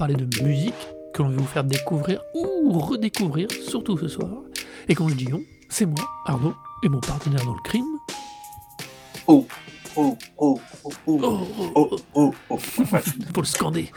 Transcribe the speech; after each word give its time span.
parler 0.00 0.14
de 0.14 0.42
musique 0.42 0.72
que 1.12 1.22
l'on 1.22 1.28
veut 1.28 1.36
vous 1.36 1.44
faire 1.44 1.62
découvrir 1.62 2.22
ou 2.34 2.72
redécouvrir, 2.78 3.48
surtout 3.52 3.98
ce 3.98 4.08
soir. 4.08 4.30
Et 4.88 4.94
quand 4.94 5.06
je 5.08 5.14
dis 5.14 5.28
on, 5.30 5.42
c'est 5.68 5.84
moi, 5.84 6.00
Arnaud, 6.24 6.54
et 6.82 6.88
mon 6.88 7.00
partenaire 7.00 7.44
dans 7.44 7.52
le 7.52 7.60
crime. 7.62 7.84
Oh, 9.26 9.46
oh, 9.96 10.16
oh, 10.38 10.58
oh, 10.84 10.92
oh, 11.06 11.20
Oh, 11.22 11.46
oh, 11.74 11.90
oh, 11.90 12.00
oh, 12.14 12.34
oh. 12.48 12.58
Ouais, 12.78 13.00
Faut 13.34 13.42
le 13.42 13.46
scander. 13.46 13.90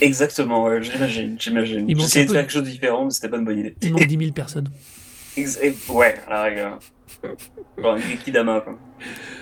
Exactement, 0.00 0.62
ouais, 0.62 0.80
j'imagine, 0.80 1.34
j'imagine. 1.40 1.92
J'essayais 1.98 2.26
de 2.26 2.30
faire 2.30 2.42
quelque 2.42 2.52
chose 2.52 2.62
de 2.62 2.70
différent, 2.70 3.06
mais 3.06 3.10
c'était 3.10 3.28
pas 3.28 3.38
une 3.38 3.44
bonne 3.44 3.58
idée. 3.58 3.74
Il 3.82 3.94
manque 3.94 4.06
10 4.06 4.16
000 4.16 4.30
personnes. 4.30 4.68
Ex- 5.36 5.58
ouais, 5.88 6.14
un 6.28 7.98
Gekidama, 7.98 8.60
quoi. 8.60 8.78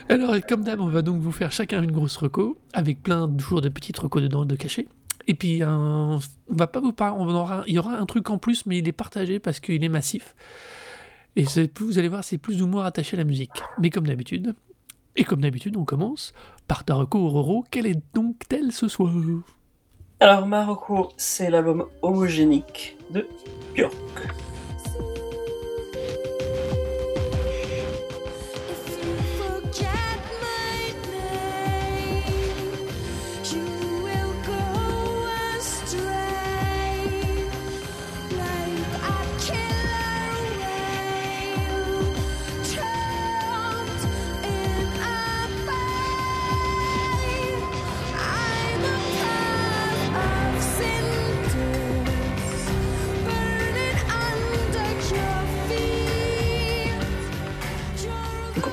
Alors, 0.09 0.35
comme 0.49 0.63
d'hab, 0.63 0.81
on 0.81 0.89
va 0.89 1.03
donc 1.03 1.21
vous 1.21 1.33
faire 1.33 1.53
chacun 1.53 1.83
une 1.83 1.93
grosse 1.93 2.17
reco, 2.17 2.57
avec 2.73 3.03
plein 3.03 3.29
de 3.29 3.39
jours 3.39 3.61
de 3.61 3.69
petites 3.69 3.99
recos 3.99 4.23
dedans 4.23 4.47
de 4.47 4.57
cachés. 4.57 4.89
Et 5.29 5.35
puis, 5.35 5.63
un- 5.63 6.19
on 6.49 6.55
va 6.55 6.67
pas 6.67 6.81
vous 6.81 6.93
parler, 6.93 7.25
il 7.67 7.75
y 7.75 7.79
aura 7.79 7.97
un 7.97 8.07
truc 8.07 8.31
en 8.31 8.39
plus, 8.39 8.65
mais 8.67 8.79
il 8.79 8.89
est 8.89 8.93
partagé 8.93 9.39
parce 9.39 9.61
qu'il 9.61 9.83
est 9.83 9.89
massif. 9.89 10.35
Et 11.35 11.45
vous 11.81 11.99
allez 11.99 12.09
voir, 12.09 12.25
c'est 12.25 12.39
plus 12.39 12.63
ou 12.63 12.67
moins 12.67 12.85
attaché 12.85 13.17
à 13.17 13.19
la 13.19 13.25
musique. 13.25 13.63
Mais 13.79 13.91
comme 13.91 14.07
d'habitude, 14.07 14.55
et 15.17 15.25
comme 15.25 15.41
d'habitude, 15.41 15.77
on 15.77 15.85
commence 15.85 16.33
par 16.69 16.85
ta 16.85 16.95
reco 16.95 17.29
Roro. 17.29 17.65
Quelle 17.71 17.87
est 17.87 18.01
donc-telle 18.15 18.73
ce 18.73 18.89
soir? 18.89 19.13
Alors, 20.21 20.47
Marocco, 20.47 21.11
c'est 21.17 21.51
l'album 21.51 21.87
homogénique 22.03 22.97
de 23.11 23.27
Björk. 23.75 23.95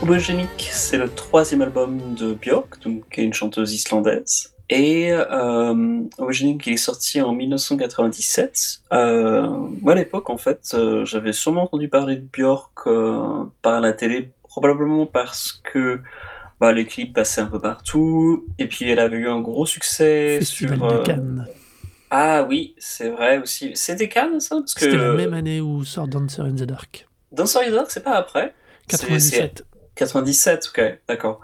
Homogénique, 0.04 0.70
c'est 0.70 0.98
le 0.98 1.08
troisième 1.08 1.62
album 1.62 2.14
de 2.16 2.34
Björk, 2.34 2.84
donc, 2.84 3.04
qui 3.10 3.22
est 3.22 3.24
une 3.24 3.34
chanteuse 3.34 3.74
islandaise. 3.74 4.54
Et 4.70 5.14
euh, 5.14 6.02
il 6.20 6.74
est 6.74 6.76
sorti 6.76 7.22
en 7.22 7.32
1997. 7.32 8.82
Euh, 8.92 9.48
moi, 9.82 9.94
à 9.94 9.96
l'époque, 9.96 10.30
en 10.30 10.38
fait, 10.38 10.72
euh, 10.74 11.06
j'avais 11.06 11.32
sûrement 11.32 11.64
entendu 11.64 11.88
parler 11.88 12.18
de 12.18 12.28
Björk 12.34 12.86
euh, 12.86 13.46
par 13.62 13.80
la 13.80 13.94
télé, 13.94 14.32
probablement 14.44 15.06
parce 15.06 15.54
que 15.54 16.02
bah, 16.60 16.74
les 16.74 16.86
clips 16.86 17.14
passaient 17.14 17.40
un 17.40 17.46
peu 17.46 17.62
partout. 17.62 18.46
Et 18.60 18.68
puis, 18.68 18.90
elle 18.90 19.00
avait 19.00 19.16
eu 19.16 19.30
un 19.30 19.40
gros 19.40 19.66
succès 19.66 20.36
Festival 20.40 20.80
sur... 20.80 20.88
de 20.90 20.94
euh, 20.96 21.04
Cannes. 21.04 21.48
Ah 22.12 22.46
oui, 22.50 22.76
c'est 22.78 23.08
vrai 23.10 23.38
aussi. 23.38 23.72
C'était 23.76 24.10
Cannes, 24.10 24.42
ça 24.42 24.58
que 24.58 24.64
C'était 24.68 24.98
la 24.98 25.14
même 25.14 25.34
année 25.34 25.62
où 25.62 25.86
sort 25.86 26.10
Dancer 26.10 26.42
in 26.42 26.56
the 26.56 26.64
Dark. 26.64 27.08
Dancer 27.32 27.60
in 27.66 27.70
the 27.72 27.76
Dark, 27.76 27.90
c'est 27.90 28.04
pas 28.04 28.16
après 28.18 28.54
C'est- 28.90 28.98
c'est 28.98 29.08
97, 29.08 29.64
97, 29.96 30.72
ok, 30.74 31.00
d'accord. 31.08 31.42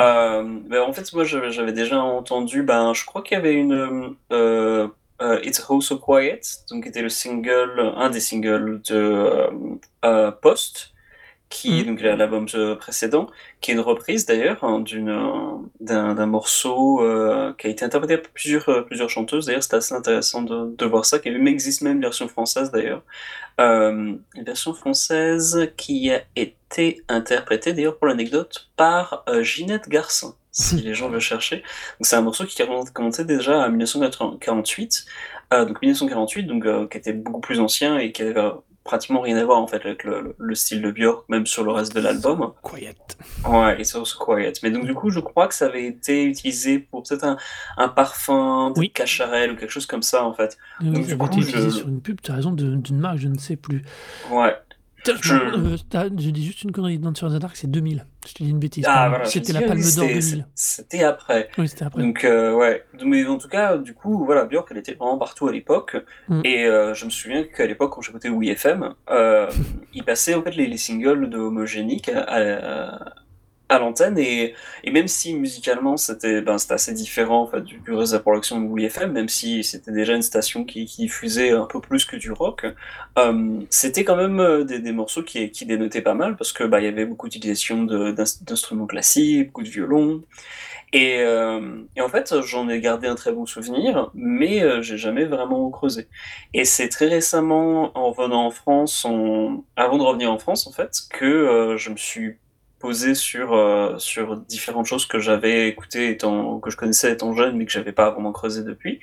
Euh, 0.00 0.42
ben, 0.68 0.82
en 0.82 0.92
fait, 0.92 1.12
moi, 1.12 1.24
j'avais 1.24 1.72
déjà 1.72 2.00
entendu, 2.00 2.62
ben, 2.62 2.94
je 2.94 3.04
crois 3.04 3.22
qu'il 3.22 3.36
y 3.36 3.40
avait 3.40 3.54
une 3.54 4.16
euh, 4.32 4.88
euh, 5.20 5.40
It's 5.42 5.62
Oh 5.68 5.80
So 5.80 5.98
Quiet, 5.98 6.40
donc 6.70 6.84
qui 6.84 6.88
était 6.88 7.02
le 7.02 7.08
single, 7.08 7.92
un 7.96 8.10
des 8.10 8.20
singles 8.20 8.80
de 8.88 8.94
euh, 8.94 9.50
euh, 10.04 10.30
Post, 10.30 10.92
qui 11.50 11.84
Mhm. 11.84 11.86
donc 11.86 12.00
l'album 12.02 12.46
euh, 12.54 12.76
précédent, 12.76 13.28
qui 13.60 13.72
est 13.72 13.74
une 13.74 13.80
reprise 13.80 14.24
d'ailleurs 14.26 14.64
hein, 14.64 14.82
d'un 15.80 16.26
morceau 16.26 17.02
euh, 17.02 17.52
qui 17.58 17.66
a 17.66 17.70
été 17.70 17.84
interprété 17.84 18.18
par 18.18 18.30
plusieurs 18.32 18.68
euh, 18.68 18.82
plusieurs 18.82 19.10
chanteuses. 19.10 19.46
D'ailleurs, 19.46 19.62
c'était 19.64 19.76
assez 19.76 19.94
intéressant 19.94 20.42
de, 20.42 20.74
de 20.76 20.86
voir 20.86 21.04
ça. 21.04 21.18
Qui 21.18 21.28
existe 21.28 21.82
même 21.82 21.96
une 21.96 22.02
version 22.02 22.28
française 22.28 22.70
d'ailleurs, 22.70 23.02
euh, 23.60 24.14
une 24.36 24.44
version 24.44 24.74
française 24.74 25.72
qui 25.76 26.10
a 26.12 26.22
été 26.36 27.04
interprétée 27.08 27.72
d'ailleurs 27.72 27.98
pour 27.98 28.06
l'anecdote 28.08 28.70
par 28.76 29.24
euh, 29.28 29.42
Ginette 29.42 29.88
Garcin, 29.88 30.34
si 30.52 30.76
les 30.76 30.94
gens 30.94 31.08
veulent 31.08 31.20
chercher. 31.20 31.56
Donc 31.58 32.02
c'est 32.02 32.16
un 32.16 32.22
morceau 32.22 32.44
qui 32.44 32.60
a 32.62 32.66
commencé 32.92 33.24
déjà 33.24 33.58
en 33.66 33.70
1948, 33.70 35.04
euh, 35.52 35.64
donc 35.64 35.80
1948, 35.82 36.44
donc 36.44 36.64
euh, 36.66 36.86
qui 36.88 36.98
était 36.98 37.12
beaucoup 37.12 37.40
plus 37.40 37.60
ancien 37.60 37.98
et 37.98 38.12
qui 38.12 38.22
avait 38.22 38.38
euh, 38.38 38.50
pratiquement 38.84 39.20
rien 39.20 39.36
à 39.36 39.44
voir 39.44 39.58
en 39.60 39.66
fait 39.66 39.84
avec 39.84 40.04
le, 40.04 40.20
le- 40.20 40.34
le 40.38 40.54
style 40.54 40.80
de 40.82 40.90
Björk, 40.90 41.28
même 41.28 41.46
sur 41.46 41.62
le 41.64 41.70
reste 41.70 41.94
de 41.94 42.00
l'album. 42.00 42.52
Quiet. 42.62 42.94
Ouais, 43.46 43.80
It's 43.80 43.94
Also 43.94 44.18
Quiet. 44.18 44.54
Mais 44.62 44.70
donc 44.70 44.86
du 44.86 44.94
coup, 44.94 45.10
je 45.10 45.20
crois 45.20 45.46
que 45.48 45.54
ça 45.54 45.66
avait 45.66 45.84
été 45.86 46.24
utilisé 46.24 46.78
pour 46.78 47.02
peut-être 47.02 47.24
un, 47.24 47.36
un 47.76 47.88
parfum 47.88 48.70
de 48.74 48.80
Oui. 48.80 48.90
cacharel 48.90 49.52
ou 49.52 49.56
quelque 49.56 49.70
chose 49.70 49.86
comme 49.86 50.02
ça 50.02 50.24
en 50.24 50.32
fait. 50.32 50.56
Donc, 50.80 50.96
ça 50.96 51.00
du 51.02 51.06
avait 51.12 51.16
coup, 51.18 51.26
été 51.26 51.36
utilisé 51.40 51.70
je- 51.70 51.76
sur 51.76 51.88
une 51.88 52.00
pub, 52.00 52.20
tu 52.22 52.30
as 52.30 52.34
raison, 52.34 52.50
d'une 52.52 52.98
marque, 52.98 53.18
je 53.18 53.28
ne 53.28 53.38
sais 53.38 53.56
plus. 53.56 53.84
Ouais. 54.30 54.56
Je, 55.22 55.34
euh, 55.34 55.76
je 56.18 56.30
dis 56.30 56.44
juste 56.44 56.62
une 56.62 56.72
connerie, 56.72 56.98
Dancer 56.98 57.24
in 57.26 57.36
the 57.36 57.40
Dark, 57.40 57.56
c'est 57.56 57.70
2000. 57.70 58.04
Je 58.26 58.34
te 58.34 58.42
dis 58.42 58.50
une 58.50 58.58
bêtise. 58.58 58.84
Ah 58.86 59.08
voilà. 59.08 59.24
C'était 59.24 59.52
la 59.52 59.62
Palme 59.62 59.80
d'Or 59.80 59.88
c'était- 59.88 60.14
2000. 60.14 60.46
C'était 60.54 61.02
après. 61.04 61.48
Oui, 61.58 61.68
c'était 61.68 61.84
après. 61.84 62.02
Donc 62.02 62.24
euh, 62.24 62.52
ouais, 62.54 62.84
mais 63.04 63.24
en 63.26 63.38
tout 63.38 63.48
cas, 63.48 63.78
du 63.78 63.94
coup, 63.94 64.24
voilà, 64.24 64.44
Björk, 64.44 64.68
elle 64.70 64.78
était 64.78 64.94
vraiment 64.94 65.18
partout 65.18 65.48
à 65.48 65.52
l'époque. 65.52 65.96
Mm. 66.28 66.40
Et 66.44 66.64
euh, 66.66 66.94
je 66.94 67.04
me 67.06 67.10
souviens 67.10 67.44
qu'à 67.44 67.66
l'époque, 67.66 67.92
quand 67.94 68.02
j'écoutais 68.02 68.28
WeFM, 68.28 68.94
il 69.94 70.04
passait 70.04 70.34
en 70.34 70.42
fait 70.42 70.54
les, 70.56 70.66
les 70.66 70.76
singles 70.78 71.28
de 71.30 71.38
Homogénique 71.38 72.08
à, 72.10 72.20
à, 72.22 72.40
à 72.40 73.14
l'antenne. 73.78 74.18
Et, 74.18 74.54
même 74.90 75.08
si 75.08 75.34
musicalement 75.34 75.96
c'était 75.96 76.42
ben, 76.42 76.56
assez 76.70 76.92
différent 76.92 77.42
en 77.42 77.46
fait, 77.46 77.60
du, 77.62 77.78
du 77.78 77.92
reste 77.92 78.12
de 78.12 78.16
la 78.16 78.22
production 78.22 78.60
de 78.60 78.68
WeFM, 78.68 79.12
même 79.12 79.28
si 79.28 79.62
c'était 79.64 79.92
déjà 79.92 80.14
une 80.14 80.22
station 80.22 80.64
qui, 80.64 80.84
diffusait 80.84 81.52
un 81.52 81.66
peu 81.66 81.80
plus 81.80 82.04
que 82.04 82.16
du 82.16 82.32
rock, 82.32 82.66
euh, 83.18 83.60
c'était 83.70 84.04
quand 84.04 84.16
même 84.16 84.40
euh, 84.40 84.64
des, 84.64 84.80
des 84.80 84.92
morceaux 84.92 85.22
qui, 85.22 85.50
qui 85.50 85.66
dénotaient 85.66 86.02
pas 86.02 86.14
mal 86.14 86.36
parce 86.36 86.52
que 86.52 86.64
bah, 86.64 86.80
il 86.80 86.84
y 86.84 86.88
avait 86.88 87.06
beaucoup 87.06 87.28
d'utilisation 87.28 87.84
d'instruments 87.84 88.86
classiques, 88.86 89.46
beaucoup 89.48 89.62
de 89.62 89.68
violons. 89.68 90.22
Et, 90.92 91.18
euh, 91.20 91.82
et 91.96 92.00
en 92.00 92.08
fait, 92.08 92.40
j'en 92.42 92.68
ai 92.68 92.80
gardé 92.80 93.06
un 93.08 93.14
très 93.14 93.32
bon 93.32 93.46
souvenir, 93.46 94.10
mais 94.14 94.82
j'ai 94.82 94.98
jamais 94.98 95.24
vraiment 95.24 95.70
creusé. 95.70 96.08
Et 96.54 96.64
c'est 96.64 96.88
très 96.88 97.06
récemment, 97.08 97.96
en 97.96 98.10
revenant 98.12 98.46
en 98.46 98.50
France, 98.50 99.04
en- 99.04 99.64
avant 99.76 99.98
de 99.98 100.02
revenir 100.02 100.32
en 100.32 100.38
France, 100.38 100.66
en 100.66 100.72
fait, 100.72 100.92
que 101.10 101.76
je 101.78 101.90
me 101.90 101.96
suis 101.96 102.39
posé 102.80 103.14
sur, 103.14 103.52
euh, 103.52 103.98
sur 103.98 104.38
différentes 104.38 104.86
choses 104.86 105.06
que 105.06 105.20
j'avais 105.20 105.68
écoutées 105.68 106.16
que 106.16 106.70
je 106.70 106.76
connaissais 106.76 107.12
étant 107.12 107.34
jeune, 107.34 107.56
mais 107.56 107.66
que 107.66 107.72
j'avais 107.72 107.92
pas 107.92 108.10
vraiment 108.10 108.32
creusé 108.32 108.64
depuis. 108.64 109.00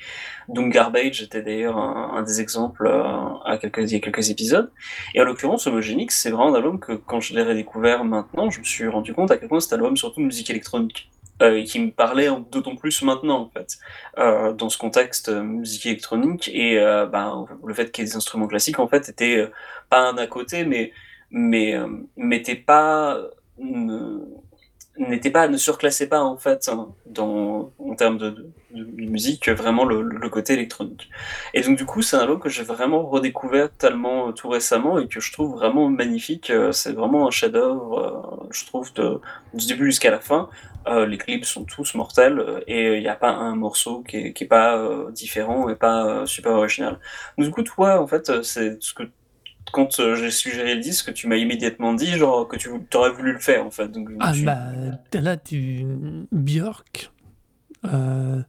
Donc 0.49 0.73
Garbage 0.73 1.21
était 1.21 1.43
d'ailleurs 1.43 1.77
un, 1.77 2.21
des 2.23 2.41
exemples 2.41 2.87
euh, 2.87 3.03
à 3.45 3.57
quelques, 3.61 3.77
il 3.77 3.93
y 3.93 3.95
a 3.95 3.99
quelques 3.99 4.29
épisodes. 4.29 4.71
Et 5.13 5.21
en 5.21 5.25
l'occurrence, 5.25 5.67
Homogénique, 5.67 6.11
c'est 6.11 6.31
vraiment 6.31 6.53
un 6.53 6.55
album 6.55 6.79
que 6.79 6.93
quand 6.93 7.21
je 7.21 7.33
l'ai 7.35 7.43
redécouvert 7.43 8.03
maintenant, 8.03 8.49
je 8.49 8.59
me 8.59 8.65
suis 8.65 8.87
rendu 8.87 9.13
compte 9.13 9.31
à 9.31 9.37
quel 9.37 9.47
point 9.47 9.59
cet 9.59 9.73
album, 9.73 9.95
surtout 9.95 10.21
de 10.21 10.25
musique 10.25 10.49
électronique 10.49 11.09
euh, 11.43 11.63
qui 11.63 11.79
me 11.79 11.91
parlait 11.91 12.29
d'autant 12.51 12.75
plus 12.75 13.03
maintenant 13.03 13.41
en 13.41 13.49
fait 13.49 13.77
euh, 14.17 14.53
dans 14.53 14.69
ce 14.69 14.79
contexte 14.79 15.29
musique 15.29 15.85
électronique 15.85 16.49
et 16.51 16.77
ben, 17.11 17.45
le 17.63 17.73
fait 17.75 17.91
qu'il 17.91 18.03
y 18.03 18.07
ait 18.07 18.09
des 18.09 18.17
instruments 18.17 18.47
classiques 18.47 18.79
en 18.79 18.87
fait 18.87 19.07
était 19.07 19.47
pas 19.91 19.99
un 19.99 20.17
à 20.17 20.25
côté 20.25 20.65
mais 20.65 20.91
mais 21.29 21.75
m'était 22.15 22.55
pas 22.55 23.19
n'était 24.99 25.31
pas 25.31 25.47
ne 25.47 25.57
surclassait 25.57 26.07
pas 26.07 26.21
en 26.21 26.37
fait 26.37 26.67
hein, 26.69 26.89
dans 27.05 27.71
en 27.79 27.95
termes 27.95 28.17
de, 28.17 28.51
musique 28.71 29.49
vraiment 29.49 29.85
le, 29.85 30.01
le 30.01 30.29
côté 30.29 30.53
électronique. 30.53 31.09
Et 31.53 31.61
donc 31.61 31.77
du 31.77 31.85
coup 31.85 32.01
c'est 32.01 32.15
un 32.15 32.21
album 32.21 32.39
que 32.39 32.49
j'ai 32.49 32.63
vraiment 32.63 33.03
redécouvert 33.07 33.69
tellement 33.77 34.29
euh, 34.29 34.31
tout 34.31 34.49
récemment 34.49 34.99
et 34.99 35.07
que 35.07 35.19
je 35.19 35.31
trouve 35.31 35.53
vraiment 35.53 35.89
magnifique. 35.89 36.49
Euh, 36.49 36.71
c'est 36.71 36.93
vraiment 36.93 37.27
un 37.27 37.31
chef-d'œuvre 37.31 38.43
euh, 38.43 38.47
je 38.51 38.65
trouve 38.65 38.93
de, 38.93 39.19
du 39.53 39.65
début 39.67 39.85
jusqu'à 39.85 40.11
la 40.11 40.19
fin. 40.19 40.49
Les 41.05 41.17
clips 41.17 41.43
sont 41.43 41.65
tous 41.65 41.95
mortels 41.95 42.63
et 42.65 42.95
il 42.95 43.01
n'y 43.01 43.09
a 43.09 43.15
pas 43.15 43.31
un 43.31 43.57
morceau 43.57 44.03
qui 44.03 44.17
est, 44.17 44.33
qui 44.33 44.45
est 44.45 44.47
pas 44.47 44.89
différent 45.11 45.67
et 45.67 45.75
pas 45.75 46.25
super 46.25 46.53
original. 46.53 46.97
Donc, 47.37 47.47
du 47.47 47.51
coup, 47.51 47.63
toi, 47.63 48.01
en 48.01 48.07
fait, 48.07 48.41
c'est 48.41 48.81
ce 48.81 48.93
que 48.93 49.03
quand 49.71 49.99
euh, 49.99 50.15
j'ai 50.15 50.31
suggéré 50.31 50.75
le 50.75 50.81
disque, 50.81 51.13
tu 51.13 51.27
m'as 51.27 51.35
immédiatement 51.37 51.93
dit 51.93 52.17
genre 52.17 52.47
que 52.47 52.55
tu 52.57 52.69
aurais 52.95 53.11
voulu 53.11 53.33
le 53.33 53.39
faire 53.39 53.65
en 53.65 53.71
fait. 53.71 53.89
Donc, 53.89 54.09
Ah 54.19 54.33
suis- 54.33 54.45
bah 54.45 54.71
t'as 55.11 55.21
là 55.21 55.37
tu 55.37 55.85
Björk. 56.31 57.11
euh, 57.85 58.41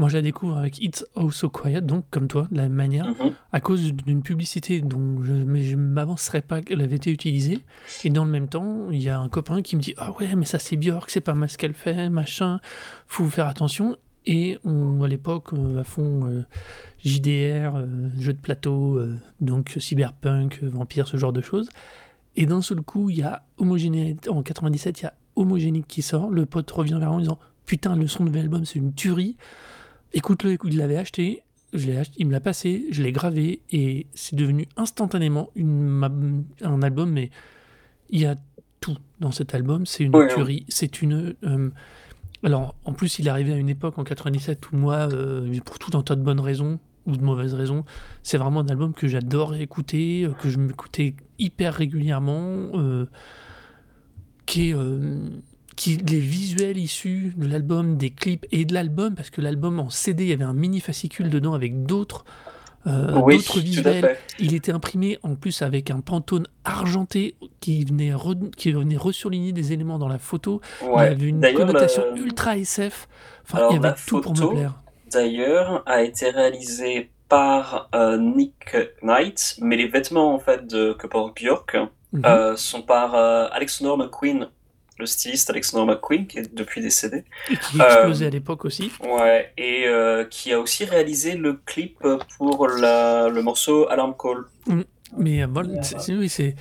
Moi, 0.00 0.08
je 0.08 0.14
la 0.16 0.22
découvre 0.22 0.56
avec 0.58 0.80
It's 0.80 1.04
Oh 1.16 1.32
So 1.32 1.48
Quiet, 1.50 1.80
donc 1.80 2.04
comme 2.12 2.28
toi, 2.28 2.46
de 2.52 2.56
la 2.56 2.62
même 2.64 2.72
manière, 2.72 3.06
Mhm. 3.06 3.32
à 3.52 3.60
cause 3.60 3.92
d'une 3.92 4.22
publicité 4.22 4.80
dont 4.80 5.24
je 5.24 5.32
ne 5.32 5.74
m'avancerais 5.74 6.40
pas 6.40 6.62
qu'elle 6.62 6.82
avait 6.82 6.94
été 6.94 7.10
utilisée. 7.10 7.58
Et 8.04 8.10
dans 8.10 8.24
le 8.24 8.30
même 8.30 8.48
temps, 8.48 8.90
il 8.92 9.02
y 9.02 9.08
a 9.08 9.18
un 9.18 9.28
copain 9.28 9.60
qui 9.60 9.74
me 9.74 9.80
dit 9.80 9.94
Ah 9.98 10.12
ouais, 10.12 10.36
mais 10.36 10.44
ça 10.44 10.60
c'est 10.60 10.76
Björk, 10.76 11.10
c'est 11.10 11.20
pas 11.20 11.34
mal 11.34 11.48
ce 11.50 11.58
qu'elle 11.58 11.74
fait, 11.74 12.10
machin, 12.10 12.60
faut 13.08 13.24
faire 13.26 13.48
attention. 13.48 13.96
Et 14.26 14.58
on, 14.64 15.02
à 15.02 15.08
l'époque, 15.08 15.52
euh, 15.54 15.80
à 15.80 15.84
fond 15.84 16.26
euh, 16.26 16.42
JDR, 17.04 17.76
euh, 17.76 17.86
jeu 18.18 18.32
de 18.34 18.38
plateau, 18.38 18.96
euh, 18.98 19.16
donc 19.40 19.74
cyberpunk, 19.78 20.62
vampire, 20.62 21.08
ce 21.08 21.16
genre 21.16 21.32
de 21.32 21.40
choses. 21.40 21.68
Et 22.36 22.46
d'un 22.46 22.62
seul 22.62 22.82
coup, 22.82 23.10
il 23.10 23.18
y 23.18 23.22
a 23.22 23.42
Homogénéité, 23.56 24.28
en 24.30 24.42
97, 24.42 25.00
il 25.00 25.04
y 25.04 25.06
a 25.06 25.14
Homogénique 25.36 25.86
qui 25.88 26.02
sort. 26.02 26.30
Le 26.30 26.46
pote 26.46 26.70
revient 26.70 26.96
vers 27.00 27.08
moi 27.08 27.16
en 27.16 27.20
disant 27.20 27.38
Putain, 27.66 27.96
le 27.96 28.06
son 28.06 28.24
de 28.24 28.34
l'album, 28.34 28.64
c'est 28.64 28.78
une 28.78 28.92
tuerie. 28.92 29.36
Écoute-le, 30.12 30.52
écoute, 30.52 30.70
il 30.72 30.78
l'avait 30.78 30.96
acheté, 30.96 31.42
je 31.74 31.86
l'ai 31.86 31.96
acheté, 31.98 32.14
il 32.18 32.26
me 32.26 32.32
l'a 32.32 32.40
passé, 32.40 32.86
je 32.90 33.02
l'ai 33.02 33.12
gravé 33.12 33.60
et 33.70 34.06
c'est 34.14 34.36
devenu 34.36 34.66
instantanément 34.76 35.50
une, 35.54 35.80
ma- 35.86 36.10
un 36.62 36.82
album, 36.82 37.10
mais 37.10 37.30
il 38.10 38.20
y 38.20 38.24
a 38.26 38.36
tout 38.80 38.96
dans 39.20 39.32
cet 39.32 39.54
album. 39.54 39.84
C'est 39.84 40.04
une 40.04 40.14
Ouais, 40.16 40.22
ouais. 40.22 40.34
tuerie, 40.34 40.64
c'est 40.68 41.02
une. 41.02 41.34
Alors, 42.44 42.74
en 42.84 42.92
plus, 42.92 43.18
il 43.18 43.26
est 43.26 43.30
arrivé 43.30 43.52
à 43.52 43.56
une 43.56 43.68
époque 43.68 43.98
en 43.98 44.04
97 44.04 44.70
où 44.72 44.76
moi, 44.76 45.08
euh, 45.12 45.58
pour 45.64 45.78
tout 45.78 45.96
un 45.96 46.02
tas 46.02 46.14
de 46.14 46.22
bonnes 46.22 46.40
raisons 46.40 46.78
ou 47.06 47.16
de 47.16 47.22
mauvaises 47.22 47.54
raisons, 47.54 47.84
c'est 48.22 48.38
vraiment 48.38 48.60
un 48.60 48.68
album 48.68 48.94
que 48.94 49.08
j'adore 49.08 49.56
écouter, 49.56 50.24
euh, 50.24 50.30
que 50.32 50.48
je 50.48 50.58
m'écoutais 50.58 51.14
hyper 51.38 51.74
régulièrement, 51.74 52.70
euh, 52.74 53.06
qui 54.46 54.70
est. 54.70 54.76
les 54.76 56.20
visuels 56.20 56.78
issus 56.78 57.34
de 57.36 57.46
l'album, 57.46 57.96
des 57.96 58.10
clips 58.10 58.46
et 58.52 58.64
de 58.64 58.74
l'album, 58.74 59.14
parce 59.14 59.30
que 59.30 59.40
l'album 59.40 59.80
en 59.80 59.90
CD, 59.90 60.24
il 60.24 60.30
y 60.30 60.32
avait 60.32 60.44
un 60.44 60.54
mini 60.54 60.80
fascicule 60.80 61.30
dedans 61.30 61.54
avec 61.54 61.84
d'autres 61.86 62.24
euh, 62.88 63.20
oui, 63.22 63.36
d'autres 63.36 63.58
à 63.58 63.60
visuels. 63.60 64.16
Il 64.38 64.54
était 64.54 64.72
imprimé 64.72 65.18
en 65.22 65.34
plus 65.34 65.62
avec 65.62 65.90
un 65.90 66.00
pantone 66.00 66.46
argenté 66.64 67.34
qui 67.60 67.84
venait, 67.84 68.12
re- 68.12 68.50
qui 68.54 68.72
venait 68.72 68.96
resurligner 68.96 69.52
des 69.52 69.72
éléments 69.72 69.98
dans 69.98 70.08
la 70.08 70.18
photo. 70.18 70.60
Il 70.82 70.86
y 70.86 70.90
Ouais. 70.90 71.00
avait 71.08 71.26
une 71.26 71.40
D'ailleurs, 71.40 71.66
connotation 71.66 72.02
la- 72.14 72.16
ultra 72.20 72.56
SF. 72.56 73.08
Enfin, 73.44 73.58
Alors, 73.58 73.72
il 73.72 73.74
y 73.82 73.86
avait 73.86 73.94
tout 74.06 74.20
pour 74.20 74.32
me 74.32 74.36
photo, 74.36 74.50
plaire. 74.52 74.74
d'ailleurs, 75.12 75.82
a 75.86 76.02
été 76.02 76.30
réalisée 76.30 77.10
par 77.28 77.88
euh, 77.94 78.16
Nick 78.16 78.76
Knight, 79.02 79.56
mais 79.60 79.76
les 79.76 79.86
vêtements 79.88 80.34
en 80.34 80.38
fait 80.38 80.66
de 80.66 80.94
que 80.94 81.06
porte 81.06 81.36
Björk 81.36 81.76
Mhm. 82.12 82.22
euh, 82.24 82.56
sont 82.56 82.80
par 82.82 83.14
euh, 83.14 83.48
Alexander 83.52 84.02
McQueen, 84.02 84.48
le 84.98 85.06
styliste 85.06 85.48
Alexander 85.50 85.90
McQueen, 85.92 86.26
qui 86.26 86.38
est 86.38 86.54
depuis 86.54 86.80
décédé. 86.80 87.24
Et 87.50 87.56
qui 87.56 87.80
euh, 87.80 87.84
explosait 87.84 88.26
à 88.26 88.30
l'époque 88.30 88.64
aussi. 88.64 88.90
Ouais, 89.02 89.52
et 89.56 89.86
euh, 89.86 90.24
qui 90.24 90.52
a 90.52 90.60
aussi 90.60 90.84
réalisé 90.84 91.36
le 91.36 91.54
clip 91.54 91.98
pour 92.36 92.68
la, 92.68 93.28
le 93.28 93.42
morceau 93.42 93.88
Alarm 93.88 94.14
Call. 94.18 94.44
Mais 95.16 95.42
euh, 95.42 95.46
bon, 95.46 95.82
c'est- 95.82 95.98
c'est- 96.00 96.14
oui, 96.14 96.28
c'est. 96.28 96.54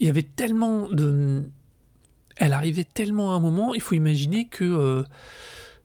Il 0.00 0.06
y 0.06 0.10
avait 0.10 0.22
tellement 0.22 0.88
de. 0.88 1.42
Elle 2.36 2.52
arrivait 2.52 2.84
tellement 2.84 3.32
à 3.32 3.36
un 3.36 3.40
moment, 3.40 3.72
il 3.74 3.80
faut 3.80 3.94
imaginer 3.94 4.46
que 4.48 4.64
euh, 4.64 5.02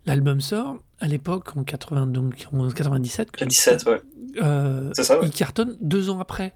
l'album 0.05 0.41
sort 0.41 0.77
à 0.99 1.07
l'époque, 1.07 1.55
en, 1.55 1.63
80, 1.63 2.07
donc, 2.07 2.45
en 2.53 2.69
97, 2.69 3.31
comme 3.31 3.47
17, 3.47 3.85
ouais. 3.85 4.01
euh, 4.41 4.91
C'est 4.93 5.03
ça, 5.03 5.19
ouais. 5.19 5.25
il 5.27 5.31
cartonne 5.31 5.77
deux 5.81 6.09
ans 6.09 6.19
après. 6.19 6.53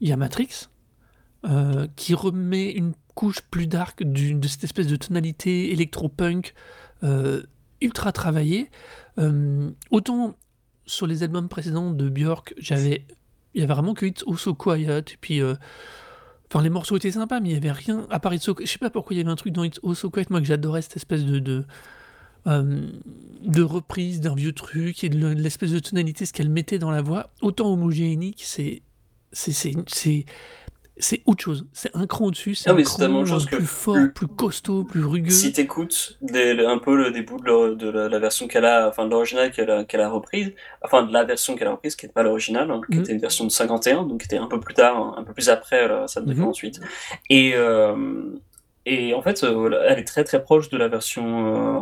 Il 0.00 0.08
y 0.08 0.12
a 0.12 0.16
Matrix, 0.16 0.68
euh, 1.46 1.86
qui 1.94 2.14
remet 2.14 2.70
une 2.72 2.92
couche 3.18 3.40
plus 3.40 3.66
dark 3.66 4.04
de 4.04 4.46
cette 4.46 4.62
espèce 4.62 4.86
de 4.86 4.94
tonalité 4.94 5.72
électro-punk 5.72 6.54
euh, 7.02 7.42
ultra 7.80 8.12
travaillée. 8.12 8.70
Euh, 9.18 9.72
autant 9.90 10.36
sur 10.86 11.08
les 11.08 11.24
albums 11.24 11.48
précédents 11.48 11.90
de 11.90 12.08
Björk, 12.08 12.54
j'avais, 12.58 13.04
il 13.54 13.60
y 13.60 13.64
avait 13.64 13.74
vraiment 13.74 13.94
que 13.94 14.06
It's 14.06 14.22
Also 14.24 14.54
Quiet, 14.54 15.00
et 15.00 15.16
puis, 15.20 15.42
euh, 15.42 15.56
enfin, 16.48 16.62
les 16.62 16.70
morceaux 16.70 16.96
étaient 16.96 17.10
sympas, 17.10 17.40
mais 17.40 17.48
il 17.48 17.54
y 17.54 17.56
avait 17.56 17.72
rien 17.72 18.06
à 18.08 18.20
part 18.20 18.34
It's 18.34 18.44
So, 18.44 18.54
je 18.60 18.66
sais 18.66 18.78
pas 18.78 18.88
pourquoi 18.88 19.14
il 19.14 19.18
y 19.18 19.20
avait 19.20 19.32
un 19.32 19.34
truc 19.34 19.52
dans 19.52 19.64
It's 19.64 19.80
Also 19.82 20.10
Quiet, 20.10 20.26
moi 20.30 20.38
que 20.38 20.46
j'adorais 20.46 20.82
cette 20.82 20.96
espèce 20.96 21.24
de, 21.24 21.40
de, 21.40 21.64
reprise 23.64 24.20
d'un 24.20 24.36
vieux 24.36 24.52
truc 24.52 25.02
et 25.02 25.08
de 25.08 25.18
le- 25.18 25.32
l'espèce 25.32 25.72
de 25.72 25.80
tonalité, 25.80 26.24
ce 26.24 26.32
qu'elle 26.32 26.50
mettait 26.50 26.78
dans 26.78 26.92
la 26.92 27.02
voix, 27.02 27.30
autant 27.42 27.72
homogénique, 27.72 28.42
c'est 28.44 28.82
c'est 29.32 30.24
c'est 31.00 31.22
autre 31.26 31.42
chose. 31.44 31.66
C'est 31.72 31.94
un 31.94 32.06
cran 32.06 32.26
au-dessus, 32.26 32.54
c'est 32.54 32.70
un 32.70 32.74
cran 32.82 33.22
euh, 33.22 33.24
chose 33.24 33.46
que 33.46 33.56
plus 33.56 33.66
fort, 33.66 33.96
le- 33.96 34.12
plus 34.12 34.26
costaud, 34.26 34.84
plus 34.84 35.04
rugueux. 35.04 35.30
Si 35.30 35.52
t'écoutes 35.52 36.18
un 36.22 36.78
peu 36.78 36.96
le 36.96 37.10
début 37.10 37.34
de, 37.36 37.44
la- 37.50 37.74
de 37.74 37.88
la, 37.88 38.08
la 38.08 38.18
version 38.18 38.48
qu'elle 38.48 38.64
a, 38.64 38.88
enfin 38.88 39.04
de 39.06 39.10
l'original 39.10 39.50
qu'elle 39.52 39.70
a, 40.00 40.08
reprise, 40.08 40.52
enfin 40.82 41.02
de 41.04 41.12
la 41.12 41.24
version 41.24 41.56
qu'elle 41.56 41.68
a 41.68 41.72
reprise, 41.72 41.96
qui 41.96 42.06
n'est 42.06 42.12
pas 42.12 42.22
l'original, 42.22 42.70
hein, 42.70 42.80
qui 42.90 42.96
Mhm. 42.96 43.02
était 43.04 43.12
une 43.12 43.20
version 43.20 43.44
de 43.44 43.50
51, 43.50 44.04
donc 44.04 44.20
qui 44.20 44.26
était 44.26 44.38
un 44.38 44.46
peu 44.48 44.60
plus 44.60 44.74
tard, 44.74 44.96
hein, 44.96 45.14
un 45.18 45.24
peu 45.24 45.32
plus 45.32 45.48
après 45.48 45.86
la 45.88 46.08
celle 46.08 46.24
de. 46.24 46.34
48. 46.34 46.80
Et, 47.30 47.52
euh, 47.54 47.94
et 48.88 49.14
en 49.14 49.22
fait, 49.22 49.44
euh, 49.44 49.84
elle 49.86 49.98
est 49.98 50.04
très 50.04 50.24
très 50.24 50.42
proche 50.42 50.70
de 50.70 50.78
la 50.78 50.88
version, 50.88 51.76
euh, 51.76 51.80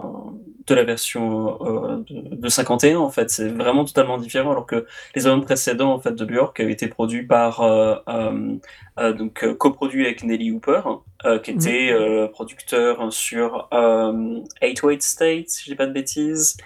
de 0.66 0.74
la 0.74 0.84
version 0.84 1.58
euh, 1.62 1.96
de, 2.08 2.34
de 2.36 2.48
51 2.48 2.98
en 2.98 3.10
fait. 3.10 3.30
C'est 3.30 3.48
vraiment 3.48 3.84
totalement 3.84 4.18
différent, 4.18 4.50
alors 4.50 4.66
que 4.66 4.86
les 5.14 5.26
albums 5.26 5.44
précédents 5.44 5.92
en 5.92 6.00
fait 6.00 6.12
de 6.12 6.24
Björk 6.24 6.58
avaient 6.58 6.72
été 6.72 6.88
produits 6.88 7.24
par 7.26 7.62
euh, 7.62 7.96
euh, 8.08 8.56
euh, 8.98 9.12
donc 9.12 9.44
euh, 9.44 9.54
coproduit 9.54 10.04
avec 10.04 10.24
Nelly 10.24 10.50
Hooper, 10.50 10.80
euh, 11.24 11.38
qui 11.38 11.52
était 11.52 11.90
euh, 11.92 12.26
producteur 12.28 13.12
sur 13.12 13.68
euh, 13.72 14.40
808 14.62 15.02
State, 15.02 15.48
si 15.50 15.64
je 15.64 15.70
dis 15.70 15.76
pas 15.76 15.86
de 15.86 15.92
bêtises. 15.92 16.56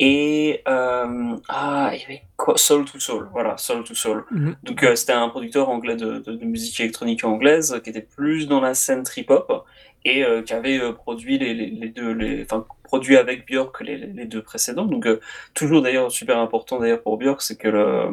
Et 0.00 0.62
euh, 0.66 1.36
ah, 1.48 1.90
il 1.94 2.00
y 2.00 2.04
avait 2.04 2.22
quoi? 2.36 2.56
Soul 2.56 2.84
to 2.84 2.98
Soul, 2.98 3.28
voilà, 3.32 3.56
Soul 3.56 3.84
to 3.84 3.94
Soul. 3.94 4.24
Mhm. 4.30 4.56
Donc 4.64 4.82
euh, 4.82 4.96
c'était 4.96 5.12
un 5.12 5.28
producteur 5.28 5.68
anglais 5.68 5.94
de, 5.96 6.18
de- 6.18 6.32
de 6.32 6.44
musique 6.44 6.80
électronique 6.80 7.22
anglaise 7.24 7.72
euh, 7.72 7.78
qui 7.78 7.90
était 7.90 8.00
plus 8.02 8.48
dans 8.48 8.60
la 8.60 8.74
scène 8.74 9.04
trip-hop 9.04 9.64
et 10.04 10.24
euh, 10.24 10.42
qui 10.42 10.52
avait 10.52 10.80
produit 10.94 11.38
les, 11.38 11.54
les, 11.54 11.66
les 11.70 11.88
deux, 11.88 12.12
les, 12.12 12.42
enfin 12.42 12.66
produit 12.82 13.16
avec 13.16 13.46
Björk 13.46 13.80
les, 13.82 13.96
les 13.98 14.24
deux 14.26 14.42
précédents. 14.42 14.84
Donc 14.84 15.06
toujours 15.54 15.80
d'ailleurs 15.80 16.10
super 16.10 16.38
important 16.38 16.80
d'ailleurs 16.80 17.02
pour 17.02 17.16
Björk, 17.16 17.40
c'est 17.40 17.56
que 17.56 17.68
le, 17.68 18.08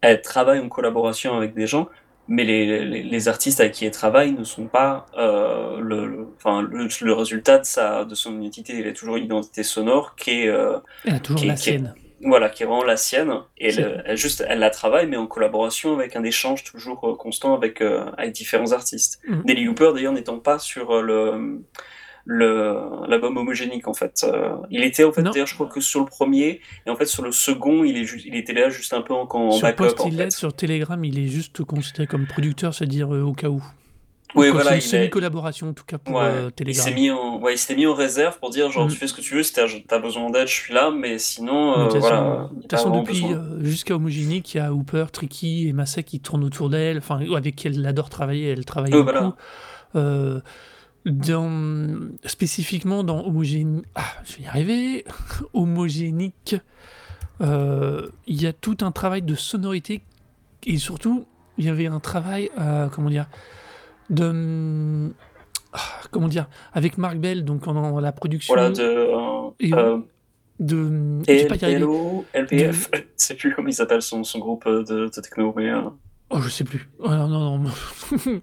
elle 0.00 0.22
travaille 0.22 0.58
en 0.58 0.68
collaboration 0.70 1.36
avec 1.36 1.52
des 1.54 1.66
gens, 1.66 1.88
mais 2.28 2.44
les, 2.44 2.84
les, 2.84 3.02
les 3.02 3.28
artistes 3.28 3.60
avec 3.60 3.72
qui 3.72 3.86
elle 3.86 3.90
travaille 3.90 4.32
ne 4.32 4.44
sont 4.44 4.66
pas 4.66 5.06
euh, 5.18 5.80
le, 5.80 6.06
le- 6.06 6.28
enfin 6.36 6.62
le, 6.62 6.86
le 7.00 7.12
résultat 7.12 7.58
de 7.58 7.64
sa 7.64 8.04
de 8.04 8.14
son 8.14 8.40
identité. 8.40 8.78
Elle 8.78 8.88
a 8.88 8.92
toujours 8.92 9.16
une 9.16 9.24
identité 9.24 9.62
sonore 9.62 10.14
qui 10.16 10.42
est 10.42 10.48
euh, 10.48 10.78
Elle 11.04 11.14
a 11.14 11.20
toujours 11.20 11.40
qui- 11.40 11.46
la 11.48 11.54
qui- 11.54 11.62
sienne. 11.62 11.94
voilà, 12.22 12.48
qui 12.50 12.62
est 12.62 12.66
vraiment 12.66 12.84
la 12.84 12.96
sienne. 12.96 13.32
Et 13.58 13.68
elle, 13.70 14.02
elle 14.06 14.16
juste, 14.16 14.44
elle 14.48 14.58
la 14.60 14.70
travaille, 14.70 15.06
mais 15.06 15.16
en 15.16 15.26
collaboration 15.26 15.94
avec 15.94 16.14
un 16.16 16.22
échange 16.22 16.62
toujours 16.64 17.08
euh, 17.08 17.14
constant 17.16 17.54
avec, 17.54 17.80
euh, 17.80 18.04
avec 18.16 18.32
différents 18.32 18.72
artistes. 18.72 19.20
Mhm. 19.26 19.42
Nelly 19.46 19.68
Hooper, 19.68 19.90
d'ailleurs, 19.94 20.12
n'étant 20.12 20.38
pas 20.38 20.58
sur 20.60 21.02
le 21.02 21.60
l'album 22.26 23.36
homogénique 23.36 23.88
en 23.88 23.94
fait 23.94 24.24
Euh, 24.28 24.54
il 24.70 24.84
était 24.84 25.04
en 25.04 25.12
fait 25.12 25.22
d'ailleurs 25.22 25.46
je 25.46 25.54
crois 25.54 25.66
que 25.68 25.80
sur 25.80 26.00
le 26.00 26.06
premier 26.06 26.60
et 26.86 26.90
en 26.90 26.96
fait 26.96 27.06
sur 27.06 27.22
le 27.24 27.32
second 27.32 27.82
il 27.84 27.96
est 27.96 28.06
il 28.26 28.34
était 28.36 28.52
là 28.52 28.68
juste 28.68 28.92
un 28.92 29.00
peu 29.02 29.14
en, 29.14 29.26
en 29.30 29.50
Sur 29.52 29.62
backup 29.62 29.76
Post 29.84 30.00
en 30.00 30.06
il 30.08 30.16
fait 30.16 30.30
sur 30.30 30.52
Telegram, 30.54 31.02
il 31.04 31.18
est 31.18 31.28
juste 31.28 31.64
considéré 31.64 32.06
comme 32.06 32.26
producteur, 32.26 32.74
c'est-à-dire 32.74 33.12
euh, 33.14 33.22
au 33.22 33.32
cas 33.32 33.48
où. 33.48 33.62
oui 34.36 34.50
Quoi, 34.50 34.62
voilà 34.62 34.70
c'est 34.70 34.76
une 34.76 34.78
est- 34.78 35.02
semi-collaboration 35.04 35.70
en 35.70 35.72
tout 35.72 35.84
cas 35.84 35.98
pour 35.98 36.16
Ouais, 36.16 36.22
euh, 36.24 36.46
il 36.48 36.52
Telegram. 36.52 36.84
s'est 36.84 36.94
mis 36.94 37.10
en 37.10 37.40
ouais 37.40 37.54
il 37.54 37.58
s'était 37.58 37.74
mis 37.74 37.86
en 37.86 37.94
réserve 37.94 38.38
pour 38.38 38.50
dire 38.50 38.70
genre 38.70 38.84
Mhm. 38.84 38.90
tu 38.90 38.96
fais 38.96 39.06
ce 39.08 39.14
que 39.14 39.22
tu 39.22 39.34
veux 39.34 39.42
si 39.42 39.52
t'as 39.54 39.98
besoin 39.98 40.30
d'aide 40.30 40.46
je 40.46 40.52
suis 40.54 40.74
là 40.74 40.90
mais 40.90 41.18
sinon 41.18 41.86
De 41.86 41.90
toute 41.90 42.00
façon, 42.02 42.90
voilà 42.90 43.00
depuis 43.00 43.24
jusqu'à 43.66 43.94
Homogénique, 43.96 44.54
il 44.54 44.58
y 44.58 44.60
a 44.60 44.72
Hooper, 44.72 45.06
Tricky 45.10 45.68
et 45.68 45.72
Masek 45.72 46.04
qui 46.06 46.20
tournent 46.20 46.44
autour 46.44 46.68
d'elle, 46.70 46.98
enfin 46.98 47.18
avec 47.34 47.56
qui 47.56 47.66
elle 47.68 47.84
adore 47.86 48.08
travailler, 48.10 48.50
elle 48.50 48.64
travaille 48.64 48.92
beaucoup. 48.92 49.10
voilà. 49.94 50.42
Dans, 51.06 52.10
spécifiquement 52.26 53.02
dans 53.04 53.24
Homogénique, 53.24 53.86
ah, 53.94 54.04
je 54.24 54.36
vais 54.36 54.42
y 54.42 54.46
arriver, 54.46 55.04
Homogénique, 55.54 56.56
euh, 57.40 58.08
il 58.26 58.40
y 58.42 58.46
a 58.46 58.52
tout 58.52 58.76
un 58.82 58.92
travail 58.92 59.22
de 59.22 59.34
sonorité 59.34 60.02
et 60.66 60.76
surtout, 60.76 61.24
il 61.56 61.64
y 61.64 61.68
avait 61.70 61.86
un 61.86 62.00
travail, 62.00 62.50
euh, 62.58 62.88
comment 62.88 63.08
dire, 63.08 63.26
de. 64.10 65.10
ah, 65.72 65.78
comment 66.10 66.28
dire, 66.28 66.48
avec 66.74 66.98
Marc 66.98 67.16
Bell, 67.16 67.44
donc 67.46 67.66
en, 67.66 67.98
la 68.00 68.12
production 68.12 68.52
voilà 68.54 68.68
de 68.70 69.08
Et- 69.60 69.72
euh, 69.72 69.98
de. 70.58 71.22
pas 71.48 71.54
arriver. 71.64 71.78
LPLO, 71.78 72.24
LPF, 72.34 72.90
je 72.94 73.00
sais 73.16 73.34
plus 73.36 73.54
comment 73.54 73.68
il 73.68 73.74
s'appelle 73.74 74.02
son, 74.02 74.22
son 74.22 74.38
groupe 74.38 74.68
de, 74.68 74.82
de 75.06 75.20
techno, 75.20 75.54
mais 75.56 75.70
euh, 75.70 75.80
Oh, 76.28 76.40
je 76.40 76.48
sais 76.50 76.64
plus. 76.64 76.88
Oh, 76.98 77.08
non, 77.08 77.26
non, 77.26 77.58
non. 77.58 77.70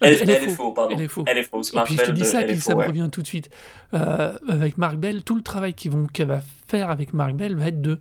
Elle 0.00 0.30
est 0.30 0.48
faux. 0.50 0.72
pardon. 0.72 0.94
Elle 0.94 1.02
est 1.02 1.08
faux. 1.08 1.62
C'est 1.62 1.76
Et 1.76 1.82
puis 1.82 1.96
je 1.96 2.04
te 2.04 2.10
dis 2.12 2.24
ça, 2.24 2.42
puis 2.42 2.60
ça 2.60 2.74
me 2.74 2.84
revient 2.84 3.08
tout 3.10 3.22
de 3.22 3.26
suite. 3.26 3.50
Euh, 3.94 4.36
avec 4.48 4.78
Marc 4.78 4.96
Bell, 4.96 5.22
tout 5.22 5.36
le 5.36 5.42
travail 5.42 5.74
qu'elle 5.74 6.26
va 6.26 6.40
faire 6.66 6.90
avec 6.90 7.12
Marc 7.12 7.34
Bell 7.34 7.56
va 7.56 7.68
être 7.68 7.80
de 7.80 7.98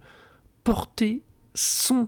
porter 0.64 1.24
son 1.54 2.08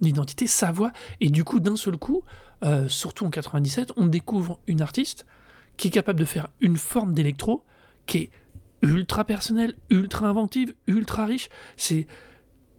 identité, 0.00 0.46
sa 0.46 0.70
voix. 0.72 0.92
Et 1.20 1.30
du 1.30 1.44
coup, 1.44 1.60
d'un 1.60 1.76
seul 1.76 1.96
coup, 1.96 2.22
euh, 2.64 2.88
surtout 2.88 3.26
en 3.26 3.30
97, 3.30 3.92
on 3.96 4.06
découvre 4.06 4.60
une 4.66 4.80
artiste 4.80 5.26
qui 5.76 5.88
est 5.88 5.92
capable 5.92 6.18
de 6.18 6.24
faire 6.24 6.48
une 6.60 6.76
forme 6.76 7.12
d'électro 7.12 7.64
qui 8.06 8.18
est 8.18 8.30
ultra 8.82 9.24
personnelle, 9.24 9.74
ultra 9.90 10.28
inventive, 10.28 10.74
ultra 10.86 11.26
riche. 11.26 11.48
C'est 11.76 12.06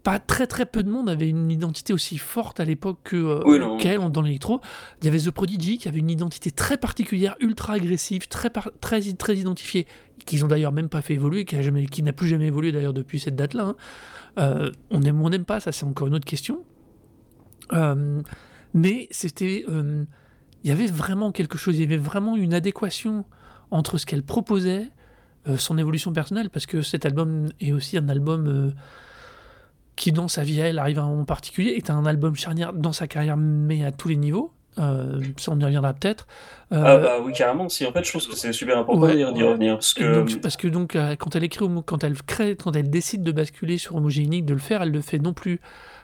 pas 0.03 0.20
très 0.20 0.48
très 0.48 0.65
peu 0.65 0.84
de 0.84 0.89
monde 0.89 1.10
avait 1.10 1.29
une 1.29 1.51
identité 1.51 1.94
aussi 1.94 2.18
forte 2.18 2.60
à 2.60 2.65
l'époque 2.65 3.00
que 3.03 3.15
euh, 3.15 3.41
Oui, 3.46 3.60
qu'elle 3.79 4.00
dans 4.12 4.22
l'électro. 4.22 4.62
Il 5.01 5.06
y 5.06 5.08
avait 5.08 5.20
The 5.20 5.32
Prodigy 5.32 5.77
qui 5.77 5.88
avait 5.88 6.00
une 6.00 6.10
identité 6.10 6.51
très 6.51 6.77
particulière, 6.77 7.36
ultra 7.39 7.74
agressive, 7.74 8.27
très 8.27 8.50
très 8.50 9.01
très 9.13 9.36
identifiée, 9.36 9.88
qu'ils 10.25 10.46
ont 10.46 10.48
d'ailleurs 10.48 10.72
même 10.72 10.89
pas 10.89 11.01
fait 11.01 11.15
évoluer, 11.15 11.46
qui 11.46 11.56
a 11.56 11.62
jamais, 11.62 11.86
qui 11.86 12.03
n'a 12.03 12.13
plus 12.13 12.27
jamais 12.27 12.48
évolué 12.48 12.72
d'ailleurs 12.72 12.94
depuis 12.94 13.20
cette 13.20 13.36
date-là. 13.36 13.63
hein. 13.63 13.75
Euh, 14.38 14.72
on 14.89 15.01
aime 15.01 15.22
ou 15.22 15.25
on 15.25 15.29
n'aime 15.29 15.46
pas, 15.46 15.60
ça 15.60 15.72
c'est 15.72 15.86
encore 15.86 16.08
une 16.08 16.15
autre 16.15 16.25
question. 16.25 16.63
Euh, 17.74 18.22
mais 18.74 19.08
c'était, 19.12 19.65
euh, 19.70 20.06
il 20.63 20.70
y 20.70 20.72
avait 20.72 20.88
vraiment 20.88 21.32
quelque 21.32 21.58
chose, 21.58 21.75
il 21.77 21.82
y 21.82 21.84
avait 21.84 21.98
vraiment 21.98 22.36
une 22.36 22.53
adéquation 22.53 23.25
entre 23.72 23.98
ce 23.98 24.06
qu'elle 24.06 24.24
proposait, 24.24 24.89
son 25.58 25.77
évolution 25.79 26.13
personnelle, 26.13 26.50
parce 26.50 26.68
que 26.68 26.82
cet 26.82 27.06
album 27.06 27.50
est 27.60 27.72
aussi 27.72 27.98
un 27.98 28.08
album 28.10 28.74
qui, 30.00 30.13
dans 30.13 30.29
sa 30.29 30.44
vie, 30.44 30.62
à 30.62 30.68
elle, 30.68 30.79
arrive 30.79 30.98
à 31.00 31.03
un 31.03 31.10
moment 31.10 31.25
particulier, 31.25 31.72
est 31.72 31.89
un 31.89 32.06
album 32.06 32.36
charnière 32.36 32.72
dans 32.74 32.94
sa 32.94 33.08
carrière, 33.08 33.36
mais 33.38 33.84
à 33.86 33.91
tous 33.91 34.08
les 34.08 34.15
niveaux. 34.15 34.51
Euh, 34.79 35.20
ça, 35.36 35.51
on 35.51 35.60
y 35.60 35.65
reviendra 35.65 35.91
peut-être. 35.94 36.25
Euh, 36.72 36.82
Ah 36.86 36.98
bah 36.98 37.15
oui, 37.22 37.34
carrément. 37.34 37.68
Si, 37.68 37.86
en 37.86 37.91
fait, 37.91 38.06
je 38.06 38.12
pense 38.13 38.25
que 38.25 38.36
c'est 38.36 38.53
super 38.53 38.77
important 38.77 39.01
Ouais. 39.01 39.15
d'y 39.34 39.44
revenir. 39.44 39.74
Parce 39.75 39.94
que, 39.94 40.15
donc, 40.15 40.41
parce 40.41 40.56
que 40.56 40.68
donc, 40.70 40.96
euh, 40.96 41.18
quand 41.18 41.36
elle 41.36 41.44
écrit, 41.44 41.65
quand 41.86 42.03
elle 42.06 42.13
crée, 42.24 42.56
quand 42.56 42.74
elle 42.77 42.89
décide 42.89 43.24
de 43.24 43.34
basculer 43.34 43.77
sur 43.77 43.96
Homogénique, 43.98 44.46
de 44.46 44.53
le 44.53 44.60
faire, 44.60 44.82
elle 44.82 44.91
le 44.91 45.01
fait 45.01 45.20
non 45.20 45.34
plus 45.34 45.60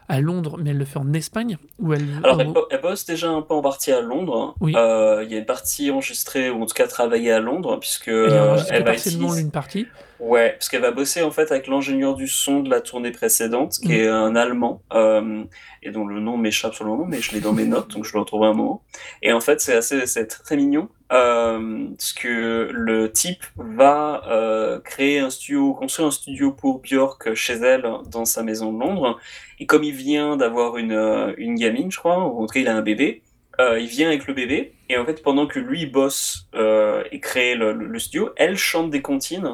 à 0.09 0.19
Londres, 0.19 0.57
mais 0.61 0.71
elle 0.71 0.77
le 0.77 0.85
fait 0.85 0.99
en 0.99 1.13
Espagne, 1.13 1.57
où 1.79 1.93
elle. 1.93 2.05
Alors, 2.23 2.41
elle, 2.69 2.81
bosse 2.81 3.05
déjà 3.05 3.29
un 3.29 3.41
peu 3.41 3.53
en 3.53 3.61
partie 3.61 3.91
à 3.93 4.01
Londres. 4.01 4.55
Oui. 4.59 4.73
Euh, 4.75 5.23
Il 5.25 5.31
y 5.31 5.35
a 5.35 5.39
une 5.39 5.45
partie 5.45 5.89
enregistrée, 5.89 6.49
ou 6.49 6.61
en 6.61 6.65
tout 6.65 6.75
cas 6.75 6.87
travaillée 6.87 7.31
à 7.31 7.39
Londres, 7.39 7.79
puisque 7.79 8.09
elle 8.09 8.59
elle 8.71 8.83
va 8.83 8.91
partiellement 8.91 9.31
partie. 9.53 9.87
Ouais, 10.19 10.51
parce 10.53 10.69
qu'elle 10.69 10.81
va 10.81 10.91
bosser 10.91 11.23
en 11.23 11.31
fait 11.31 11.51
avec 11.51 11.67
l'ingénieur 11.67 12.15
du 12.15 12.27
son 12.27 12.61
de 12.61 12.69
la 12.69 12.79
tournée 12.79 13.11
précédente, 13.11 13.79
qui 13.81 13.89
Mm. 13.89 13.91
est 13.91 14.07
un 14.07 14.35
Allemand, 14.35 14.81
euh, 14.93 15.43
et 15.83 15.91
dont 15.91 16.05
le 16.07 16.21
nom 16.21 16.37
m'échappe 16.37 16.73
sur 16.73 16.85
le 16.85 16.91
moment, 16.91 17.05
mais 17.05 17.19
je 17.19 17.33
l'ai 17.33 17.41
dans 17.41 17.51
mes 17.51 17.65
notes, 17.65 17.89
donc 17.91 18.05
je 18.05 18.13
le 18.13 18.19
retrouverai 18.19 18.49
un 18.49 18.53
moment. 18.53 18.81
Et 19.21 19.33
en 19.33 19.41
fait, 19.41 19.59
c'est 19.59 19.75
assez, 19.75 20.05
c'est 20.07 20.27
très, 20.27 20.41
très 20.43 20.55
mignon, 20.55 20.87
euh, 21.11 21.87
parce 21.97 22.13
que 22.13 22.69
le 22.71 23.11
type 23.11 23.43
va 23.57 24.23
euh, 24.29 24.79
créer 24.79 25.19
un 25.19 25.29
studio, 25.29 25.73
construire 25.73 26.07
un 26.07 26.11
studio 26.11 26.51
pour 26.51 26.79
Björk 26.79 27.33
chez 27.33 27.55
elle, 27.55 27.85
dans 28.09 28.23
sa 28.25 28.41
maison 28.41 28.71
de 28.71 28.79
Londres. 28.79 29.19
Et 29.59 29.65
comme 29.65 29.83
il 29.83 29.93
vient 29.93 30.37
d'avoir 30.37 30.77
une, 30.77 30.93
euh, 30.93 31.33
une 31.37 31.55
gamine, 31.55 31.91
je 31.91 31.99
crois, 31.99 32.25
ou 32.25 32.41
en 32.41 32.45
tout 32.47 32.53
cas 32.53 32.61
il 32.61 32.67
a 32.69 32.75
un 32.75 32.81
bébé, 32.81 33.21
euh, 33.59 33.79
il 33.79 33.87
vient 33.87 34.07
avec 34.07 34.27
le 34.27 34.33
bébé, 34.33 34.73
et 34.89 34.97
en 34.97 35.05
fait, 35.05 35.21
pendant 35.21 35.45
que 35.45 35.59
lui 35.59 35.85
bosse 35.85 36.47
euh, 36.55 37.03
et 37.11 37.19
crée 37.19 37.55
le, 37.55 37.73
le- 37.73 37.87
le 37.87 37.99
studio, 37.99 38.29
elle 38.37 38.57
chante 38.57 38.89
des 38.89 39.01
comptines 39.01 39.49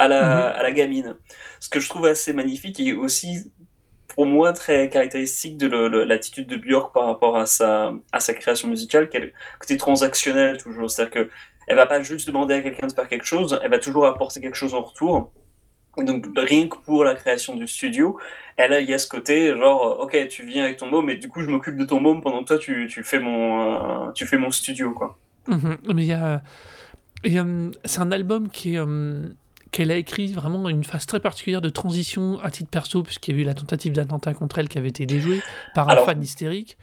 à 0.00 0.08
la, 0.08 0.20
Mhm. 0.22 0.58
à 0.58 0.62
la 0.62 0.72
gamine. 0.72 1.14
Ce 1.60 1.68
que 1.68 1.78
je 1.80 1.88
trouve 1.88 2.06
assez 2.06 2.32
magnifique 2.32 2.78
et 2.80 2.92
aussi, 2.94 3.52
pour 4.14 4.26
moi, 4.26 4.52
très 4.52 4.88
caractéristique 4.88 5.56
de 5.56 5.66
l'attitude 6.04 6.46
de 6.48 6.56
Björk 6.56 6.92
par 6.92 7.06
rapport 7.06 7.36
à 7.36 7.46
sa, 7.46 7.92
à 8.12 8.20
sa 8.20 8.32
création 8.34 8.68
musicale, 8.68 9.08
qu'elle 9.08 9.32
côté 9.60 9.76
transactionnel 9.76 10.56
toujours. 10.62 10.90
C'est-à-dire 10.90 11.12
que 11.14 11.30
elle 11.66 11.76
va 11.76 11.86
pas 11.86 12.02
juste 12.02 12.26
demander 12.26 12.54
à 12.54 12.60
quelqu'un 12.62 12.88
de 12.88 12.92
faire 12.92 13.08
quelque 13.08 13.24
chose, 13.26 13.60
elle 13.62 13.70
va 13.70 13.78
toujours 13.78 14.04
apporter 14.06 14.40
quelque 14.40 14.56
chose 14.56 14.74
en 14.74 14.82
retour. 14.82 15.30
Et 15.98 16.04
Donc, 16.04 16.26
rien 16.36 16.66
que 16.68 16.76
pour 16.78 17.04
la 17.04 17.14
création 17.14 17.54
du 17.56 17.66
studio, 17.68 18.18
elle 18.56 18.72
a, 18.72 18.80
il 18.80 18.88
y 18.88 18.94
a 18.94 18.98
ce 18.98 19.06
côté, 19.08 19.56
genre, 19.56 20.00
euh, 20.00 20.04
ok, 20.04 20.28
tu 20.28 20.44
viens 20.46 20.64
avec 20.64 20.78
ton 20.78 20.86
môme, 20.86 21.10
et 21.10 21.16
du 21.16 21.28
coup, 21.28 21.42
je 21.42 21.48
m'occupe 21.48 21.76
de 21.76 21.84
ton 21.84 22.00
môme 22.00 22.22
pendant 22.22 22.40
que 22.42 22.48
toi, 22.48 22.58
tu, 22.58 22.88
tu 22.88 23.02
fais 23.04 23.18
mon, 23.20 24.08
euh, 24.08 24.12
tu 24.12 24.24
fais 24.26 24.38
mon 24.38 24.50
studio, 24.50 24.92
quoi. 24.92 25.18
Mhm. 25.48 25.76
Mais 25.94 26.02
il 26.02 26.08
y 26.08 26.12
a, 26.12 26.42
et, 27.24 27.38
euh, 27.38 27.70
c'est 27.84 28.00
un 28.00 28.12
album 28.12 28.48
qui 28.50 28.74
est, 28.74 28.78
euh, 28.78 29.28
qu'elle 29.70 29.90
a 29.90 29.96
écrit 29.96 30.32
vraiment 30.32 30.68
une 30.68 30.84
phase 30.84 31.06
très 31.06 31.20
particulière 31.20 31.60
de 31.60 31.68
transition 31.68 32.40
à 32.42 32.50
titre 32.50 32.70
perso, 32.70 33.02
puisqu'il 33.02 33.34
y 33.36 33.38
a 33.38 33.42
eu 33.42 33.44
la 33.44 33.54
tentative 33.54 33.92
d'attentat 33.92 34.34
contre 34.34 34.58
elle 34.58 34.68
qui 34.68 34.78
avait 34.78 34.88
été 34.88 35.06
déjouée 35.06 35.42
par 35.74 35.88
un 35.88 35.92
Alors, 35.92 36.04
fan 36.06 36.22
hystérique. 36.22 36.76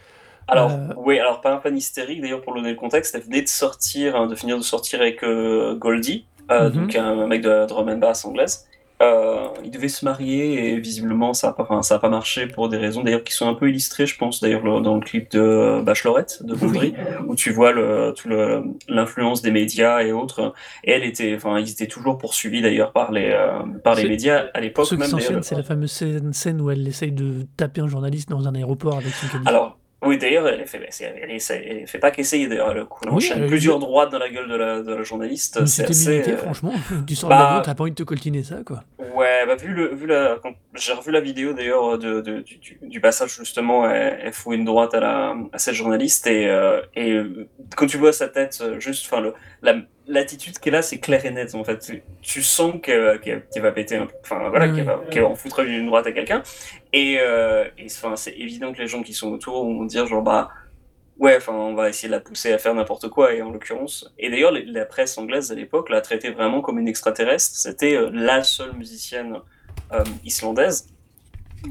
Alors, 0.48 0.72
Euh, 0.72 0.94
oui, 0.98 1.20
alors 1.20 1.42
pas 1.42 1.54
un 1.54 1.60
fan 1.60 1.76
hystérique, 1.78 2.22
d'ailleurs, 2.22 2.42
pour 2.42 2.56
donner 2.56 2.70
le 2.72 2.76
contexte, 2.78 3.16
elle 3.16 3.24
venait 3.24 3.42
de 3.42 3.48
sortir, 3.50 4.16
hein, 4.16 4.28
de 4.28 4.36
finir 4.36 4.58
de 4.58 4.64
sortir 4.64 5.02
avec 5.02 5.24
euh, 5.24 5.76
Goldie, 5.76 6.26
euh, 6.52 6.70
Mhm. 6.70 6.76
donc 6.76 6.96
un 6.96 7.28
mec 7.28 7.42
de 7.42 7.50
la 7.50 7.66
drum 7.66 7.90
and 7.90 7.98
bass 7.98 8.24
anglaise. 8.26 8.67
Euh, 9.00 9.50
ils 9.64 9.70
devaient 9.70 9.90
se 9.90 10.04
marier 10.04 10.72
et 10.74 10.80
visiblement 10.80 11.34
ça 11.36 11.48
n'a 11.48 11.54
pas, 11.54 11.62
enfin, 11.64 11.84
ça 11.84 11.96
a 11.96 12.00
pas 12.00 12.10
marché 12.10 12.48
pour 12.48 12.68
des 12.68 12.78
raisons 12.78 13.04
d'ailleurs 13.04 13.24
qui 13.24 13.32
sont 13.34 13.48
un 13.48 13.54
peu 13.54 13.70
illustrées, 13.70 14.08
je 14.08 14.18
pense, 14.18 14.42
d'ailleurs 14.42 14.64
le- 14.64 14.82
dans 14.82 14.96
le 14.96 15.02
clip 15.02 15.30
de 15.30 15.40
euh, 15.40 15.82
Bachelorette 15.84 16.42
de 16.44 16.56
Baudry, 16.56 16.96
où 17.28 17.36
tu 17.36 17.52
vois 17.52 17.72
le, 17.72 18.14
tout 18.18 18.28
le- 18.28 18.64
l'influence 18.88 19.44
des 19.44 19.52
médias 19.52 20.02
et 20.02 20.12
autres. 20.12 20.52
Et 20.84 20.92
elle 20.92 21.04
était, 21.04 21.36
enfin, 21.36 21.60
ils 21.60 21.70
étaient 21.70 21.86
toujours 21.86 22.18
poursuivis 22.18 22.64
d'ailleurs 22.64 22.92
par 22.92 23.12
les, 23.12 23.30
euh, 23.32 23.60
par 23.84 23.94
les 23.94 24.08
médias 24.10 24.46
à 24.56 24.60
l'époque 24.62 24.88
ceux 24.88 24.96
qui 24.96 25.02
même. 25.02 25.10
souviennent, 25.12 25.44
c'est 25.44 25.54
la 25.56 25.62
fameuse 25.64 25.92
scène, 25.92 26.34
scène 26.34 26.60
où 26.60 26.72
elle 26.72 26.88
essaye 26.88 27.12
de 27.12 27.46
taper 27.56 27.82
un 27.82 27.88
journaliste 27.88 28.30
dans 28.30 28.48
un 28.48 28.56
aéroport 28.56 28.98
avec 28.98 29.14
son 29.14 29.28
caddie. 29.28 29.48
Alors, 29.48 29.78
oui, 30.06 30.18
d'ailleurs, 30.20 30.48
elle 30.48 30.66
fait, 30.68 30.88
elle, 31.02 31.32
essaie- 31.32 31.66
elle 31.82 31.88
fait 31.88 31.98
pas 31.98 32.12
qu'essayer, 32.12 32.48
d'ailleurs, 32.48 32.74
le 32.74 32.86
coup, 32.86 33.00
elle 33.04 33.10
enchaîne 33.12 33.42
elle 33.44 33.48
plusieurs 33.48 33.80
droites 33.80 34.12
dans 34.12 34.20
la 34.20 34.30
gueule 34.30 34.48
de 34.48 34.56
la, 34.56 34.82
de 34.82 34.94
la 34.94 35.04
journaliste. 35.04 35.66
C'est 35.66 35.90
assez. 35.90 36.22
euh, 36.30 36.38
franchement. 36.38 36.74
Tu 37.08 37.16
sors 37.16 37.30
bah- 37.30 37.38
de 37.38 37.42
l'avion, 37.44 37.62
t'as 37.64 37.74
pas 37.76 37.82
envie 37.84 37.92
de 37.92 37.96
te 37.96 38.04
coltiner 38.04 38.44
ça, 38.44 38.58
quoi. 38.66 38.84
Ouais, 39.16 39.46
bah, 39.48 39.56
vu, 39.56 39.74
le, 39.74 39.96
vu 39.96 40.06
la, 40.06 40.38
j'ai 40.76 40.94
revu 40.94 41.12
la 41.12 41.20
vidéo 41.20 41.54
d'ailleurs 41.54 41.98
de, 41.98 42.22
de- 42.22 42.42
du, 42.42 42.58
du- 42.58 42.78
du 42.82 43.02
passage 43.02 43.36
justement, 43.36 43.90
elle, 43.90 44.20
elle 44.24 44.34
fout 44.34 44.56
une 44.56 44.66
droite 44.66 44.94
à, 44.94 45.00
la, 45.00 45.36
à 45.52 45.58
cette 45.58 45.74
journaliste 45.74 46.28
et, 46.28 46.48
euh, 46.48 46.82
et 46.96 47.14
euh, 47.14 47.48
quand 47.76 47.88
tu 47.88 47.98
vois 47.98 48.14
sa 48.14 48.28
tête, 48.28 48.60
euh, 48.62 48.80
juste, 48.80 49.06
enfin, 49.12 49.32
la, 49.64 49.76
l'attitude 50.08 50.58
qu'elle 50.60 50.76
a, 50.76 50.82
c'est 50.82 51.00
clair 51.00 51.26
et 51.26 51.32
net 51.32 51.54
en 51.56 51.64
fait. 51.64 51.80
Tu, 51.80 52.04
tu 52.22 52.42
sens 52.42 52.76
qu'elle, 52.82 53.20
va 53.58 53.72
péter 53.72 53.98
un 53.98 54.08
enfin 54.24 54.50
voilà, 54.50 54.68
Oui, 54.68 54.76
qu'elle, 54.76 54.82
oui. 54.82 54.86
va, 54.88 55.02
qu'elle 55.10 55.24
va 55.24 55.30
en 55.30 55.36
foutre 55.36 55.60
une 55.62 55.88
droite 55.88 56.08
à 56.08 56.12
quelqu'un. 56.12 56.44
Et, 56.94 57.18
euh, 57.20 57.66
et 57.78 57.88
c'est 57.90 58.32
évident 58.38 58.72
que 58.74 58.80
les 58.80 58.88
gens 58.88 59.04
qui 59.04 59.14
sont 59.14 59.32
autour 59.32 59.64
vont 59.66 59.84
dire 59.86 60.08
genre 60.08 60.22
bah 60.22 60.50
ouais, 61.20 61.36
enfin 61.38 61.54
on 61.54 61.74
va 61.76 61.90
essayer 61.90 62.08
de 62.08 62.14
la 62.14 62.20
pousser 62.22 62.54
à 62.54 62.58
faire 62.58 62.74
n'importe 62.74 63.10
quoi 63.10 63.34
et 63.34 63.42
en 63.42 63.52
l'occurrence. 63.52 64.14
Et 64.18 64.30
d'ailleurs 64.30 64.54
la 64.54 64.86
presse 64.86 65.18
anglaise 65.18 65.52
à 65.52 65.56
l'époque 65.56 65.90
l'a 65.90 66.02
traitée 66.02 66.32
vraiment 66.32 66.62
comme 66.62 66.80
une 66.80 66.88
extraterrestre. 66.88 67.56
C'était 67.56 67.96
euh, 67.96 68.10
la 68.14 68.44
seule 68.44 68.74
musicienne 68.74 69.38
euh, 69.94 70.04
islandaise. 70.24 70.88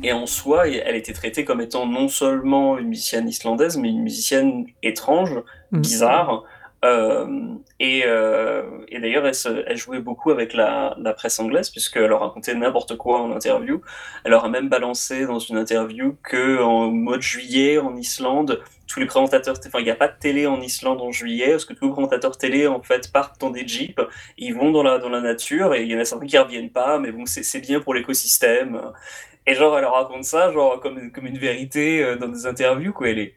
Et 0.03 0.13
en 0.13 0.27
soi, 0.27 0.69
elle 0.69 0.97
était 0.97 1.13
traitée 1.13 1.45
comme 1.45 1.61
étant 1.61 1.87
non 1.87 2.09
seulement 2.09 2.77
une 2.77 2.89
musicienne 2.89 3.29
islandaise, 3.29 3.77
mais 3.77 3.89
une 3.89 4.03
musicienne 4.03 4.67
étrange, 4.83 5.31
Mhm. 5.71 5.81
bizarre. 5.81 6.45
Et 6.83 8.03
euh, 8.07 8.63
et 8.89 9.01
d'ailleurs, 9.01 9.25
elle, 9.27 9.77
jouait 9.77 10.01
beaucoup 10.01 10.31
avec 10.31 10.55
la, 10.55 10.97
presse 11.17 11.39
anglaise, 11.41 11.71
puisqu'elle 11.71 12.07
leur 12.07 12.21
racontait 12.21 12.55
n'importe 12.55 12.97
quoi 12.97 13.21
en 13.21 13.33
interview. 13.33 13.81
Elle 14.25 14.31
leur 14.31 14.45
a 14.45 14.49
même 14.49 14.69
balancé 14.69 15.27
dans 15.27 15.39
une 15.39 15.57
interview 15.57 16.17
que 16.23 16.63
mois 16.89 17.17
de 17.17 17.23
juillet, 17.23 17.79
en 17.79 17.97
Islande, 17.97 18.63
tous 18.87 19.01
les 19.01 19.07
présentateurs, 19.07 19.57
enfin, 19.67 19.81
il 19.81 19.85
n'y 19.85 19.91
a 19.91 19.97
pas 19.97 20.09
de 20.09 20.19
télé 20.19 20.47
en 20.47 20.61
Islande 20.61 21.01
en 21.01 21.11
juillet, 21.11 21.51
parce 21.51 21.65
que 21.65 21.75
tous 21.75 21.87
les 21.87 21.93
présentateurs 21.93 22.39
télé, 22.39 22.67
en 22.67 22.83
fait, 22.83 23.13
partent 23.13 23.41
dans 23.41 23.51
des 23.51 23.67
jeeps, 23.67 24.01
ils 24.39 24.55
vont 24.55 24.71
dans 24.71 24.83
la, 24.83 24.99
dans 24.99 25.09
la 25.09 25.21
nature, 25.21 25.75
et 25.75 25.83
il 25.83 25.91
y 25.91 25.97
en 25.97 25.99
a 25.99 26.05
certains 26.05 26.27
qui 26.27 26.39
reviennent 26.39 26.71
pas, 26.71 26.99
mais 26.99 27.11
bon, 27.13 27.25
c'est 27.27 27.61
bien 27.61 27.81
pour 27.81 27.95
l'écosystème. 27.95 28.81
Et 29.47 29.55
genre, 29.55 29.77
elle 29.77 29.83
leur 29.83 29.95
raconte 29.95 30.25
ça, 30.25 30.53
genre, 30.53 30.81
comme, 30.81 31.13
comme 31.13 31.27
une 31.27 31.39
vérité 31.39 32.03
euh, 32.03 32.17
dans 32.17 32.29
des 32.29 32.47
interviews, 32.47 32.93
quoi. 32.93 33.11
Elle 33.11 33.19
est... 33.21 33.35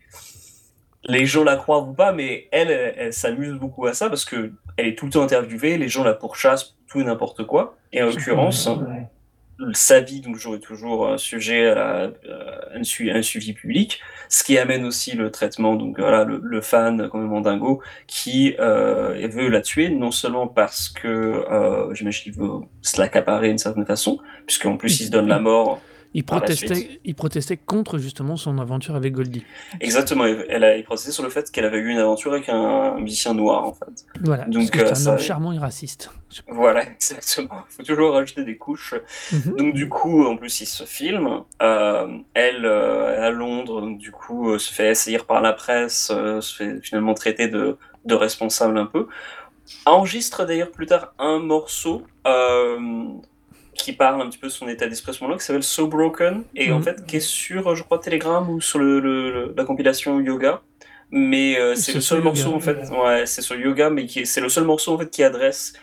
Les 1.05 1.25
gens 1.25 1.43
la 1.43 1.55
croient 1.55 1.79
ou 1.81 1.93
pas, 1.93 2.11
mais 2.11 2.47
elle, 2.51 2.69
elle, 2.71 2.93
elle 2.97 3.13
s'amuse 3.13 3.53
beaucoup 3.53 3.85
à 3.85 3.93
ça 3.93 4.09
parce 4.09 4.25
que 4.25 4.51
elle 4.77 4.87
est 4.87 4.97
tout 4.97 5.05
le 5.05 5.11
temps 5.11 5.23
interviewée, 5.23 5.77
les 5.77 5.87
gens 5.89 6.03
la 6.03 6.13
pourchassent 6.13 6.63
pour 6.65 6.75
tout 6.87 7.01
et 7.01 7.03
n'importe 7.05 7.45
quoi. 7.45 7.77
Et 7.93 8.01
en 8.01 8.07
l'occurrence, 8.07 8.67
sa 9.73 9.99
vie, 9.99 10.21
donc, 10.21 10.35
toujours 10.35 10.55
est 10.55 10.59
toujours 10.59 11.09
un 11.09 11.17
sujet 11.17 11.67
à, 11.67 11.75
la- 11.75 12.03
à 12.03 12.77
un, 12.77 12.83
su- 12.83 13.11
un 13.11 13.21
suivi 13.21 13.51
public, 13.51 13.99
ce 14.29 14.43
qui 14.43 14.57
amène 14.57 14.85
aussi 14.85 15.17
le 15.17 15.31
traitement, 15.31 15.75
donc 15.75 15.99
voilà, 15.99 16.23
le, 16.23 16.39
le 16.41 16.61
fan 16.61 17.09
complètement 17.09 17.41
dingo 17.41 17.81
qui 18.07 18.55
euh, 18.59 19.27
veut 19.29 19.49
la 19.49 19.61
tuer, 19.61 19.89
non 19.89 20.11
seulement 20.11 20.47
parce 20.47 20.87
que 20.87 21.07
euh, 21.07 21.93
j'imagine 21.93 22.23
qu'il 22.23 22.33
veut 22.33 22.49
se 22.81 23.01
l'accaparer 23.01 23.49
d'une 23.49 23.57
certaine 23.57 23.85
façon, 23.85 24.19
puisqu'en 24.47 24.77
plus 24.77 25.01
il 25.01 25.05
se 25.07 25.11
donne 25.11 25.27
la 25.27 25.39
mort. 25.39 25.81
Il 26.15 26.23
protestait, 26.23 26.99
il 27.05 27.13
protestait 27.13 27.57
contre 27.57 27.99
justement 27.99 28.35
son 28.35 28.57
aventure 28.57 28.95
avec 28.95 29.13
Goldie. 29.13 29.43
Exactement, 29.79 30.25
elle 30.25 30.63
a 30.63 30.75
il 30.75 30.83
protestait 30.83 31.11
sur 31.11 31.23
le 31.23 31.29
fait 31.29 31.51
qu'elle 31.51 31.65
avait 31.65 31.77
eu 31.77 31.89
une 31.89 31.99
aventure 31.99 32.33
avec 32.33 32.49
un, 32.49 32.95
musicien 32.99 33.35
noir 33.35 33.63
en 33.65 33.73
fait. 33.73 34.05
Voilà. 34.21 34.45
Donc, 34.45 34.75
euh, 34.75 34.79
c'est 34.85 34.91
un 34.91 34.95
ça- 34.95 35.11
homme 35.11 35.19
charmant 35.19 35.53
et 35.53 35.59
raciste. 35.59 36.11
Voilà, 36.47 36.83
exactement. 36.91 37.63
Il 37.69 37.75
faut 37.75 37.83
toujours 37.83 38.13
rajouter 38.13 38.43
des 38.43 38.57
couches. 38.57 38.95
Mhm. 39.31 39.55
Donc 39.55 39.73
du 39.75 39.87
coup, 39.87 40.25
en 40.25 40.35
plus, 40.35 40.61
il 40.61 40.65
se 40.65 40.83
filme. 40.83 41.43
Euh, 41.61 42.17
elle, 42.33 42.65
euh, 42.65 43.27
à 43.27 43.29
Londres, 43.29 43.81
donc 43.81 43.99
du 43.99 44.11
coup, 44.11 44.57
se 44.57 44.73
fait 44.73 44.89
essayer 44.89 45.19
par 45.19 45.41
la 45.41 45.53
presse, 45.53 46.07
se 46.07 46.55
fait 46.57 46.81
finalement 46.81 47.13
traiter 47.13 47.47
de, 47.47 47.77
de 48.05 48.15
responsable 48.15 48.79
un 48.79 48.87
peu. 48.87 49.07
Enregistre 49.85 50.45
d'ailleurs 50.45 50.71
plus 50.71 50.87
tard 50.87 51.13
un 51.19 51.39
morceau 51.39 52.03
euh, 52.25 52.79
qui 53.83 53.93
parle 53.93 54.21
un 54.21 54.29
petit 54.29 54.37
peu 54.39 54.47
de 54.47 54.51
son 54.51 54.67
état 54.67 54.87
d'esprit 54.87 55.11
à 55.11 55.13
ce 55.13 55.23
moment-là, 55.23 55.39
qui 55.39 55.45
s'appelle 55.45 55.63
So 55.63 55.87
Broken, 55.87 56.43
et 56.55 56.71
en 56.71 56.77
Mhm. 56.77 56.83
fait 56.83 57.05
qui 57.05 57.17
est 57.17 57.19
sur, 57.19 57.75
je 57.75 57.83
crois, 57.83 57.99
Telegram 57.99 58.47
ou 58.49 58.61
sur 58.61 58.79
le, 58.79 59.53
la 59.55 59.63
compilation 59.65 60.19
Yoga. 60.19 60.61
Mais 61.11 61.57
euh, 61.59 61.75
c'est 61.75 61.93
le 61.93 62.01
seul 62.01 62.19
Yoga. 62.19 62.29
morceau 62.29 62.53
en 62.53 62.59
fait, 62.59 62.77
ouais, 62.91 63.25
c'est 63.25 63.41
sur 63.41 63.55
Yoga, 63.55 63.89
mais 63.89 64.07
c'est 64.25 64.41
le 64.41 64.49
seul 64.49 64.63
morceau 64.65 64.93
en 64.93 64.97
fait 64.99 65.09
qui 65.09 65.23
adresse 65.23 65.73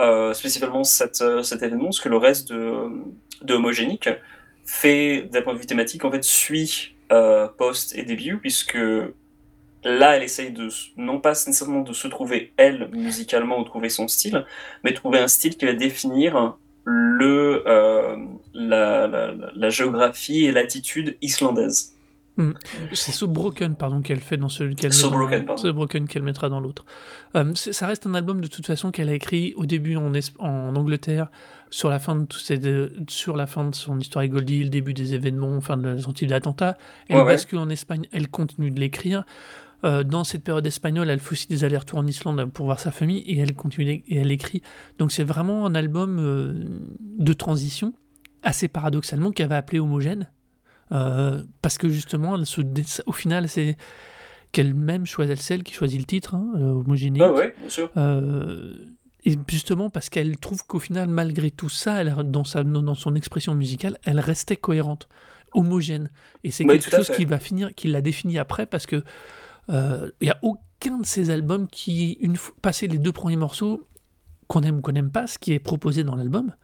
euh, 0.00 0.34
spécifiquement 0.34 0.84
cet, 0.84 1.20
euh, 1.22 1.42
cet 1.42 1.62
événement, 1.62 1.84
parce 1.86 2.00
que 2.00 2.08
le 2.10 2.18
reste 2.18 2.52
de, 2.52 2.90
de 3.42 3.54
Homogénique 3.54 4.08
fait, 4.66 5.22
d'un 5.32 5.42
point 5.42 5.54
de 5.54 5.58
vue 5.58 5.66
thématique, 5.66 6.04
en 6.04 6.10
fait, 6.10 6.24
suit 6.24 6.96
euh, 7.12 7.48
Post 7.48 7.96
et 7.96 8.02
Début, 8.02 8.38
puisque 8.38 8.76
là, 9.84 10.16
elle 10.16 10.22
essaye 10.22 10.50
de, 10.50 10.68
non 10.96 11.20
pas 11.20 11.30
nécessairement 11.30 11.80
de 11.82 11.92
se 11.92 12.08
trouver, 12.08 12.52
elle, 12.56 12.88
musicalement, 12.92 13.58
ou 13.60 13.64
trouver 13.64 13.88
son 13.88 14.08
style, 14.08 14.44
mais 14.84 14.92
trouver 14.92 15.18
un 15.20 15.28
style 15.28 15.56
qui 15.56 15.64
va 15.64 15.72
définir 15.74 16.56
le, 16.86 17.62
euh, 17.66 18.16
la, 18.54 19.06
la, 19.54 19.68
géographie 19.70 20.44
et 20.46 20.52
l'attitude 20.52 21.16
islandaise. 21.20 21.92
C'est 22.92 23.12
So 23.12 23.26
Broken, 23.26 23.76
pardon, 23.76 24.02
qu'elle 24.02 24.20
fait 24.20 24.36
dans 24.36 24.50
celui 24.50 24.76
qu'elle 24.76 24.92
So 24.92 25.06
met 25.06 25.12
dans- 25.12 25.18
Broken, 25.18 25.44
pardon. 25.46 25.62
So 25.62 25.72
Broken 25.72 26.06
qu'elle 26.06 26.22
mettra 26.22 26.48
dans 26.50 26.60
l'autre. 26.60 26.84
Euh, 27.34 27.54
ça 27.54 27.86
reste 27.86 28.06
un 28.06 28.14
album 28.14 28.40
de 28.42 28.46
toute 28.46 28.66
façon 28.66 28.90
qu'elle 28.90 29.08
a 29.08 29.14
écrit 29.14 29.54
au 29.56 29.64
début 29.64 29.96
en, 29.96 30.12
en 30.38 30.76
Angleterre, 30.76 31.28
sur 31.70 31.88
la 31.88 31.98
fin 31.98 32.14
de 32.14 32.26
tous 32.26 32.38
ces- 32.38 32.58
de- 32.58 32.92
sur 33.08 33.36
la 33.36 33.46
fin 33.46 33.64
de 33.68 33.74
son 33.74 33.98
histoire 33.98 34.20
avec 34.20 34.32
Goldie, 34.32 34.62
le 34.64 34.68
début 34.68 34.92
des 34.94 35.14
événements, 35.14 35.56
enfin 35.56 35.76
de 35.78 35.88
la 35.88 35.96
tentative 35.96 36.28
d'attentat. 36.28 36.76
Elle 37.08 37.16
Ouais, 37.16 37.22
ouais. 37.22 37.32
bascule 37.32 37.58
en 37.58 37.70
Espagne, 37.70 38.06
elle 38.12 38.28
continue 38.28 38.70
de 38.70 38.78
l'écrire. 38.80 39.24
Euh, 39.84 40.02
dans 40.04 40.24
cette 40.24 40.42
période 40.42 40.66
espagnole, 40.66 41.10
elle 41.10 41.20
fait 41.20 41.32
aussi 41.32 41.48
des 41.48 41.62
allers-retours 41.64 41.98
en 41.98 42.06
Islande 42.06 42.50
pour 42.50 42.64
voir 42.66 42.80
sa 42.80 42.90
famille 42.90 43.18
et 43.20 43.38
elle 43.38 43.54
continue 43.54 44.02
et 44.08 44.16
elle 44.16 44.30
écrit. 44.30 44.62
Donc 44.98 45.12
c'est 45.12 45.22
vraiment 45.24 45.66
un 45.66 45.74
album 45.74 46.18
euh, 46.18 46.54
de 47.00 47.32
transition, 47.34 47.92
assez 48.42 48.68
paradoxalement, 48.68 49.32
qu'elle 49.32 49.48
va 49.48 49.58
appeler 49.58 49.78
homogène. 49.78 50.30
Euh, 50.92 51.42
parce 51.62 51.78
que 51.78 51.88
justement, 51.88 52.36
elle 52.36 52.46
se 52.46 52.62
dé- 52.62 52.84
au 53.06 53.12
final, 53.12 53.48
c'est 53.48 53.76
qu'elle-même 54.52 55.04
choisit 55.04 55.36
celle 55.36 55.62
qui 55.62 55.74
choisit 55.74 55.98
le 56.00 56.06
titre, 56.06 56.34
hein, 56.36 56.52
euh, 56.56 56.70
homogénéique. 56.70 57.22
Ouais, 57.34 57.54
bien 57.60 57.68
sûr. 57.68 57.90
Et 59.24 59.36
justement 59.48 59.90
parce 59.90 60.08
qu'elle 60.08 60.38
trouve 60.38 60.64
qu'au 60.66 60.78
final, 60.78 61.08
malgré 61.08 61.50
tout 61.50 61.68
ça, 61.68 62.00
elle, 62.00 62.14
dans, 62.30 62.44
sa, 62.44 62.62
dans 62.62 62.94
son 62.94 63.16
expression 63.16 63.54
musicale, 63.56 63.98
elle 64.04 64.20
restait 64.20 64.56
cohérente, 64.56 65.08
homogène. 65.52 66.10
Et 66.44 66.52
c'est 66.52 66.64
quelque 66.64 66.88
chose 66.88 67.10
qui 67.10 67.24
va 67.24 67.38
finir, 67.40 67.74
qui 67.74 67.88
l'a 67.88 68.00
défini 68.00 68.38
après, 68.38 68.66
parce 68.66 68.86
que 68.86 69.02
il 69.68 70.26
y 70.26 70.30
a 70.30 70.38
aucun 70.42 70.98
de 70.98 71.06
ces 71.06 71.30
albums 71.30 71.66
qui, 71.68 72.12
une 72.20 72.36
fois 72.36 72.54
passé 72.62 72.86
les 72.86 72.98
deux 72.98 73.12
premiers 73.12 73.36
morceaux, 73.36 73.86
qu'on 74.46 74.62
aime 74.62 74.78
ou 74.78 74.80
qu'on 74.80 74.92
n'aime 74.92 75.10
pas, 75.10 75.26
ce 75.26 75.38
qui 75.38 75.52
est 75.52 75.58
proposé 75.58 76.04
dans 76.04 76.14
l'album, 76.14 76.54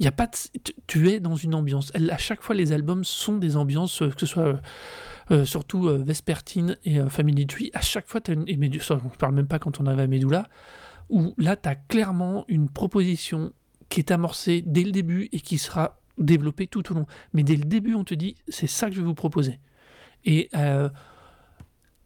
y 0.00 0.06
a 0.08 0.12
pas 0.12 0.26
de- 0.26 0.72
tu- 0.88 1.08
es 1.08 1.20
dans 1.20 1.36
une 1.36 1.54
ambiance. 1.54 1.92
À 1.94 2.18
chaque 2.18 2.42
fois, 2.42 2.54
les 2.56 2.72
albums 2.72 3.04
sont 3.04 3.36
des 3.36 3.56
ambiances, 3.56 4.02
euh, 4.02 4.10
que 4.10 4.18
ce 4.18 4.26
soit 4.26 4.42
euh, 4.42 4.56
euh, 5.30 5.44
surtout 5.44 5.86
euh, 5.86 5.98
Vespertine 6.04 6.76
et 6.84 6.98
euh, 6.98 7.08
Family 7.08 7.46
Tree. 7.46 7.70
À 7.74 7.80
chaque 7.80 8.08
fois, 8.08 8.20
tu 8.20 8.32
as 8.32 8.34
une. 8.34 8.48
Et 8.48 8.56
on 8.58 8.94
ne 8.94 8.98
parle 9.16 9.34
même 9.34 9.46
pas 9.46 9.60
quand 9.60 9.80
on 9.80 9.86
avait 9.86 10.08
Medulla, 10.08 10.48
où 11.08 11.34
là, 11.38 11.54
tu 11.56 11.68
as 11.68 11.76
clairement 11.76 12.44
une 12.48 12.68
proposition 12.68 13.52
qui 13.88 14.00
est 14.00 14.10
amorcée 14.10 14.64
dès 14.66 14.82
le 14.82 14.90
début 14.90 15.28
et 15.30 15.38
qui 15.38 15.58
sera 15.58 16.00
développée 16.18 16.66
tout 16.66 16.90
au 16.90 16.94
long. 16.94 17.06
Mais 17.32 17.44
dès 17.44 17.54
le 17.56 17.64
début, 17.64 17.94
on 17.94 18.02
te 18.02 18.14
dit 18.14 18.34
c'est 18.48 18.66
ça 18.66 18.88
que 18.88 18.96
je 18.96 19.00
vais 19.00 19.06
vous 19.06 19.14
proposer. 19.14 19.60
Et. 20.24 20.48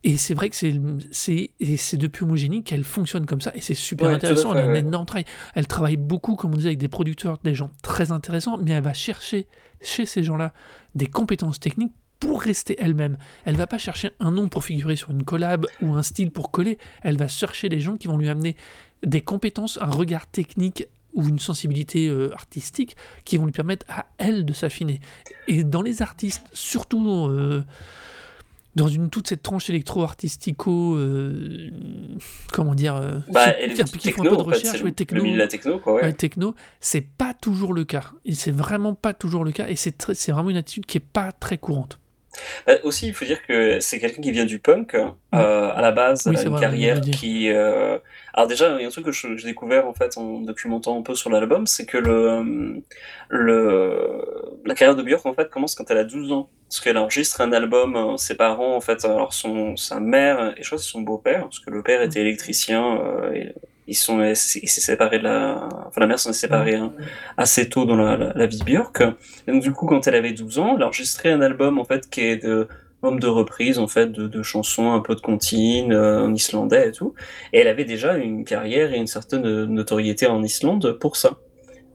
Et 0.06 0.16
c'est 0.16 0.34
vrai 0.34 0.48
que 0.50 0.56
c'est 0.56 0.72
c'est 1.10 1.50
et 1.58 1.76
c'est 1.76 1.96
depuis 1.96 2.22
Homogénique 2.24 2.66
qu'elle 2.66 2.84
fonctionne 2.84 3.26
comme 3.26 3.40
ça 3.40 3.50
et 3.56 3.60
c'est 3.60 3.74
super 3.74 4.06
Ouais, 4.08 4.14
intéressant. 4.14 4.52
elle 4.54 4.58
a 4.60 4.66
un 4.66 4.72
ouais. 4.72 4.78
énorme 4.78 5.04
travail. 5.04 5.24
Elle 5.54 5.66
travaille 5.66 5.96
beaucoup, 5.96 6.36
comme 6.36 6.52
on 6.52 6.56
disait, 6.56 6.68
avec 6.68 6.78
des 6.78 6.88
producteurs, 6.88 7.38
des 7.42 7.54
gens 7.54 7.70
très 7.82 8.12
intéressants, 8.12 8.56
mais 8.58 8.70
elle 8.70 8.84
va 8.84 8.92
chercher 8.94 9.46
chez 9.82 10.06
ces 10.06 10.22
gens-là 10.22 10.52
des 10.94 11.06
compétences 11.08 11.58
techniques 11.58 11.92
pour 12.20 12.40
rester 12.40 12.76
elle-même. 12.78 13.18
Elle 13.44 13.56
va 13.56 13.66
pas 13.66 13.78
chercher 13.78 14.10
un 14.20 14.30
nom 14.30 14.48
pour 14.48 14.64
figurer 14.64 14.94
sur 14.96 15.10
une 15.10 15.24
collab 15.24 15.66
ou 15.82 15.94
un 15.94 16.02
style 16.02 16.30
pour 16.30 16.50
coller. 16.52 16.78
Elle 17.02 17.16
va 17.18 17.26
chercher 17.28 17.68
des 17.68 17.80
gens 17.80 17.96
qui 17.96 18.06
vont 18.06 18.16
lui 18.16 18.28
amener 18.28 18.56
des 19.04 19.20
compétences, 19.22 19.76
un 19.82 19.90
regard 19.90 20.26
technique 20.28 20.86
ou 21.14 21.26
une 21.28 21.38
sensibilité 21.38 22.08
euh, 22.08 22.32
artistique 22.34 22.96
qui 23.24 23.38
vont 23.38 23.46
lui 23.46 23.52
permettre 23.52 23.84
à 23.88 24.06
elle 24.18 24.44
de 24.44 24.52
s'affiner. 24.52 25.00
Et 25.48 25.64
dans 25.64 25.82
les 25.82 26.00
artistes, 26.00 26.44
surtout 26.52 27.26
euh, 27.28 27.64
dans 28.76 28.88
une 28.88 29.08
toute 29.10 29.26
cette 29.28 29.42
tranche 29.42 29.68
électro-artistico, 29.70 30.94
euh, 30.96 31.70
comment 32.52 32.74
dire, 32.74 32.94
euh, 32.96 33.18
Bah, 33.32 33.52
qui- 33.98 34.12
font 34.12 34.22
un 34.22 34.24
peu 34.24 34.36
de 34.36 34.42
fait, 34.42 34.56
recherche, 34.56 34.78
c'est 34.78 34.84
ouais, 34.84 34.92
techno, 34.92 35.24
le 35.24 35.34
la 35.36 35.48
techno, 35.48 35.78
quoi, 35.78 35.94
ouais. 35.94 36.02
ouais, 36.02 36.12
techno, 36.12 36.54
c'est 36.78 37.00
pas 37.00 37.32
toujours 37.34 37.72
le 37.72 37.84
cas. 37.84 38.12
Et 38.24 38.34
c'est 38.34 38.50
vraiment 38.52 38.94
pas 38.94 39.14
toujours 39.14 39.44
le 39.44 39.52
cas. 39.52 39.66
Et 39.68 39.76
c'est 39.76 40.30
vraiment 40.30 40.50
une 40.50 40.56
attitude 40.58 40.86
qui 40.86 40.98
est 40.98 41.00
pas 41.00 41.32
très 41.32 41.58
courante. 41.58 41.98
Bah, 42.66 42.74
aussi, 42.84 43.08
il 43.08 43.14
faut 43.14 43.24
dire 43.24 43.42
que 43.46 43.80
c'est 43.80 43.98
quelqu'un 44.00 44.22
qui 44.22 44.30
vient 44.32 44.44
du 44.46 44.58
punk. 44.58 44.94
euh, 44.94 45.10
à 45.32 45.80
la 45.82 45.92
base, 45.92 46.26
Oui, 46.26 46.34
une 46.44 46.48
vrai, 46.48 46.54
carrière 46.54 47.00
qui. 47.10 47.50
euh, 47.50 47.98
Alors 48.34 48.48
déjà, 48.48 48.76
il 48.76 48.82
y 48.82 48.84
a 48.84 48.86
un 48.88 48.90
truc 48.90 49.04
que 49.06 49.12
j'ai 49.12 49.34
découvert 49.46 49.86
en 49.86 49.94
fait 49.94 50.16
en 50.18 50.40
documentant 50.40 50.98
un 50.98 51.02
peu 51.02 51.14
sur 51.14 51.30
l'album, 51.30 51.66
c'est 51.66 51.86
que 51.86 51.98
le, 51.98 52.10
euh, 52.10 52.80
le 53.28 54.60
la 54.64 54.74
carrière 54.74 54.96
de 54.96 55.02
Björk 55.02 55.26
en 55.26 55.34
fait 55.34 55.50
commence 55.50 55.74
quand 55.74 55.90
elle 55.90 55.98
a 55.98 56.04
12 56.04 56.32
ans, 56.32 56.50
parce 56.68 56.80
qu'elle 56.80 56.98
enregistre 56.98 57.40
un 57.40 57.52
album. 57.52 57.96
euh, 57.96 58.16
Ses 58.16 58.34
parents 58.36 58.74
en 58.76 58.80
fait, 58.80 59.04
alors 59.04 59.32
son 59.34 59.76
sa 59.76 60.00
mère 60.00 60.54
et 60.58 60.62
je 60.62 60.66
crois 60.68 60.78
que 60.78 60.84
c'est 60.84 60.90
son 60.90 61.02
beau-père, 61.02 61.42
parce 61.42 61.60
que 61.60 61.70
le 61.70 61.82
père 61.82 62.02
était 62.02 62.20
électricien. 62.20 62.98
euh, 63.00 63.32
et 63.32 63.54
ils 63.86 63.94
sont 63.94 64.22
il 64.22 64.36
s'est 64.36 64.80
séparé 64.80 65.18
de 65.18 65.24
la, 65.24 65.68
enfin 65.86 66.00
la 66.00 66.06
mère 66.06 66.18
s'en 66.18 66.30
est 66.30 66.34
séparée 66.34 66.74
hein, 66.74 66.92
assez 67.36 67.68
tôt 67.68 67.84
dans 67.84 67.96
la, 67.96 68.46
vie 68.46 68.58
de 68.58 68.64
Björk. 68.64 69.02
Et 69.46 69.52
donc 69.52 69.62
du 69.62 69.72
coup, 69.72 69.86
quand 69.86 70.06
elle 70.06 70.14
avait 70.14 70.32
12 70.32 70.58
ans, 70.58 70.74
elle 70.76 70.82
a 70.82 70.86
enregistré 70.86 71.30
un 71.30 71.40
album 71.40 71.78
en 71.78 71.84
fait 71.84 72.08
qui 72.10 72.22
est 72.22 72.44
de 72.44 72.68
homme 73.02 73.20
de 73.20 73.28
reprise 73.28 73.78
en 73.78 73.86
fait 73.86 74.10
de, 74.10 74.42
chansons 74.42 74.92
un 74.92 75.00
peu 75.00 75.14
de 75.14 75.20
comptines 75.20 75.92
euh, 75.92 76.24
en 76.24 76.34
islandais 76.34 76.88
et 76.88 76.92
tout. 76.92 77.14
Et 77.52 77.60
elle 77.60 77.68
avait 77.68 77.84
déjà 77.84 78.16
une 78.16 78.44
carrière 78.44 78.92
et 78.92 78.96
une 78.96 79.06
certaine 79.06 79.64
notoriété 79.64 80.26
en 80.26 80.42
Islande 80.42 80.98
pour 80.98 81.16
ça. 81.16 81.38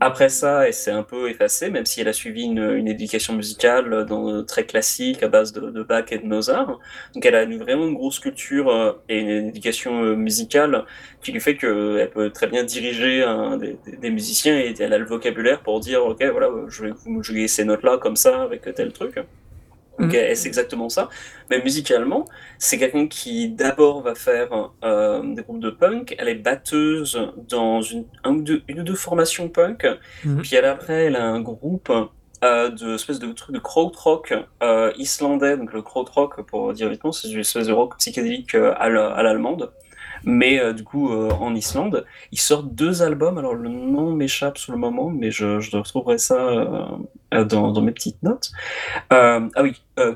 Après 0.03 0.29
ça, 0.29 0.67
elle 0.67 0.73
s'est 0.73 0.89
un 0.89 1.03
peu 1.03 1.29
effacée, 1.29 1.69
même 1.69 1.85
si 1.85 2.01
elle 2.01 2.07
a 2.07 2.13
suivi 2.13 2.41
une, 2.41 2.57
une 2.57 2.87
éducation 2.87 3.35
musicale 3.35 4.03
dans, 4.05 4.43
très 4.43 4.65
classique 4.65 5.21
à 5.21 5.27
base 5.27 5.53
de, 5.53 5.69
de 5.69 5.83
Bach 5.83 6.05
et 6.09 6.17
de 6.17 6.25
Mozart. 6.25 6.79
Donc 7.13 7.23
elle 7.23 7.35
a 7.35 7.43
eu 7.43 7.57
vraiment 7.59 7.85
une 7.85 7.93
grosse 7.93 8.17
culture 8.17 8.69
euh, 8.69 8.93
et 9.09 9.19
une, 9.19 9.49
éducation 9.49 10.03
euh, 10.03 10.15
musicale 10.15 10.85
qui 11.21 11.31
lui 11.31 11.39
fait 11.39 11.55
qu'elle 11.55 12.09
peut 12.09 12.31
très 12.31 12.47
bien 12.47 12.63
diriger 12.63 13.23
des, 14.01 14.09
musiciens 14.09 14.57
et 14.57 14.73
elle 14.79 14.93
a 14.93 14.97
le 14.97 15.05
vocabulaire 15.05 15.61
pour 15.61 15.79
dire 15.79 16.03
ok 16.03 16.23
voilà 16.31 16.49
je 16.67 16.85
vais 16.85 16.93
jouer 17.21 17.47
ces 17.47 17.63
notes 17.63 17.83
là 17.83 17.99
comme 17.99 18.15
ça 18.15 18.41
avec 18.41 18.63
tel 18.73 18.91
truc. 18.93 19.19
Donc 20.01 20.11
Mhm. 20.13 20.15
elle, 20.15 20.35
c'est 20.37 20.47
exactement 20.47 20.89
ça. 20.89 21.09
Mais 21.49 21.61
musicalement, 21.63 22.25
c'est 22.57 22.77
quelqu'un 22.77 23.07
qui 23.07 23.49
d'abord 23.49 24.01
va 24.01 24.15
faire 24.15 24.71
euh, 24.83 25.21
des 25.35 25.43
groupes 25.43 25.59
de 25.61 25.69
punk. 25.69 26.15
Elle 26.17 26.27
est 26.29 26.35
batteuse 26.35 27.19
dans 27.49 27.81
une, 27.81 28.05
un 28.23 28.31
ou 28.35 28.41
deux, 28.41 28.61
une 28.67 28.79
ou 28.81 28.83
deux 28.83 28.95
formations 28.95 29.47
punk. 29.49 29.85
Mhm. 30.25 30.41
Puis 30.41 30.55
elle, 30.55 30.65
après, 30.65 31.05
elle 31.05 31.15
a 31.15 31.25
un 31.25 31.41
groupe 31.41 31.91
euh, 32.43 32.69
de 32.69 32.95
espèce 32.95 33.19
de 33.19 33.31
truc 33.33 33.53
de 33.53 33.59
krautrock 33.59 34.33
euh, 34.63 34.91
islandais. 34.97 35.57
Donc 35.57 35.73
le 35.73 35.81
krautrock, 35.83 36.41
pour 36.47 36.73
dire 36.73 36.89
vite, 36.89 37.01
c'est 37.11 37.29
une 37.29 37.39
espèce 37.39 37.67
de 37.67 37.73
rock 37.73 37.97
psychédélique 37.99 38.55
euh, 38.55 38.73
à 38.77 38.89
la- 38.89 39.11
à 39.13 39.21
l'allemande. 39.23 39.71
Mais 40.23 40.59
euh, 40.59 40.71
du 40.73 40.83
coup, 40.83 41.11
euh, 41.11 41.29
en 41.31 41.53
Islande, 41.55 42.05
ils 42.31 42.39
sortent 42.39 42.73
deux 42.73 43.01
albums. 43.01 43.37
Alors 43.37 43.55
le 43.55 43.69
nom 43.69 44.11
m'échappe 44.13 44.57
sur 44.57 44.71
le 44.73 44.77
moment, 44.79 45.09
mais 45.09 45.31
je, 45.31 45.59
je 45.59 45.75
retrouverai 45.75 46.17
ça 46.19 46.35
euh, 46.35 46.65
euh, 46.65 46.85
dans, 47.31 47.71
dans 47.71 47.81
mes 47.81 47.91
petites 47.91 48.21
notes. 48.23 48.51
Euh, 49.13 49.47
ah 49.55 49.63
oui, 49.63 49.81
euh. 49.99 50.15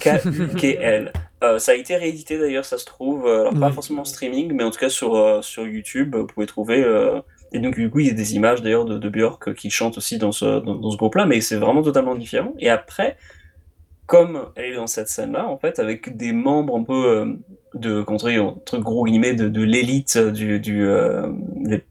K-U-K-L. 0.00 1.12
Euh, 1.42 1.58
ça 1.58 1.72
a 1.72 1.74
été 1.74 1.96
réédité 1.96 2.38
d'ailleurs, 2.38 2.64
ça 2.64 2.78
se 2.78 2.84
trouve, 2.84 3.26
euh, 3.26 3.42
alors 3.42 3.54
pas 3.60 3.70
forcément 3.70 4.02
en 4.02 4.06
streaming, 4.06 4.52
mais 4.54 4.64
en 4.64 4.70
tout 4.70 4.78
cas 4.78 4.88
sur, 4.88 5.14
euh, 5.14 5.42
sur 5.42 5.66
YouTube, 5.66 6.16
vous 6.16 6.26
pouvez 6.26 6.46
trouver. 6.46 6.82
euh, 6.82 7.20
et 7.52 7.60
donc, 7.60 7.74
du 7.76 7.88
coup, 7.88 8.00
il 8.00 8.08
y 8.08 8.10
a 8.10 8.14
des 8.14 8.34
images 8.34 8.62
d'ailleurs 8.62 8.84
de, 8.84 8.98
de 8.98 9.08
Björk 9.08 9.54
qui 9.54 9.70
chante 9.70 9.96
aussi 9.96 10.18
dans 10.18 10.32
ce, 10.32 10.60
dans, 10.60 10.74
dans 10.74 10.90
ce 10.90 10.96
groupe-là, 10.96 11.26
mais 11.26 11.40
c'est 11.40 11.56
vraiment 11.56 11.82
totalement 11.82 12.16
différent. 12.16 12.52
Et 12.58 12.68
après, 12.68 13.16
comme 14.06 14.46
elle 14.56 14.72
est 14.72 14.74
dans 14.74 14.88
cette 14.88 15.08
scène-là, 15.08 15.46
en 15.48 15.56
fait, 15.58 15.78
avec 15.78 16.16
des 16.16 16.32
membres 16.32 16.76
un 16.76 16.82
peu 16.82 17.06
euh, 17.06 17.32
de, 17.74 18.02
contre, 18.02 18.30
entre 18.38 18.78
gros 18.78 19.04
guillemets, 19.04 19.34
de, 19.34 19.48
de 19.48 19.62
l'élite 19.62 20.18
du, 20.18 20.58
du, 20.58 20.84
euh, 20.86 21.28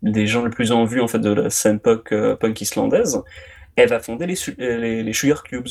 des, 0.02 0.28
gens 0.28 0.44
les 0.44 0.52
plus 0.52 0.72
en 0.72 0.84
vue 0.84 1.00
en 1.00 1.08
fait 1.08 1.20
de 1.20 1.32
la 1.32 1.50
scène 1.50 1.80
punk, 1.80 2.12
euh, 2.12 2.36
punk 2.36 2.60
islandaise, 2.60 3.22
elle 3.76 3.90
va 3.90 4.00
fonder 4.00 4.26
les, 4.28 4.36
su- 4.36 4.56
les, 4.58 5.14
Sugar 5.14 5.44
Cubes, 5.44 5.68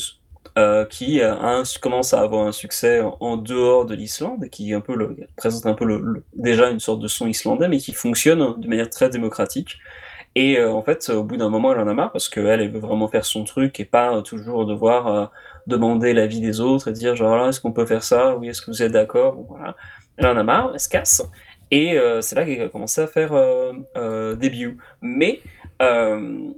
euh, 0.57 0.85
qui 0.85 1.21
euh, 1.21 1.33
un- 1.35 1.63
commence 1.81 2.13
à 2.13 2.21
avoir 2.21 2.45
un 2.47 2.51
succès 2.51 3.01
en, 3.01 3.37
dehors 3.37 3.85
de 3.85 3.95
l'Islande, 3.95 4.49
qui 4.49 4.73
un 4.73 4.81
présente 5.35 5.65
un 5.65 5.73
peu 5.73 5.85
le, 5.85 6.23
déjà 6.35 6.69
une 6.69 6.79
sorte 6.79 7.01
de 7.01 7.07
son 7.07 7.27
islandais, 7.27 7.67
mais 7.67 7.77
qui 7.79 7.93
fonctionne 7.93 8.59
de 8.59 8.67
manière 8.67 8.89
très 8.89 9.09
démocratique. 9.09 9.77
Et 10.35 10.57
euh, 10.57 10.71
en 10.73 10.83
fait, 10.83 11.09
au 11.09 11.23
bout 11.23 11.37
d'un 11.37 11.49
moment, 11.49 11.73
elle 11.73 11.79
en 11.79 11.87
a 11.87 11.93
marre 11.93 12.11
parce 12.11 12.29
qu'elle, 12.29 12.61
elle 12.61 12.71
veut 12.71 12.79
vraiment 12.79 13.07
faire 13.07 13.25
son 13.25 13.43
truc 13.43 13.79
et 13.79 13.85
pas 13.85 14.15
euh, 14.17 14.21
toujours 14.21 14.65
devoir 14.65 15.07
euh, 15.07 15.25
demander 15.67 16.13
l'avis 16.13 16.41
des 16.41 16.59
autres 16.61 16.89
et 16.89 16.93
dire 16.93 17.15
genre 17.15 17.37
là, 17.37 17.49
est-ce 17.49 17.61
qu'on 17.61 17.71
peut 17.73 17.85
faire 17.85 18.03
ça? 18.03 18.35
Oui, 18.37 18.49
est-ce 18.49 18.61
que 18.61 18.71
vous 18.71 18.81
êtes 18.83 18.91
d'accord? 18.91 19.35
Voilà. 19.49 19.75
Elle 20.17 20.27
en 20.27 20.37
a 20.37 20.43
marre, 20.43 20.71
elle 20.73 20.79
se 20.79 20.89
casse. 20.89 21.23
Et 21.71 21.97
euh, 21.97 22.21
c'est 22.21 22.35
là 22.35 22.45
qu'elle 22.45 22.61
a 22.63 22.69
commencé 22.69 23.01
à 23.01 23.07
faire 23.07 23.33
euh, 23.33 23.73
euh, 23.97 24.35
début. 24.35 24.77
Mais 25.01 25.41
euh, 25.81 26.49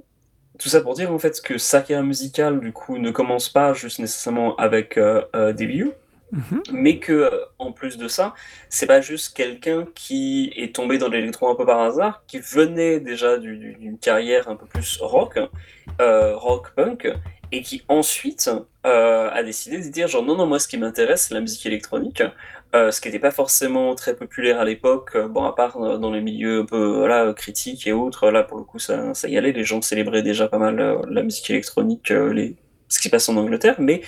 tout 0.58 0.68
ça 0.68 0.80
pour 0.80 0.94
dire 0.94 1.12
en 1.12 1.18
fait 1.18 1.40
que 1.42 1.58
sa 1.58 1.80
carrière 1.80 2.04
musicale 2.04 2.60
du 2.60 2.72
coup 2.72 2.98
ne 2.98 3.10
commence 3.10 3.48
pas 3.48 3.72
juste 3.74 3.98
nécessairement 3.98 4.56
avec 4.56 4.96
euh, 4.96 5.22
euh, 5.34 5.52
Mhm. 6.32 6.62
mais 6.72 6.98
que 6.98 7.12
euh, 7.12 7.30
en 7.58 7.70
plus 7.70 7.98
de 7.98 8.08
ça, 8.08 8.34
c'est 8.68 8.86
pas 8.86 9.00
juste 9.00 9.36
quelqu'un 9.36 9.86
qui 9.94 10.52
est 10.56 10.74
tombé 10.74 10.98
dans 10.98 11.08
l'électro 11.08 11.48
un 11.48 11.54
peu 11.54 11.64
par 11.64 11.80
hasard, 11.80 12.24
qui 12.26 12.40
venait 12.40 12.98
déjà 12.98 13.38
du- 13.38 13.56
du- 13.56 13.74
d'une 13.74 13.96
carrière 13.96 14.48
un 14.48 14.56
peu 14.56 14.66
plus 14.66 14.98
rock, 15.00 15.38
euh, 16.00 16.36
rock 16.36 16.72
punk, 16.74 17.08
et 17.52 17.62
qui 17.62 17.84
ensuite 17.88 18.50
a 18.82 19.42
décidé 19.44 19.78
de 19.78 19.88
dire 19.88 20.08
genre 20.08 20.24
non 20.24 20.36
non 20.36 20.46
moi 20.46 20.58
ce 20.58 20.68
qui 20.68 20.78
m'intéresse 20.78 21.26
c'est 21.28 21.34
la 21.34 21.40
musique 21.40 21.64
électronique, 21.66 22.22
euh, 22.74 22.90
ce 22.90 23.00
qui 23.00 23.08
n'était 23.08 23.20
pas 23.20 23.30
forcément 23.30 23.94
très 23.94 24.16
populaire 24.16 24.60
à 24.60 24.64
l'époque, 24.64 25.10
euh, 25.14 25.28
bon 25.28 25.44
à 25.44 25.54
part 25.54 25.76
euh, 25.80 25.98
dans 25.98 26.10
les 26.10 26.20
milieux 26.20 26.60
un 26.60 26.64
peu 26.66 26.98
voilà 26.98 27.32
critiques 27.32 27.86
et 27.86 27.92
autres, 27.92 28.30
là 28.30 28.42
pour 28.42 28.58
le 28.58 28.64
coup 28.64 28.78
ça, 28.78 29.14
ça 29.14 29.28
y 29.28 29.38
allait, 29.38 29.52
les 29.52 29.64
gens 29.64 29.80
célébraient 29.82 30.22
déjà 30.22 30.48
pas 30.48 30.58
mal 30.58 31.00
la 31.08 31.22
musique 31.22 31.48
électronique, 31.50 32.10
les 32.10 32.56
ce 32.88 32.98
qui 32.98 33.08
se 33.08 33.10
passe 33.10 33.28
en 33.28 33.36
Angleterre, 33.36 33.76
mais 33.78 34.02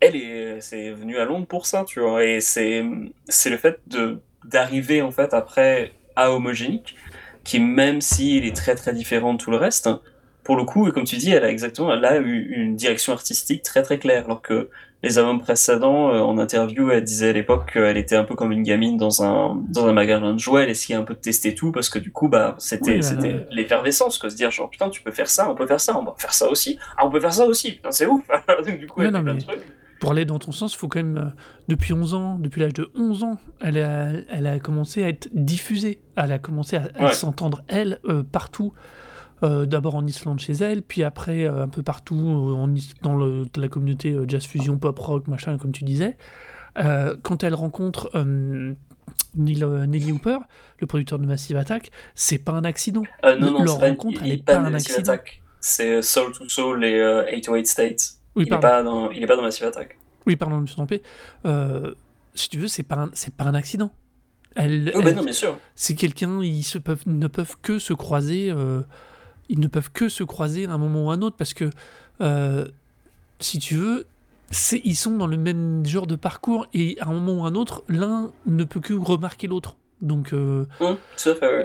elle 0.00 0.16
est, 0.16 0.60
c'est 0.60 0.90
venue 0.90 1.18
à 1.18 1.24
Londres 1.24 1.46
pour 1.46 1.66
ça, 1.66 1.84
tu 1.84 2.00
vois. 2.00 2.24
Et 2.24 2.40
c'est, 2.40 2.82
le 2.82 3.56
fait 3.56 3.80
de, 3.86 4.20
d'arriver, 4.44 5.02
en 5.02 5.10
fait, 5.10 5.34
après 5.34 5.92
à 6.16 6.32
Homogénique, 6.32 6.96
qui, 7.44 7.60
même 7.60 8.00
s'il 8.00 8.44
est 8.46 8.56
très, 8.56 8.74
très 8.74 8.92
différent 8.92 9.34
de 9.34 9.38
tout 9.38 9.50
le 9.50 9.56
reste, 9.56 9.88
pour 10.44 10.56
le 10.56 10.64
coup, 10.64 10.88
et 10.88 10.92
comme 10.92 11.04
tu 11.04 11.16
dis, 11.16 11.30
elle 11.30 11.44
a 11.44 11.50
exactement, 11.50 11.92
elle 11.92 12.04
a 12.04 12.16
une 12.16 12.76
direction 12.76 13.12
artistique 13.12 13.62
très, 13.62 13.82
très 13.82 13.98
claire. 13.98 14.24
Alors 14.24 14.42
que 14.42 14.70
les 15.02 15.18
albums 15.18 15.40
précédents, 15.40 16.10
euh, 16.12 16.18
en 16.20 16.38
interview, 16.38 16.90
elle 16.90 17.04
disait 17.04 17.28
à 17.28 17.32
l'époque 17.32 17.72
qu'elle 17.72 17.96
était 17.96 18.16
un 18.16 18.24
peu 18.24 18.34
comme 18.34 18.50
une 18.52 18.62
gamine 18.64 18.96
dans 18.96 19.22
un, 19.22 19.54
dans 19.68 19.86
un 19.86 19.92
magasin 19.92 20.32
de 20.34 20.38
jouets. 20.38 20.64
Elle 20.64 20.70
essayait 20.70 20.98
un 20.98 21.04
peu 21.04 21.14
de 21.14 21.20
tester 21.20 21.54
tout 21.54 21.70
parce 21.70 21.88
que 21.88 21.98
du 21.98 22.10
coup, 22.10 22.28
bah, 22.28 22.56
c'était, 22.58 22.90
Oui, 22.92 22.96
bah, 22.96 23.02
c'était 23.02 23.46
l'effervescence, 23.50 24.18
quoi. 24.18 24.28
Se 24.30 24.36
dire, 24.36 24.50
genre, 24.50 24.68
putain, 24.70 24.90
tu 24.90 25.00
peux 25.02 25.12
faire 25.12 25.28
ça, 25.28 25.48
on 25.50 25.54
peut 25.54 25.66
faire 25.66 25.80
ça, 25.80 25.96
on 25.98 26.04
va 26.04 26.14
faire 26.18 26.32
ça 26.34 26.48
aussi. 26.50 26.78
Ah, 26.96 27.06
on 27.06 27.10
peut 27.10 27.20
faire 27.20 27.32
ça 27.34 27.46
aussi. 27.46 27.80
C'est 27.90 28.06
ouf. 28.06 28.22
Donc, 28.66 28.78
du 28.78 28.86
coup, 28.88 29.00
Ouais, 29.00 29.06
elle 29.06 29.12
non, 29.12 29.18
fait 29.20 29.24
plein 29.24 29.34
de 29.34 29.38
mais- 29.38 29.44
trucs. 29.44 29.62
Pour 30.00 30.12
aller 30.12 30.24
dans 30.24 30.38
ton 30.38 30.52
sens, 30.52 30.74
il 30.74 30.78
faut 30.78 30.86
quand 30.86 31.00
même, 31.02 31.16
euh, 31.18 31.40
depuis 31.66 31.92
11 31.92 32.14
ans, 32.14 32.38
depuis 32.38 32.60
l'âge 32.60 32.72
de 32.74 32.88
11 32.94 33.24
ans, 33.24 33.36
elle 33.60 33.78
a, 33.78 34.10
elle 34.30 34.46
a 34.46 34.60
commencé 34.60 35.02
à 35.02 35.08
être 35.08 35.28
diffusée. 35.34 35.98
Elle 36.14 36.30
a 36.30 36.38
commencé 36.38 36.76
à, 36.76 36.82
Ouais. 37.00 37.12
s'entendre, 37.12 37.62
elle, 37.66 37.98
euh, 38.04 38.22
partout. 38.22 38.72
Euh, 39.44 39.66
D'abord 39.66 39.94
en 39.94 40.04
Islande 40.06 40.40
chez 40.40 40.52
elle, 40.54 40.82
puis 40.82 41.04
après 41.04 41.44
euh, 41.44 41.62
un 41.62 41.68
peu 41.68 41.82
partout 41.82 42.16
euh, 42.16 42.54
en 42.54 42.68
dans 43.02 43.16
le- 43.16 43.46
la 43.56 43.68
communauté 43.68 44.16
jazz 44.26 44.44
fusion, 44.44 44.78
pop 44.78 44.98
rock, 44.98 45.28
machin, 45.28 45.58
comme 45.58 45.72
tu 45.72 45.84
disais. 45.84 46.16
Quand 47.22 47.42
elle 47.42 47.54
rencontre 47.54 48.10
Neil, 49.34 49.64
Nelly 49.88 50.12
Hooper, 50.12 50.38
le 50.80 50.86
producteur 50.86 51.18
de 51.18 51.26
Massive 51.26 51.56
Attack, 51.56 51.90
c'est 52.14 52.38
pas 52.38 52.52
un 52.52 52.64
accident. 52.64 53.02
Non, 53.24 53.36
non, 53.52 53.62
leur 53.64 53.78
rencontre, 53.80 54.20
il, 54.22 54.26
elle 54.26 54.32
il 54.34 54.40
est 54.40 54.44
pas 54.44 54.58
un 54.58 54.70
Massive 54.70 54.92
accident. 54.92 55.12
Attack. 55.12 55.42
C'est 55.60 56.02
Soul 56.02 56.32
to 56.32 56.48
Soul 56.48 56.84
et 56.84 57.00
euh, 57.00 57.24
808 57.32 57.66
States. 57.66 58.00
Oui, 58.36 58.44
il, 58.44 58.46
est 58.46 58.50
pardon. 58.50 58.68
pas 58.68 58.82
dans, 58.84 59.10
il 59.10 59.22
est 59.22 59.26
pas 59.26 59.34
dans 59.36 59.42
Massive 59.42 59.66
Attack. 59.66 59.98
Oui, 60.26 60.36
pardon, 60.36 60.56
je 60.56 60.60
me 60.62 60.66
suis 60.66 60.76
trompé. 60.76 61.02
Si 62.34 62.48
tu 62.48 62.58
veux, 62.58 62.68
c'est 62.68 62.82
pas 62.84 62.96
un, 62.96 63.10
c'est 63.14 63.34
pas 63.34 63.44
un 63.44 63.54
accident. 63.54 63.90
Elle, 64.54 64.92
Oh, 64.94 65.02
bah 65.02 65.12
non, 65.12 65.22
bien 65.24 65.32
sûr. 65.32 65.58
c'est 65.74 65.94
quelqu'un, 65.94 66.40
ils 66.42 66.62
se 66.62 66.78
peuvent, 66.78 67.02
ne 67.06 67.26
peuvent 67.26 67.56
que 67.62 67.78
se 67.78 67.92
croiser, 67.92 68.50
euh, 68.50 68.82
ils 69.48 69.60
ne 69.60 69.66
peuvent 69.66 69.90
que 69.92 70.08
se 70.08 70.24
croiser 70.24 70.66
à 70.66 70.72
un 70.72 70.78
moment 70.78 71.06
ou 71.06 71.10
à 71.10 71.14
un 71.14 71.22
autre 71.22 71.36
parce 71.36 71.54
que, 71.54 71.70
euh, 72.20 72.66
si 73.40 73.58
tu 73.58 73.74
veux, 73.76 74.06
ils 74.84 74.96
sont 74.96 75.16
dans 75.16 75.26
le 75.26 75.36
même 75.36 75.84
genre 75.84 76.06
de 76.06 76.16
parcours 76.16 76.66
et 76.74 76.96
à 77.00 77.08
un 77.08 77.12
moment 77.12 77.42
ou 77.42 77.44
à 77.46 77.48
un 77.48 77.54
autre, 77.54 77.84
l'un 77.88 78.30
ne 78.46 78.64
peut 78.64 78.80
que 78.80 78.94
remarquer 78.94 79.46
l'autre. 79.46 79.76
Donc, 80.00 80.32
euh, 80.32 80.64
ouais. 80.80 80.96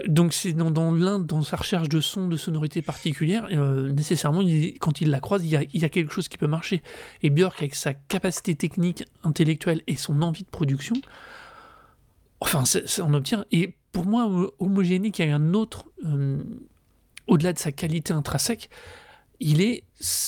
donc 0.07 0.33
c'est 0.33 0.53
dans, 0.53 0.71
dans 0.71 0.91
l'un, 0.91 1.19
dans 1.19 1.43
sa 1.43 1.55
recherche 1.55 1.87
de 1.87 2.01
son, 2.01 2.27
de 2.27 2.35
sonorité 2.35 2.81
particulière, 2.81 3.47
euh, 3.51 3.91
nécessairement, 3.91 4.41
il- 4.41 4.79
quand 4.79 5.01
il 5.01 5.11
la 5.11 5.19
croise, 5.19 5.43
il 5.45 5.51
y, 5.51 5.55
a, 5.55 5.61
il 5.61 5.79
y 5.81 5.85
a 5.85 5.89
quelque 5.89 6.11
chose 6.11 6.27
qui 6.27 6.39
peut 6.39 6.47
marcher. 6.47 6.81
Et 7.21 7.29
Björk, 7.29 7.59
avec 7.59 7.75
sa 7.75 7.93
capacité 7.93 8.55
technique, 8.55 9.05
intellectuelle 9.23 9.81
et 9.85 9.95
son 9.95 10.23
envie 10.23 10.43
de 10.43 10.49
production, 10.49 10.95
enfin, 12.39 12.65
c'est- 12.65 13.01
on 13.01 13.13
obtient. 13.13 13.45
Et 13.51 13.75
pour 13.91 14.05
moi, 14.05 14.27
Homogénique, 14.59 15.19
il 15.19 15.27
y 15.27 15.31
a 15.31 15.35
un 15.35 15.53
autre, 15.53 15.85
euh, 16.05 16.37
au-delà 17.27 17.53
de 17.53 17.59
sa 17.59 17.71
qualité 17.71 18.13
intrinsèque, 18.13 18.69
il 19.39 19.62
est, 19.62 19.83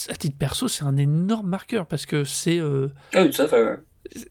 à 0.09 0.15
titre 0.15 0.37
perso, 0.37 0.67
c'est 0.67 0.83
un 0.83 0.97
énorme 0.97 1.47
marqueur 1.47 1.85
parce 1.87 2.05
que 2.05 2.23
c'est. 2.23 2.59
euh, 2.59 2.89
Ah 3.13 3.23
oui, 3.23 3.29
tout 3.31 3.41
à 3.41 3.47
fait, 3.47 3.63
ouais. 3.63 3.77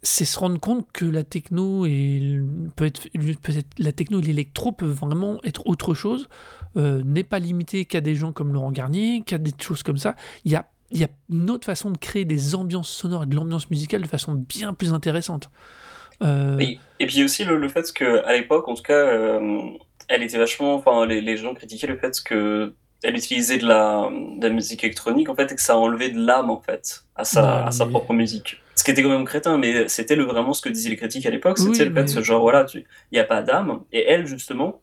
c'est 0.03 0.25
se 0.25 0.39
rendre 0.39 0.59
compte 0.61 0.87
que 0.93 1.05
la 1.05 1.25
techno 1.25 1.87
et 1.87 2.19
l- 2.19 2.45
peut 2.77 2.85
être, 2.87 3.09
peut 3.43 3.57
être 3.57 3.69
la 3.79 3.93
techno 3.93 4.19
et 4.21 4.23
l'électro 4.23 4.73
peuvent 4.73 4.91
vraiment 4.91 5.41
être 5.45 5.67
autre 5.67 5.95
chose, 5.95 6.29
euh, 6.77 7.03
n'est 7.05 7.25
pas 7.25 7.39
limité 7.39 7.85
qu'à 7.87 8.01
des 8.01 8.15
gens 8.15 8.33
comme 8.33 8.53
Laurent 8.53 8.73
Garnier, 8.73 9.23
qu'à 9.25 9.39
des 9.39 9.53
choses 9.59 9.83
comme 9.83 9.97
ça. 9.99 10.17
Il 10.45 10.53
y 10.53 10.57
a, 10.57 10.67
il 10.91 10.99
y 10.99 11.05
a 11.05 11.09
une 11.31 11.49
autre 11.51 11.65
façon 11.65 11.91
de 11.91 11.99
créer 11.99 12.25
des 12.25 12.55
ambiances 12.55 12.91
sonores 12.91 13.23
et 13.23 13.27
de 13.27 13.35
l'ambiance 13.35 13.71
musicale 13.71 14.03
de 14.03 14.09
façon 14.09 14.35
bien 14.35 14.75
plus 14.75 14.93
intéressante. 14.93 15.51
Euh, 16.23 16.59
Et, 16.59 16.79
et 17.01 17.07
puis 17.07 17.25
aussi 17.25 17.45
le, 17.45 17.57
le 17.59 17.69
fait 17.69 17.91
qu'à 17.93 18.33
l'époque, 18.33 18.69
en 18.69 18.75
tout 18.75 18.83
cas, 18.83 18.93
euh, 18.95 19.71
elle 20.09 20.23
était 20.23 20.39
vachement. 20.39 20.75
Enfin, 20.75 21.07
les, 21.07 21.21
les 21.21 21.37
gens 21.37 21.55
critiquaient 21.55 21.87
le 21.87 21.97
fait 21.99 22.21
que 22.25 22.75
elle 23.03 23.17
utilisait 23.17 23.59
de 23.59 23.67
la, 23.67 24.09
de 24.39 24.47
la 24.49 24.53
musique 24.53 24.83
électronique 24.83 25.29
en 25.29 25.35
fait 25.35 25.53
et 25.53 25.55
que 25.55 25.61
ça 25.61 25.77
enlevait 25.77 26.09
de 26.11 26.19
l'âme 26.25 26.49
en 26.51 26.61
fait 26.61 27.05
à 27.17 27.25
sa, 27.25 27.43
Ouais, 27.43 27.67
à 27.67 27.71
sa 27.71 27.85
mais- 27.85 27.91
propre 27.91 28.13
musique. 28.15 28.61
Ce 28.77 28.83
qui 28.83 28.91
était 28.91 29.03
quand 29.03 29.11
même 29.11 29.25
crétin, 29.27 29.57
mais 29.59 29.89
c'était 29.89 30.17
le, 30.17 30.25
vraiment 30.25 30.53
ce 30.53 30.61
que 30.63 30.69
disaient 30.71 30.91
les 30.91 30.97
critiques 30.97 31.27
à 31.27 31.31
l'époque, 31.31 31.59
c'était 31.59 31.71
Oui, 31.71 31.79
le 31.91 31.95
fait 31.95 32.01
mais- 32.03 32.07
ce 32.07 32.23
genre 32.23 32.41
voilà, 32.41 32.67
il 32.75 32.85
n'y 33.13 33.19
a 33.19 33.25
pas 33.25 33.43
d'âme. 33.43 33.81
Et 33.93 34.05
elle 34.09 34.27
justement 34.27 34.81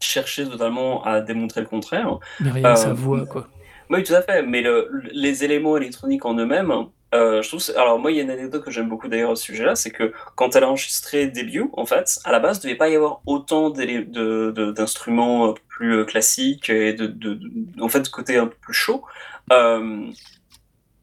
cherchait 0.00 0.44
totalement 0.46 1.02
à 1.04 1.20
démontrer 1.20 1.60
le 1.60 1.66
contraire. 1.66 2.18
mais 2.40 2.50
rien 2.50 2.72
que 2.74 2.78
sa 2.78 2.90
euh, 2.90 2.94
voix, 2.94 3.26
quoi. 3.26 3.48
Oui, 3.90 4.02
tout 4.04 4.14
à 4.14 4.22
fait. 4.22 4.42
Mais 4.42 4.62
le- 4.62 4.88
les 5.12 5.44
éléments 5.44 5.76
électroniques 5.76 6.24
en 6.24 6.34
eux-mêmes, 6.34 6.72
euh, 7.14 7.42
je 7.42 7.48
trouve. 7.48 7.62
Alors, 7.76 7.98
moi, 7.98 8.10
il 8.12 8.16
y 8.16 8.20
a 8.20 8.22
une 8.22 8.30
anecdote 8.30 8.64
que 8.64 8.70
j'aime 8.70 8.88
beaucoup 8.88 9.08
d'ailleurs 9.08 9.32
à 9.32 9.36
ce 9.36 9.44
sujet-là, 9.44 9.74
c'est 9.76 9.90
que 9.90 10.12
quand 10.36 10.56
elle 10.56 10.64
a 10.64 10.68
enregistré 10.68 11.26
Debut, 11.28 11.68
en 11.74 11.86
fait, 11.86 12.18
à 12.24 12.32
la 12.32 12.40
base, 12.40 12.58
il 12.58 12.60
ne 12.60 12.70
devait 12.70 12.78
pas 12.78 12.88
y 12.88 12.96
avoir 12.96 13.20
autant 13.26 13.70
d'instruments 13.70 15.50
euh, 15.50 15.54
plus 15.68 15.96
euh, 15.98 16.04
classiques 16.04 16.70
et 16.70 16.92
de, 16.94 17.06
de, 17.06 17.34
de- 17.34 17.82
en 17.82 17.88
fait, 17.88 18.08
côté 18.10 18.36
un 18.36 18.46
peu 18.46 18.56
plus 18.60 18.74
chaud. 18.74 19.04
Euh, 19.52 20.10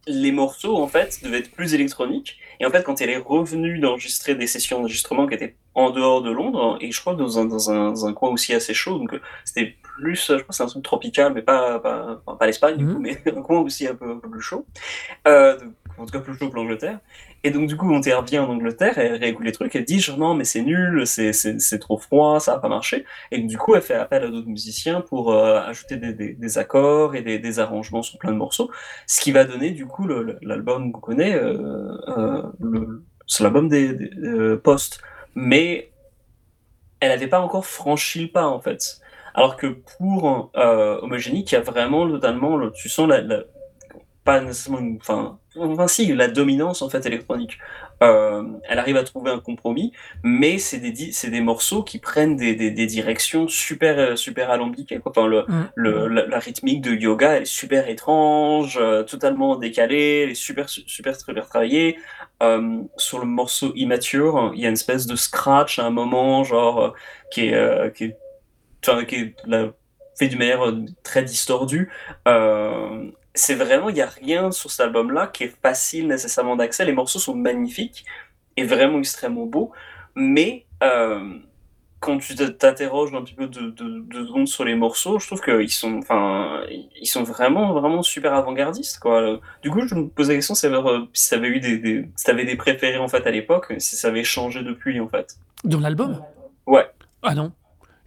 les 0.08 0.32
morceaux, 0.32 0.78
en 0.78 0.88
fait, 0.88 1.20
devaient 1.24 1.40
être 1.40 1.52
plus 1.52 1.74
électroniques. 1.76 2.40
Et 2.60 2.66
en 2.66 2.72
fait, 2.72 2.84
quand 2.84 3.00
elle 3.02 3.10
est 3.12 3.18
revenue 3.18 3.80
d'enregistrer 3.80 4.34
des 4.36 4.48
sessions 4.48 4.78
d'enregistrement 4.78 5.28
qui 5.28 5.36
étaient 5.36 5.58
en 5.76 5.92
dehors 5.92 6.22
de 6.24 6.32
Londres, 6.32 6.78
et 6.82 6.92
je 6.92 7.00
crois 7.00 7.16
dans 7.16 7.38
un, 7.40 7.46
dans 7.46 7.70
un, 7.72 7.90
dans 7.92 8.06
un 8.08 8.14
coin 8.14 8.30
aussi 8.32 8.54
assez 8.54 8.74
chaud, 8.74 8.98
donc 8.98 9.14
c'était 9.46 9.78
plus, 9.84 10.16
je 10.28 10.34
crois 10.34 10.44
que 10.48 10.54
c'est 10.56 10.64
un 10.64 10.68
truc 10.68 10.84
tropical, 10.84 11.34
mais 11.34 11.42
pas, 11.44 11.80
pas, 11.80 12.22
pas 12.40 12.46
l'Espagne, 12.48 12.78
du 12.78 12.86
Mhm. 12.86 12.90
coup, 12.90 13.00
mais 13.00 13.22
un 13.28 13.42
coin 13.42 13.60
aussi 13.60 13.88
un 13.88 13.96
peu, 13.96 14.10
un 14.12 14.18
peu 14.20 14.30
plus 14.30 14.42
chaud. 14.42 14.66
Euh, 15.28 15.58
en 16.00 16.06
tout 16.06 16.12
cas, 16.12 16.20
plus 16.20 16.36
chaud 16.38 16.50
que 16.50 16.56
l'Angleterre. 16.56 17.00
Et 17.44 17.52
donc, 17.52 17.68
du 17.68 17.78
coup, 17.78 17.92
elle 17.94 18.14
revient 18.16 18.40
en 18.40 18.50
Angleterre, 18.50 18.98
elle 18.98 19.16
réécoute 19.16 19.46
les 19.46 19.52
trucs, 19.52 19.76
elle 19.76 19.86
dit 19.86 20.00
genre 20.00 20.18
non, 20.18 20.34
mais 20.34 20.44
c'est 20.44 20.62
nul, 20.62 21.06
c'est, 21.06 21.80
trop 21.80 21.98
froid, 21.98 22.40
ça 22.40 22.54
va 22.56 22.60
pas 22.60 22.70
marcher. 22.70 23.06
Et 23.32 23.40
du 23.40 23.58
coup, 23.58 23.76
elle 23.76 23.82
fait 23.82 23.94
appel 23.94 24.24
à 24.24 24.28
d'autres 24.28 24.48
musiciens 24.48 25.02
pour 25.02 25.32
euh, 25.32 25.60
ajouter 25.62 25.98
des, 25.98 26.58
accords 26.58 27.16
et 27.16 27.22
des, 27.22 27.60
arrangements 27.60 28.02
sur 28.02 28.18
plein 28.20 28.32
de 28.32 28.38
morceaux, 28.38 28.70
ce 29.08 29.22
qui 29.22 29.32
va 29.32 29.46
donner, 29.46 29.72
du 29.72 29.86
coup, 29.86 30.08
l'album 30.42 30.92
qu'on 30.92 31.00
connaît, 31.00 31.36
euh, 31.36 31.92
euh, 32.08 33.02
c'est 33.28 33.44
l'album 33.44 33.70
des, 33.70 33.94
euh, 34.24 34.58
Post. 34.58 35.02
Mais 35.36 35.92
elle 37.00 37.10
n'avait 37.10 37.28
pas 37.28 37.40
encore 37.40 37.66
franchi 37.66 38.22
le 38.24 38.28
pas, 38.28 38.48
en 38.48 38.60
fait. 38.60 39.00
Alors 39.34 39.56
que 39.58 39.68
pour 39.68 40.52
Homogénique, 40.56 41.52
il 41.52 41.56
y 41.56 41.58
a 41.58 41.62
vraiment 41.62 42.10
totalement, 42.10 42.58
le- 42.58 42.72
tu 42.72 42.90
sens 42.90 43.08
la- 43.08 43.44
pas 44.30 44.40
nécessairement, 44.42 44.80
une- 44.80 44.98
enfin, 45.02 45.40
enfin 45.58 45.88
si, 45.88 46.14
la 46.14 46.28
dominance 46.28 46.82
en 46.82 46.90
fait 46.90 47.04
électronique. 47.06 47.58
Euh, 48.02 48.44
elle 48.70 48.80
arrive 48.80 48.96
à 48.96 49.04
trouver 49.04 49.30
un 49.32 49.40
compromis, 49.40 49.92
mais 50.24 50.58
c'est 50.58 50.78
des, 50.80 51.12
c'est 51.12 51.30
des 51.30 51.42
morceaux 51.42 51.84
qui 51.84 51.98
prennent 52.00 52.38
des, 52.38 52.56
des, 52.56 52.72
des 52.72 52.86
directions 52.86 53.48
super, 53.50 53.98
euh, 54.00 54.16
super 54.16 54.52
alambiquées. 54.52 55.00
quoi. 55.00 55.12
Enfin, 55.14 55.28
le, 55.28 55.42
Mm. 55.48 55.70
le, 55.76 56.08
la, 56.08 56.26
la 56.28 56.40
rythmique 56.40 56.82
de 56.82 56.92
yoga, 56.94 57.30
elle 57.34 57.42
est 57.42 57.46
super 57.62 57.90
étrange, 57.90 58.78
euh, 58.82 59.04
totalement 59.04 59.56
décalée, 59.58 60.22
elle 60.24 60.30
est 60.32 60.44
super, 60.50 60.70
su- 60.70 60.84
super, 60.88 61.14
super 61.20 61.46
travaillée. 61.48 61.98
Euh, 62.42 62.82
sur 62.98 63.20
le 63.20 63.26
morceau 63.26 63.74
Immature, 63.76 64.52
il 64.56 64.62
y 64.62 64.66
a 64.66 64.70
une 64.70 64.74
espèce 64.84 65.06
de 65.08 65.16
scratch 65.18 65.80
à 65.80 65.86
un 65.86 65.90
moment, 66.02 66.44
genre, 66.46 66.94
qui 67.32 67.48
est, 67.48 67.94
qui 67.96 68.04
est, 68.06 68.18
enfin, 68.88 69.04
qui 69.04 69.16
est 69.16 69.36
fait 70.18 70.28
d'une 70.30 70.40
manière 70.40 70.64
très 71.04 71.24
distordue. 71.24 71.90
Euh, 72.28 73.10
c'est 73.36 73.56
vraiment, 73.56 73.90
il 73.90 73.96
n'y 73.96 74.02
a 74.02 74.08
rien 74.08 74.52
sur 74.52 74.72
cet 74.72 74.82
album-là 74.82 75.28
qui 75.28 75.44
est 75.46 75.56
facile 75.62 76.08
nécessairement 76.08 76.56
d'accès. 76.56 76.86
Les 76.86 76.94
morceaux 76.94 77.20
sont 77.20 77.36
magnifiques 77.36 78.06
et 78.58 78.64
vraiment 78.64 79.00
extrêmement 79.00 79.46
beaux, 79.46 79.72
mais 80.16 80.66
euh, 80.84 81.38
quand 82.00 82.18
tu 82.18 82.36
te- 82.36 82.44
t'interroges 82.44 83.14
un 83.14 83.22
petit 83.22 83.34
peu 83.36 83.48
de, 83.48 83.70
de, 83.72 84.00
de 84.02 84.26
secondes 84.26 84.48
sur 84.48 84.64
les 84.66 84.76
morceaux, 84.76 85.20
je 85.20 85.28
trouve 85.28 85.42
qu'ils 85.42 85.72
sont, 85.72 85.98
enfin, 86.00 86.62
ils 86.70 87.06
sont 87.08 87.24
vraiment, 87.24 87.74
vraiment 87.74 88.04
super 88.04 88.34
avant-gardistes, 88.34 89.00
quoi. 89.00 89.40
Du 89.62 89.70
coup, 89.70 89.86
je 89.88 89.96
me 89.96 90.08
posais 90.08 90.34
la 90.34 90.38
question 90.40 90.56
si 90.56 90.68
tu 91.30 91.36
avais 91.36 91.48
eu 91.50 91.60
des, 91.60 91.78
des, 91.78 92.10
si 92.16 92.26
t'avais 92.26 92.46
des 92.46 92.56
préférés 92.56 92.98
en 92.98 93.08
fait 93.08 93.26
à 93.28 93.32
l'époque, 93.32 93.74
si 93.78 93.96
ça 93.96 94.08
avait 94.10 94.24
changé 94.24 94.64
depuis 94.64 95.00
en 95.00 95.08
fait. 95.08 95.36
Dans 95.64 95.80
l'album? 95.80 96.22
Ouais. 96.66 96.88
Ah 97.22 97.36
non, 97.36 97.52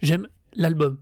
j'aime 0.01 0.27
l'album. 0.55 0.97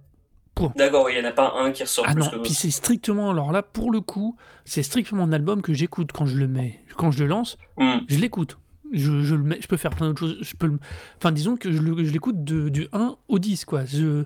D'accord, 0.76 1.10
il 1.10 1.20
n'y 1.20 1.26
en 1.26 1.30
a 1.30 1.32
pas 1.34 1.54
un 1.58 1.72
qui 1.72 1.84
ressort 1.84 2.06
Ah 2.08 2.14
plus 2.14 2.24
non, 2.24 2.30
que 2.30 2.36
puis 2.38 2.54
c'est 2.54 2.70
strictement, 2.72 3.32
alors 3.32 3.52
là, 3.52 3.64
pour 3.64 3.92
le 3.92 4.00
coup, 4.02 4.36
c'est 4.66 4.84
strictement 4.84 5.24
un 5.24 5.32
album 5.34 5.62
que 5.62 5.74
j'écoute 5.74 6.12
quand 6.14 6.26
je 6.26 6.38
le 6.38 6.48
mets, 6.48 6.80
quand 6.98 7.10
je 7.12 7.20
le 7.24 7.28
lance, 7.30 7.58
Hmm. 7.78 8.00
je 8.08 8.18
l'écoute. 8.20 8.58
Je, 8.94 9.22
je, 9.24 9.36
le 9.36 9.44
mets, 9.44 9.58
je 9.62 9.68
peux 9.68 9.78
faire 9.78 9.92
plein 9.96 10.08
d'autres 10.08 10.20
choses. 10.20 10.38
Je 10.42 10.54
peux 10.56 10.68
le- 10.68 10.80
Enfin, 11.18 11.32
disons 11.32 11.56
que 11.56 11.72
je 11.72 11.82
le- 11.82 12.04
je 12.04 12.12
l'écoute 12.12 12.44
de- 12.44 12.68
du 12.70 12.88
1 12.92 13.16
au 13.30 13.40
10, 13.40 13.64
quoi. 13.64 13.86
Je, 13.86 14.26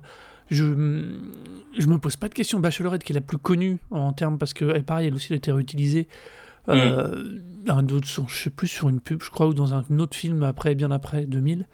je, 0.49 0.63
je 1.77 1.87
me 1.87 1.97
pose 1.99 2.15
pas 2.15 2.27
de 2.29 2.33
questions. 2.33 2.59
Bachelorette, 2.59 3.03
qui 3.03 3.13
est 3.13 3.15
la 3.15 3.21
plus 3.21 3.37
connue 3.37 3.77
en 3.91 4.11
termes, 4.11 4.37
parce 4.39 4.53
que, 4.55 4.65
elle, 4.65 4.83
pareil, 4.83 5.07
elle 5.07 5.13
aussi 5.13 5.27
elle 5.29 5.35
a 5.35 5.37
été 5.37 5.51
réutilisée. 5.51 6.07
Euh, 6.67 7.39
un 7.67 7.87
autre, 7.89 8.07
je 8.27 8.35
sais 8.35 8.49
plus, 8.49 8.67
sur 8.67 8.89
une 8.89 8.99
pub, 8.99 9.21
je 9.21 9.29
crois, 9.29 9.47
ou 9.47 9.53
dans 9.53 9.75
un 9.75 9.85
autre 9.99 10.17
film 10.17 10.41
après, 10.43 10.73
bien 10.73 10.89
après, 10.89 11.25
2000. 11.25 11.67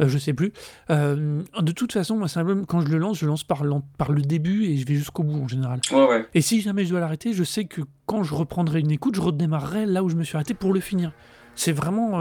Euh, 0.00 0.08
je 0.08 0.18
sais 0.18 0.32
plus. 0.32 0.52
Euh, 0.90 1.42
de 1.60 1.72
toute 1.72 1.92
façon, 1.92 2.16
moi, 2.16 2.26
album, 2.34 2.66
quand 2.66 2.80
je 2.80 2.88
le 2.88 2.98
lance, 2.98 3.18
je 3.18 3.26
lance 3.26 3.44
par, 3.44 3.62
le 3.64 4.22
début 4.22 4.64
et 4.64 4.76
je 4.76 4.86
vais 4.86 4.94
jusqu'au 4.94 5.22
bout 5.22 5.40
en 5.42 5.48
général. 5.48 5.80
Ouais, 5.92 6.06
ouais. 6.08 6.26
Et 6.34 6.40
si 6.40 6.60
jamais 6.60 6.84
je 6.84 6.90
dois 6.90 7.00
l'arrêter, 7.00 7.32
je 7.32 7.44
sais 7.44 7.64
que 7.64 7.82
quand 8.06 8.22
je 8.24 8.34
reprendrai 8.34 8.80
une 8.80 8.90
écoute, 8.90 9.14
je 9.14 9.20
redémarrerai 9.20 9.86
là 9.86 10.02
où 10.02 10.08
je 10.08 10.16
me 10.16 10.24
suis 10.24 10.34
arrêté 10.36 10.54
pour 10.54 10.72
le 10.72 10.80
finir. 10.80 11.12
C'est 11.54 11.72
vraiment. 11.72 12.20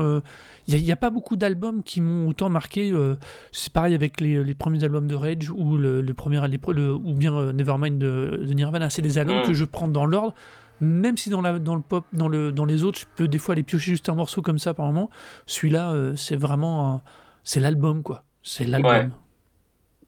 Il 0.67 0.81
n'y 0.81 0.91
a, 0.91 0.95
pas 0.95 1.09
beaucoup 1.09 1.35
d'albums 1.35 1.83
qui 1.83 1.99
m'ont 1.99 2.29
autant 2.29 2.49
marqué. 2.49 2.91
euh, 2.91 3.15
c'est 3.51 3.73
pareil 3.73 3.95
avec 3.95 4.21
les, 4.21 4.43
les 4.43 4.53
premiers 4.53 4.81
albums 4.83 5.07
de 5.07 5.15
Rage 5.15 5.49
ou, 5.49 5.75
le, 5.75 6.01
le 6.01 6.13
premier, 6.13 6.47
les 6.47 6.57
pre- 6.57 6.71
le- 6.73 6.93
ou 6.93 7.13
bien 7.15 7.33
euh, 7.35 7.51
Nevermind 7.51 7.97
de, 7.97 8.39
de 8.47 8.53
Nirvana. 8.53 8.89
C'est 8.89 9.01
des 9.01 9.17
albums 9.17 9.39
Mm. 9.39 9.47
que 9.47 9.53
je 9.53 9.65
prends 9.65 9.87
dans 9.89 10.05
l'ordre. 10.05 10.33
Même 10.79 11.17
si 11.17 11.29
dans, 11.29 11.41
la, 11.41 11.59
dans 11.59 11.75
le 11.75 11.81
pop, 11.81 12.05
dans, 12.13 12.27
le, 12.29 12.51
dans 12.51 12.65
les 12.65 12.83
autres, 12.83 12.99
je 12.99 13.05
peux 13.15 13.27
des 13.27 13.39
fois 13.39 13.53
aller 13.53 13.63
piocher 13.63 13.91
juste 13.91 14.07
un 14.09 14.15
morceau 14.15 14.41
comme 14.41 14.59
ça 14.59 14.73
par 14.73 14.85
moment. 14.85 15.09
Celui-là, 15.47 15.91
euh, 15.91 16.15
c'est 16.15 16.35
vraiment. 16.35 16.93
un- 16.93 17.01
c'est 17.43 17.59
l'album, 17.59 18.03
quoi. 18.03 18.23
C'est 18.43 18.65
l'album. 18.65 18.91
Ouais. 18.91 19.07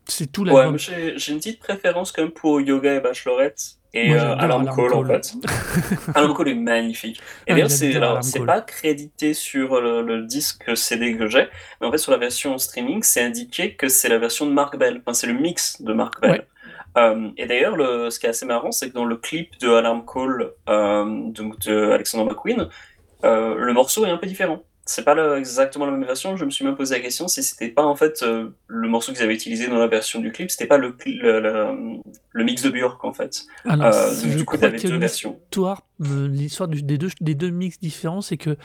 C'est 0.07 0.31
tout 0.31 0.41
Ouais, 0.43 0.53
l'album. 0.53 0.71
moi, 0.71 0.77
j'ai 0.77 1.31
une 1.31 1.37
petite 1.39 1.59
préférence 1.59 2.11
quand 2.11 2.21
même 2.21 2.31
pour 2.31 2.61
Yoga 2.61 2.95
et 2.95 2.99
Bachelorette 2.99 3.59
et 3.93 4.09
Moi, 4.09 4.17
euh, 4.17 4.35
Alarm 4.37 4.61
Alarm 4.67 4.75
Call 4.75 4.93
en 4.93 5.05
fait. 5.05 5.33
Alarm 6.13 6.35
Call 6.35 6.49
est 6.49 6.53
magnifique. 6.55 7.17
Et 7.47 7.51
Ah, 7.51 7.53
d'ailleurs, 7.55 8.23
c'est 8.23 8.45
pas 8.45 8.61
crédité 8.61 9.33
sur 9.33 9.79
le, 9.81 10.01
le 10.03 10.23
disque 10.25 10.75
CD 10.77 11.17
que 11.17 11.27
j'ai, 11.27 11.47
mais 11.81 11.87
en 11.87 11.91
fait 11.91 11.97
sur 11.97 12.11
la 12.11 12.17
version 12.17 12.57
streaming, 12.57 13.01
c'est 13.03 13.23
indiqué 13.23 13.73
que 13.75 13.87
c'est 13.87 14.09
la 14.09 14.17
version 14.19 14.45
de 14.45 14.51
Mark 14.51 14.77
Bell. 14.77 15.01
Enfin, 15.01 15.13
c'est 15.13 15.27
le 15.27 15.33
mix 15.33 15.81
de 15.81 15.93
Mark 15.93 16.21
Bell. 16.21 16.31
Ouais. 16.31 16.47
Euh, 16.97 17.29
et 17.37 17.45
d'ailleurs, 17.47 17.75
le- 17.75 18.09
ce 18.09 18.19
qui 18.19 18.25
est 18.25 18.29
assez 18.29 18.45
marrant, 18.45 18.71
c'est 18.71 18.89
que 18.89 18.93
dans 18.93 19.05
le 19.05 19.15
clip 19.17 19.57
de 19.59 19.69
Alarm 19.69 20.05
Call, 20.05 20.51
euh, 20.69 21.05
donc 21.31 21.57
de 21.61 21.91
Alexander 21.91 22.25
McQueen, 22.29 22.67
euh, 23.23 23.55
le 23.55 23.73
morceau 23.73 24.05
est 24.05 24.09
un 24.09 24.17
peu 24.17 24.27
différent. 24.27 24.61
C'est 24.87 25.03
pas 25.03 25.15
le- 25.15 25.37
exactement 25.37 25.85
la 25.85 25.91
même 25.91 26.05
version. 26.05 26.37
Je 26.37 26.45
me 26.45 26.51
suis 26.51 26.63
même 26.63 26.75
posé 26.75 26.95
la 26.95 27.01
question 27.01 27.27
si 27.27 27.41
c'était 27.41 27.69
pas 27.69 27.83
en 27.83 27.95
fait 27.95 28.21
euh, 28.21 28.49
le 28.67 28.87
morceau 28.87 29.13
qu'ils 29.13 29.23
avaient 29.23 29.33
utilisé 29.33 29.67
dans 29.67 29.77
la 29.79 29.87
version 29.87 30.19
du 30.19 30.31
clip, 30.31 30.51
c'était 30.51 30.67
pas 30.67 30.77
le, 30.77 30.91
cli- 30.91 31.17
le, 31.19 31.39
le- 31.39 31.97
le 32.31 32.43
mix 32.43 32.61
de 32.61 32.69
Björk 32.69 33.03
en 33.03 33.13
fait. 33.13 33.45
Alors, 33.65 33.87
Euh, 33.87 34.11
je 34.13 34.37
du 34.37 34.45
coup, 34.45 34.57
crois 34.57 34.69
deux 34.69 34.97
versions. 34.99 35.39
euh, 36.01 36.27
l'histoire 36.27 36.69
des, 36.69 36.81
deux, 36.81 37.09
des 37.19 37.35
deux 37.35 37.49
mix 37.49 37.79
différents, 37.79 38.21
c'est 38.21 38.37
que, 38.37 38.57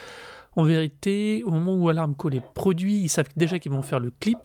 en 0.56 0.64
vérité, 0.64 1.42
au 1.46 1.50
moment 1.50 1.74
où 1.74 1.88
Alarm 1.88 2.14
Call 2.16 2.34
est 2.34 2.44
produit, 2.54 2.96
ils 2.96 3.08
savent 3.08 3.28
déjà 3.36 3.58
qu'ils 3.58 3.72
vont 3.72 3.82
faire 3.82 4.00
le 4.00 4.10
clip. 4.20 4.38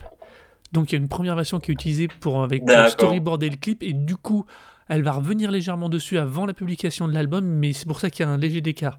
Donc, 0.72 0.92
il 0.92 0.94
y 0.94 0.98
a 0.98 1.02
une 1.02 1.08
première 1.08 1.36
version 1.36 1.60
qui 1.60 1.70
est 1.72 1.74
utilisée 1.74 2.08
pour, 2.08 2.42
avec, 2.42 2.64
pour 2.64 2.68
storyboarder 2.88 3.50
le 3.50 3.56
clip, 3.56 3.82
et 3.82 3.92
du 3.92 4.16
coup, 4.16 4.46
elle 4.88 5.02
va 5.02 5.12
revenir 5.12 5.50
légèrement 5.50 5.88
dessus 5.88 6.16
avant 6.18 6.46
la 6.46 6.54
publication 6.54 7.06
de 7.08 7.12
l'album, 7.12 7.44
mais 7.44 7.72
c'est 7.72 7.86
pour 7.86 8.00
ça 8.00 8.08
qu'il 8.08 8.24
y 8.24 8.28
a 8.28 8.30
un 8.32 8.38
léger 8.38 8.62
écart. 8.64 8.98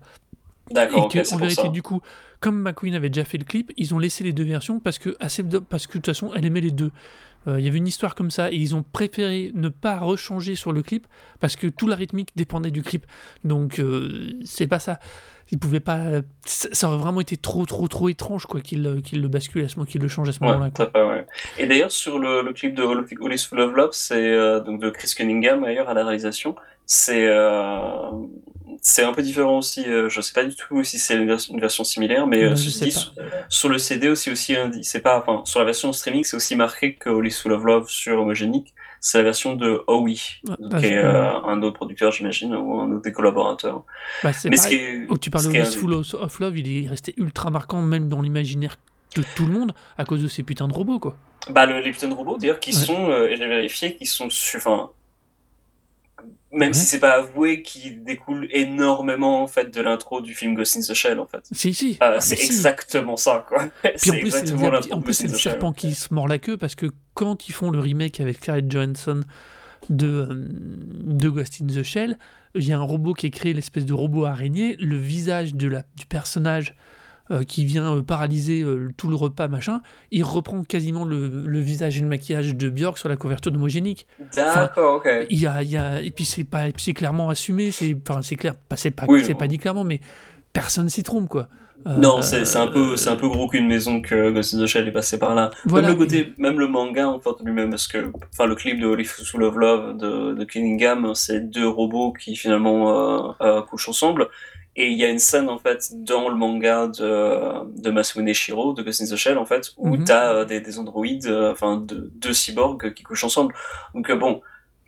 D'accord, 0.72 1.06
ok, 1.06 1.14
que, 1.14 1.24
c'est 1.24 1.36
en 1.36 1.38
vérité, 1.38 1.62
ça. 1.64 1.68
du 1.70 1.82
coup, 1.82 2.02
comme 2.40 2.62
McQueen 2.62 2.96
avait 2.96 3.10
déjà 3.10 3.26
fait 3.26 3.38
le 3.38 3.46
clip, 3.46 3.72
ils 3.78 3.94
ont 3.96 4.00
laissé 4.00 4.24
les 4.24 4.34
deux 4.34 4.44
versions 4.44 4.80
parce 4.80 5.00
que, 5.00 5.16
assez, 5.20 5.44
parce 5.70 5.88
que 5.88 5.94
de 5.94 5.98
toute 6.00 6.06
façon, 6.08 6.32
elle 6.36 6.46
aimait 6.46 6.62
les 6.62 6.72
deux. 6.72 6.92
Euh, 7.48 7.60
Il 7.60 7.66
y 7.66 7.70
avait 7.70 7.78
une 7.78 7.88
histoire 7.88 8.16
comme 8.16 8.32
ça 8.32 8.52
et 8.52 8.56
ils 8.56 8.76
ont 8.76 8.84
préféré 8.84 9.52
ne 9.56 9.70
pas 9.70 9.98
rechanger 10.00 10.56
sur 10.56 10.74
le 10.74 10.84
clip 10.84 11.08
parce 11.40 11.56
que 11.56 11.68
tout 11.68 11.88
la 11.88 11.96
rythmique 11.96 12.30
dépendait 12.36 12.72
du 12.72 12.84
clip. 12.84 13.06
Donc, 13.44 13.80
euh, 13.80 14.34
c'est 14.44 14.68
pas 14.68 14.80
ça. 14.80 15.00
Ils 15.50 15.58
pouvaient 15.60 15.80
pas. 15.80 16.08
Ça 16.44 16.90
aurait 16.90 16.98
vraiment 16.98 17.22
été 17.22 17.38
trop, 17.38 17.66
trop, 17.66 17.88
trop 17.88 18.10
étrange 18.10 18.46
quoi 18.48 18.60
euh, 18.60 19.00
qu'il 19.02 19.22
le 19.22 19.28
bascule 19.30 19.64
à 19.64 19.70
ce 19.70 19.78
moment, 19.78 19.86
qu'il 19.86 20.02
le 20.02 20.10
change 20.10 20.28
à 20.28 20.34
ce 20.34 20.40
Ouais, 20.42 20.48
moment-là. 20.52 21.08
ouais. 21.08 21.26
Et 21.58 21.68
d'ailleurs, 21.68 21.92
sur 21.92 22.20
le, 22.20 22.42
le 22.42 22.52
clip 22.52 22.76
de 22.76 22.84
All 22.84 23.34
Is 23.34 23.46
Full 23.48 23.62
of 23.62 23.74
Love, 23.74 23.92
c'est 23.94 24.16
euh, 24.34 24.60
donc 24.60 24.82
de 24.82 24.90
Chris 24.90 25.14
Cunningham 25.16 25.62
d'ailleurs 25.62 25.88
à 25.88 25.94
la 25.94 26.04
réalisation. 26.04 26.56
C'est 26.86 27.28
c'est 28.82 29.04
un 29.04 29.14
peu 29.14 29.22
différent 29.22 29.58
aussi. 29.60 29.86
euh, 29.86 30.10
je 30.10 30.22
sais 30.22 30.34
pas 30.34 30.44
du 30.44 30.56
tout 30.56 30.84
si 30.84 31.00
c'est 31.00 31.16
une, 31.16 31.28
vers- 31.28 31.40
une 31.50 31.60
version 31.60 31.84
similaire, 31.84 32.28
mais 32.28 32.44
Non, 32.46 32.52
euh, 32.52 32.56
sur, 32.56 33.14
sur 33.50 33.70
le 33.70 33.78
CD 33.78 34.10
aussi 34.10 34.32
aussi 34.32 34.56
c'est 34.84 35.02
pas 35.02 35.20
enfin 35.20 35.44
sur 35.46 35.60
la 35.60 35.66
version 35.66 35.92
streaming 35.94 36.24
c'est 36.24 36.36
aussi 36.36 36.56
marqué 36.56 36.96
que 36.96 37.10
Is 37.26 37.32
Full 37.42 37.52
of 37.54 37.64
Love 37.64 37.90
sur 37.90 38.20
Homogenic, 38.22 38.74
c'est 39.00 39.18
la 39.20 39.24
version 39.24 39.56
de 39.56 39.84
Howie, 39.88 40.42
qui 40.46 40.52
ah, 40.72 40.80
est 40.82 40.98
euh, 40.98 41.32
un 41.44 41.62
autre 41.62 41.76
producteur 41.76 42.12
j'imagine 42.12 42.56
ou 42.56 42.80
un 42.80 42.92
autre 42.92 43.04
des 43.04 43.12
collaborateurs. 43.14 43.84
Bah, 44.24 44.32
Mais 44.50 44.58
ce 44.58 44.68
qui 44.68 44.76
est, 44.76 45.06
Oh, 45.10 45.18
tu 45.18 45.30
parles 45.30 45.46
de 45.46 45.52
Wistful 45.52 45.94
of 45.94 46.40
Love, 46.40 46.58
il 46.58 46.86
est 46.86 46.88
resté 46.90 47.14
ultra 47.18 47.50
marquant 47.52 47.82
même 47.82 48.10
dans 48.10 48.22
l'imaginaire 48.22 48.78
de 49.16 49.24
tout 49.36 49.46
le 49.46 49.54
monde 49.54 49.74
à 49.98 50.06
cause 50.06 50.22
de 50.22 50.28
ces 50.28 50.44
putains 50.44 50.68
de 50.68 50.74
robots 50.74 51.00
quoi. 51.00 51.16
Bah, 51.50 51.66
le, 51.66 51.80
les 51.80 51.92
putains 51.92 52.10
de 52.10 52.14
robots, 52.14 52.38
d'ailleurs, 52.38 52.60
qui 52.60 52.72
Ouais. 52.72 52.76
sont, 52.76 53.10
euh, 53.10 53.30
et 53.30 53.38
j'ai 53.38 53.48
vérifié, 53.48 53.96
qui 53.96 54.06
sont, 54.06 54.28
enfin, 54.58 54.90
même 56.58 56.70
Ouais. 56.70 56.74
si 56.74 56.86
c'est 56.86 57.00
pas 57.00 57.20
avoué, 57.20 57.62
qui 57.62 57.92
découlent 57.92 58.48
énormément, 58.52 59.42
en 59.42 59.48
fait, 59.48 59.74
de 59.74 59.82
l'intro 59.82 60.22
du 60.22 60.34
film 60.34 60.56
Ghost 60.56 60.78
in 60.78 60.82
the 60.82 60.94
Shell, 60.94 61.20
en 61.20 61.26
fait. 61.26 61.44
Si, 61.52 61.74
si. 61.74 61.92
Euh, 62.02 62.16
Ah, 62.18 62.20
c'est 62.20 62.36
si. 62.36 62.48
exactement 62.48 63.18
ça, 63.18 63.46
quoi. 63.48 63.66
Puis 64.02 64.12
en 64.12 64.20
plus, 65.02 65.14
c'est 65.14 65.28
le, 65.28 65.38
serpent 65.38 65.72
qui 65.74 65.94
se 65.96 66.14
mord 66.14 66.28
la 66.28 66.40
queue 66.40 66.58
parce 66.58 66.76
que 66.76 66.88
quand 67.14 67.48
ils 67.48 67.54
font 67.54 67.72
le 67.72 67.80
remake 67.80 68.20
avec 68.20 68.38
Scarlett 68.38 68.72
Johansson 68.72 69.22
de, 69.90 70.08
euh, 70.08 70.28
de 70.32 71.30
Ghost 71.30 71.62
in 71.62 71.68
the 71.68 71.84
Shell, 71.84 72.18
il 72.56 72.68
y 72.68 72.74
a 72.74 72.78
un 72.78 72.84
robot 72.84 73.14
qui 73.14 73.28
est 73.28 73.32
créé, 73.32 73.54
l'espèce 73.54 73.86
de 73.86 73.94
robot 73.94 74.26
araignée. 74.26 74.76
Le 74.80 74.98
visage 74.98 75.54
de 75.54 75.68
la, 75.68 75.84
du 75.96 76.06
personnage 76.06 76.76
euh, 77.32 77.44
qui 77.44 77.66
vient 77.66 77.98
euh, 77.98 78.02
paralyser 78.02 78.62
euh, 78.62 78.90
tout 78.96 79.10
le 79.10 79.16
repas, 79.16 79.48
machin, 79.48 79.82
il 80.12 80.24
reprend 80.24 80.64
quasiment 80.64 81.04
le, 81.04 81.28
le 81.46 81.60
visage 81.60 81.98
et 81.98 82.02
le 82.02 82.08
maquillage 82.08 82.56
de 82.56 82.70
Björk 82.70 82.98
sur 82.98 83.10
la 83.10 83.18
couverture 83.18 83.52
d'Homogénique. 83.52 84.08
D'accord, 84.36 84.96
ok. 84.96 85.10
Il 85.30 85.40
y 85.40 85.46
a, 85.48 85.62
il 85.62 85.70
y 85.70 85.78
a, 85.78 86.02
et 86.02 86.12
puis 86.12 86.26
c'est 86.26 86.44
pas, 86.46 86.72
clairement 86.72 87.30
assumé, 87.30 87.72
c'est, 87.72 87.96
enfin 88.08 88.22
c'est 88.22 88.36
clair, 88.38 88.56
pas, 88.56 88.78
c'est 88.78 88.92
pas, 88.92 89.06
Oui, 89.08 89.24
c'est 89.26 89.34
non. 89.34 89.40
pas 89.40 89.48
dit 89.48 89.58
clairement, 89.58 89.84
mais 89.84 90.00
personne 90.54 90.90
s'y 90.90 91.04
trompe 91.04 91.28
quoi. 91.28 91.48
Euh, 91.86 91.96
Non, 91.98 92.22
c'est 92.22 92.44
c'est 92.46 92.58
un 92.58 92.68
peu, 92.68 92.96
c'est 92.96 93.10
un 93.10 93.16
peu 93.16 93.28
gros 93.28 93.48
qu'une 93.48 93.68
maison 93.68 94.02
que 94.02 94.32
Ghost 94.32 94.56
in 94.56 94.64
the 94.64 94.66
Shell 94.66 94.88
est 94.88 94.92
passé 94.92 95.20
par 95.20 95.36
là. 95.36 95.52
Voilà. 95.66 95.90
Même 95.90 95.98
le 95.98 96.04
côté, 96.04 96.34
même 96.38 96.60
le 96.60 96.68
manga 96.68 97.08
en 97.08 97.20
fait 97.20 97.30
lui-même, 97.44 97.70
parce 97.70 97.88
que, 97.88 98.12
enfin, 98.34 98.46
le 98.48 98.56
clip 98.56 98.80
de 98.80 98.88
Holy 98.88 99.04
Full 99.06 99.44
of 99.44 99.56
Love 99.56 99.98
de, 99.98 100.34
de 100.34 100.44
Cunningham, 100.44 101.12
c'est 101.14 101.50
deux 101.52 101.68
robots 101.68 102.14
qui 102.14 102.36
finalement 102.36 103.36
couchent 103.70 103.90
ensemble. 103.90 104.28
Et 104.80 104.90
il 104.92 104.98
y 104.98 105.04
a 105.04 105.10
une 105.10 105.18
scène 105.20 105.50
en 105.50 105.58
fait 105.58 105.90
dans 106.04 106.30
le 106.30 106.36
manga 106.36 106.88
de, 106.88 107.82
de 107.82 107.90
Masumune 107.90 108.32
Shiro 108.34 108.74
de 108.74 108.84
Ghost 108.84 109.02
in 109.02 109.06
the 109.06 109.16
Shell 109.16 109.38
en 109.40 109.46
fait 109.46 109.74
où 109.78 109.96
Mhm. 109.98 110.04
t'as 110.04 110.34
euh, 110.34 110.46
des, 110.46 110.62
des 110.62 110.78
androïdes, 110.78 111.26
euh, 111.26 111.52
enfin 111.52 111.78
deux, 111.78 112.12
deux 112.16 112.34
cyborgs 112.34 112.94
qui 112.94 113.02
couchent 113.04 113.24
ensemble. 113.24 113.56
Donc 113.96 114.10
euh, 114.12 114.16
bon, 114.16 114.42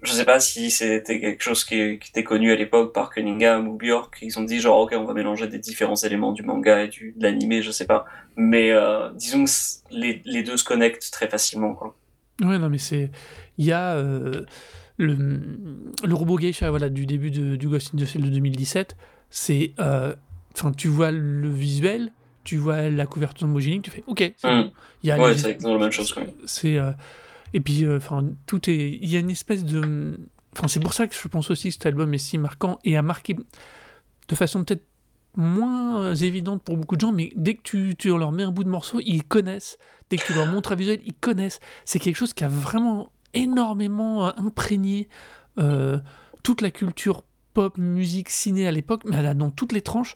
je 0.04 0.13
sais 0.13 0.25
pas 0.25 0.39
si 0.39 0.69
c'était 0.69 1.19
quelque 1.19 1.43
chose 1.43 1.65
qui, 1.65 1.97
qui 1.97 2.12
était 2.12 2.23
connu 2.23 2.52
à 2.52 2.56
l'époque 2.56 2.93
par 2.93 3.10
Cunningham 3.10 3.67
ou 3.67 3.78
Bjork. 3.78 4.19
Ils 4.21 4.38
ont 4.38 4.43
dit 4.43 4.60
genre 4.60 4.80
ok 4.82 4.93
on 4.95 5.06
va 5.06 5.13
mélanger 5.15 5.47
des 5.47 5.58
différents 5.60 5.95
éléments 5.97 6.34
du 6.34 6.43
manga 6.43 6.84
et 6.84 6.88
du, 6.89 7.15
de 7.17 7.23
l'animé, 7.23 7.63
je 7.63 7.71
sais 7.71 7.88
pas. 7.88 8.06
Mais 8.36 8.69
euh, 8.71 9.10
disons 9.15 9.43
que 9.45 9.49
les, 9.89 10.21
les 10.23 10.43
deux 10.43 10.56
se 10.58 10.63
connectent 10.63 11.10
très 11.12 11.28
facilement 11.28 11.73
quoi. 11.73 11.95
Ouais, 12.41 12.60
non, 12.60 12.69
mais 12.69 12.78
c'est. 12.78 13.10
Il 13.58 13.65
y 13.65 13.71
a 13.71 13.95
euh, 13.95 14.45
le, 14.97 15.15
le 16.06 16.13
robot 16.13 16.38
geisha 16.38 16.69
voilà, 16.69 16.89
du 16.89 17.06
début 17.08 17.32
de, 17.32 17.56
du 17.56 17.67
Ghost 17.67 17.91
in 17.93 17.97
the 17.97 18.06
Shell 18.06 18.21
de 18.21 18.30
2017. 18.30 18.95
C'est. 19.30 19.74
euh, 19.80 20.15
Enfin, 20.56 20.72
tu 20.74 20.88
vois 20.89 21.12
le 21.12 21.48
visuel, 21.50 22.12
tu 22.44 22.58
vois 22.58 22.89
la 22.89 23.06
couverture 23.06 23.48
homogénique, 23.48 23.84
tu 23.84 23.92
fais 23.92 24.04
OK, 24.08 24.34
c'est 24.36 24.50
Mm. 24.52 24.62
bon. 24.63 24.72
Il 25.04 25.08
y 25.08 25.12
a 25.12 25.18
Ouais, 25.18 25.30
c'est 25.38 25.52
exactement 25.52 25.74
la 25.76 25.80
même 25.80 25.92
chose 25.92 26.13
c'est 26.46 26.78
euh, 26.78 26.92
et 27.54 27.62
puis 27.62 27.86
euh, 27.86 27.98
enfin 27.98 28.26
tout 28.46 28.70
est 28.70 28.89
il 29.02 29.08
y 29.10 29.15
a 29.15 29.20
une 29.20 29.30
espèce 29.30 29.63
de 29.63 30.20
enfin 30.54 30.68
c'est 30.68 30.80
pour 30.82 30.94
ça 30.94 31.08
que 31.08 31.15
je 31.15 31.28
pense 31.30 31.50
aussi 31.52 31.70
que 31.70 31.74
cet 31.76 31.86
album 31.86 32.13
est 32.13 32.18
si 32.18 32.38
marquant 32.38 32.78
et 32.84 32.98
a 32.98 33.02
marqué 33.02 33.36
de 34.28 34.36
façon 34.36 34.63
peut-être 34.65 34.84
moins 35.38 36.13
évidente 36.15 36.62
pour 36.63 36.76
beaucoup 36.76 36.96
de 36.96 37.02
gens 37.02 37.12
mais 37.13 37.32
dès 37.36 37.54
que 37.54 37.62
tu, 37.62 37.96
tu 37.98 38.10
leur 38.10 38.32
mets 38.34 38.44
un 38.44 38.52
bout 38.52 38.63
de 38.65 38.70
morceau 38.70 39.00
ils 39.06 39.24
connaissent 39.24 39.78
dès 40.10 40.18
que 40.18 40.26
tu 40.26 40.34
leur 40.34 40.48
montres 40.48 40.74
un 40.74 40.76
visuel 40.76 41.00
ils 41.06 41.13
connaissent 41.13 41.60
c'est 41.86 42.00
quelque 42.00 42.18
chose 42.18 42.34
qui 42.34 42.44
a 42.44 42.50
vraiment 42.50 43.12
énormément 43.34 44.38
imprégné 44.38 45.08
euh, 45.60 46.00
toute 46.44 46.62
la 46.62 46.72
culture 46.72 47.24
pop 47.54 47.78
musique 47.78 48.30
ciné 48.30 48.68
à 48.68 48.72
l'époque 48.72 49.02
mais 49.06 49.22
là, 49.22 49.34
dans 49.34 49.50
toutes 49.52 49.72
les 49.72 49.82
tranches 49.82 50.16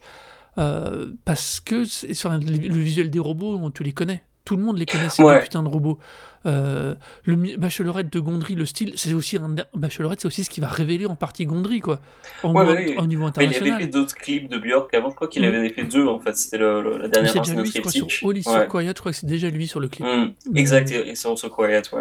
euh, 0.58 1.12
parce 1.24 1.60
que 1.60 1.84
sur 1.84 2.30
le, 2.30 2.38
le 2.38 2.74
visuel 2.78 3.10
des 3.10 3.18
robots, 3.18 3.58
on- 3.60 3.70
tu 3.70 3.82
les 3.82 3.92
connais. 3.92 4.22
Tout 4.44 4.56
le 4.56 4.62
monde 4.62 4.76
les 4.78 4.84
connaît, 4.86 5.08
ces 5.08 5.22
Ouais. 5.22 5.40
putains 5.42 5.62
de 5.62 5.68
robots. 5.68 5.98
Euh, 6.46 6.94
le 7.24 7.56
Bachelorette 7.56 8.12
de 8.12 8.20
Gondry, 8.20 8.54
le 8.54 8.66
style, 8.66 8.92
c'est 8.96 9.14
aussi 9.14 9.38
un 9.38 9.56
Bachelorette, 9.74 10.20
c'est 10.20 10.26
aussi 10.26 10.44
ce 10.44 10.50
qui 10.50 10.60
va 10.60 10.68
révéler 10.68 11.06
en 11.06 11.16
partie 11.16 11.46
Gondry, 11.46 11.80
quoi. 11.80 11.98
Au, 12.42 12.50
Ouais, 12.52 12.84
niveau, 12.86 13.00
au 13.02 13.06
niveau 13.06 13.24
Mais 13.24 13.30
il 13.36 13.38
avait 13.40 13.46
international. 13.56 13.80
fait 13.80 13.86
d'autres 13.88 14.14
clips 14.14 14.50
de 14.50 14.58
Björk 14.58 14.92
avant, 14.92 15.08
je 15.10 15.14
crois 15.16 15.28
qu'il 15.28 15.42
Mm. 15.42 15.46
avait 15.46 15.68
fait 15.70 15.84
deux 15.84 16.06
en 16.06 16.20
fait. 16.20 16.36
C'était 16.36 16.58
la 16.58 17.08
dernière 17.08 17.32
c'est 17.32 17.40
déjà 17.40 17.62
lui, 17.62 17.70
je 17.74 17.80
crois, 17.80 17.90
sur. 17.90 18.06
All 18.30 18.36
Is 18.36 18.42
So 18.42 18.50
Ouais. 18.52 18.68
Quiet, 18.68 18.88
je 18.88 19.00
crois 19.00 19.12
que 19.12 19.18
c'est 19.18 19.26
déjà 19.26 19.48
lui 19.48 19.66
sur 19.66 19.80
le 19.80 19.88
clip. 19.88 20.06
Mm, 20.06 20.32
Mais- 20.52 20.60
Exact, 20.60 20.90
et 20.90 21.08
et 21.08 21.14
c'est 21.14 21.26
also 21.26 21.48
quiet, 21.48 21.82
ouais. 21.94 22.00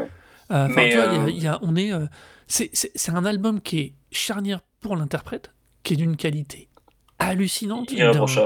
Euh, 0.52 0.66
Enfin, 0.66 0.68
Mais, 0.76 0.90
tu 0.90 0.98
vois, 0.98 1.06
y 1.06 1.08
a- 1.08 1.24
euh, 1.24 1.30
y 1.32 1.48
a- 1.48 1.60
on 1.64 1.76
est, 1.78 1.94
euh, 1.94 2.06
c'est 2.48 3.12
un 3.14 3.24
album 3.24 3.62
qui 3.62 3.80
est 3.80 3.94
charnière 4.12 4.60
pour 4.84 4.96
l'interprète, 4.96 5.52
qui 5.82 5.94
est 5.94 5.98
d'une 5.98 6.16
qualité 6.16 6.70
hallucinante. 7.20 7.92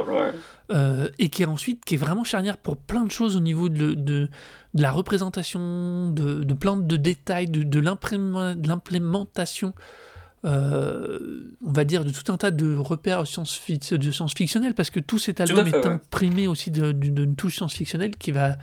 ouais. 0.10 0.32
euh, 0.72 1.10
et 1.20 1.30
qui 1.30 1.44
est 1.44 1.48
ensuite 1.48 1.84
qui 1.84 1.96
est 1.96 1.98
vraiment 1.98 2.24
charnière 2.24 2.58
pour 2.58 2.78
plein 2.78 3.04
de 3.04 3.12
choses 3.12 3.36
au 3.36 3.40
niveau 3.40 3.70
de, 3.70 3.94
de, 3.94 4.30
de 4.74 4.82
la 4.82 4.92
représentation, 4.92 6.12
de, 6.12 6.44
de 6.44 6.54
plein 6.54 6.78
de 6.78 6.98
détails, 6.98 7.48
de, 7.48 7.64
de 7.64 7.80
l'implément- 7.80 8.56
de 8.56 8.68
l'implémentation, 8.68 9.74
euh, 10.46 11.56
on 11.66 11.72
va 11.72 11.84
dire, 11.84 12.06
de 12.06 12.12
tout 12.12 12.32
un 12.32 12.38
tas 12.38 12.52
de 12.52 12.76
repères 12.76 13.26
science 13.26 13.60
de 13.92 14.12
science-fictionnel, 14.12 14.74
parce 14.74 14.92
que 14.92 15.00
tout 15.00 15.20
cet 15.20 15.42
album 15.42 15.66
fait, 15.66 15.78
est 15.78 15.86
ouais. 15.86 15.94
imprimé 15.94 16.48
aussi 16.48 16.70
d'une 16.72 17.36
touche 17.36 17.56
science-fictionnelle 17.58 18.16
qui 18.16 18.32
va... 18.32 18.58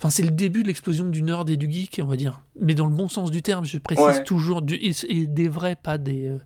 Enfin, 0.00 0.08
c'est 0.10 0.22
le 0.22 0.30
début 0.30 0.62
de 0.62 0.68
l'explosion 0.68 1.04
du 1.04 1.22
nerd 1.22 1.48
et 1.50 1.58
du 1.58 1.70
geek, 1.70 2.00
on 2.02 2.06
va 2.06 2.16
dire. 2.16 2.40
Mais 2.58 2.74
dans 2.74 2.86
le 2.86 2.94
bon 2.94 3.08
sens 3.08 3.30
du 3.30 3.42
terme, 3.42 3.66
je 3.66 3.76
précise 3.78 4.02
Ouais. 4.04 4.24
toujours, 4.24 4.62
du, 4.62 4.74
et, 4.76 4.92
et 5.08 5.26
des 5.26 5.48
vrais, 5.48 5.76
pas 5.76 5.98
des... 5.98 6.28
euh, 6.28 6.38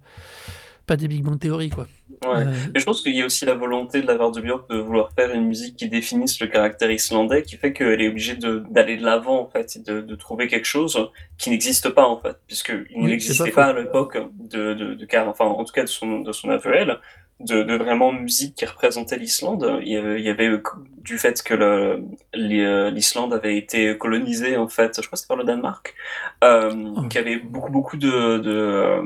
pas 0.86 0.96
des 0.96 1.08
Big 1.08 1.22
Bang 1.22 1.38
Theory, 1.38 1.70
quoi. 1.70 1.86
Ouais. 2.26 2.42
Euh, 2.46 2.52
Et 2.74 2.78
je 2.80 2.84
pense 2.84 3.00
qu'il 3.00 3.16
y 3.16 3.22
a 3.22 3.26
aussi 3.26 3.46
la 3.46 3.54
volonté 3.54 4.02
de 4.02 4.06
la 4.06 4.16
part 4.16 4.32
de 4.32 4.40
Björk 4.42 4.68
de 4.68 4.76
vouloir 4.76 5.12
faire 5.12 5.32
une 5.32 5.46
musique 5.46 5.76
qui 5.76 5.88
définisse 5.88 6.38
le 6.40 6.46
caractère 6.48 6.90
islandais, 6.90 7.42
qui 7.42 7.56
fait 7.56 7.72
qu'elle 7.72 8.02
est 8.02 8.08
obligée 8.08 8.36
d'aller 8.36 8.98
de 8.98 9.02
l'avant, 9.04 9.40
en 9.40 9.48
fait, 9.48 9.76
et 9.76 9.78
de, 9.78 10.02
de 10.02 10.14
trouver 10.14 10.46
quelque 10.48 10.66
chose 10.66 11.10
qui 11.38 11.48
n'existe 11.50 11.88
pas, 11.90 12.06
en 12.06 12.18
fait, 12.20 12.36
puisqu'il 12.46 12.84
Oui, 12.96 13.04
n'existait 13.06 13.50
pas 13.50 13.72
pas, 13.72 13.78
à 13.78 13.80
l'époque 13.80 14.18
de, 14.50 14.74
de, 14.74 14.94
de, 14.94 15.06
enfin, 15.26 15.46
en 15.46 15.64
tout 15.64 15.72
cas 15.72 15.84
de 15.84 15.88
son, 15.88 16.20
de 16.20 16.32
son 16.32 16.50
elle, 16.50 16.98
de, 17.40 17.62
de 17.62 17.74
vraiment 17.76 18.12
musique 18.12 18.54
qui 18.54 18.64
représentait 18.64 19.16
l'Islande. 19.18 19.78
Il 19.82 19.88
y 19.92 19.96
avait, 19.96 20.20
il 20.20 20.24
y 20.24 20.30
avait 20.30 20.48
euh, 20.48 20.62
du 21.02 21.18
fait 21.18 21.42
que 21.42 21.54
le- 21.54 22.04
euh, 22.34 22.90
l'Islande 22.90 23.32
avait 23.34 23.56
été 23.56 23.96
colonisée, 23.98 24.56
en 24.56 24.68
fait, 24.68 24.96
je 25.00 25.06
crois 25.06 25.16
que 25.16 25.18
c'était 25.18 25.28
par 25.28 25.36
le 25.36 25.44
Danemark, 25.44 25.94
euh, 26.42 26.72
Oh. 26.96 27.02
qu'il 27.08 27.20
y 27.20 27.24
avait 27.24 27.36
beaucoup, 27.38 27.70
beaucoup 27.72 27.96
de, 27.96 28.38
de, 28.38 28.50
euh, 28.50 29.02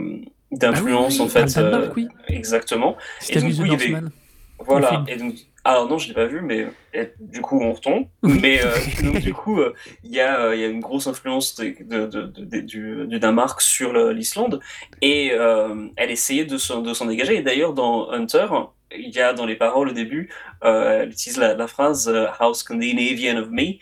d'influence, 0.53 1.17
Ah 1.21 1.23
oui, 1.23 1.27
en 1.27 1.29
fait. 1.29 1.45
le 1.47 1.53
Danemark, 1.63 1.85
euh, 1.85 1.93
oui. 1.97 2.09
Exactement. 2.29 2.97
Et 3.31 3.35
donc, 3.41 3.45
oui, 3.45 3.57
il 3.61 3.67
y 3.67 3.75
avait-. 3.75 4.07
Voilà, 4.61 5.05
et 5.09 5.17
donc, 5.17 5.35
alors 5.65 5.89
non, 5.89 5.99
je 5.99 6.09
l'ai 6.09 6.15
pas 6.15 6.27
vu, 6.27 6.41
mais 6.41 6.67
et, 6.95 7.11
du 7.21 7.41
coup, 7.43 7.61
on 7.61 7.73
retombe. 7.73 8.07
Mais 8.23 8.65
euh, 8.65 8.71
donc, 9.03 9.21
du 9.21 9.35
coup, 9.35 9.61
euh, 9.61 9.75
il 10.03 10.11
y, 10.13 10.21
a, 10.21 10.41
euh, 10.41 10.55
il 10.55 10.61
y 10.61 10.65
a 10.65 10.69
une 10.69 10.81
grosse 10.81 11.07
influence 11.07 11.55
de, 11.57 11.75
de, 11.81 12.07
de- 12.07 12.27
de- 12.45 12.61
du, 12.61 13.07
du 13.07 13.19
Danemark 13.19 13.61
sur 13.61 13.93
l'Islande, 14.13 14.61
et 15.03 15.29
elle 15.97 16.11
essayait 16.11 16.45
de 16.47 16.57
s'en 16.59 16.83
dégager. 17.07 17.37
Et 17.37 17.43
d'ailleurs, 17.43 17.75
dans 17.75 18.11
Hunter, 18.11 18.47
il 18.97 19.11
y 19.15 19.21
a 19.21 19.35
dans 19.35 19.45
les 19.47 19.57
paroles 19.57 19.91
au 19.91 19.93
début, 19.93 20.31
elle 20.63 21.11
utilise 21.11 21.37
la, 21.39 21.55
la 21.55 21.67
phrase 21.67 22.09
How 22.41 22.55
Scandinavian 22.55 23.37
of 23.39 23.49
me. 23.51 23.79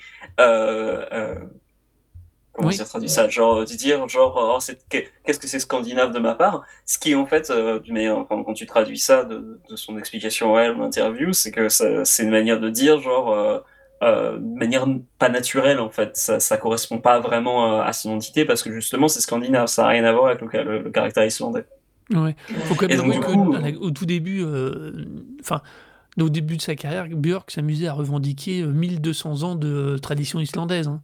Comment 2.56 2.68
Oui. 2.68 2.76
traduit 2.78 3.08
ça? 3.08 3.28
Genre, 3.28 3.60
de 3.60 3.64
dire, 3.76 4.08
genre, 4.08 4.54
oh, 4.56 4.60
c'est- 4.60 4.78
qu'est- 4.88 5.08
qu'est-ce 5.24 5.38
que 5.38 5.46
c'est 5.46 5.58
scandinave 5.60 6.12
de 6.12 6.18
ma 6.18 6.34
part? 6.34 6.62
Ce 6.86 6.98
qui, 6.98 7.14
en 7.14 7.26
fait, 7.26 7.50
euh, 7.50 7.80
mais 7.88 8.08
euh, 8.08 8.24
quand, 8.28 8.54
tu 8.54 8.66
traduis 8.66 8.98
ça 8.98 9.24
de, 9.24 9.60
de 9.68 9.76
son 9.76 9.98
explication 9.98 10.56
à 10.56 10.62
elle, 10.62 10.76
ou 10.76 10.82
interview, 10.82 11.32
c'est 11.32 11.50
que 11.50 11.68
ça- 11.68 12.04
c'est 12.04 12.22
une 12.24 12.30
manière 12.30 12.58
de 12.60 12.70
dire, 12.70 13.00
genre, 13.00 13.32
euh, 13.32 13.58
euh, 14.02 14.38
de 14.38 14.58
manière 14.58 14.86
pas 15.18 15.28
naturelle, 15.28 15.80
en 15.80 15.90
fait. 15.90 16.16
Ça, 16.16 16.40
ça 16.40 16.56
correspond 16.56 16.98
pas 16.98 17.20
vraiment 17.20 17.80
à 17.80 17.92
son 17.92 18.10
entité 18.12 18.44
parce 18.44 18.62
que 18.62 18.72
justement, 18.72 19.08
c'est 19.08 19.20
scandinave, 19.20 19.66
ça 19.68 19.84
a 19.86 19.88
rien 19.88 20.04
à 20.04 20.12
voir 20.12 20.26
avec 20.26 20.40
le, 20.40 20.62
le- 20.64 20.82
le 20.82 20.90
caractère 20.90 21.24
islandais. 21.24 21.64
Ouais. 22.14 22.36
Faut 22.64 22.74
quand 22.74 22.88
même 22.88 22.98
donc, 22.98 23.20
que, 23.20 23.26
coup, 23.32 23.52
la- 23.52 23.70
au 23.80 23.90
tout 23.90 24.06
début, 24.06 24.44
enfin, 25.40 25.60
au 26.20 26.28
début 26.28 26.56
de 26.56 26.62
sa 26.62 26.74
carrière, 26.74 27.06
Björk 27.10 27.50
s'amusait 27.50 27.88
à 27.88 27.92
revendiquer 27.92 28.62
euh, 28.62 28.68
1200 28.68 29.42
ans 29.42 29.54
de 29.54 29.98
tradition 29.98 30.40
islandaise, 30.40 30.88
hein, 30.88 31.00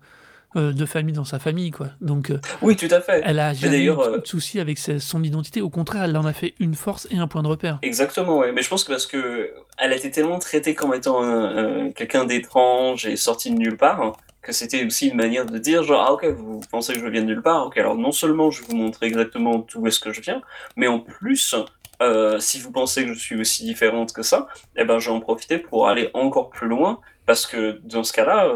euh, 0.57 0.73
de 0.73 0.87
famille 0.87 1.15
dans 1.15 1.25
sa 1.25 1.39
famille, 1.39 1.71
quoi. 1.71 1.89
Donc, 2.01 2.31
euh, 2.31 2.39
Oui, 2.61 2.77
tout 2.77 2.89
à 2.91 3.01
fait. 3.01 3.23
elle 3.25 3.39
a 3.39 3.55
jamais 3.55 3.81
eu 3.83 3.87
de 3.87 3.93
euh, 3.93 4.21
souci 4.25 4.61
avec 4.61 4.79
son 4.79 5.23
identité. 5.23 5.61
Au 5.61 5.71
contraire, 5.71 6.05
elle 6.05 6.17
en 6.17 6.25
a 6.27 6.33
fait 6.33 6.55
une 6.61 6.75
force 6.75 7.07
et 7.11 7.19
un 7.19 7.27
point 7.27 7.43
de 7.43 7.49
repère. 7.49 7.79
Exactement, 7.83 8.39
ouais. 8.39 8.53
Mais 8.53 8.63
je 8.63 8.69
pense 8.69 8.85
que 8.85 8.91
parce 8.93 9.07
que 9.07 9.53
elle 9.79 9.93
a 9.93 9.97
été 9.97 10.11
tellement 10.11 10.39
traitée 10.39 10.75
comme 10.75 10.93
étant 10.95 11.23
un- 11.23 11.87
un- 11.87 11.91
quelqu'un 11.93 12.25
d'étrange 12.25 13.07
et 13.07 13.17
sorti 13.17 13.51
de 13.51 13.57
nulle 13.59 13.77
part, 13.77 14.13
que 14.43 14.53
c'était 14.53 14.85
aussi 14.85 15.09
une 15.09 15.17
manière 15.17 15.47
de 15.47 15.57
dire 15.59 15.83
genre, 15.85 16.05
ah 16.07 16.13
ok, 16.13 16.25
vous 16.27 16.61
pensez 16.71 16.95
que 16.95 17.01
je 17.01 17.07
viens 17.07 17.23
de 17.23 17.27
nulle 17.27 17.43
part, 17.43 17.67
ok, 17.67 17.79
alors 17.79 17.95
non 17.97 18.11
seulement 18.13 18.51
je 18.51 18.61
vais 18.63 18.67
vous 18.71 18.77
montrer 18.77 19.07
exactement 19.07 19.65
d'où 19.73 19.87
est-ce 19.87 20.01
que 20.01 20.13
je 20.13 20.21
viens, 20.21 20.43
mais 20.77 20.89
en 20.89 20.99
plus, 20.99 21.55
euh, 22.03 22.41
si 22.41 22.59
vous 22.61 22.73
pensez 22.73 23.05
que 23.07 23.15
je 23.15 23.19
suis 23.21 23.37
aussi 23.41 23.65
différente 23.65 24.13
que 24.13 24.23
ça, 24.25 24.49
eh 24.77 24.85
ben 24.85 24.99
je 24.99 25.09
vais 25.11 25.15
en 25.15 25.21
profiter 25.21 25.59
pour 25.59 25.89
aller 25.89 26.11
encore 26.15 26.51
plus 26.51 26.67
loin, 26.67 26.99
parce 27.25 27.47
que 27.47 27.81
dans 27.85 28.03
ce 28.03 28.13
cas-là, 28.13 28.53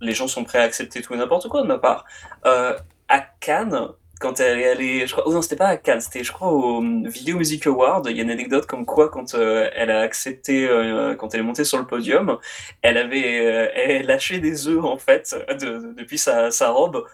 les 0.00 0.12
gens 0.14 0.28
sont 0.28 0.44
prêts 0.44 0.58
à 0.58 0.62
accepter 0.62 1.02
tout 1.02 1.14
et 1.14 1.16
n'importe 1.16 1.48
quoi 1.48 1.62
de 1.62 1.66
ma 1.66 1.78
part. 1.78 2.04
Euh, 2.46 2.76
à 3.08 3.20
Cannes, 3.20 3.88
quand 4.20 4.38
elle 4.40 4.58
est 4.60 4.68
allée, 4.68 5.06
je 5.06 5.12
crois, 5.12 5.24
oh 5.26 5.32
non, 5.32 5.40
c'était 5.42 5.56
pas 5.56 5.68
à 5.68 5.76
Cannes, 5.76 6.00
c'était, 6.00 6.22
je 6.24 6.32
crois, 6.32 6.52
au 6.52 6.78
hum, 6.78 7.08
Video 7.08 7.36
Music 7.38 7.66
Award. 7.66 8.06
Il 8.10 8.16
y 8.16 8.20
a 8.20 8.22
une 8.22 8.30
anecdote 8.30 8.66
comme 8.66 8.84
quoi, 8.86 9.08
quand 9.08 9.34
euh, 9.34 9.68
elle 9.74 9.90
a 9.90 10.00
accepté, 10.00 10.68
euh, 10.68 11.14
quand 11.14 11.34
elle 11.34 11.40
est 11.40 11.44
montée 11.44 11.64
sur 11.64 11.78
le 11.78 11.86
podium, 11.86 12.38
elle 12.82 12.98
avait 12.98 13.70
elle 13.74 14.06
lâché 14.06 14.38
des 14.38 14.68
œufs, 14.68 14.84
en 14.84 14.98
fait, 14.98 15.34
de- 15.48 15.78
de- 15.78 15.94
depuis 15.94 16.18
sa, 16.18 16.50
robe. 16.70 17.04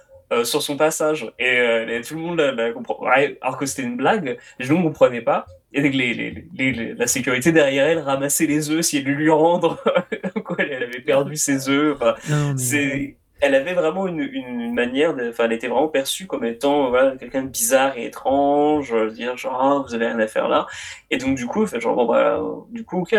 sur 0.43 0.61
son 0.61 0.77
passage 0.77 1.33
et, 1.39 2.01
tout 2.07 2.15
le 2.17 2.21
monde 2.21 2.39
la, 2.39 2.51
la 2.51 2.73
comprend 2.73 2.99
alors 3.41 3.57
que 3.59 3.65
c'était 3.65 3.85
une 3.85 3.97
blague 3.97 4.39
gens 4.59 4.77
ne 4.77 4.83
comprenaient 4.83 5.21
pas 5.23 5.47
et 5.73 5.89
les, 5.89 6.95
la 6.95 7.07
sécurité 7.07 7.53
derrière 7.53 7.87
elle 7.87 8.01
ramassait 8.01 8.47
les 8.47 8.71
œufs 8.71 8.83
si 8.85 8.99
elle 8.99 9.05
lui 9.05 9.31
rendre 9.31 9.81
quoi 10.45 10.57
elle 10.59 10.86
perdu 11.07 11.37
ses 11.37 11.69
œufs 11.71 11.97
enfin, 11.97 12.15
Non, 12.29 12.37
non, 12.37 12.53
mais- 12.53 12.59
c'est 12.59 13.17
elle 13.41 13.55
avait 13.55 13.75
vraiment 13.75 14.07
une, 14.07 14.21
une, 14.21 14.73
manière 14.73 15.15
de 15.15 15.29
enfin 15.29 15.45
elle 15.45 15.53
était 15.53 15.69
vraiment 15.69 15.89
perçue 15.89 16.27
comme 16.27 16.45
étant 16.45 16.89
voilà 16.89 17.17
quelqu'un 17.17 17.43
de 17.43 17.49
bizarre 17.49 17.97
et 17.99 18.07
étrange 18.07 18.95
euh, 18.95 19.11
dire 19.11 19.37
genre 19.37 19.61
ah, 19.61 19.85
vous 19.87 19.95
avez 19.95 20.07
rien 20.07 20.19
à 20.19 20.27
faire 20.27 20.49
là. 20.49 20.67
Et 21.11 21.19
donc 21.19 21.37
du 21.37 21.47
coup 21.47 21.67
fait 21.67 21.81
genre 21.81 21.95
bon 21.95 22.07
bah 22.07 22.41
du 22.71 22.85
coup 22.85 23.01
ok 23.01 23.15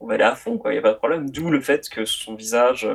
on 0.00 0.06
va 0.06 0.14
aller 0.14 0.24
à 0.24 0.34
fond 0.34 0.58
quoi 0.58 0.74
y 0.74 0.78
a 0.78 0.82
pas 0.82 0.92
de 0.92 0.98
problème. 0.98 1.30
D'où 1.30 1.50
le 1.50 1.60
fait 1.60 1.88
que 1.88 2.04
son 2.04 2.34
visage 2.34 2.86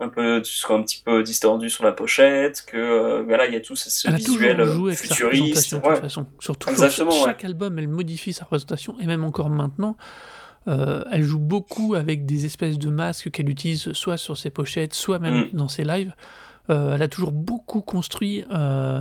un 0.00 0.08
peu 0.08 0.42
soit 0.44 0.76
un 0.76 0.82
petit 0.82 1.02
peu 1.04 1.22
distordu 1.22 1.70
sur 1.70 1.84
la 1.84 1.92
pochette 1.92 2.64
que 2.66 2.76
euh, 2.76 3.22
voilà 3.22 3.46
il 3.46 3.54
y 3.54 3.56
a 3.56 3.60
tout 3.60 3.76
ce, 3.76 3.88
ce 3.88 4.08
Elle 4.08 4.16
visuel 4.16 4.60
euh, 4.60 4.66
joué 4.66 4.92
avec 4.92 4.98
sa 4.98 5.14
futuriste 5.14 5.74
de 5.74 5.80
toute 5.80 5.96
façon. 5.98 6.26
Surtout 6.38 6.70
ouais. 6.70 7.12
chaque 7.24 7.44
album, 7.44 7.78
elle 7.78 7.88
modifie 7.88 8.32
sa 8.32 8.44
représentation, 8.44 8.96
et 9.00 9.06
même 9.06 9.24
encore 9.24 9.48
maintenant, 9.48 9.96
euh, 10.68 11.04
elle 11.12 11.22
joue 11.22 11.38
beaucoup 11.38 11.94
avec 11.94 12.26
des 12.26 12.44
espèces 12.46 12.78
de 12.78 12.90
masques 12.90 13.30
qu'elle 13.30 13.48
utilise 13.48 13.92
soit 13.92 14.16
sur 14.16 14.36
ses 14.36 14.50
pochettes, 14.50 14.94
soit 14.94 15.18
même 15.18 15.44
Mm. 15.46 15.48
dans 15.56 15.68
ses 15.68 15.84
lives. 15.84 16.14
Euh, 16.70 16.94
elle 16.94 17.02
a 17.02 17.08
toujours 17.08 17.30
beaucoup 17.32 17.80
construit, 17.80 18.44
euh, 18.52 19.00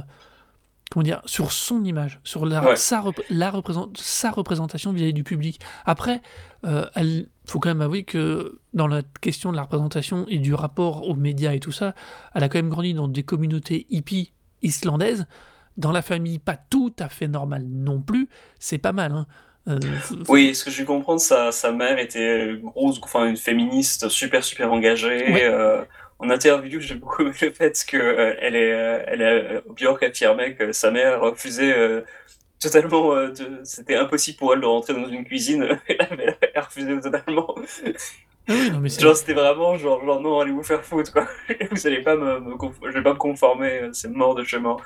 comment 0.92 1.04
dire, 1.04 1.22
sur 1.26 1.52
son 1.52 1.84
image, 1.84 2.20
sur 2.24 2.46
la, 2.46 2.64
Ouais. 2.64 2.76
sa, 2.76 3.02
rep- 3.02 3.24
la 3.32 3.50
représent- 3.50 3.90
sa 3.96 4.30
représentation 4.32 4.92
vis-à-vis 4.94 5.14
du 5.14 5.24
public. 5.24 5.60
Après, 5.86 6.22
elle 6.96 7.28
faut 7.46 7.60
quand 7.60 7.70
même 7.70 7.82
avouer 7.82 8.04
que 8.04 8.60
dans 8.74 8.88
la 8.88 9.02
question 9.22 9.52
de 9.52 9.56
la 9.56 9.64
représentation 9.64 10.26
et 10.28 10.40
du 10.40 10.54
rapport 10.56 11.08
aux 11.08 11.14
médias 11.16 11.54
et 11.54 11.60
tout 11.60 11.72
ça, 11.72 11.94
elle 12.34 12.44
a 12.44 12.50
quand 12.50 12.58
même 12.58 12.70
grandi 12.70 12.94
dans 12.96 13.08
des 13.08 13.22
communautés 13.24 13.86
hippies 13.92 14.32
islandaises, 14.64 15.28
dans 15.78 15.92
la 15.92 16.02
famille 16.02 16.40
pas 16.40 16.58
tout 16.58 16.94
à 17.00 17.08
fait 17.10 17.28
normale 17.28 17.66
non 17.68 18.02
plus, 18.02 18.30
c'est 18.60 18.78
pas 18.80 18.94
mal. 18.94 19.12
Hein. 19.12 19.26
Euh, 19.68 19.80
Oui, 20.28 20.54
ce 20.56 20.64
que 20.64 20.72
je 20.72 20.80
vais 20.80 20.86
comprendre, 20.86 21.20
sa, 21.20 21.52
sa 21.52 21.72
mère 21.72 21.98
était 22.00 22.46
une 22.46 22.62
grosse, 22.62 23.00
enfin 23.04 23.26
une 23.28 23.38
féministe 23.38 24.10
super 24.10 24.44
super 24.44 24.72
engagée. 24.72 25.44
Euh, 25.46 25.84
en 26.20 26.30
interview, 26.30 26.80
j'ai 26.80 26.96
beaucoup 26.96 27.24
aimé 27.24 27.34
le 27.42 27.52
fait 27.52 27.86
que 27.88 27.98
euh, 27.98 28.36
elle 28.40 28.56
est, 28.56 28.72
euh, 28.72 29.04
elle 29.08 29.22
est, 29.22 29.54
euh, 29.56 29.62
Björk 29.76 30.02
affirmait 30.04 30.56
que 30.56 30.72
sa 30.72 30.92
mère 30.92 31.20
refusait 31.22 32.04
totalement, 32.60 33.14
c'était 33.64 33.96
impossible 33.96 34.38
pour 34.38 34.54
elle 34.54 34.62
de 34.62 34.66
rentrer 34.66 34.94
dans 34.94 35.08
une 35.08 35.26
cuisine. 35.26 35.80
elle, 35.88 36.38
elle 36.54 36.62
refusait 36.62 37.00
totalement. 37.00 37.56
Ah 38.48 38.54
Genre 39.00 39.16
c'était 39.18 39.34
vraiment 39.34 39.76
genre, 39.78 40.06
genre 40.06 40.22
non 40.22 40.40
allez 40.40 40.52
vous 40.52 40.62
faire 40.64 40.84
foutre 40.86 41.12
quoi. 41.12 41.28
vous 41.72 41.88
allez 41.88 42.04
pas 42.04 42.16
me, 42.16 42.40
me 42.40 42.54
conf- 42.56 42.74
je 42.84 42.92
vais 42.92 43.02
pas 43.02 43.14
me 43.14 43.18
conformer, 43.18 43.80
euh, 43.82 43.90
c'est 43.94 44.08
mort 44.10 44.36
de 44.36 44.44
chez 44.44 44.60
mort. 44.60 44.82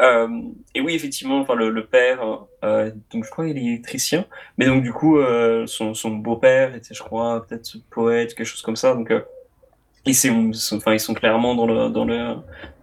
Euh, 0.00 0.28
et 0.74 0.80
oui 0.80 0.94
effectivement 0.94 1.40
enfin 1.40 1.54
le, 1.54 1.68
le 1.70 1.84
père 1.86 2.46
euh, 2.64 2.90
donc 3.12 3.24
je 3.24 3.30
crois 3.30 3.46
qu'il 3.46 3.58
est 3.58 3.64
électricien, 3.64 4.24
mais 4.56 4.64
donc 4.66 4.82
du 4.82 4.92
coup 4.92 5.18
euh, 5.18 5.66
son, 5.66 5.92
son 5.94 6.10
beau-père 6.10 6.74
était 6.74 6.94
je 6.94 7.02
crois 7.02 7.44
peut-être 7.46 7.76
poète 7.90 8.34
quelque 8.34 8.46
chose 8.46 8.62
comme 8.62 8.76
ça 8.76 8.94
donc 8.94 9.12
ils 10.04 10.14
sont, 10.14 10.52
sont- 10.52 10.76
enfin 10.78 10.92
ils 10.94 11.00
sont 11.00 11.14
clairement 11.14 11.54
dans 11.54 11.66
le 11.66 11.88
dans 11.88 12.04
le 12.04 12.34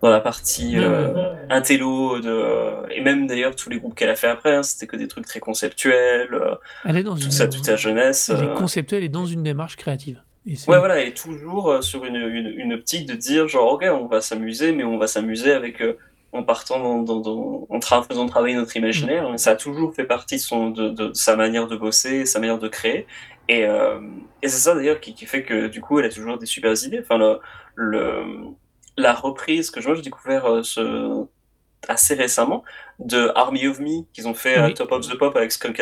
dans 0.02 0.10
la 0.10 0.22
partie 0.22 0.78
euh, 0.78 1.36
intello 1.50 2.20
de 2.20 2.90
et 2.92 3.02
même 3.02 3.28
d'ailleurs 3.28 3.56
tous 3.56 3.70
les 3.70 3.80
groupes 3.80 3.96
qu'elle 3.96 4.10
a 4.10 4.16
fait 4.16 4.28
après 4.28 4.56
hein, 4.56 4.64
c'était 4.64 4.88
que 4.88 4.96
des 4.96 5.08
trucs 5.08 5.26
très 5.26 5.40
conceptuels 5.42 6.34
euh, 6.34 6.56
elle 6.86 6.98
est 6.98 7.04
dans 7.04 7.16
tout 7.16 7.26
une, 7.26 7.32
ça 7.32 7.48
toute 7.48 7.66
sa 7.66 7.76
jeunesse 7.76 8.30
elle 8.34 8.44
est 8.44 8.48
euh, 8.48 8.54
conceptuelle 8.56 9.04
et 9.04 9.10
dans 9.10 9.26
une 9.26 9.44
démarche 9.44 9.76
créative. 9.76 10.22
Et 10.48 10.54
Ouais, 10.68 10.80
voilà, 10.80 11.04
et 11.04 11.14
toujours 11.14 11.70
euh, 11.70 11.82
sur 11.82 12.06
une, 12.06 12.16
une, 12.16 12.48
une 12.58 12.74
optique 12.74 13.06
de 13.08 13.14
dire, 13.14 13.48
genre, 13.50 13.74
ok, 13.74 13.84
on 13.92 14.08
va 14.08 14.22
s'amuser, 14.22 14.72
mais 14.72 14.84
on 14.86 14.98
va 14.98 15.06
s'amuser 15.06 15.52
avec, 15.52 15.82
euh, 15.82 15.98
en 16.32 16.44
partant 16.44 16.80
dans, 16.80 17.04
dans, 17.04 17.20
dans- 17.20 17.68
en 17.70 17.80
tra- 17.80 18.08
faisant 18.08 18.26
travailler 18.26 18.56
notre 18.56 18.76
imaginaire. 18.78 19.32
Et 19.34 19.38
ça 19.38 19.52
a 19.52 19.56
toujours 19.56 19.94
fait 19.94 20.06
partie 20.06 20.38
de, 20.38 20.42
son, 20.42 20.70
de, 20.72 20.90
de 20.90 21.12
sa 21.14 21.36
manière 21.36 21.68
de 21.68 21.76
bosser, 21.76 22.26
sa 22.26 22.40
manière 22.40 22.58
de 22.58 22.70
créer. 22.70 23.06
Et, 23.50 23.66
euh, 23.66 24.00
et 24.44 24.48
c'est 24.48 24.60
ça 24.60 24.76
d'ailleurs 24.76 25.02
qui, 25.02 25.16
qui 25.16 25.26
fait 25.26 25.44
que, 25.44 25.68
du 25.68 25.82
coup, 25.82 26.00
elle 26.00 26.06
a 26.06 26.10
toujours 26.10 26.38
des 26.38 26.46
super 26.46 26.72
idées. 26.86 27.00
Enfin, 27.02 27.18
le, 27.18 27.40
le, 27.76 28.24
la 28.96 29.14
reprise 29.14 29.72
que 29.72 29.86
moi 29.86 29.96
j'ai 29.96 30.04
découvert 30.04 30.46
euh, 30.46 30.62
ce, 30.62 31.26
assez 31.88 32.14
récemment 32.14 32.64
de 33.00 33.32
Army 33.36 33.68
of 33.68 33.80
Me 33.80 34.04
qu'ils 34.14 34.28
ont 34.28 34.36
fait 34.36 34.56
à 34.56 34.68
Oui. 34.68 34.76
Top 34.76 34.92
of 34.92 35.08
the 35.08 35.18
Pop 35.18 35.36
avec 35.36 35.52
Skull 35.52 35.74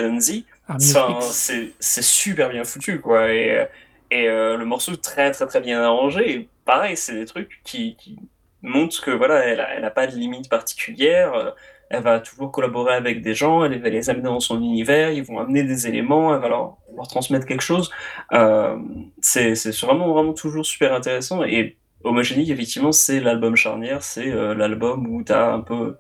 Enfin, 0.70 1.20
c'est 1.22 1.74
super 1.82 2.50
bien 2.50 2.64
foutu, 2.64 3.02
quoi. 3.02 3.34
Et, 3.34 3.68
et 4.12 4.30
euh, 4.30 4.56
le 4.56 4.66
morceau 4.66 4.96
très, 4.96 5.32
très, 5.32 5.46
très 5.46 5.60
bien 5.60 5.82
arrangé. 5.82 6.32
Et 6.32 6.50
pareil, 6.64 6.96
c'est 6.96 7.16
des 7.16 7.26
trucs 7.26 7.60
qui, 7.66 7.98
qui 7.98 8.18
montrent 8.62 9.02
que 9.02 9.12
voilà, 9.12 9.44
elle 9.46 9.60
a, 9.60 9.76
elle 9.76 9.84
a 9.86 9.92
pas 9.92 10.08
de 10.08 10.16
limite 10.16 10.50
particulière. 10.50 11.54
Elle 11.90 12.04
va 12.04 12.20
toujours 12.20 12.52
collaborer 12.52 12.94
avec 12.94 13.22
des 13.22 13.34
gens, 13.34 13.64
elle 13.64 13.82
va 13.82 13.90
les 13.90 14.10
amener 14.10 14.24
dans 14.24 14.40
son 14.40 14.62
univers, 14.62 15.12
ils 15.12 15.24
vont 15.24 15.40
amener 15.40 15.64
des 15.64 15.88
éléments, 15.88 16.34
elle 16.34 16.42
va 16.42 16.50
leur, 16.50 16.78
leur 16.96 17.08
transmettre 17.08 17.46
quelque 17.46 17.62
chose. 17.62 17.92
Euh, 18.34 18.78
c'est 19.22 19.54
vraiment, 19.82 20.12
vraiment 20.14 20.34
toujours 20.34 20.66
super 20.66 20.94
intéressant. 20.94 21.44
Et 21.44 21.78
Homogenic, 22.04 22.50
effectivement, 22.50 22.92
c'est 22.92 23.20
l'album 23.20 23.56
charnière, 23.56 24.04
c'est 24.04 24.32
euh, 24.32 24.54
l'album 24.54 25.08
où 25.08 25.24
tu 25.24 25.32
as 25.32 25.52
un 25.52 25.62
peu, 25.62 25.96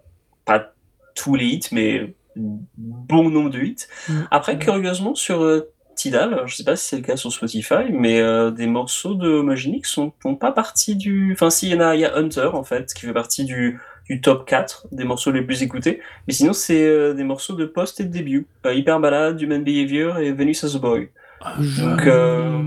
pas 0.45 0.73
tous 1.15 1.35
les 1.35 1.45
hits, 1.45 1.69
mais 1.71 2.15
bon 2.35 3.29
nombre 3.29 3.49
de 3.49 3.59
hits. 3.59 3.88
Mm. 4.07 4.21
Après, 4.31 4.59
curieusement, 4.59 5.15
sur 5.15 5.41
euh, 5.41 5.73
Tidal, 5.95 6.43
je 6.45 6.55
sais 6.55 6.63
pas 6.63 6.75
si 6.75 6.89
c'est 6.89 6.97
le 6.97 7.01
cas 7.01 7.17
sur 7.17 7.31
Spotify, 7.31 7.91
mais 7.91 8.21
euh, 8.21 8.51
des 8.51 8.67
morceaux 8.67 9.15
de 9.15 9.27
Homogenic 9.27 9.85
sont, 9.85 10.13
font 10.21 10.35
pas 10.35 10.51
partie 10.51 10.95
du. 10.95 11.33
Enfin, 11.33 11.49
si, 11.49 11.67
il 11.67 11.73
y 11.73 11.75
en 11.75 11.79
a, 11.79 11.95
il 11.95 12.01
y 12.01 12.05
a 12.05 12.15
Hunter, 12.15 12.51
en 12.53 12.63
fait, 12.63 12.93
qui 12.93 13.05
fait 13.05 13.13
partie 13.13 13.45
du, 13.45 13.79
du 14.09 14.21
top 14.21 14.45
4 14.47 14.87
des 14.91 15.03
morceaux 15.03 15.31
les 15.31 15.41
plus 15.41 15.63
écoutés. 15.63 16.01
Mais 16.27 16.33
sinon, 16.33 16.53
c'est 16.53 16.85
euh, 16.85 17.13
des 17.13 17.23
morceaux 17.23 17.53
de 17.55 17.65
post 17.65 17.99
et 17.99 18.03
de 18.05 18.09
début. 18.11 18.47
Euh, 18.65 18.73
Hyper 18.73 18.99
Ballade, 18.99 19.41
Human 19.41 19.63
Behavior 19.63 20.17
et 20.19 20.31
Venus 20.31 20.63
as 20.63 20.75
a 20.75 20.79
Boy. 20.79 21.09
Ah, 21.41 21.55
Je... 21.59 21.81
Donc, 21.83 22.07
euh, 22.07 22.63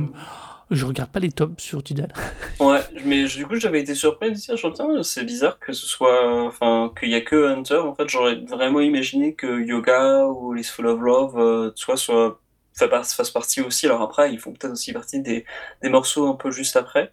je 0.70 0.86
regarde 0.86 1.11
pas 1.11 1.18
les 1.18 1.32
tops 1.32 1.62
sur 1.62 1.82
Tidal. 1.82 2.12
Ouais, 2.61 2.80
mais 3.07 3.24
du 3.24 3.47
coup, 3.47 3.57
j'avais 3.57 3.80
été 3.80 3.95
surpris 3.95 4.30
de 4.30 4.36
dire, 4.36 4.55
Tiens, 4.74 5.03
c'est 5.03 5.24
bizarre 5.24 5.59
que 5.59 5.72
ce 5.72 5.86
soit, 5.86 6.45
enfin, 6.45 6.93
qu'il 6.99 7.09
y 7.09 7.14
a 7.14 7.22
que 7.22 7.49
Hunter. 7.49 7.78
En 7.78 7.95
fait, 7.95 8.07
j'aurais 8.09 8.36
vraiment 8.47 8.80
imaginé 8.80 9.34
que 9.34 9.61
Yoga 9.64 10.26
ou 10.26 10.53
Les 10.53 10.62
Full 10.62 10.86
of 10.86 11.01
Love, 11.01 11.38
euh, 11.38 11.70
soit, 11.74 11.97
soit, 11.97 12.38
fa- 12.74 12.86
par- 12.88 13.07
fassent 13.07 13.30
partie 13.30 13.62
aussi. 13.62 13.86
Alors 13.86 14.03
après, 14.03 14.30
ils 14.32 14.38
font 14.38 14.53
peut-être 14.53 14.72
aussi 14.74 14.93
partie 14.93 15.20
des, 15.22 15.47
des 15.82 15.88
morceaux 15.88 16.28
un 16.28 16.34
peu 16.34 16.51
juste 16.51 16.76
après. 16.76 17.12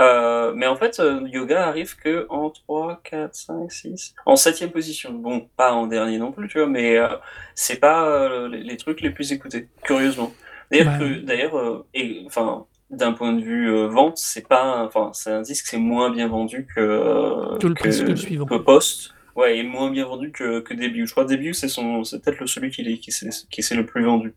Euh, 0.00 0.52
mais 0.56 0.66
en 0.66 0.74
fait, 0.76 0.98
euh, 0.98 1.20
Yoga 1.28 1.66
arrive 1.68 1.96
que 1.96 2.26
en 2.28 2.50
3, 2.50 3.00
4, 3.04 3.34
5, 3.34 3.70
6, 3.70 4.14
en 4.26 4.34
septième 4.36 4.70
position. 4.70 5.12
Bon, 5.12 5.48
pas 5.56 5.72
en 5.72 5.86
dernier 5.86 6.18
non 6.18 6.32
plus, 6.32 6.48
tu 6.48 6.58
vois, 6.58 6.66
mais 6.66 6.96
euh, 6.96 7.08
c'est 7.54 7.78
pas 7.78 8.06
euh, 8.08 8.48
les, 8.48 8.76
trucs 8.76 9.00
les 9.02 9.10
plus 9.10 9.30
écoutés, 9.32 9.68
curieusement. 9.84 10.32
D'ailleurs, 10.70 10.98
Bah, 10.98 11.06
d'ailleurs, 11.22 11.56
euh, 11.56 11.86
enfin, 12.26 12.66
d'un 12.90 13.12
point 13.12 13.32
de 13.34 13.42
vue 13.42 13.70
euh, 13.70 13.86
vente, 13.86 14.18
c'est 14.18 14.48
pas, 14.48 14.84
enfin, 14.84 15.10
c'est 15.12 15.30
un 15.30 15.42
disque 15.42 15.66
c'est 15.66 15.78
moins 15.78 16.10
bien 16.10 16.26
vendu 16.28 16.66
que 16.74 16.80
euh, 16.80 17.58
Que 17.58 17.68
le 17.68 17.74
que 17.74 18.16
suivant. 18.16 18.46
que 18.46 18.56
Post. 18.56 19.14
Ouais, 19.36 19.58
et 19.58 19.62
moins 19.64 19.90
bien 19.90 20.06
vendu 20.06 20.30
que, 20.30 20.60
que 20.60 20.74
Début. 20.74 21.06
Je 21.06 21.12
crois 21.12 21.24
que 21.24 21.30
Début, 21.30 21.54
c'est 21.54 21.68
son, 21.68 22.04
c'est 22.04 22.22
peut-être 22.22 22.40
le 22.40 22.46
celui 22.46 22.70
qui 22.70 22.98
qui 23.00 23.10
s'est, 23.12 23.30
qui 23.50 23.62
s'est 23.62 23.74
le 23.74 23.84
plus 23.86 24.04
vendu. 24.04 24.34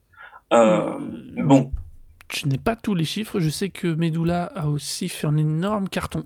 Euh, 0.53 0.93
bon, 1.37 1.71
Je 2.31 2.47
n'ai 2.47 2.57
pas 2.57 2.75
tous 2.75 2.95
les 2.95 3.05
chiffres. 3.05 3.39
Je 3.39 3.49
sais 3.49 3.69
que 3.69 3.87
Medula 3.87 4.43
a 4.55 4.67
aussi 4.67 5.09
fait 5.09 5.27
un 5.27 5.37
énorme 5.37 5.89
carton. 5.89 6.23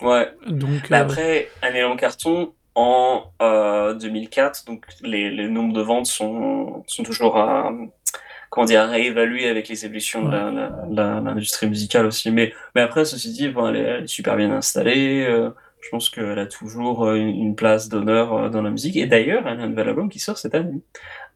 ouais. 0.00 0.28
Donc, 0.48 0.90
Mais 0.90 0.96
euh, 0.96 1.02
après, 1.02 1.48
un 1.62 1.72
élan 1.74 1.96
carton 1.96 2.54
en 2.74 3.24
euh, 3.42 3.94
2004, 3.94 4.64
donc 4.66 4.86
les, 5.02 5.30
les 5.30 5.48
nombres 5.48 5.74
de 5.74 5.82
ventes 5.82 6.06
sont, 6.06 6.82
sont 6.86 7.02
toujours 7.02 7.36
à, 7.36 7.70
comment 8.50 8.64
dire, 8.64 8.80
à 8.82 8.86
réévaluer 8.86 9.48
avec 9.48 9.68
les 9.68 9.84
évolutions 9.84 10.26
de 10.28 10.96
l'industrie 10.96 11.68
musicale 11.68 12.06
aussi. 12.06 12.30
Mais, 12.30 12.52
mais 12.74 12.80
après, 12.80 13.04
ceci 13.04 13.32
dit, 13.32 13.48
bon, 13.48 13.68
elle, 13.68 13.76
est, 13.76 13.80
elle 13.80 14.04
est 14.04 14.06
super 14.06 14.36
bien 14.36 14.50
installée. 14.52 15.24
euh, 15.28 15.50
je 15.80 15.88
pense 15.90 16.10
qu'elle 16.10 16.38
a 16.38 16.46
toujours 16.46 17.04
euh, 17.06 17.16
une, 17.16 17.28
une 17.28 17.54
place 17.56 17.88
d'honneur 17.88 18.32
euh, 18.34 18.48
dans 18.48 18.62
la 18.62 18.70
musique. 18.70 18.96
Et 18.96 19.06
d'ailleurs, 19.06 19.42
elle 19.46 19.60
a 19.60 19.64
un 19.64 19.68
nouvel 19.68 19.88
album 19.88 20.08
qui 20.08 20.18
sort 20.20 20.38
cette 20.38 20.54
année. 20.54 20.80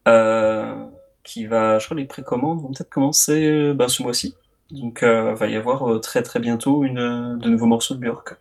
Euh, 0.07 0.85
qui 1.27 1.45
va, 1.45 1.77
je 1.77 1.85
crois, 1.85 1.97
les 1.97 2.05
précommandes 2.05 2.61
vont 2.61 2.69
peut-être 2.69 2.89
commencer 2.89 3.45
euh, 3.45 3.73
ben, 3.73 3.87
ce 3.89 4.01
mois-ci. 4.01 4.35
Donc, 4.71 5.03
euh, 5.03 5.33
va 5.35 5.47
y 5.47 5.55
avoir 5.55 5.89
euh, 5.91 5.99
très 5.99 6.23
très 6.23 6.39
bientôt 6.39 6.83
une, 6.83 7.37
de 7.37 7.49
nouveaux 7.49 7.67
morceaux 7.67 7.95
de 7.95 7.99
Björk. 7.99 8.37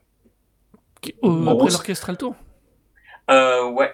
euh, 1.06 1.10
Bon, 1.22 1.52
après 1.52 1.70
l'orchestral 1.70 2.16
tour. 2.16 2.34
Ouais, 3.28 3.34
ouais, 3.76 3.92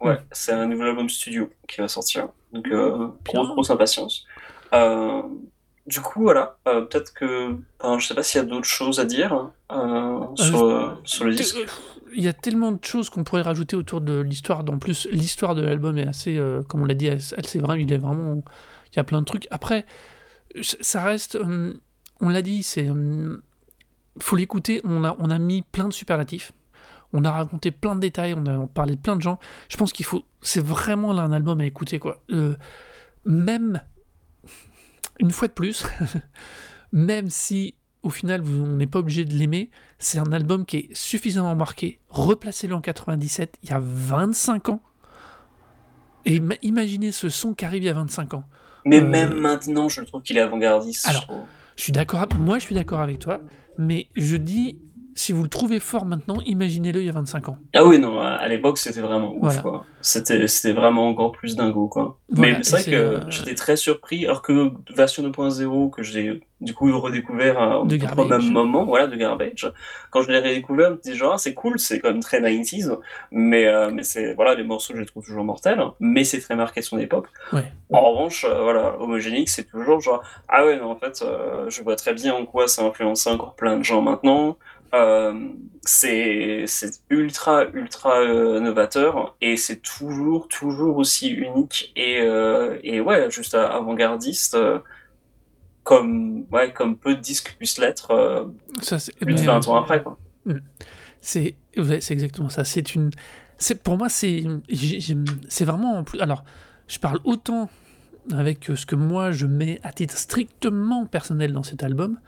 Ouais. 0.00 0.18
c'est 0.32 0.52
un 0.52 0.66
nouvel 0.66 0.88
album 0.88 1.08
studio 1.10 1.50
qui 1.68 1.80
va 1.80 1.88
sortir. 1.88 2.28
Donc, 2.52 2.64
Bien. 2.64 3.12
grosse, 3.24 3.48
grosse 3.48 3.70
impatience. 3.70 4.24
Euh, 4.72 5.22
du 5.86 6.00
coup, 6.00 6.22
voilà, 6.22 6.56
euh, 6.68 6.82
peut-être 6.82 7.12
que, 7.12 7.56
enfin, 7.80 7.98
je 7.98 8.06
sais 8.06 8.14
pas 8.14 8.22
s'il 8.22 8.40
y 8.40 8.44
a 8.44 8.46
d'autres 8.46 8.64
choses 8.66 9.00
à 9.00 9.04
dire 9.04 9.50
euh, 9.72 10.20
sur, 10.36 10.64
euh, 10.64 10.90
sur 11.04 11.24
le 11.24 11.34
disque. 11.34 11.56
Il 12.14 12.22
y 12.22 12.28
a 12.28 12.32
tellement 12.32 12.72
de 12.72 12.84
choses 12.84 13.10
qu'on 13.10 13.24
pourrait 13.24 13.42
rajouter 13.42 13.76
autour 13.76 14.00
de 14.00 14.20
l'histoire. 14.20 14.64
En 14.68 14.78
plus, 14.78 15.06
l'histoire 15.10 15.54
de 15.54 15.62
l'album 15.62 15.96
est 15.98 16.06
assez, 16.06 16.36
euh, 16.36 16.62
comme 16.62 16.82
on 16.82 16.84
l'a 16.84 16.94
dit, 16.94 17.06
elle, 17.06 17.20
c'est 17.20 17.58
vrai, 17.58 17.82
il 17.82 17.92
est 17.92 17.98
vraiment, 17.98 18.42
il 18.92 18.96
y 18.96 19.00
a 19.00 19.04
plein 19.04 19.20
de 19.20 19.26
trucs. 19.26 19.46
Après, 19.50 19.86
ça 20.62 21.02
reste, 21.02 21.36
hum, 21.36 21.78
on 22.20 22.28
l'a 22.28 22.42
dit, 22.42 22.62
c'est, 22.62 22.88
hum, 22.90 23.42
faut 24.18 24.36
l'écouter. 24.36 24.80
On 24.84 25.04
a, 25.04 25.16
on 25.18 25.30
a 25.30 25.38
mis 25.38 25.62
plein 25.62 25.88
de 25.88 25.92
superlatifs. 25.92 26.52
On 27.12 27.24
a 27.24 27.30
raconté 27.30 27.70
plein 27.70 27.94
de 27.94 28.00
détails. 28.00 28.34
On 28.36 28.46
a 28.46 28.66
parlé 28.66 28.96
de 28.96 29.00
plein 29.00 29.16
de 29.16 29.22
gens. 29.22 29.38
Je 29.68 29.76
pense 29.76 29.92
qu'il 29.92 30.06
faut, 30.06 30.24
c'est 30.42 30.64
vraiment 30.64 31.12
là 31.12 31.22
un 31.22 31.32
album 31.32 31.60
à 31.60 31.66
écouter 31.66 31.98
quoi. 31.98 32.22
Euh, 32.30 32.56
même 33.24 33.82
une 35.18 35.30
fois 35.30 35.48
de 35.48 35.52
plus, 35.52 35.86
même 36.92 37.30
si 37.30 37.74
au 38.02 38.10
final 38.10 38.40
vous- 38.40 38.64
on 38.64 38.76
n'est 38.76 38.86
pas 38.86 38.98
obligé 39.00 39.24
de 39.24 39.34
l'aimer, 39.34 39.70
c'est 39.98 40.18
un 40.18 40.32
album 40.32 40.64
qui 40.64 40.76
est 40.78 40.88
suffisamment 40.94 41.54
marqué. 41.54 42.00
Replacez-le 42.08 42.74
en 42.74 42.80
97, 42.80 43.56
il 43.62 43.70
y 43.70 43.72
a 43.72 43.80
25 43.82 44.68
ans. 44.70 44.80
Et 46.26 46.38
ima- 46.38 46.58
imaginez 46.62 47.12
ce 47.12 47.28
son 47.28 47.54
qui 47.54 47.64
arrive 47.64 47.82
il 47.82 47.86
y 47.86 47.90
a 47.90 47.94
25 47.94 48.34
ans. 48.34 48.44
Mais 48.84 49.00
euh, 49.00 49.06
même 49.06 49.34
maintenant, 49.34 49.88
je 49.88 50.02
trouve 50.02 50.22
qu'il 50.22 50.36
est 50.36 50.40
avant-gardiste. 50.40 51.06
Alors, 51.08 51.26
je 51.76 51.82
suis 51.82 51.92
d'accord, 51.92 52.26
moi 52.38 52.58
je 52.58 52.64
suis 52.64 52.74
d'accord 52.74 53.00
avec 53.00 53.18
toi, 53.18 53.40
mais 53.78 54.08
je 54.16 54.36
dis, 54.36 54.78
si 55.14 55.32
vous 55.32 55.42
le 55.42 55.48
trouvez 55.48 55.80
fort 55.80 56.04
maintenant, 56.06 56.40
imaginez-le 56.46 57.00
il 57.00 57.06
y 57.06 57.08
a 57.08 57.12
25 57.12 57.48
ans. 57.50 57.58
Ah 57.74 57.84
oui, 57.84 57.98
non, 57.98 58.20
à 58.20 58.46
l'époque, 58.48 58.78
c'était 58.78 59.00
vraiment 59.00 59.32
ouf, 59.34 59.40
Voilà. 59.40 59.60
quoi. 59.62 59.86
C'était, 60.00 60.46
c'était 60.46 60.72
vraiment 60.72 61.08
encore 61.08 61.32
plus 61.32 61.56
dingo, 61.56 61.88
quoi. 61.88 62.18
Voilà, 62.30 62.58
Mais 62.58 62.62
c'est 62.64 62.70
vrai 62.82 62.84
que 62.84 62.90
euh, 62.96 63.30
j'étais 63.30 63.54
très 63.54 63.76
surpris, 63.76 64.24
alors 64.24 64.40
que 64.42 64.72
version 64.94 65.22
2.0, 65.22 65.90
que 65.90 66.02
j'ai 66.02 66.40
du 66.60 66.74
coup 66.74 66.98
redécouvert 66.98 67.82
près 67.86 68.22
au 68.22 68.24
même 68.24 68.50
moment, 68.50 68.84
voilà, 68.84 69.06
de 69.06 69.16
Garbage, 69.16 69.72
quand 70.10 70.22
je 70.22 70.30
l'ai 70.30 70.38
redécouvert, 70.38 70.96
je 71.04 71.10
me 71.10 71.16
genre, 71.16 71.34
ah, 71.34 71.38
c'est 71.38 71.54
cool, 71.54 71.78
c'est 71.78 72.00
quand 72.00 72.10
même 72.10 72.22
très 72.22 72.40
90s, 72.40 72.98
mais, 73.30 73.66
euh, 73.66 73.90
mais 73.92 74.02
c'est, 74.02 74.34
voilà, 74.34 74.54
les 74.54 74.64
morceaux, 74.64 74.94
je 74.94 75.00
les 75.00 75.06
trouve 75.06 75.24
toujours 75.24 75.44
mortels, 75.44 75.82
mais 76.00 76.24
c'est 76.24 76.40
très 76.40 76.56
marqué 76.56 76.82
son 76.82 76.98
époque. 76.98 77.26
Ouais. 77.52 77.72
En 77.92 78.10
revanche, 78.10 78.44
euh, 78.44 78.62
voilà, 78.62 78.98
homogénique, 79.00 79.48
c'est 79.48 79.64
toujours 79.64 80.00
genre, 80.00 80.22
ah 80.48 80.64
ouais, 80.64 80.78
non, 80.78 80.90
en 80.90 80.96
fait, 80.96 81.22
euh, 81.22 81.68
je 81.68 81.82
vois 81.82 81.96
très 81.96 82.14
bien 82.14 82.34
en 82.34 82.44
quoi 82.44 82.68
ça 82.68 82.82
a 82.82 82.86
influencé 82.86 83.30
encore 83.30 83.54
plein 83.54 83.76
de 83.76 83.84
gens 83.84 84.02
maintenant. 84.02 84.56
Euh, 84.92 85.48
c'est 85.82 86.64
ultra, 87.10 87.64
ultra 87.72 88.20
euh, 88.20 88.58
novateur 88.58 89.36
et 89.40 89.56
c'est 89.56 89.80
toujours, 89.80 90.48
toujours 90.48 90.96
aussi 90.96 91.30
unique 91.30 91.92
et, 91.94 92.20
euh, 92.20 92.76
et 92.82 93.00
ouais, 93.00 93.30
juste 93.30 93.54
avant-gardiste, 93.54 94.56
euh, 94.56 94.80
comme, 95.90 96.44
ouais, 96.52 96.72
comme 96.72 96.96
peu 96.96 97.16
de 97.16 97.20
disques 97.20 97.56
puissent 97.58 97.78
l'être 97.78 98.12
euh, 98.12 98.44
plus 99.20 99.34
de 99.34 99.40
mais, 99.40 99.46
20 99.46 99.66
euh, 99.66 99.70
ans 99.72 99.74
après. 99.74 100.00
Quoi. 100.04 100.16
C'est 101.20 101.56
ouais, 101.76 102.00
c'est 102.00 102.14
exactement 102.14 102.48
ça. 102.48 102.62
C'est 102.62 102.94
une, 102.94 103.10
c'est 103.58 103.82
pour 103.82 103.98
moi 103.98 104.08
c'est, 104.08 104.44
vraiment. 105.62 106.04
Alors, 106.20 106.44
je 106.86 107.00
parle 107.00 107.18
autant 107.24 107.68
avec 108.30 108.70
euh, 108.70 108.76
ce 108.76 108.86
que 108.86 108.94
moi 108.94 109.32
je 109.32 109.46
mets 109.46 109.80
à 109.82 109.92
titre 109.92 110.16
strictement 110.16 111.06
personnel 111.06 111.52
dans 111.52 111.64
cet 111.64 111.82
album 111.82 112.20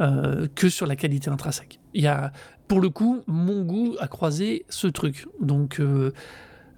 euh, 0.00 0.46
que 0.54 0.68
sur 0.68 0.86
la 0.86 0.94
qualité 0.94 1.28
intrinsèque. 1.28 1.80
Il 1.94 2.04
y 2.04 2.06
a, 2.06 2.30
pour 2.68 2.80
le 2.80 2.88
coup, 2.88 3.24
mon 3.26 3.64
goût 3.64 3.96
a 3.98 4.06
croisé 4.06 4.64
ce 4.68 4.86
truc. 4.86 5.26
Donc, 5.40 5.80
euh, 5.80 6.12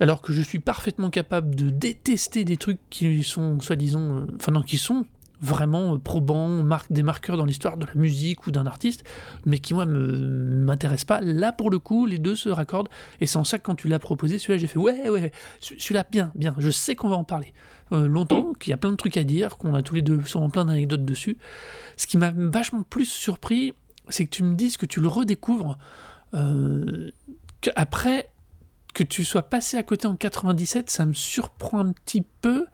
alors 0.00 0.22
que 0.22 0.32
je 0.32 0.40
suis 0.40 0.58
parfaitement 0.58 1.10
capable 1.10 1.54
de 1.54 1.68
détester 1.68 2.44
des 2.44 2.56
trucs 2.56 2.80
qui 2.88 3.22
sont 3.22 3.60
soi-disant, 3.60 4.00
euh, 4.00 4.26
enfin 4.36 4.52
non, 4.52 4.62
qui 4.62 4.78
sont 4.78 5.04
vraiment 5.44 5.98
probants, 5.98 6.64
des 6.90 7.02
marqueurs 7.02 7.36
dans 7.36 7.44
l'histoire 7.44 7.76
de 7.76 7.86
la 7.86 7.94
musique 7.94 8.46
ou 8.46 8.50
d'un 8.50 8.66
artiste, 8.66 9.04
mais 9.46 9.58
qui 9.58 9.74
moi 9.74 9.86
me 9.86 10.64
m'intéressent 10.64 11.04
pas. 11.04 11.20
Là 11.20 11.52
pour 11.52 11.70
le 11.70 11.78
coup, 11.78 12.06
les 12.06 12.18
deux 12.18 12.34
se 12.36 12.48
raccordent, 12.48 12.88
et 13.20 13.26
c'est 13.26 13.36
en 13.36 13.44
ça 13.44 13.58
que 13.58 13.64
quand 13.64 13.74
tu 13.74 13.88
l'as 13.88 13.98
proposé, 13.98 14.38
celui-là 14.38 14.58
j'ai 14.58 14.66
fait 14.66 14.78
ouais 14.78 15.08
ouais, 15.10 15.32
ce- 15.60 15.74
celui-là 15.78 16.04
bien 16.10 16.32
bien. 16.34 16.54
Je 16.58 16.70
sais 16.70 16.94
qu'on 16.96 17.08
va 17.08 17.16
en 17.16 17.24
parler 17.24 17.52
euh, 17.92 18.08
longtemps, 18.08 18.52
qu'il 18.54 18.70
y 18.70 18.74
a 18.74 18.76
plein 18.78 18.90
de 18.90 18.96
trucs 18.96 19.16
à 19.16 19.24
dire, 19.24 19.56
qu'on 19.58 19.74
a 19.74 19.82
tous 19.82 19.94
les 19.94 20.02
deux 20.02 20.22
sûrement 20.24 20.50
plein 20.50 20.64
d'anecdotes 20.64 21.04
dessus. 21.04 21.36
Ce 21.96 22.06
qui 22.06 22.16
m'a 22.16 22.32
vachement 22.34 22.82
plus 22.82 23.04
surpris, 23.06 23.74
c'est 24.08 24.24
que 24.26 24.30
tu 24.30 24.42
me 24.42 24.54
dises 24.54 24.76
que 24.78 24.86
tu 24.86 25.00
le 25.00 25.08
redécouvres 25.08 25.76
euh, 26.34 27.10
après 27.76 28.30
que 28.94 29.02
tu 29.02 29.24
sois 29.24 29.42
passé 29.42 29.76
à 29.76 29.82
côté 29.82 30.06
en 30.06 30.14
97, 30.16 30.88
ça 30.88 31.04
me 31.04 31.14
surprend 31.14 31.80
un 31.80 31.92
petit 31.92 32.22
peu. 32.40 32.66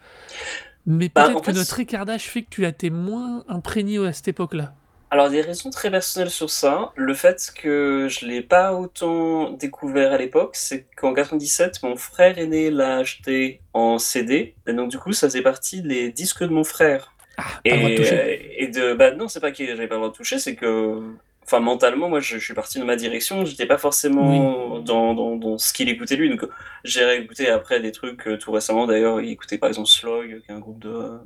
Mais 0.90 1.08
Bah, 1.14 1.30
peut-être 1.30 1.40
que 1.42 1.52
fait, 1.52 1.52
notre 1.52 1.80
écartage 1.80 2.24
fait 2.28 2.42
que 2.42 2.50
tu 2.50 2.64
as 2.66 2.70
été 2.70 2.90
moins 2.90 3.44
imprégné 3.48 3.98
à 4.06 4.12
cette 4.12 4.28
époque-là. 4.28 4.74
Alors, 5.12 5.28
des 5.28 5.40
raisons 5.40 5.70
très 5.70 5.90
personnelles 5.90 6.30
sur 6.30 6.50
ça. 6.50 6.92
Le 6.96 7.14
fait 7.14 7.52
que 7.56 8.06
je 8.08 8.26
l'ai 8.26 8.42
pas 8.42 8.74
autant 8.74 9.50
découvert 9.50 10.12
à 10.12 10.18
l'époque, 10.18 10.54
c'est 10.54 10.86
qu'en 10.96 11.12
97, 11.14 11.82
mon 11.82 11.96
frère 11.96 12.38
aîné 12.38 12.70
l'a 12.70 12.98
acheté 12.98 13.60
en 13.72 13.98
CD. 13.98 14.54
Et 14.68 14.72
donc, 14.72 14.90
du 14.90 14.98
coup, 14.98 15.12
ça 15.12 15.26
faisait 15.28 15.42
partie 15.42 15.82
des 15.82 16.12
disques 16.12 16.42
de 16.44 16.48
mon 16.48 16.62
frère. 16.64 17.16
Ah, 17.36 17.62
pas 17.68 17.74
le 17.74 17.80
droit 17.80 17.90
de 17.90 17.94
Et, 17.94 17.96
toucher. 17.96 18.20
euh, 18.20 18.36
et 18.56 18.68
de. 18.68 18.94
Bah, 18.94 19.12
non, 19.12 19.26
c'est 19.28 19.40
pas 19.40 19.50
que 19.52 19.64
j'avais 19.66 19.88
pas 19.88 19.94
le 19.96 20.00
droit 20.00 20.10
de 20.10 20.14
toucher, 20.16 20.38
c'est 20.38 20.54
que. 20.56 21.00
Enfin, 21.50 21.58
mentalement, 21.58 22.08
moi, 22.08 22.20
je, 22.20 22.38
je 22.38 22.44
suis 22.44 22.54
parti 22.54 22.78
dans 22.78 22.84
ma 22.84 22.94
direction. 22.94 23.44
J'étais 23.44 23.66
pas 23.66 23.76
forcément 23.76 24.78
dans, 24.78 25.14
dans, 25.14 25.34
dans 25.34 25.58
ce 25.58 25.72
qu'il 25.72 25.88
écoutait 25.88 26.14
lui. 26.14 26.30
Donc, 26.30 26.48
j'ai 26.84 27.04
réécouté 27.04 27.48
après 27.48 27.80
des 27.80 27.90
trucs 27.90 28.28
euh, 28.28 28.38
tout 28.38 28.52
récemment. 28.52 28.86
D'ailleurs, 28.86 29.20
il 29.20 29.30
écoutait 29.30 29.58
par 29.58 29.68
exemple 29.68 29.88
Slog, 29.88 30.42
qui 30.42 30.52
est 30.52 30.54
un 30.54 30.60
groupe 30.60 30.78
de, 30.78 31.18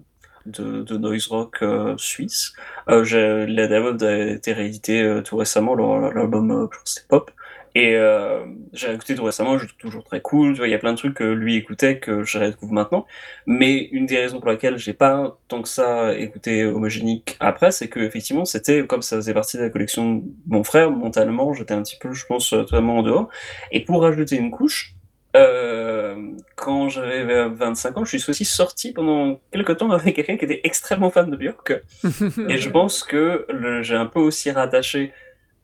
de, 0.46 0.82
de 0.82 0.96
noise 0.96 1.26
rock 1.26 1.58
euh, 1.60 1.94
suisse. 1.98 2.54
Euh, 2.88 3.44
L'album 3.46 3.98
a 4.00 4.16
été 4.32 4.54
réédité 4.54 5.02
euh, 5.02 5.20
tout 5.20 5.36
récemment, 5.36 5.74
l'album, 5.74 6.68
je 6.72 6.78
que 6.78 6.88
c'était 6.88 7.06
Pop. 7.06 7.30
Et 7.74 7.96
euh, 7.96 8.44
j'ai 8.72 8.92
écouté 8.92 9.16
tout 9.16 9.24
récemment, 9.24 9.58
je 9.58 9.66
trouve 9.66 9.78
toujours 9.78 10.04
très 10.04 10.20
cool. 10.20 10.52
Tu 10.52 10.58
vois, 10.58 10.68
il 10.68 10.70
y 10.70 10.74
a 10.74 10.78
plein 10.78 10.92
de 10.92 10.98
trucs 10.98 11.14
que 11.14 11.24
lui 11.24 11.56
écoutait 11.56 11.98
que 11.98 12.22
je 12.22 12.38
redécouvre 12.38 12.72
maintenant. 12.72 13.06
Mais 13.46 13.88
une 13.90 14.06
des 14.06 14.18
raisons 14.18 14.38
pour 14.38 14.48
laquelle 14.48 14.78
j'ai 14.78 14.92
pas 14.92 15.38
tant 15.48 15.60
que 15.60 15.68
ça 15.68 16.16
écouté 16.16 16.64
Homogénique 16.64 17.36
après, 17.40 17.72
c'est 17.72 17.88
que 17.88 18.00
effectivement, 18.00 18.44
c'était 18.44 18.86
comme 18.86 19.02
ça 19.02 19.16
faisait 19.16 19.34
partie 19.34 19.56
de 19.56 19.62
la 19.62 19.70
collection 19.70 20.16
de 20.16 20.24
mon 20.46 20.62
frère, 20.62 20.90
mentalement, 20.90 21.52
j'étais 21.52 21.74
un 21.74 21.82
petit 21.82 21.98
peu, 21.98 22.12
je 22.12 22.24
pense, 22.26 22.50
totalement 22.50 22.98
en 22.98 23.02
dehors. 23.02 23.28
Et 23.72 23.84
pour 23.84 24.02
rajouter 24.02 24.36
une 24.36 24.52
couche, 24.52 24.94
euh, 25.36 26.14
quand 26.54 26.88
j'avais 26.88 27.48
25 27.48 27.98
ans, 27.98 28.04
je 28.04 28.16
suis 28.16 28.30
aussi 28.30 28.44
sorti 28.44 28.92
pendant 28.92 29.40
quelques 29.50 29.78
temps 29.78 29.90
avec 29.90 30.14
quelqu'un 30.14 30.36
qui 30.36 30.44
était 30.44 30.60
extrêmement 30.62 31.10
fan 31.10 31.28
de 31.28 31.36
Björk. 31.36 31.82
Et 32.48 32.58
je 32.58 32.70
pense 32.70 33.02
que 33.02 33.46
j'ai 33.82 33.96
un 33.96 34.06
peu 34.06 34.20
aussi 34.20 34.52
rattaché 34.52 35.12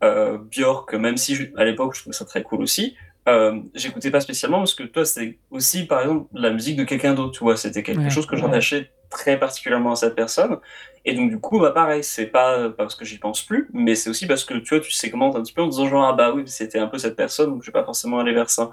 euh, 0.02 0.38
Björk, 0.38 0.94
même 0.94 1.16
si 1.16 1.34
je- 1.34 1.44
à 1.56 1.64
l'époque 1.64 1.94
je 1.94 2.00
trouvais 2.00 2.14
ça 2.16 2.24
très 2.24 2.42
cool 2.42 2.62
aussi. 2.62 2.96
Euh, 3.28 3.60
j'écoutais 3.74 4.10
pas 4.10 4.20
spécialement 4.20 4.58
parce 4.58 4.74
que 4.74 4.82
toi 4.84 5.04
c'était 5.04 5.38
aussi 5.50 5.86
par 5.86 6.00
exemple 6.00 6.28
la 6.34 6.50
musique 6.50 6.76
de 6.76 6.84
quelqu'un 6.84 7.14
d'autre, 7.14 7.32
tu 7.32 7.44
vois, 7.44 7.56
c'était 7.56 7.82
quelque 7.82 8.08
Ouais, 8.08 8.10
chose 8.10 8.26
que 8.26 8.34
ouais. 8.34 8.40
rattachais 8.40 8.92
très 9.10 9.38
particulièrement 9.38 9.92
à 9.92 9.96
cette 9.96 10.14
personne. 10.14 10.58
Et 11.04 11.14
donc 11.14 11.30
du 11.30 11.38
coup, 11.40 11.58
bah 11.60 11.70
pareil, 11.72 12.02
c'est 12.04 12.26
pas 12.26 12.70
parce 12.70 12.94
que 12.94 13.04
j'y 13.04 13.18
pense 13.18 13.42
plus, 13.42 13.68
mais 13.72 13.94
c'est 13.94 14.10
aussi 14.10 14.26
parce 14.26 14.44
que 14.44 14.54
tu 14.54 14.74
vois, 14.74 14.80
tu 14.84 14.90
segmentes 14.92 15.36
un 15.36 15.42
petit 15.42 15.52
peu 15.52 15.62
en 15.62 15.66
disant 15.68 15.86
genre 15.88 16.04
ah 16.04 16.12
bah 16.14 16.32
oui, 16.34 16.44
c'était 16.46 16.78
un 16.78 16.86
peu 16.86 16.98
cette 16.98 17.16
personne, 17.16 17.50
donc 17.50 17.62
je 17.62 17.66
vais 17.66 17.72
pas 17.72 17.84
forcément 17.84 18.20
aller 18.20 18.32
vers 18.32 18.50
ça. 18.50 18.70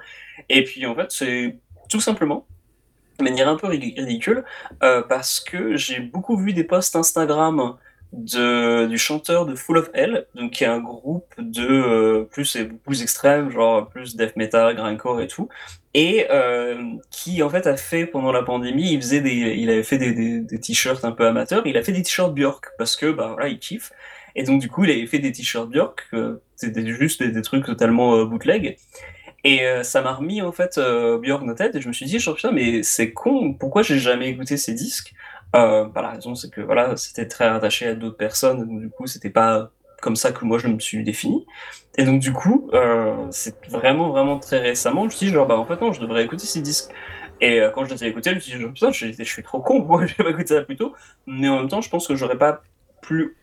Et 0.49 0.63
puis 0.63 0.85
en 0.85 0.95
fait, 0.95 1.11
c'est 1.11 1.59
tout 1.89 1.99
simplement 2.01 2.47
de 3.19 3.23
manière 3.23 3.47
un 3.49 3.55
peu 3.57 3.67
ri- 3.67 3.95
ridicule 3.97 4.43
euh, 4.83 5.01
parce 5.01 5.39
que 5.39 5.75
j'ai 5.75 5.99
beaucoup 5.99 6.37
vu 6.37 6.53
des 6.53 6.63
posts 6.63 6.95
Instagram 6.95 7.75
de, 8.13 8.85
du 8.87 8.97
chanteur 8.97 9.45
de 9.45 9.55
Full 9.55 9.77
of 9.77 9.89
Hell, 9.93 10.27
donc 10.35 10.51
qui 10.51 10.63
est 10.63 10.67
un 10.67 10.79
groupe 10.79 11.33
de 11.37 11.67
euh, 11.67 12.23
plus 12.23 12.55
et 12.55 12.65
plus 12.65 13.01
extrême, 13.01 13.51
genre 13.51 13.89
plus 13.89 14.15
death 14.15 14.35
metal, 14.35 14.75
grindcore 14.75 15.21
et 15.21 15.27
tout, 15.27 15.49
et 15.93 16.27
euh, 16.31 16.81
qui 17.11 17.43
en 17.43 17.49
fait 17.49 17.67
a 17.67 17.77
fait 17.77 18.05
pendant 18.05 18.31
la 18.31 18.43
pandémie, 18.43 18.93
il 18.93 19.01
faisait 19.01 19.21
des, 19.21 19.55
il 19.57 19.69
avait 19.69 19.83
fait 19.83 19.97
des, 19.97 20.39
des, 20.39 20.59
t-shirts 20.59 21.03
un 21.05 21.11
peu 21.11 21.25
amateurs, 21.27 21.65
il 21.65 21.77
a 21.77 21.83
fait 21.83 21.91
des 21.91 22.03
t-shirts 22.03 22.33
Björk 22.33 22.65
parce 22.77 22.95
que 22.95 23.11
bah 23.11 23.31
voilà 23.33 23.49
il 23.49 23.59
kiffe, 23.59 23.91
et 24.35 24.43
donc 24.43 24.61
du 24.61 24.69
coup 24.69 24.83
il 24.85 24.91
avait 24.91 25.07
fait 25.07 25.19
des 25.19 25.31
t-shirts 25.31 25.69
Björk, 25.69 26.07
euh, 26.13 26.41
c'était 26.55 26.85
juste 26.85 27.23
des, 27.23 27.41
trucs 27.41 27.65
totalement 27.65 28.15
euh, 28.15 28.25
bootleg, 28.25 28.77
et 29.43 29.65
euh, 29.65 29.83
ça 29.83 30.01
m'a 30.01 30.13
remis 30.13 30.41
en 30.41 30.51
fait 30.51 30.77
euh, 30.77 31.17
Björk 31.19 31.41
dans 31.41 31.47
la 31.47 31.55
tête 31.55 31.75
et 31.75 31.81
je 31.81 31.87
me 31.87 31.93
suis 31.93 32.05
dit 32.05 32.19
genre 32.19 32.35
putain 32.35 32.51
mais 32.51 32.83
c'est 32.83 33.11
con 33.11 33.53
pourquoi 33.53 33.81
j'ai 33.81 33.99
jamais 33.99 34.29
écouté 34.29 34.57
ces 34.57 34.73
disques? 34.73 35.13
Euh, 35.55 35.85
bah, 35.85 36.01
la 36.01 36.09
raison 36.11 36.35
c'est 36.35 36.49
que 36.51 36.61
voilà 36.61 36.95
c'était 36.97 37.27
très 37.27 37.47
rattaché 37.49 37.87
à 37.87 37.95
d'autres 37.95 38.17
personnes 38.17 38.65
donc 38.67 38.79
du 38.81 38.89
coup 38.89 39.07
c'était 39.07 39.29
pas 39.29 39.71
comme 40.01 40.15
ça 40.15 40.31
que 40.31 40.45
moi 40.45 40.59
je 40.59 40.67
me 40.67 40.79
suis 40.79 41.03
défini 41.03 41.45
et 41.97 42.03
donc 42.03 42.19
du 42.19 42.33
coup 42.33 42.69
euh, 42.73 43.15
c'est 43.31 43.55
vraiment 43.69 44.09
vraiment 44.09 44.39
très 44.39 44.59
récemment 44.59 45.01
je 45.03 45.05
me 45.05 45.11
suis 45.11 45.27
dit 45.27 45.33
genre 45.33 45.47
bah 45.47 45.57
en 45.57 45.65
fait 45.65 45.79
non 45.81 45.93
je 45.93 46.01
devrais 46.01 46.23
écouter 46.25 46.45
ces 46.45 46.61
disques 46.61 46.91
et 47.39 47.61
euh, 47.61 47.71
quand 47.71 47.85
je 47.85 47.93
les 47.93 48.03
ai 48.03 48.07
écoutés 48.07 48.31
je 48.31 48.35
me 48.35 48.39
suis 48.41 48.53
dit 48.53 48.61
genre, 48.61 48.73
putain 48.73 48.91
je, 48.91 49.07
je 49.11 49.23
suis 49.23 49.43
trop 49.43 49.61
con 49.61 49.79
pourquoi 49.85 50.05
j'ai 50.05 50.15
pas 50.15 50.29
écouté 50.29 50.47
ça 50.55 50.61
plus 50.63 50.75
tôt 50.75 50.93
mais 51.25 51.47
en 51.49 51.57
même 51.59 51.69
temps 51.69 51.81
je 51.81 51.89
pense 51.89 52.07
que 52.07 52.15
j'aurais 52.15 52.37
pas 52.37 52.61
plus 53.01 53.37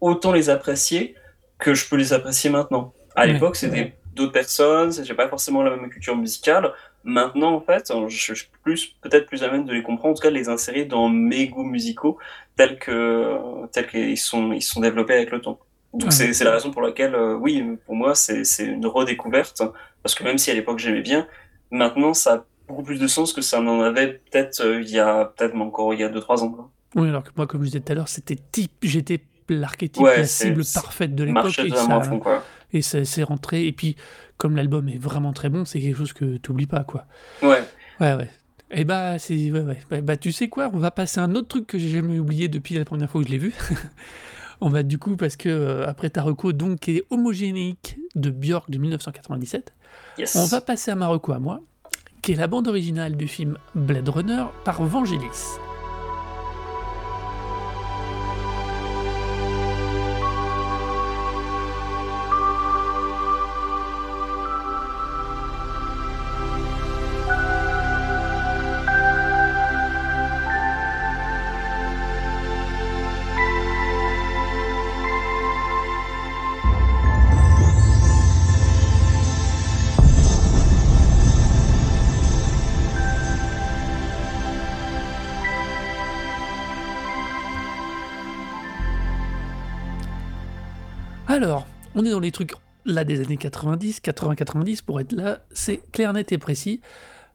autant 0.00 0.32
les 0.32 0.50
apprécier 0.50 1.14
que 1.58 1.74
je 1.74 1.88
peux 1.88 1.96
les 1.96 2.12
apprécier 2.12 2.50
maintenant. 2.50 2.94
À 3.16 3.26
Ouais. 3.26 3.26
l'époque, 3.26 3.56
c'était 3.56 3.96
d'autres 4.14 4.32
personnes, 4.32 4.92
j'ai 4.92 5.14
pas 5.14 5.28
forcément 5.28 5.62
la 5.62 5.76
même 5.76 5.90
culture 5.90 6.16
musicale. 6.16 6.72
Maintenant, 7.04 7.54
en 7.54 7.60
fait, 7.60 7.92
je, 8.08 8.34
suis 8.34 8.48
plus, 8.62 8.96
peut-être 9.00 9.26
plus 9.26 9.42
à 9.42 9.50
même 9.50 9.64
de 9.64 9.72
les 9.72 9.82
comprendre, 9.82 10.12
en 10.12 10.14
tout 10.14 10.22
cas 10.22 10.30
de 10.30 10.34
les 10.34 10.48
insérer 10.48 10.84
dans 10.84 11.08
mes 11.08 11.48
goûts 11.48 11.64
musicaux 11.64 12.18
tels 12.56 12.78
que, 12.78 13.38
tels 13.72 13.86
qu'ils 13.86 14.18
sont, 14.18 14.52
ils 14.52 14.62
sont 14.62 14.80
développés 14.80 15.14
avec 15.14 15.30
le 15.30 15.40
temps. 15.40 15.58
Donc 15.94 16.10
Ouais. 16.10 16.32
c'est, 16.32 16.44
la 16.44 16.50
raison 16.50 16.70
pour 16.70 16.82
laquelle, 16.82 17.14
euh, 17.14 17.34
oui, 17.34 17.64
pour 17.86 17.94
moi, 17.94 18.14
c'est, 18.14 18.42
une 18.60 18.86
redécouverte, 18.86 19.62
parce 20.02 20.14
que 20.14 20.22
même 20.22 20.36
si 20.36 20.50
à 20.50 20.54
l'époque 20.54 20.78
j'aimais 20.78 21.00
bien, 21.00 21.26
maintenant 21.70 22.12
ça 22.12 22.34
a 22.34 22.44
beaucoup 22.68 22.82
plus 22.82 22.98
de 22.98 23.06
sens 23.06 23.32
que 23.32 23.40
ça 23.40 23.60
n'en 23.60 23.80
avait 23.80 24.20
peut-être 24.30 24.60
euh, 24.60 24.82
il 24.82 24.90
y 24.90 24.98
a, 24.98 25.32
peut-être 25.36 25.56
encore 25.56 25.94
il 25.94 26.00
y 26.00 26.04
a 26.04 26.10
2-3 26.10 26.42
ans. 26.42 26.50
quoi. 26.50 26.70
Oui, 26.94 27.08
alors 27.08 27.22
que 27.22 27.30
moi, 27.36 27.46
comme 27.46 27.62
je 27.62 27.66
disais 27.66 27.80
tout 27.80 27.92
à 27.92 27.94
l'heure, 27.94 28.08
c'était 28.08 28.36
type, 28.36 28.72
j'étais 28.82 29.20
l'archétype, 29.48 30.02
Ouais, 30.02 30.18
la 30.18 30.26
cible 30.26 30.62
parfaite 30.74 31.14
de 31.14 31.24
l'époque. 31.24 31.58
Et 31.58 31.70
ça, 31.70 32.00
fond, 32.02 32.18
quoi. 32.18 32.44
et 32.72 32.82
ça 32.82 33.04
s'est 33.04 33.22
rentré. 33.22 33.66
Et 33.66 33.72
puis, 33.72 33.96
comme 34.38 34.56
l'album 34.56 34.88
est 34.88 34.98
vraiment 34.98 35.32
très 35.32 35.48
bon, 35.50 35.64
c'est 35.64 35.80
quelque 35.80 35.96
chose 35.96 36.12
que 36.12 36.36
tu 36.38 36.50
n'oublies 36.50 36.66
pas, 36.66 36.84
quoi. 36.84 37.04
Ouais. 37.42 37.62
Ouais, 38.00 38.14
ouais. 38.14 38.30
Et 38.70 38.84
bah, 38.84 39.18
c'est. 39.18 39.50
Ouais, 39.50 39.60
ouais. 39.60 39.78
Bah, 39.90 40.00
bah, 40.00 40.16
tu 40.16 40.32
sais 40.32 40.48
quoi, 40.48 40.70
on 40.72 40.78
va 40.78 40.90
passer 40.90 41.20
à 41.20 41.24
un 41.24 41.34
autre 41.34 41.48
truc 41.48 41.66
que 41.66 41.78
j'ai 41.78 41.88
jamais 41.90 42.18
oublié 42.18 42.48
depuis 42.48 42.74
la 42.76 42.84
première 42.84 43.10
fois 43.10 43.20
que 43.20 43.26
je 43.26 43.32
l'ai 43.32 43.38
vu. 43.38 43.54
on 44.60 44.68
va 44.70 44.82
du 44.82 44.98
coup, 44.98 45.16
parce 45.16 45.36
que 45.36 45.48
euh, 45.48 45.88
après 45.88 46.10
ta 46.10 46.22
reco, 46.22 46.52
donc, 46.52 46.80
qui 46.80 46.98
est 46.98 47.04
homogénique 47.10 47.98
de 48.14 48.30
Björk 48.30 48.70
de 48.70 48.78
1997, 48.78 49.74
Yes. 50.18 50.36
on 50.36 50.46
va 50.46 50.60
passer 50.60 50.90
à 50.90 50.94
ma 50.96 51.06
reco 51.08 51.32
à 51.32 51.38
moi, 51.38 51.60
qui 52.22 52.32
est 52.32 52.36
la 52.36 52.46
bande 52.46 52.66
originale 52.68 53.16
du 53.16 53.28
film 53.28 53.56
Blade 53.74 54.08
Runner 54.08 54.44
par 54.64 54.82
Vangelis. 54.82 55.58
Alors, 91.28 91.66
on 91.94 92.04
est 92.04 92.10
dans 92.10 92.20
les 92.20 92.32
trucs 92.32 92.52
là 92.84 93.04
des 93.04 93.20
années 93.20 93.36
90, 93.36 94.00
80-90 94.02 94.82
pour 94.84 95.00
être 95.00 95.12
là, 95.12 95.40
c'est 95.50 95.78
clair, 95.92 96.12
net 96.12 96.32
et 96.32 96.38
précis. 96.38 96.80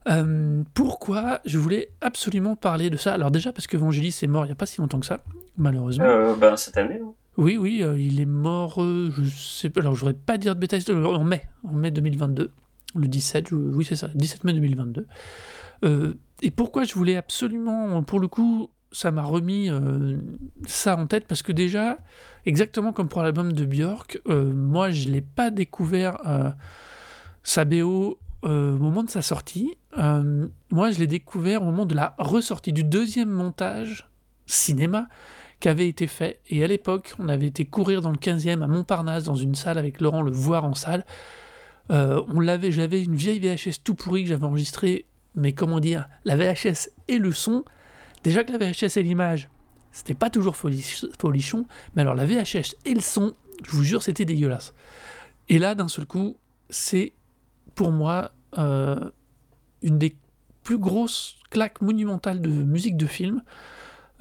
Euh, 0.10 0.64
pourquoi 0.74 1.40
je 1.46 1.58
voulais 1.58 1.90
absolument 2.02 2.56
parler 2.56 2.90
de 2.90 2.98
ça? 2.98 3.14
Alors 3.14 3.32
déjà 3.32 3.54
parce 3.54 3.68
que 3.68 3.78
Vangelis 3.78 4.18
est 4.22 4.28
mort 4.28 4.44
il 4.46 4.50
n'y 4.50 4.52
a 4.52 4.56
pas 4.56 4.66
si 4.66 4.82
longtemps 4.82 5.00
que 5.00 5.06
ça, 5.06 5.24
malheureusement. 5.58 6.04
Euh, 6.06 6.36
ben, 6.36 6.58
cette 6.58 6.76
année. 6.78 7.00
hein. 7.02 7.14
Oui, 7.38 7.58
oui, 7.58 7.82
euh, 7.82 7.98
il 8.00 8.20
est 8.20 8.26
mort, 8.26 8.82
euh, 8.84 9.10
je 9.12 9.24
sais 9.30 9.70
pas, 9.70 9.80
alors 9.82 9.96
je 9.96 10.02
voudrais 10.02 10.14
pas 10.14 10.38
dire 10.38 10.56
de 10.56 10.60
bêtises, 10.60 10.90
en 10.90 11.24
mai, 11.24 11.44
en 11.64 11.72
mai 11.74 11.90
2022, 11.90 12.52
le 12.96 13.08
17, 13.08 13.48
je- 13.50 13.56
oui 13.56 13.86
c'est 13.86 13.96
ça, 13.96 14.10
17 14.14 14.44
mai 14.44 14.54
2022. 14.54 15.08
Euh, 15.86 16.14
et 16.42 16.52
pourquoi 16.52 16.84
je 16.84 16.94
voulais 16.94 17.16
absolument, 17.16 18.04
pour 18.04 18.20
le 18.20 18.28
coup, 18.28 18.70
ça 18.92 19.10
m'a 19.12 19.24
remis 19.24 19.70
ça 20.68 20.96
en 20.98 21.08
tête, 21.08 21.26
parce 21.28 21.42
que 21.42 21.52
déjà, 21.52 21.98
exactement 22.46 22.94
comme 22.94 23.10
pour 23.10 23.22
l'album 23.22 23.54
de 23.54 23.66
Björk, 23.66 24.20
euh, 24.28 24.52
moi 24.52 24.92
je 24.92 25.10
l'ai 25.10 25.22
pas 25.22 25.52
découvert 25.52 26.18
euh, 26.26 26.52
sa 27.44 27.66
BO 27.66 28.20
euh, 28.44 28.76
au 28.76 28.80
moment 28.80 29.04
de 29.04 29.10
sa 29.10 29.22
sortie, 29.22 29.78
Euh, 30.00 30.48
moi 30.72 30.90
je 30.90 30.98
l'ai 30.98 31.06
découvert 31.06 31.62
au 31.62 31.66
moment 31.66 31.86
de 31.86 31.94
la 31.94 32.16
ressortie 32.18 32.74
du 32.74 32.84
deuxième 32.84 33.30
montage 33.30 34.10
cinéma 34.48 35.08
qui 35.60 35.70
avait 35.70 35.88
été 35.88 36.08
fait. 36.08 36.40
Et 36.50 36.64
à 36.64 36.68
l'époque, 36.68 37.14
on 37.20 37.30
avait 37.30 37.46
été 37.46 37.64
courir 37.66 38.02
dans 38.02 38.10
le 38.10 38.18
15e 38.18 38.64
à 38.64 38.68
Montparnasse, 38.68 39.24
dans 39.24 39.36
une 39.36 39.54
salle 39.54 39.78
avec 39.78 40.02
Laurent, 40.02 40.24
le 40.24 40.32
voir 40.32 40.66
en 40.66 40.74
salle. 40.74 41.06
On 41.90 42.40
l'avait, 42.40 42.72
j'avais 42.72 43.04
une 43.04 43.16
vieille 43.16 43.40
VHS 43.40 43.84
tout 43.84 43.94
pourrie 43.94 44.24
que 44.24 44.30
j'avais 44.30 44.46
enregistrée, 44.46 45.06
mais 45.36 45.54
comment 45.54 45.80
dire, 45.80 46.10
la 46.26 46.36
VHS 46.36 46.90
et 47.08 47.20
le 47.20 47.32
son. 47.32 47.64
Déjà 48.24 48.44
que 48.44 48.52
la 48.52 48.58
VHS 48.58 48.98
et 48.98 49.04
l'image, 49.04 49.48
c'était 49.94 50.16
pas 50.16 50.30
toujours 50.30 50.56
folich- 50.56 51.08
folichon, 51.18 51.66
mais 51.96 52.02
alors 52.02 52.16
la 52.16 52.26
VHS 52.26 52.76
et 52.84 52.94
le 52.94 53.00
son, 53.00 53.36
je 53.64 53.72
vous 53.72 53.84
jure, 53.84 54.02
c'était 54.04 54.26
dégueulasse. 54.26 54.74
Et 55.48 55.60
là, 55.60 55.76
d'un 55.76 55.88
seul 55.88 56.06
coup, 56.06 56.36
c'est 56.70 57.14
pour 57.76 57.92
moi 57.92 58.32
euh, 58.58 59.10
une 59.84 60.00
des 60.00 60.18
plus 60.64 60.80
grosses 60.80 61.36
claques 61.52 61.82
monumentales 61.82 62.42
de 62.42 62.50
musique 62.50 62.98
de 62.98 63.06
film. 63.06 63.44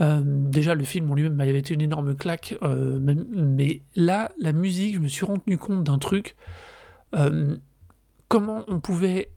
Euh, 0.01 0.21
déjà, 0.25 0.75
le 0.75 0.85
film 0.85 1.11
en 1.11 1.15
lui-même 1.15 1.35
m'avait 1.35 1.59
été 1.59 1.73
une 1.73 1.81
énorme 1.81 2.15
claque, 2.17 2.57
euh, 2.63 2.99
mais 3.01 3.81
là, 3.97 4.31
la 4.39 4.53
musique, 4.53 4.97
je 4.97 5.01
me 5.01 5.09
suis 5.09 5.25
rendu 5.25 5.57
compte 5.59 5.85
d'un 5.85 5.99
truc. 5.99 6.37
comment 8.29 8.65
on 8.69 8.81
pouvait 8.81 9.31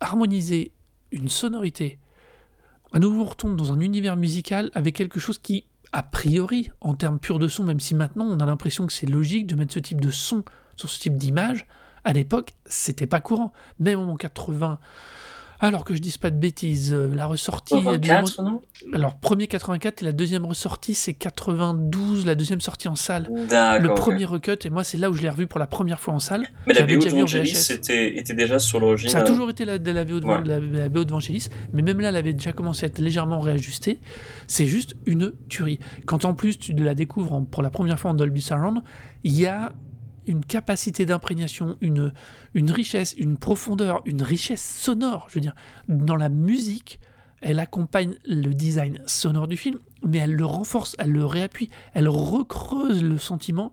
harmoniser 0.00 0.72
une 1.12 1.28
sonorité. 1.28 1.98
À 2.92 2.98
nouveau, 2.98 3.28
on 3.44 3.50
dans 3.54 3.72
un 3.72 3.80
univers 3.80 4.16
musical 4.16 4.70
avec 4.74 4.96
quelque 4.96 5.20
chose 5.20 5.38
qui, 5.38 5.66
a 5.92 6.02
priori, 6.02 6.70
en 6.80 6.94
termes 6.94 7.18
purs 7.18 7.38
de 7.38 7.48
son, 7.48 7.64
même 7.64 7.80
si 7.80 7.94
maintenant 7.94 8.26
on 8.26 8.38
a 8.40 8.46
l'impression 8.46 8.86
que 8.86 8.92
c'est 8.92 9.06
logique 9.06 9.46
de 9.46 9.56
mettre 9.56 9.74
ce 9.74 9.80
type 9.80 10.00
de 10.00 10.10
son 10.10 10.44
sur 10.76 10.88
ce 10.88 11.00
type 11.00 11.16
d'image, 11.16 11.66
à 12.04 12.12
l'époque, 12.12 12.54
c'était 12.64 13.06
pas 13.06 13.20
courant. 13.20 13.52
Même 13.78 13.98
en 13.98 14.16
80, 14.16 14.78
alors 15.60 15.84
que 15.84 15.94
je 15.94 16.00
dise 16.00 16.16
pas 16.18 16.30
de 16.30 16.36
bêtises, 16.38 16.92
euh, 16.92 17.10
la 17.14 17.26
ressortie. 17.26 17.74
la 17.74 17.80
deuxième- 17.98 18.24
84, 18.24 18.42
non? 18.42 18.62
Alors, 18.94 19.16
premier 19.18 19.46
84 19.46 20.02
et 20.02 20.06
la 20.06 20.12
deuxième 20.12 20.44
ressortie, 20.46 20.94
c'est 20.94 21.12
92, 21.14 22.24
la 22.26 22.34
deuxième 22.34 22.60
sortie 22.60 22.88
en 22.88 22.96
salle. 22.96 23.28
D'accord. 23.48 23.82
Le 23.82 23.94
premier 23.94 24.24
recut, 24.24 24.56
et 24.64 24.70
moi, 24.70 24.84
c'est 24.84 24.96
là 24.98 25.10
où 25.10 25.14
je 25.14 25.22
l'ai 25.22 25.28
revu 25.28 25.46
pour 25.46 25.60
la 25.60 25.66
première 25.66 26.00
fois 26.00 26.14
en 26.14 26.18
salle. 26.18 26.46
Mais 26.66 26.72
la 26.74 26.82
BO 26.82 26.96
de 27.04 27.08
Vangelis 27.10 27.68
était, 27.70 28.16
était 28.18 28.34
déjà 28.34 28.58
sur 28.58 28.80
l'origine. 28.80 29.10
Ça 29.10 29.18
a 29.18 29.22
euh, 29.22 29.26
toujours 29.26 29.50
été 29.50 29.64
la, 29.64 29.78
la, 29.78 30.04
de, 30.04 30.14
Ouais. 30.24 30.40
la, 30.44 30.60
la 30.60 30.88
VO 30.88 31.04
de 31.04 31.10
Vangelis, 31.10 31.48
mais 31.72 31.82
même 31.82 32.00
là, 32.00 32.08
elle 32.08 32.16
avait 32.16 32.32
déjà 32.32 32.52
commencé 32.52 32.84
à 32.84 32.88
être 32.88 32.98
légèrement 32.98 33.40
réajustée. 33.40 34.00
C'est 34.46 34.66
juste 34.66 34.94
une 35.06 35.32
tuerie. 35.48 35.78
Quand 36.06 36.24
en 36.24 36.34
plus 36.34 36.58
tu 36.58 36.72
la 36.72 36.94
découvres 36.94 37.44
pour 37.50 37.62
la 37.62 37.70
première 37.70 37.98
fois 38.00 38.10
en 38.10 38.14
Dolby 38.14 38.40
Surround, 38.40 38.80
il 39.24 39.38
y 39.38 39.46
a 39.46 39.72
une 40.26 40.44
capacité 40.44 41.06
d'imprégnation, 41.06 41.76
une, 41.80 42.12
une 42.54 42.70
richesse, 42.70 43.14
une 43.18 43.36
profondeur, 43.36 44.02
une 44.04 44.22
richesse 44.22 44.62
sonore. 44.80 45.26
Je 45.28 45.34
veux 45.36 45.40
dire, 45.40 45.54
dans 45.88 46.16
la 46.16 46.28
musique, 46.28 47.00
elle 47.40 47.58
accompagne 47.58 48.14
le 48.26 48.52
design 48.54 49.00
sonore 49.06 49.48
du 49.48 49.56
film, 49.56 49.78
mais 50.06 50.18
elle 50.18 50.34
le 50.34 50.44
renforce, 50.44 50.94
elle 50.98 51.10
le 51.12 51.24
réappuie, 51.24 51.70
elle 51.94 52.08
recreuse 52.08 53.02
le 53.02 53.18
sentiment. 53.18 53.72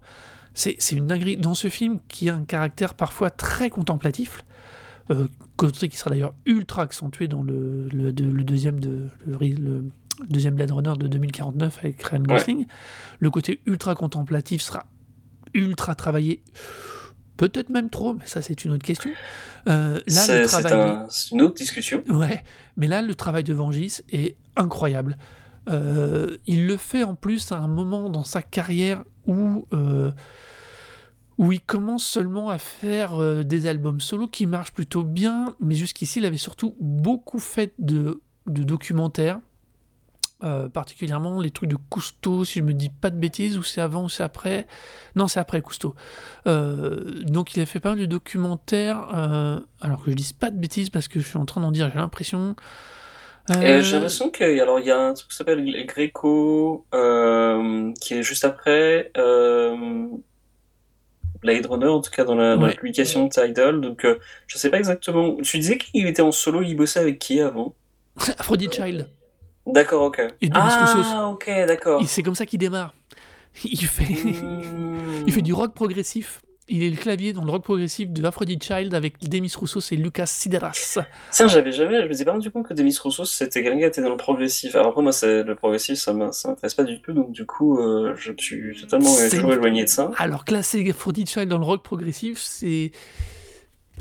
C'est 0.53 0.77
une 0.93 1.05
dinguerie. 1.05 1.37
Dans 1.37 1.53
ce 1.53 1.67
film 1.69 1.99
qui 2.07 2.29
a 2.29 2.35
un 2.35 2.43
caractère 2.43 2.93
parfois 2.95 3.29
très 3.29 3.69
contemplatif, 3.69 4.43
euh, 5.11 5.27
côté 5.55 5.87
qui 5.89 5.97
sera 5.97 6.09
d'ailleurs 6.09 6.33
ultra 6.45 6.81
accentué 6.81 7.27
dans 7.27 7.43
le, 7.43 7.87
le, 7.89 8.11
de- 8.11 8.25
le 8.25 8.43
deuxième 8.43 8.79
de 8.79 9.07
le, 9.25 9.35
ri- 9.37 9.53
le 9.55 9.85
deuxième 10.29 10.55
Blade 10.55 10.71
Runner 10.71 10.93
de 10.97 11.07
2049 11.07 11.77
avec 11.79 12.01
Ryan 12.03 12.21
Gosling. 12.23 12.65
Le 13.19 13.29
côté 13.29 13.59
ultra 13.67 13.93
contemplatif 13.95 14.61
sera 14.61 14.85
ultra 15.53 15.95
travaillé, 15.95 16.41
peut-être 17.37 17.69
même 17.69 17.89
trop, 17.89 18.13
mais 18.13 18.25
ça 18.25 18.41
c'est 18.41 18.65
une 18.65 18.71
autre 18.71 18.85
question. 18.85 19.09
Euh, 19.67 19.93
là, 19.93 19.99
le 19.99 20.01
C'est 20.09 20.47
c'est 20.47 20.61
travail, 20.63 20.73
un- 20.73 21.07
une 21.33 21.41
autre 21.41 21.55
discussion. 21.55 22.03
ouais, 22.09 22.43
mais 22.77 22.87
là 22.87 23.01
le 23.01 23.13
travail 23.15 23.43
de 23.43 23.53
Vangis 23.53 23.99
est 24.11 24.35
incroyable. 24.55 25.17
Euh, 25.69 26.37
il 26.47 26.65
le 26.65 26.77
fait 26.77 27.03
en 27.03 27.15
plus 27.15 27.51
à 27.51 27.57
un 27.57 27.67
moment 27.67 28.09
dans 28.09 28.23
sa 28.23 28.41
carrière 28.41 29.03
où 29.25 29.67
euh, 29.73 30.11
où 31.37 31.51
il 31.51 31.61
commence 31.61 32.03
seulement 32.05 32.49
à 32.49 32.57
faire 32.57 33.21
euh, 33.21 33.43
des 33.43 33.67
albums 33.67 33.99
solo 33.99 34.27
qui 34.27 34.47
marchent 34.47 34.71
plutôt 34.71 35.03
bien, 35.03 35.55
mais 35.59 35.75
jusqu'ici, 35.75 36.17
il 36.19 36.25
avait 36.25 36.37
surtout 36.37 36.75
beaucoup 36.79 37.37
fait 37.39 37.73
de, 37.77 38.21
de 38.47 38.63
documentaires, 38.63 39.39
euh, 40.43 40.69
particulièrement 40.69 41.41
les 41.41 41.49
trucs 41.49 41.69
de 41.69 41.77
Cousteau, 41.89 42.45
si 42.45 42.59
je 42.59 42.63
me 42.63 42.73
dis 42.73 42.89
pas 42.89 43.09
de 43.09 43.15
bêtises, 43.15 43.57
ou 43.57 43.63
c'est 43.63 43.81
avant 43.81 44.03
ou 44.03 44.09
c'est 44.09 44.21
après. 44.21 44.67
Non, 45.15 45.27
c'est 45.27 45.39
après 45.39 45.61
Cousteau. 45.61 45.95
Euh, 46.45 47.23
donc 47.23 47.55
il 47.55 47.61
a 47.61 47.65
fait 47.65 47.79
pas 47.79 47.89
mal 47.89 47.99
de 47.99 48.05
documentaires, 48.05 49.09
euh, 49.15 49.59
alors 49.81 50.03
que 50.03 50.11
je 50.11 50.15
dise 50.15 50.33
pas 50.33 50.51
de 50.51 50.57
bêtises 50.57 50.91
parce 50.91 51.07
que 51.07 51.19
je 51.19 51.27
suis 51.27 51.37
en 51.37 51.45
train 51.45 51.61
d'en 51.61 51.71
dire, 51.71 51.89
j'ai 51.91 51.97
l'impression. 51.97 52.55
J'ai 53.49 53.81
l'impression 53.81 54.29
qu'il 54.29 54.59
alors, 54.59 54.79
il 54.79 54.85
y 54.85 54.91
a 54.91 54.99
un 54.99 55.13
truc 55.13 55.29
qui 55.29 55.35
s'appelle 55.35 55.85
Greco, 55.87 56.85
euh, 56.93 57.91
qui 57.99 58.13
est 58.13 58.23
juste 58.23 58.45
après 58.45 59.09
Blade 61.41 61.65
Runner, 61.65 61.87
en 61.87 62.01
tout 62.01 62.11
cas 62.11 62.25
dans 62.25 62.35
la, 62.35 62.57
dans 62.57 62.67
la 62.67 62.73
publication 62.73 63.27
Tidal. 63.27 63.81
Donc, 63.81 64.05
je 64.45 64.57
sais 64.57 64.69
pas 64.69 64.77
exactement. 64.77 65.35
Tu 65.41 65.57
disais 65.57 65.79
qu'il 65.79 66.05
était 66.05 66.21
en 66.21 66.31
solo, 66.31 66.61
il 66.61 66.75
bossait 66.75 66.99
avec 66.99 67.17
qui 67.17 67.41
avant? 67.41 67.73
Aphrodite 68.37 68.75
Child. 68.75 69.07
D'accord, 69.67 70.03
ok. 70.03 70.19
Et 70.41 70.47
Roussos. 70.47 71.07
Ah, 71.13 71.27
ok, 71.29 71.45
d'accord. 71.67 72.01
Et 72.01 72.05
C'est 72.05 72.23
comme 72.23 72.35
ça 72.35 72.45
qu'il 72.45 72.59
démarre. 72.59 72.93
Il 73.63 73.77
fait. 73.85 74.13
Hmm. 74.13 75.23
Il 75.25 75.33
fait 75.33 75.41
du 75.41 75.53
rock 75.53 75.73
progressif. 75.73 76.41
Il 76.69 76.83
est 76.83 76.89
le 76.89 76.97
clavier 76.97 77.31
dans 77.31 77.45
le 77.45 77.49
rock 77.51 77.63
progressif 77.63 78.09
de 78.09 78.25
Aphrodite 78.25 78.61
Child 78.61 78.93
avec 78.93 79.17
Demis 79.29 79.53
Roussos 79.57 79.79
et 79.93 79.95
Lucas 79.95 80.25
Sideras. 80.25 80.97
Tiens, 81.31 81.47
j'avais 81.47 81.71
jamais, 81.71 82.03
je 82.03 82.07
me 82.09 82.13
suis 82.13 82.25
pas 82.25 82.33
rendu 82.33 82.51
compte 82.51 82.67
que 82.67 82.73
Demis 82.73 82.93
Roussos 83.01 83.23
c'était 83.23 83.63
quelqu'un 83.63 83.79
qui 83.79 83.85
était 83.85 84.01
dans 84.01 84.09
le 84.09 84.17
progressif. 84.17 84.75
Alors 84.75 84.89
après, 84.89 85.01
moi, 85.01 85.13
c'est 85.13 85.43
le 85.43 85.55
progressif, 85.55 85.97
ça 85.97 86.11
m'in- 86.11 86.33
ça 86.33 86.49
m'intéresse 86.49 86.73
pas 86.75 86.83
du 86.83 87.01
tout, 87.01 87.13
donc 87.13 87.31
du 87.31 87.45
coup, 87.45 87.79
euh, 87.79 88.13
je 88.17 88.33
suis 88.37 88.75
totalement 88.81 89.09
toujours 89.29 89.53
éloigné 89.53 89.85
de 89.85 89.89
ça. 89.89 90.11
Alors 90.17 90.43
classer 90.43 90.87
Aphrodite 90.89 91.29
Child 91.29 91.47
dans 91.47 91.57
le 91.57 91.63
rock 91.65 91.83
progressif, 91.83 92.37
c'est 92.41 92.91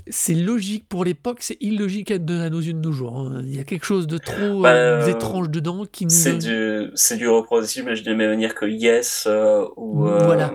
c'est 0.08 0.34
logique 0.34 0.86
pour 0.88 1.04
l'époque, 1.04 1.38
c'est 1.40 1.56
illogique 1.60 2.10
à, 2.10 2.18
de- 2.18 2.40
à 2.40 2.50
nos 2.50 2.60
yeux 2.60 2.72
de 2.74 2.78
nos 2.80 2.92
jours. 2.92 3.18
hein. 3.18 3.42
Il 3.44 3.54
y 3.54 3.58
a 3.58 3.64
quelque 3.64 3.84
chose 3.84 4.06
de 4.06 4.18
trop 4.18 4.62
Bah, 4.62 4.72
euh, 4.72 5.02
euh, 5.04 5.06
étrange 5.08 5.50
dedans 5.50 5.84
qui 5.90 6.04
nous 6.04 6.10
C'est 6.10 6.38
du, 6.38 6.90
c'est 6.94 7.16
du 7.16 7.26
progressif, 7.44 7.84
mais 7.84 7.96
je 7.96 8.02
de 8.04 8.10
la 8.10 8.16
même 8.16 8.30
manière 8.30 8.54
que 8.54 8.66
Yes 8.66 9.24
euh, 9.26 9.64
ou. 9.76 10.06
euh, 10.06 10.24
Voilà. 10.24 10.52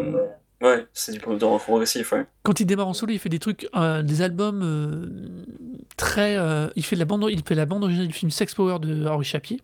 Ouais, 0.61 0.85
c'est 0.93 1.11
du 1.11 1.19
progressif, 1.19 2.11
ouais. 2.11 2.25
Quand 2.43 2.59
il 2.59 2.65
démarre 2.65 2.87
en 2.87 2.93
solo, 2.93 3.11
il 3.13 3.19
fait 3.19 3.29
des 3.29 3.39
trucs, 3.39 3.67
euh, 3.75 4.03
des 4.03 4.21
albums 4.21 4.61
euh, 4.63 5.07
très. 5.97 6.37
euh, 6.37 6.67
il 6.75 6.85
fait 6.85 6.95
la 6.95 7.05
bande, 7.05 7.25
il 7.31 7.41
fait 7.43 7.55
la 7.55 7.65
bande 7.65 7.83
originale 7.83 8.07
du 8.07 8.13
film 8.13 8.29
Sex 8.29 8.53
Power 8.53 8.77
de 8.79 9.07
Henri 9.07 9.25
Chapier. 9.25 9.59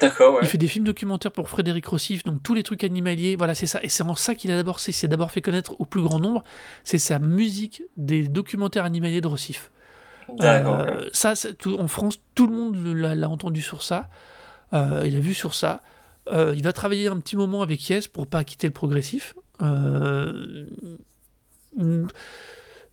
D'accord, 0.00 0.34
ouais. 0.34 0.40
Il 0.42 0.48
fait 0.48 0.58
des 0.58 0.68
films 0.68 0.84
documentaires 0.84 1.32
pour 1.32 1.48
Frédéric 1.48 1.86
Rossif, 1.86 2.22
donc 2.24 2.42
tous 2.42 2.54
les 2.54 2.62
trucs 2.62 2.84
animaliers, 2.84 3.36
voilà, 3.36 3.54
c'est 3.54 3.66
ça. 3.66 3.80
Et 3.82 3.88
c'est 3.88 4.02
en 4.04 4.14
ça 4.14 4.34
qu'il 4.34 4.50
a 4.52 4.56
d'abord, 4.56 4.78
c'est 4.80 5.08
d'abord 5.08 5.30
fait 5.30 5.40
connaître 5.42 5.74
au 5.80 5.84
plus 5.84 6.02
grand 6.02 6.20
nombre, 6.20 6.44
c'est 6.84 6.98
sa 6.98 7.18
musique 7.18 7.82
des 7.96 8.28
documentaires 8.28 8.84
animaliers 8.84 9.20
de 9.20 9.26
Rossif. 9.26 9.70
D'accord, 10.38 10.80
Euh. 10.80 11.08
Ça, 11.12 11.34
tout- 11.58 11.78
en 11.78 11.88
France, 11.88 12.20
tout 12.34 12.46
le 12.46 12.54
monde 12.54 12.76
l'a 12.96 13.28
entendu 13.28 13.62
sur 13.62 13.82
ça. 13.82 14.08
Euh, 14.74 15.02
il 15.06 15.16
a 15.16 15.20
vu 15.20 15.32
sur 15.34 15.54
ça. 15.54 15.82
Euh, 16.30 16.52
il 16.54 16.62
va 16.62 16.72
travailler 16.74 17.08
un 17.08 17.18
petit 17.18 17.36
moment 17.36 17.62
avec 17.62 17.88
Yes 17.88 18.06
pour 18.08 18.26
pas 18.26 18.44
quitter 18.44 18.66
le 18.66 18.74
progressif. 18.74 19.34
Euh, 19.62 20.66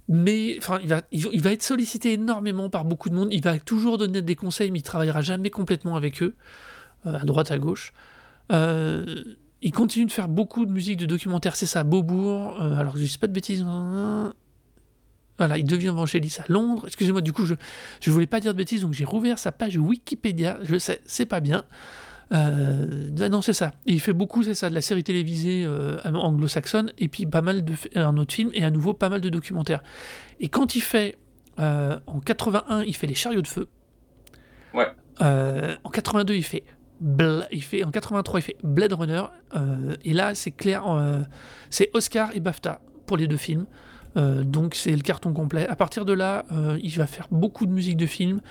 mais 0.07 0.55
enfin, 0.59 0.79
il 0.83 0.87
va, 0.89 1.01
il, 1.11 1.27
il 1.33 1.41
va 1.41 1.51
être 1.51 1.63
sollicité 1.63 2.13
énormément 2.13 2.69
par 2.69 2.85
beaucoup 2.85 3.09
de 3.09 3.15
monde. 3.15 3.29
Il 3.31 3.41
va 3.43 3.57
toujours 3.59 3.97
donner 3.97 4.21
des 4.21 4.35
conseils, 4.35 4.71
mais 4.71 4.79
il 4.79 4.83
travaillera 4.83 5.21
jamais 5.21 5.49
complètement 5.49 5.95
avec 5.95 6.21
eux, 6.21 6.35
à 7.05 7.25
droite, 7.25 7.51
à 7.51 7.57
gauche. 7.57 7.93
Euh, 8.51 9.23
il 9.61 9.71
continue 9.71 10.05
de 10.05 10.11
faire 10.11 10.27
beaucoup 10.27 10.65
de 10.65 10.71
musique 10.71 10.97
de 10.97 11.05
documentaire, 11.05 11.55
c'est 11.55 11.65
ça, 11.65 11.83
Beaubourg. 11.83 12.61
euh, 12.61 12.77
alors, 12.77 12.97
je 12.97 13.03
dis 13.03 13.17
pas 13.17 13.27
de 13.27 13.33
bêtises. 13.33 13.65
Voilà, 15.37 15.57
il 15.57 15.65
devient 15.65 15.87
évangéliste 15.87 16.41
à 16.41 16.45
Londres. 16.47 16.83
Excusez-moi, 16.87 17.21
du 17.21 17.33
coup, 17.33 17.45
je 17.45 17.55
je 17.99 18.11
voulais 18.11 18.27
pas 18.27 18.39
dire 18.39 18.53
de 18.53 18.57
bêtises, 18.57 18.81
donc 18.81 18.93
j'ai 18.93 19.03
rouvert 19.03 19.37
sa 19.37 19.51
page 19.51 19.75
Wikipédia. 19.77 20.59
Je 20.61 20.77
sais, 20.77 21.01
c'est 21.05 21.25
pas 21.25 21.41
bien. 21.41 21.65
Euh, 22.33 23.09
ah 23.19 23.29
non, 23.29 23.41
c'est 23.41 23.53
ça. 23.53 23.71
Et 23.85 23.93
il 23.93 23.99
fait 23.99 24.13
beaucoup, 24.13 24.43
c'est 24.43 24.55
ça, 24.55 24.69
de 24.69 24.75
la 24.75 24.81
série 24.81 25.03
télévisée 25.03 25.63
euh, 25.65 25.99
anglo-saxonne, 26.05 26.91
et 26.97 27.07
puis 27.07 27.25
pas 27.25 27.41
mal 27.41 27.65
de 27.65 27.73
un 27.95 28.17
autre 28.17 28.33
film, 28.33 28.49
et 28.53 28.63
à 28.63 28.71
nouveau 28.71 28.93
pas 28.93 29.09
mal 29.09 29.21
de 29.21 29.29
documentaires. 29.29 29.83
Et 30.39 30.49
quand 30.49 30.75
il 30.75 30.81
fait 30.81 31.17
euh, 31.59 31.99
en 32.07 32.19
81, 32.19 32.83
il 32.83 32.95
fait 32.95 33.07
les 33.07 33.15
chariots 33.15 33.41
de 33.41 33.47
feu. 33.47 33.67
Ouais. 34.73 34.87
Euh, 35.21 35.75
en 35.83 35.89
82, 35.89 36.35
il 36.35 36.43
fait 36.43 36.63
Il 37.01 37.63
fait 37.63 37.83
en 37.83 37.91
83, 37.91 38.39
il 38.39 38.43
fait 38.43 38.57
Blade 38.63 38.93
Runner. 38.93 39.23
euh, 39.55 39.95
et 40.03 40.13
là, 40.13 40.33
c'est 40.35 40.51
clair, 40.51 40.87
euh, 40.87 41.21
c'est 41.69 41.89
Oscar 41.93 42.29
et 42.33 42.39
BAFTA 42.39 42.81
pour 43.05 43.17
les 43.17 43.27
deux 43.27 43.37
films. 43.37 43.65
Euh, 44.17 44.43
donc 44.43 44.75
c'est 44.75 44.95
le 44.95 45.01
carton 45.01 45.33
complet. 45.33 45.67
À 45.67 45.75
partir 45.75 46.05
de 46.05 46.13
là, 46.13 46.45
il 46.81 46.95
va 46.97 47.07
faire 47.07 47.27
beaucoup 47.31 47.65
de 47.65 47.71
musique 47.71 47.97
de 47.97 48.05
film. 48.05 48.41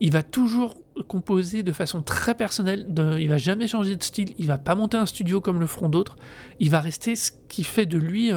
Il 0.00 0.12
va 0.12 0.22
toujours 0.22 0.74
composer 1.08 1.62
de 1.62 1.72
façon 1.72 2.02
très 2.02 2.34
personnelle. 2.34 2.92
De, 2.92 3.18
il 3.18 3.28
va 3.28 3.36
jamais 3.36 3.66
changer 3.66 3.96
de 3.96 4.02
style. 4.02 4.32
Il 4.38 4.46
va 4.46 4.58
pas 4.58 4.74
monter 4.74 4.96
un 4.96 5.06
studio 5.06 5.40
comme 5.40 5.60
le 5.60 5.66
feront 5.66 5.88
d'autres. 5.88 6.16
Il 6.60 6.70
va 6.70 6.80
rester 6.80 7.16
ce 7.16 7.30
qui 7.48 7.64
fait 7.64 7.86
de 7.86 7.98
lui 7.98 8.32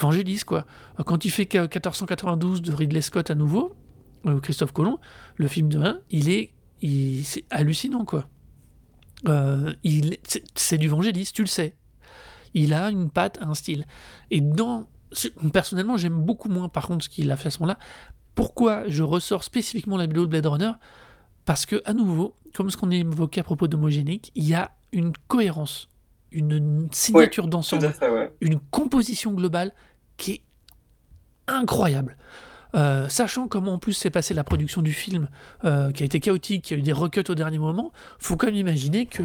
Vangelis 0.00 0.42
quoi. 0.46 0.64
Quand 1.06 1.24
il 1.24 1.30
fait 1.30 1.52
1492 1.52 2.62
de 2.62 2.72
Ridley 2.72 3.00
Scott 3.00 3.30
à 3.30 3.34
nouveau, 3.34 3.76
Christophe 4.42 4.72
Colomb, 4.72 4.98
le 5.36 5.48
film 5.48 5.68
de 5.68 5.80
1, 5.80 6.00
il 6.10 6.30
est, 6.30 6.52
c'est 6.80 7.44
hallucinant 7.50 8.04
quoi. 8.04 8.28
Euh, 9.26 9.74
il, 9.82 10.16
c'est, 10.54 10.78
du 10.78 10.88
Vangelis, 10.88 11.30
tu 11.34 11.42
le 11.42 11.48
sais. 11.48 11.74
Il 12.54 12.72
a 12.72 12.90
une 12.90 13.10
patte, 13.10 13.38
un 13.40 13.54
style. 13.54 13.84
Et 14.30 14.40
dans 14.40 14.86
personnellement, 15.52 15.96
j'aime 15.96 16.20
beaucoup 16.20 16.48
moins 16.48 16.68
par 16.68 16.86
contre 16.86 17.04
ce 17.04 17.08
qu'il 17.08 17.30
a 17.30 17.36
fait 17.36 17.48
à 17.48 17.50
ce 17.50 17.60
moment-là. 17.60 17.78
Pourquoi 18.34 18.88
je 18.88 19.02
ressors 19.02 19.42
spécifiquement 19.42 19.96
la 19.96 20.06
vidéo 20.06 20.22
de 20.22 20.30
Blade 20.30 20.46
Runner? 20.46 20.72
Parce 21.44 21.66
que, 21.66 21.82
à 21.84 21.94
nouveau, 21.94 22.36
comme 22.54 22.70
ce 22.70 22.76
qu'on 22.76 22.90
évoquait 22.90 23.40
à 23.40 23.44
propos 23.44 23.68
d'homogénique, 23.68 24.30
il 24.34 24.46
y 24.46 24.54
a 24.54 24.70
une 24.92 25.12
cohérence, 25.26 25.88
une 26.30 26.88
signature 26.92 27.48
d'ensemble, 27.48 27.92
ouais. 28.02 28.32
une 28.40 28.60
composition 28.60 29.32
globale 29.32 29.72
qui 30.16 30.32
est 30.32 30.42
incroyable. 31.46 32.16
Euh, 32.74 33.08
sachant 33.08 33.48
comment 33.48 33.74
en 33.74 33.78
plus 33.78 33.92
s'est 33.92 34.10
passée 34.10 34.34
la 34.34 34.44
production 34.44 34.82
du 34.82 34.92
film, 34.92 35.28
euh, 35.64 35.90
qui 35.92 36.02
a 36.02 36.06
été 36.06 36.20
chaotique, 36.20 36.64
qui 36.64 36.74
a 36.74 36.76
eu 36.76 36.82
des 36.82 36.92
recuts 36.92 37.24
au 37.28 37.34
dernier 37.34 37.58
moment, 37.58 37.92
faut 38.18 38.36
quand 38.36 38.46
même 38.46 38.56
imaginer 38.56 39.06
que 39.06 39.24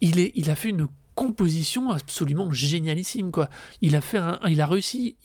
il, 0.00 0.50
a 0.50 0.54
fait 0.54 0.68
une 0.68 0.88
composition 1.14 1.90
absolument 1.90 2.52
génialissime. 2.52 3.30
Quoi. 3.32 3.48
Il, 3.80 3.96
a 3.96 4.00
fait 4.00 4.18
un- 4.18 4.38
il 4.46 4.60
a 4.60 4.66
réussi, 4.66 5.16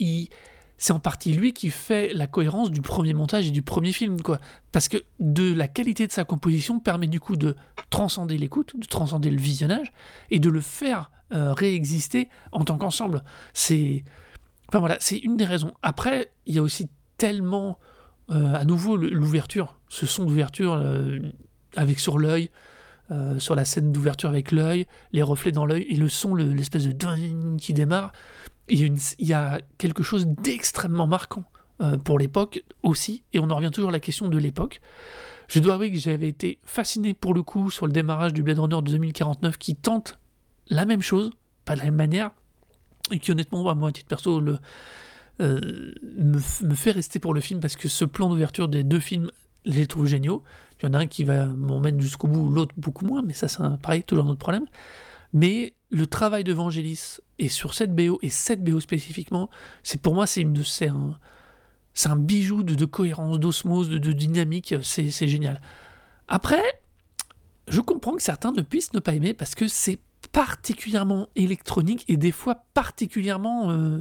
c'est 0.78 0.94
en 0.94 1.00
partie 1.00 1.34
lui 1.34 1.54
qui 1.54 1.70
fait 1.70 2.14
la 2.14 2.26
cohérence 2.26 2.72
du 2.72 2.82
premier 2.82 3.14
montage 3.14 3.48
et 3.48 3.52
du 3.52 3.62
premier 3.62 3.92
film. 3.92 4.22
Quoi. 4.22 4.40
Parce 4.72 4.88
que 4.88 4.98
de 5.20 5.54
la 5.54 5.68
qualité 5.68 6.08
de 6.08 6.12
sa 6.12 6.24
composition 6.24 6.80
permet 6.80 7.08
du 7.08 7.20
coup 7.20 7.36
de 7.36 7.56
transcender 7.90 8.38
l'écoute, 8.38 8.74
de 8.76 8.88
transcender 8.88 9.30
le 9.30 9.40
visionnage 9.40 9.92
et 10.32 10.40
de 10.40 10.50
le 10.50 10.62
faire 10.62 11.12
euh, 11.34 11.54
réexister 11.54 12.30
en 12.52 12.64
tant 12.64 12.78
qu'ensemble. 12.78 13.24
C'est 13.54 14.04
enfin, 14.70 14.80
voilà, 14.80 14.98
c'est 15.00 15.18
une 15.18 15.38
des 15.38 15.46
raisons. 15.46 15.74
Après, 15.84 16.32
il 16.46 16.56
y 16.56 16.60
a 16.60 16.62
aussi 16.64 16.90
tellement, 17.22 17.78
euh, 18.32 18.56
à 18.56 18.66
nouveau, 18.66 18.98
l'ouverture, 18.98 19.78
ce 19.90 20.08
son 20.08 20.26
d'ouverture 20.26 20.74
euh, 20.74 21.20
avec 21.76 22.00
sur 22.00 22.18
l'œil, 22.18 22.50
euh, 23.12 23.38
sur 23.38 23.54
la 23.54 23.64
scène 23.64 23.92
d'ouverture 23.92 24.30
avec 24.30 24.52
l'œil, 24.52 24.88
les 25.12 25.22
reflets 25.22 25.52
dans 25.52 25.68
l'œil 25.68 25.86
et 25.88 25.98
le 25.98 26.10
son, 26.10 26.34
le- 26.34 26.52
l'espèce 26.52 26.88
de 26.88 26.94
ding 26.94 27.58
qui 27.58 27.74
démarre. 27.74 28.12
Il 28.70 28.98
y 29.20 29.34
a, 29.34 29.62
quelque 29.78 30.02
chose 30.02 30.26
d'extrêmement 30.26 31.06
marquant 31.06 31.44
pour 32.04 32.18
l'époque 32.18 32.64
aussi, 32.84 33.24
et 33.34 33.40
on 33.40 33.50
en 33.50 33.56
revient 33.56 33.72
toujours 33.72 33.90
à 33.90 33.92
la 33.92 34.00
question 34.00 34.28
de 34.28 34.38
l'époque. 34.38 34.82
Je 35.48 35.60
dois 35.60 35.76
avouer 35.76 35.92
que 35.92 35.98
j'avais 36.00 36.28
été 36.28 36.58
fasciné 36.64 37.14
pour 37.14 37.34
le 37.34 37.44
coup 37.44 37.70
sur 37.70 37.86
le 37.86 37.92
démarrage 37.92 38.34
du 38.34 38.42
Blade 38.42 38.60
Runner 38.60 38.78
de 38.78 38.92
2049 38.92 39.58
qui 39.58 39.76
tente 39.76 40.20
la 40.70 40.86
même 40.86 41.02
chose, 41.02 41.32
pas 41.66 41.74
de 41.74 41.80
la 41.80 41.86
même 41.86 41.96
manière, 41.96 42.32
et 43.12 43.20
qui 43.20 43.32
honnêtement, 43.32 43.68
à 43.70 43.76
moi, 43.76 43.90
à 43.90 43.92
titre 43.92 44.08
perso, 44.08 44.40
le, 44.40 44.58
euh, 45.40 45.94
me, 46.18 46.40
fait 46.76 46.92
rester 46.92 47.20
pour 47.20 47.34
le 47.34 47.42
film 47.42 47.60
parce 47.60 47.76
que 47.76 47.88
ce 47.88 48.06
plan 48.06 48.30
d'ouverture 48.30 48.68
des 48.68 48.84
deux 48.84 49.00
films, 49.00 49.32
je 49.66 49.72
les 49.72 49.88
trouve 49.88 50.06
géniaux. 50.06 50.44
Il 50.82 50.86
y 50.86 50.90
en 50.90 50.94
a 50.94 51.00
un 51.00 51.08
qui 51.08 51.24
va 51.24 51.46
m'emmèner 51.46 52.02
jusqu'au 52.02 52.28
bout, 52.28 52.50
l'autre 52.50 52.74
beaucoup 52.78 53.06
moins, 53.06 53.22
mais 53.22 53.34
ça, 53.34 53.48
c'est 53.48 53.64
pareil, 53.82 54.04
toujours 54.04 54.26
notre 54.26 54.40
problème. 54.40 54.66
Mais 55.34 55.74
le 55.90 56.08
travail 56.08 56.44
de 56.44 56.54
Vangelis 56.54 57.18
et 57.40 57.50
sur 57.50 57.74
cette 57.74 57.96
BO, 57.96 58.20
et 58.22 58.30
cette 58.30 58.64
BO 58.64 58.80
spécifiquement, 58.80 59.50
c'est 59.84 60.02
pour 60.02 60.14
moi, 60.14 60.28
c'est 60.28 60.42
une 60.42 60.58
un, 60.58 61.18
c'est 61.94 62.10
un 62.10 62.16
bijou 62.16 62.64
de, 62.64 62.86
cohérence, 62.86 63.40
d'osmose, 63.40 63.90
de, 63.90 64.12
dynamique, 64.12 64.76
c'est 64.84 65.12
c'est 65.12 65.28
génial. 65.28 65.62
Après, 66.28 66.64
je 67.68 67.82
comprends 67.82 68.16
que 68.16 68.24
certains 68.24 68.52
ne 68.52 68.62
puissent 68.62 68.94
ne 68.94 69.00
pas 69.00 69.14
aimer 69.14 69.34
parce 69.34 69.56
que 69.56 69.68
c'est 69.68 70.00
particulièrement 70.32 71.30
électronique 71.36 72.06
et 72.08 72.18
des 72.18 72.32
fois 72.32 72.64
particulièrement. 72.74 73.72
euh, 73.72 74.00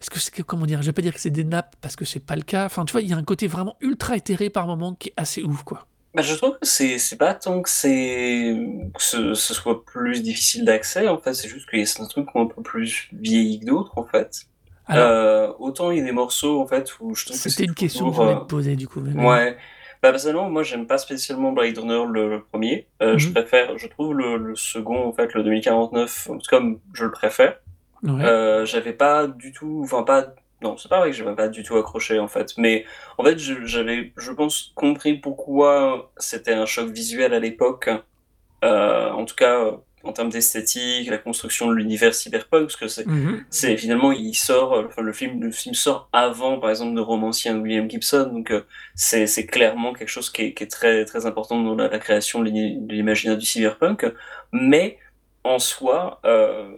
Est-ce 0.00 0.10
que 0.10 0.18
c'est 0.20 0.30
que- 0.32 0.42
comment 0.42 0.66
dire 0.66 0.82
Je 0.82 0.86
vais 0.86 0.92
pas 0.92 1.02
dire 1.02 1.14
que 1.14 1.20
c'est 1.20 1.30
des 1.30 1.44
nappes 1.44 1.74
parce 1.80 1.96
que 1.96 2.04
c'est 2.04 2.20
pas 2.20 2.36
le 2.36 2.42
cas. 2.42 2.66
Enfin, 2.66 2.84
tu 2.84 2.92
vois, 2.92 3.00
il 3.02 3.08
y 3.08 3.12
a 3.12 3.16
un 3.16 3.24
côté 3.24 3.46
vraiment 3.46 3.76
ultra 3.80 4.16
éthéré 4.16 4.50
par 4.50 4.66
moment 4.66 4.94
qui 4.94 5.08
est 5.08 5.14
assez 5.16 5.42
ouf, 5.42 5.62
quoi. 5.64 5.86
Bah, 6.14 6.22
je 6.22 6.34
trouve 6.34 6.58
que 6.58 6.66
c'est 6.66 6.98
pas 7.18 7.34
tant 7.34 7.60
que 7.60 7.68
c'est 7.68 8.56
que 8.94 9.02
ce, 9.02 9.34
ce 9.34 9.52
soit 9.54 9.84
plus 9.84 10.22
difficile 10.22 10.64
d'accès 10.64 11.08
en 11.08 11.18
fait, 11.18 11.34
c'est 11.34 11.48
juste 11.48 11.68
qu'il 11.68 11.78
y 11.80 11.82
a 11.82 11.86
certains 11.86 12.08
trucs 12.08 12.24
qui 12.30 12.36
ont 12.38 12.42
un 12.44 12.46
peu 12.46 12.62
plus 12.62 13.08
vieilli 13.12 13.60
que 13.60 13.66
d'autres 13.66 13.92
en 13.98 14.04
fait. 14.06 14.46
Alors, 14.86 15.08
Euh, 15.10 15.52
autant 15.58 15.90
il 15.90 15.98
y 15.98 16.00
a 16.00 16.04
des 16.04 16.12
morceaux 16.12 16.60
en 16.62 16.66
fait 16.66 16.90
où 17.00 17.14
je 17.14 17.26
trouve 17.26 17.36
que 17.42 17.50
c'était 17.50 17.64
une 17.64 17.74
question 17.74 18.06
que 18.06 18.10
toujours, 18.10 18.24
voulais 18.24 18.36
euh, 18.36 18.40
te 18.40 18.46
poser 18.46 18.76
du 18.76 18.88
coup. 18.88 19.00
Ouais. 19.00 19.58
Bah, 20.02 20.10
personnellement, 20.10 20.48
moi, 20.48 20.62
j'aime 20.62 20.86
pas 20.86 20.98
spécialement 20.98 21.52
Blade 21.52 21.76
Runner 21.78 22.04
le, 22.10 22.30
le 22.30 22.42
premier. 22.44 22.86
Euh, 23.02 23.18
Je 23.18 23.28
Mhm. 23.28 23.34
préfère, 23.34 23.76
je 23.78 23.86
trouve 23.88 24.14
le, 24.14 24.36
le 24.36 24.54
second, 24.54 25.08
en 25.08 25.12
fait, 25.12 25.34
le 25.34 25.42
2049, 25.42 26.28
en 26.30 26.38
tout 26.38 26.48
cas, 26.48 26.60
je 26.94 27.04
le 27.04 27.10
préfère. 27.10 27.58
Ouais. 28.02 28.24
Euh, 28.24 28.64
j'avais 28.66 28.92
pas 28.92 29.26
du 29.26 29.52
tout, 29.52 29.80
enfin, 29.84 30.02
pas, 30.02 30.34
non, 30.62 30.76
c'est 30.76 30.88
pas 30.88 31.00
vrai 31.00 31.10
que 31.10 31.16
j'avais 31.16 31.34
pas 31.34 31.48
du 31.48 31.62
tout 31.62 31.76
accroché, 31.76 32.18
en 32.18 32.28
fait. 32.28 32.52
Mais, 32.56 32.84
en 33.18 33.24
fait, 33.24 33.38
j'avais, 33.38 34.12
je 34.16 34.32
pense, 34.32 34.72
compris 34.74 35.14
pourquoi 35.14 36.10
c'était 36.16 36.54
un 36.54 36.66
choc 36.66 36.88
visuel 36.90 37.34
à 37.34 37.38
l'époque. 37.40 37.90
Euh, 38.64 39.10
en 39.10 39.24
tout 39.24 39.34
cas, 39.34 39.72
en 40.02 40.12
termes 40.12 40.28
d'esthétique, 40.30 41.10
la 41.10 41.18
construction 41.18 41.68
de 41.68 41.74
l'univers 41.74 42.14
cyberpunk, 42.14 42.62
parce 42.68 42.76
que 42.76 42.88
c'est, 42.88 43.06
Mhm. 43.06 43.44
c'est 43.50 43.76
finalement 43.76 44.12
il 44.12 44.34
sort 44.34 44.84
enfin 44.86 45.02
le 45.02 45.12
film 45.12 45.42
le 45.42 45.50
film 45.50 45.74
sort 45.74 46.08
avant 46.12 46.60
par 46.60 46.70
exemple 46.70 46.94
de 46.94 47.00
romancier 47.00 47.52
de 47.52 47.58
William 47.58 47.90
Gibson 47.90 48.30
donc 48.32 48.52
euh, 48.52 48.62
c'est 48.94 49.26
c'est 49.26 49.46
clairement 49.46 49.92
quelque 49.94 50.08
chose 50.08 50.30
qui 50.30 50.42
est, 50.42 50.54
qui 50.54 50.62
est 50.62 50.68
très 50.68 51.04
très 51.06 51.26
important 51.26 51.60
dans 51.60 51.74
la, 51.74 51.88
la 51.88 51.98
création 51.98 52.40
de 52.40 52.48
l'imaginaire 52.48 53.36
du 53.36 53.44
cyberpunk 53.44 54.06
mais 54.52 54.98
en 55.42 55.58
soi 55.58 56.20
euh, 56.24 56.68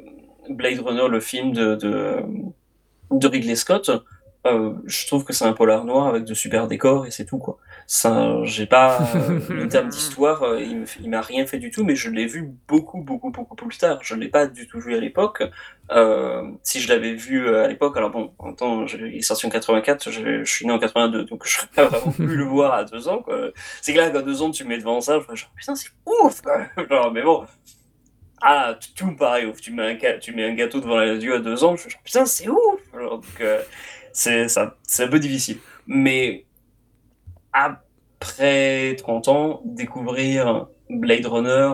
Blade 0.55 0.81
Runner 0.81 1.09
le 1.09 1.21
film 1.21 1.53
de 1.53 1.75
de, 1.75 2.17
de 3.11 3.27
Ridley 3.27 3.57
Scott 3.57 3.91
euh, 4.47 4.73
je 4.87 5.07
trouve 5.09 5.25
que 5.25 5.33
c'est 5.33 5.45
un 5.45 5.53
polar 5.53 5.85
noir 5.85 6.07
avec 6.07 6.25
de 6.25 6.33
super 6.33 6.69
décors 6.69 7.07
et 7.07 7.11
c'est 7.11 7.25
tout 7.25 7.39
quoi 7.39 7.59
ça 7.89 8.39
j'ai 8.45 8.67
pas 8.67 9.01
euh, 9.17 9.65
en 9.65 9.69
termes 9.69 9.89
d'histoire 9.91 10.43
euh, 10.45 10.61
il 10.61 10.77
me 10.77 11.09
m'a 11.09 11.21
rien 11.21 11.45
fait 11.45 11.59
du 11.59 11.71
tout 11.71 11.85
mais 11.85 11.97
je 11.97 12.09
l'ai 12.09 12.27
vu 12.27 12.53
beaucoup 12.69 13.01
beaucoup 13.01 13.31
beaucoup 13.31 13.57
plus 13.57 13.77
tard 13.79 13.99
je 14.03 14.15
l'ai 14.15 14.29
pas 14.29 14.47
du 14.47 14.69
tout 14.69 14.79
vu 14.79 14.95
à 14.95 15.01
l'époque 15.01 15.43
euh, 15.91 16.43
si 16.63 16.81
je 16.81 16.89
l'avais 16.89 17.15
vu 17.15 17.49
à 17.57 17.67
l'époque, 17.67 17.97
alors 17.97 18.11
bon, 18.11 18.35
en 18.39 18.53
temps, 18.53 18.85
il 18.87 19.17
est 19.17 19.23
sorti 19.23 19.47
en 19.47 19.49
84, 19.49 20.11
je, 20.11 20.45
je 20.45 20.53
suis 20.53 20.67
né 20.67 20.73
en 20.73 20.79
82, 20.79 21.25
donc 21.25 21.47
je 21.47 21.57
n'aurais 21.57 21.69
pas 21.75 21.97
vraiment 21.97 22.13
pu 22.13 22.27
le 22.27 22.45
voir 22.45 22.75
à 22.75 22.85
deux 22.85 23.09
ans. 23.09 23.25
C'est 23.81 23.95
que 23.95 23.99
là, 23.99 24.07
à 24.07 24.23
deux 24.23 24.43
ans, 24.43 24.51
tu 24.51 24.65
me 24.65 24.69
mets 24.69 24.79
devant 24.79 25.01
ça, 25.01 25.19
je 25.19 25.25
fais 25.25 25.35
genre, 25.35 25.51
putain, 25.57 25.75
c'est 25.75 25.89
ouf 26.05 26.43
quoi. 26.43 26.59
Genre, 26.91 27.11
mais 27.11 27.23
bon, 27.23 27.47
ah, 28.41 28.79
tout- 28.97 29.07
me 29.07 29.17
paraît 29.17 29.47
ouf. 29.47 29.61
Tu 29.61 29.73
mets 29.73 29.99
un, 30.01 30.55
gâteau 30.55 30.81
devant 30.81 31.01
les 31.01 31.23
yeux 31.23 31.35
à 31.37 31.39
deux 31.41 31.65
ans, 31.65 31.77
je 31.77 31.83
fais 31.83 31.91
genre, 31.91 32.03
putain, 32.03 32.27
c'est 32.27 32.49
ouf 32.49 32.81
donc, 32.93 33.25
euh, 33.41 33.63
c'est 34.13 34.47
un 34.59 35.09
peu 35.09 35.19
difficile. 35.19 35.59
Mais 35.87 36.45
après 37.53 38.95
30 38.97 39.29
ans, 39.29 39.63
découvrir 39.65 40.69
Blade 40.91 41.27
Runner, 41.27 41.73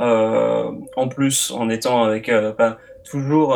euh, 0.00 0.70
en 0.96 1.08
plus 1.08 1.50
en 1.50 1.68
étant 1.70 2.04
avec 2.04 2.28
euh, 2.28 2.52
toujours, 3.04 3.54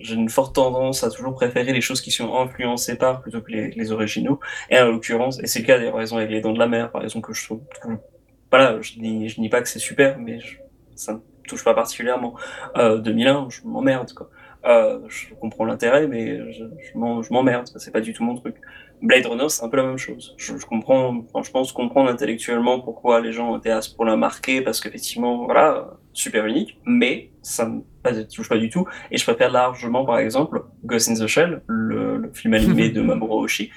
j'ai 0.00 0.14
une 0.14 0.28
forte 0.28 0.54
tendance 0.54 1.04
à 1.04 1.10
toujours 1.10 1.34
préférer 1.34 1.72
les 1.72 1.80
choses 1.80 2.00
qui 2.00 2.10
sont 2.10 2.34
influencées 2.36 2.96
par 2.96 3.22
plutôt 3.22 3.40
que 3.40 3.50
les, 3.52 3.92
originaux. 3.92 4.40
Et 4.70 4.78
en 4.78 4.86
l'occurrence, 4.86 5.40
et 5.40 5.46
c'est 5.46 5.60
le 5.60 5.66
cas 5.66 5.78
d'ailleurs, 5.78 5.92
par 5.92 6.02
exemple 6.02 6.22
avec 6.22 6.32
les 6.32 6.40
Dents 6.40 6.52
de 6.52 6.58
la 6.58 6.68
Mer, 6.68 6.90
par 6.90 7.02
exemple 7.02 7.28
que 7.28 7.34
je 7.34 7.44
trouve, 7.44 7.60
voilà, 8.50 8.80
je 8.80 8.92
dis, 8.92 9.28
je 9.28 9.40
dis 9.40 9.48
pas 9.48 9.60
que 9.62 9.68
c'est 9.68 9.78
super, 9.78 10.18
mais 10.18 10.38
ça 10.94 11.20
touche 11.46 11.64
pas 11.64 11.74
particulièrement. 11.74 12.34
Euh, 12.76 12.98
2001, 12.98 13.48
je 13.50 13.60
m'emmerde 13.64 14.12
quoi. 14.12 14.30
Euh, 14.64 14.98
je 15.08 15.32
comprends 15.34 15.64
l'intérêt, 15.64 16.08
mais 16.08 16.52
je, 16.52 16.64
je 16.92 17.32
m'emmerde, 17.32 17.68
c'est 17.76 17.92
pas 17.92 18.00
du 18.00 18.12
tout 18.12 18.24
mon 18.24 18.34
truc. 18.34 18.56
Blade 19.00 19.26
Runner, 19.26 19.48
c'est 19.48 19.62
un 19.62 19.68
peu 19.68 19.76
la 19.76 19.84
même 19.84 19.98
chose. 19.98 20.34
Je, 20.38 20.56
je 20.56 20.66
comprends, 20.66 21.24
enfin, 21.32 21.42
je 21.44 21.50
pense 21.52 21.70
comprendre 21.72 22.10
intellectuellement 22.10 22.80
pourquoi 22.80 23.20
les 23.20 23.32
gens 23.32 23.56
étaient 23.58 23.70
à 23.70 23.80
ce 23.80 23.94
point-là 23.94 24.16
marqués, 24.16 24.62
parce 24.62 24.80
qu'effectivement, 24.80 25.44
voilà, 25.44 25.90
super 26.12 26.46
unique, 26.46 26.80
mais 26.84 27.30
ça 27.42 27.66
me 27.66 27.82
pas, 28.02 28.12
touche 28.24 28.48
pas 28.48 28.58
du 28.58 28.70
tout. 28.70 28.86
Et 29.10 29.18
je 29.18 29.24
préfère 29.24 29.52
largement, 29.52 30.04
par 30.04 30.18
exemple, 30.18 30.64
Ghost 30.84 31.10
in 31.10 31.14
the 31.14 31.26
Shell, 31.28 31.62
le, 31.66 32.16
le 32.16 32.32
film 32.32 32.54
animé 32.54 32.88
de 32.90 33.02
Mamoru 33.02 33.44
Oshii, 33.44 33.70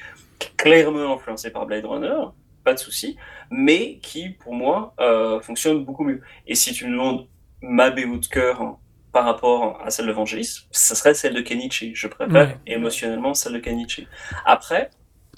clairement 0.58 1.14
influencé 1.14 1.52
par 1.52 1.66
Blade 1.68 1.86
Runner, 1.86 2.16
pas 2.64 2.74
de 2.74 2.80
souci, 2.80 3.18
mais 3.52 4.00
qui, 4.02 4.30
pour 4.30 4.54
moi, 4.54 4.94
euh, 5.00 5.40
fonctionne 5.42 5.84
beaucoup 5.84 6.04
mieux. 6.04 6.22
Et 6.48 6.56
si 6.56 6.74
tu 6.74 6.86
me 6.88 6.92
demandes 6.92 7.28
ma 7.62 7.89
BO 7.91 8.18
de 8.18 8.26
cœur 8.28 8.62
hein, 8.62 8.78
par 9.12 9.26
rapport 9.26 9.82
à 9.84 9.89
celle 9.89 10.07
de 10.07 10.12
Vangelis, 10.12 10.68
ce 10.72 10.95
serait 10.95 11.14
celle 11.14 11.34
de 11.34 11.41
Kenichi. 11.41 11.93
Je 11.95 12.07
préfère 12.07 12.34
Ouais. 12.49 12.57
émotionnellement 12.68 13.34
celle 13.34 13.53
de 13.53 13.60
Kenichi. 13.60 14.07
Après, 14.45 14.89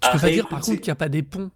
Tu 0.02 0.10
peux 0.12 0.20
pas 0.20 0.30
dire 0.30 0.48
par 0.48 0.60
contre 0.62 0.78
qu'il 0.78 0.86
n'y 0.88 0.92
a 0.92 0.96
pas 0.96 1.10
des 1.10 1.24
ponts 1.24 1.52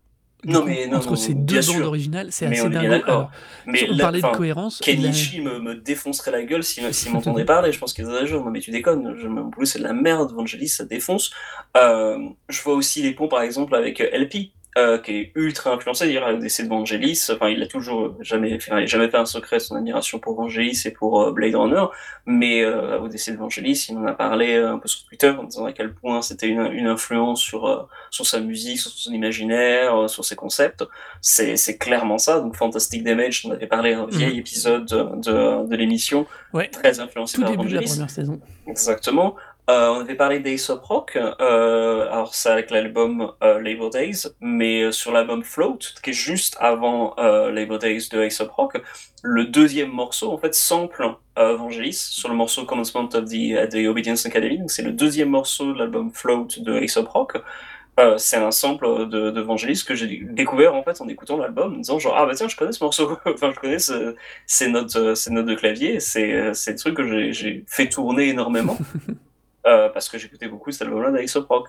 Non, 0.46 0.62
coup, 0.62 0.68
mais 0.68 0.88
non, 0.88 0.98
entre 0.98 1.10
non, 1.10 1.16
ces 1.16 1.34
deux 1.34 1.60
bandes 1.62 1.82
originales, 1.82 2.32
c'est 2.32 2.46
assez 2.46 2.62
on. 2.62 2.72
Alors, 2.74 3.32
mais 3.66 3.90
on 3.90 3.96
là, 3.96 4.04
parlait 4.04 4.22
de 4.22 4.28
cohérence. 4.28 4.80
Kenichi 4.80 5.42
me, 5.42 5.60
me 5.60 5.76
défoncerait 5.76 6.32
la 6.32 6.44
gueule 6.44 6.64
s'il 6.64 6.94
s'il 6.94 7.12
m'entendait 7.12 7.46
parler. 7.46 7.72
Je 7.72 7.80
pense 7.80 7.94
qu'il 7.94 8.06
dirait 8.06 8.28
genre, 8.28 8.46
non 8.46 8.52
mais 8.52 8.60
tu 8.60 8.72
déconnes, 8.72 9.16
je, 9.20 9.28
en 9.28 9.50
plus 9.50 9.66
c'est 9.66 9.80
de 9.80 9.84
la 9.84 9.94
merde, 9.94 10.32
Vangelis, 10.32 10.70
ça 10.70 10.86
défonce. 10.86 11.32
Euh, 11.76 12.20
je 12.50 12.62
vois 12.62 12.76
aussi 12.76 13.02
les 13.02 13.12
ponts 13.14 13.28
par 13.28 13.42
exemple 13.42 13.76
avec 13.76 14.00
euh, 14.00 14.10
LP, 14.14 14.52
euh, 14.78 14.98
qui 14.98 15.12
est 15.18 15.32
ultra 15.36 15.72
influencé, 15.74 16.08
dire 16.08 16.28
le 16.30 16.38
décès 16.38 16.64
de 16.64 16.68
Vangelis. 16.70 17.28
Enfin, 17.32 17.48
il 17.50 17.62
a 17.64 17.68
toujours 17.68 18.16
jamais 18.22 18.60
fait, 18.60 18.86
jamais 18.88 19.10
fait 19.10 19.18
un 19.18 19.26
secret 19.26 19.58
de 19.58 19.62
son 19.62 19.76
admiration 19.76 20.20
pour 20.20 20.36
Vangelis 20.36 20.82
et 20.86 20.92
pour 20.92 21.22
euh, 21.22 21.32
Blade 21.32 21.56
Runner, 21.56 21.86
mais 22.26 22.62
euh, 22.64 23.00
au 23.00 23.08
décès 23.08 23.32
de 23.32 23.38
Vangelis, 23.38 23.88
il 23.90 23.98
en 23.98 24.06
a 24.06 24.14
parlé 24.14 24.56
euh, 24.56 24.74
un 24.74 24.78
peu 24.80 24.88
sur 24.88 25.04
Twitter 25.06 25.30
en 25.30 25.44
disant 25.44 25.66
à 25.66 25.72
quel 25.72 25.94
point 25.94 26.22
c'était 26.22 26.48
une, 26.48 26.70
une 26.74 26.88
influence 26.88 27.42
sur 27.42 27.66
euh, 27.68 27.84
sur 28.12 28.26
sa 28.26 28.40
musique, 28.42 28.80
sur 28.80 28.92
son 28.92 29.14
imaginaire, 29.14 29.96
euh, 29.96 30.08
sur 30.08 30.26
ses 30.26 30.36
concepts. 30.36 30.84
C'est 31.22 31.56
c'est 31.56 31.78
clairement 31.78 32.18
ça. 32.18 32.40
Donc 32.42 32.56
Fantastic 32.56 33.04
Damage, 33.04 33.44
on 33.46 33.52
avait 33.52 33.68
parlé 33.68 33.94
un 33.94 34.06
vieil 34.08 34.34
Mhm. 34.34 34.40
épisode 34.40 34.86
de, 34.86 35.04
de, 35.22 35.68
de 35.68 35.76
l'émission, 35.76 36.26
Ouais. 36.54 36.68
très 36.70 37.00
influencé 37.00 37.36
Tout 37.38 37.42
par 37.44 37.52
début 37.52 37.70
de 37.70 37.74
la 37.76 37.80
Vangelis. 37.80 37.92
première 37.96 38.10
saison. 38.10 38.40
Exactement. 38.68 39.36
Euh, 39.68 39.90
on 39.90 40.02
avait 40.02 40.14
parlé 40.14 40.40
d'Aesop 40.40 40.84
Rock, 40.84 41.16
euh, 41.18 42.08
alors 42.12 42.36
c'est 42.36 42.50
avec 42.50 42.70
l'album 42.70 43.32
euh, 43.44 43.60
Labor 43.60 43.90
Days, 43.90 44.28
mais 44.40 44.84
euh, 44.84 44.92
sur 44.92 45.12
l'album 45.12 45.44
Float, 45.44 45.80
qui 46.04 46.12
est 46.12 46.14
juste 46.14 46.56
avant 46.60 47.16
Labor 47.18 47.80
Days 47.80 48.10
de 48.12 48.22
Aesop 48.22 48.52
Rock, 48.52 48.80
le 49.24 49.46
deuxième 49.46 49.90
morceau 49.90 50.32
en 50.32 50.38
fait 50.38 50.54
sample 50.54 51.16
Vangelis 51.36 51.94
sur 52.12 52.30
le 52.30 52.36
morceau 52.36 52.64
Commencement 52.66 53.10
of 53.12 53.26
the, 53.26 53.88
Obedience 53.88 54.28
Academy, 54.28 54.60
donc 54.60 54.70
c'est 54.70 54.84
le 54.84 54.92
deuxième 54.92 55.30
morceau 55.30 55.74
de 55.74 55.80
l'album 55.80 56.12
Float 56.12 56.48
de 56.60 56.76
Aesop 56.76 57.08
Rock. 57.08 57.38
Euh, 58.00 58.18
c'est 58.18 58.38
un 58.38 58.52
sample 58.52 59.08
de, 59.10 59.32
de 59.32 59.42
Vangelis 59.42 59.84
que 59.88 59.96
j'ai 59.96 60.20
découvert 60.30 60.76
en 60.76 60.84
fait 60.84 61.02
en 61.02 61.08
écoutant 61.08 61.38
l'album, 61.38 61.74
en 61.76 61.78
disant 61.78 61.98
genre 61.98 62.16
ah 62.18 62.26
bah 62.28 62.34
tiens 62.36 62.48
je 62.50 62.56
connais 62.58 62.74
ce 62.74 62.84
morceau, 62.84 63.18
enfin 63.26 63.52
je 63.56 63.60
connais 63.60 63.80
ce- 63.80 64.16
ces 64.46 64.68
notes, 64.70 65.16
ces 65.16 65.32
de 65.32 65.56
clavier, 65.56 66.00
c'est 66.00 66.52
des 66.68 66.76
trucs 66.76 66.96
que 66.96 67.32
j'ai 67.32 67.64
fait 67.68 67.90
tourner 67.90 68.30
énormément 68.30 68.78
euh, 69.66 69.90
parce 69.90 70.10
que 70.10 70.18
j'écoutais 70.18 70.48
beaucoup 70.48 70.72
cet 70.72 70.84
album-là 70.84 71.12
d'Aesop 71.12 71.48
Rock. 71.48 71.68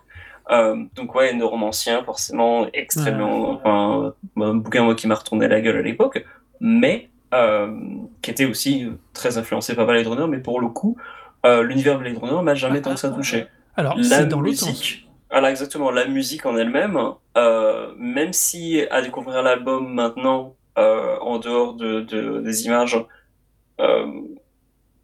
Euh, 0.50 0.84
donc 0.94 1.14
ouais, 1.14 1.32
Neuromancien, 1.34 2.04
forcément, 2.04 2.66
extrêmement, 2.72 3.50
enfin, 3.52 4.14
un 4.40 4.54
bouquin 4.54 4.84
moi 4.84 4.94
qui 4.94 5.06
m'a 5.08 5.14
retourné 5.16 5.48
la 5.48 5.60
gueule 5.60 5.76
à 5.78 5.82
l'époque, 5.82 6.24
mais 6.60 7.10
euh, 7.34 7.76
qui 8.22 8.30
était 8.30 8.44
aussi 8.44 8.86
très 9.12 9.38
influencé 9.38 9.74
par 9.74 9.86
Blade 9.86 10.06
Runner, 10.06 10.26
mais 10.28 10.38
pour 10.38 10.60
le 10.60 10.68
coup, 10.68 10.96
euh, 11.44 11.62
l'univers 11.62 11.98
Blade 11.98 12.16
Runner 12.18 12.42
m'a 12.42 12.54
jamais 12.54 12.80
tant 12.80 12.94
que 12.94 13.00
ça 13.00 13.10
touché. 13.10 13.46
Alors, 13.76 13.96
c'est 14.02 14.26
dans 14.28 14.40
musique, 14.68 15.08
voilà 15.30 15.50
exactement, 15.50 15.90
la 15.90 16.06
musique 16.06 16.46
en 16.46 16.56
elle-même, 16.56 16.98
euh, 17.36 17.92
même 17.98 18.32
si 18.32 18.82
à 18.90 19.02
découvrir 19.02 19.42
l'album 19.42 19.92
maintenant, 19.92 20.54
euh, 20.78 21.16
en 21.20 21.38
dehors 21.38 21.74
de, 21.74 22.00
de- 22.02 22.40
des 22.40 22.66
images, 22.66 22.96
euh, 23.80 24.06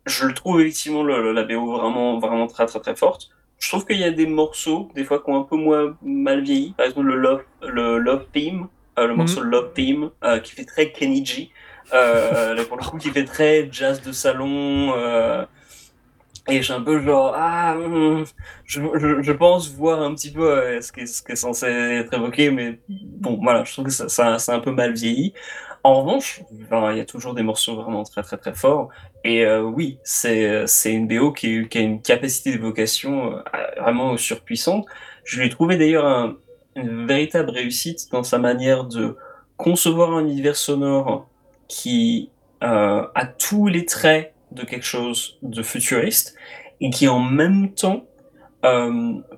je 0.07 0.27
le 0.27 0.35
trouve 0.35 0.61
effectivement 0.61 1.03
le, 1.05 1.23
le- 1.23 1.33
la 1.33 1.45
BO 1.45 1.73
vraiment, 1.79 2.19
vraiment 2.19 2.47
très 2.47 2.67
très 2.67 2.81
très 2.81 2.97
forte. 2.97 3.29
Je 3.59 3.69
trouve 3.69 3.87
qu'il 3.87 3.99
y 3.99 4.05
a 4.05 4.11
des 4.11 4.27
morceaux, 4.27 4.91
des 4.95 5.05
fois, 5.05 5.21
qui 5.23 5.31
ont 5.31 5.41
un 5.41 5.45
peu 5.45 5.57
moins 5.57 5.97
mal 6.03 6.43
vieilli. 6.43 6.73
Par 6.75 6.87
exemple, 6.87 7.07
le 7.07 7.17
Love, 7.17 7.45
le 7.63 7.99
Love 7.99 8.27
Theme, 8.33 8.69
euh, 8.99 9.07
le 9.07 9.15
morceau 9.15 9.41
Love 9.43 9.73
Theme, 9.75 10.11
euh, 10.25 10.41
qui 10.41 10.53
fait 10.53 10.65
très 10.65 10.91
Kenny 10.93 11.25
G. 11.25 11.51
Euh, 11.95 12.55
là, 12.55 12.65
pour 12.65 12.77
le 12.77 12.85
coup, 12.85 12.99
qui 12.99 13.11
fait 13.11 13.25
très 13.25 13.69
jazz 13.71 14.03
de 14.03 14.11
salon. 14.13 14.93
et 16.49 16.61
j'ai 16.63 16.73
un 16.73 16.83
peu 16.83 17.01
genre, 17.01 17.33
ah, 17.37 17.77
hum, 17.77 18.25
je, 18.65 18.81
je, 18.99 19.23
je 19.23 19.33
pense 19.33 19.71
voir 19.71 20.03
un 20.03 20.13
petit 20.15 20.33
peu 20.33 20.81
ce, 20.83 20.91
qui 20.91 21.01
est, 21.01 21.07
ce 21.07 21.23
qui 21.23 21.33
est 21.33 21.37
censé 21.37 21.67
être 21.67 22.13
évoqué, 22.15 22.51
mais 22.51 22.81
bon, 22.89 23.39
voilà, 23.41 23.63
je 23.65 23.73
trouve 23.73 23.85
que 23.87 23.93
ça, 23.93 24.09
ça, 24.09 24.39
c'est 24.41 24.53
un 24.53 24.59
peu 24.61 24.73
mal 24.73 24.93
vieilli. 24.93 25.35
En 25.85 26.01
revanche, 26.01 26.43
il 26.53 26.97
y 26.97 27.01
a 27.01 27.05
toujours 27.05 27.35
des 27.35 27.43
morceaux 27.43 27.75
vraiment 27.75 28.05
très 28.05 28.23
très 28.23 28.37
très 28.37 28.55
forts. 28.55 28.91
Et 29.25 29.45
euh, 29.45 29.63
oui, 29.63 29.99
c'est 30.05 30.65
une 30.87 31.09
BO 31.09 31.33
qui, 31.33 31.67
a 31.75 31.79
une 31.81 32.01
capacité 32.01 32.53
d'évocation 32.53 33.33
euh, 33.37 33.43
vraiment 33.81 34.17
surpuissante. 34.17 34.87
Je 35.25 35.41
lui 35.41 35.47
ai 35.47 35.51
trouvé 35.51 35.77
d'ailleurs 35.77 36.07
un- 36.07 36.37
une 36.77 37.07
véritable 37.07 37.51
réussite 37.51 38.11
dans 38.13 38.23
sa 38.23 38.39
manière 38.39 38.85
de 38.85 39.17
concevoir 39.57 40.13
un 40.13 40.21
univers 40.27 40.57
sonore 40.57 41.29
qui 41.69 42.31
euh, 42.63 43.05
a 43.15 43.27
tous 43.27 43.67
les 43.67 43.85
traits 43.85 44.35
de 44.53 44.63
quelque 44.65 44.87
chose 44.87 45.39
de 45.43 45.63
futuriste 45.63 46.37
et 46.81 46.91
qui 46.91 47.09
en 47.09 47.19
même 47.21 47.73
temps 47.75 48.05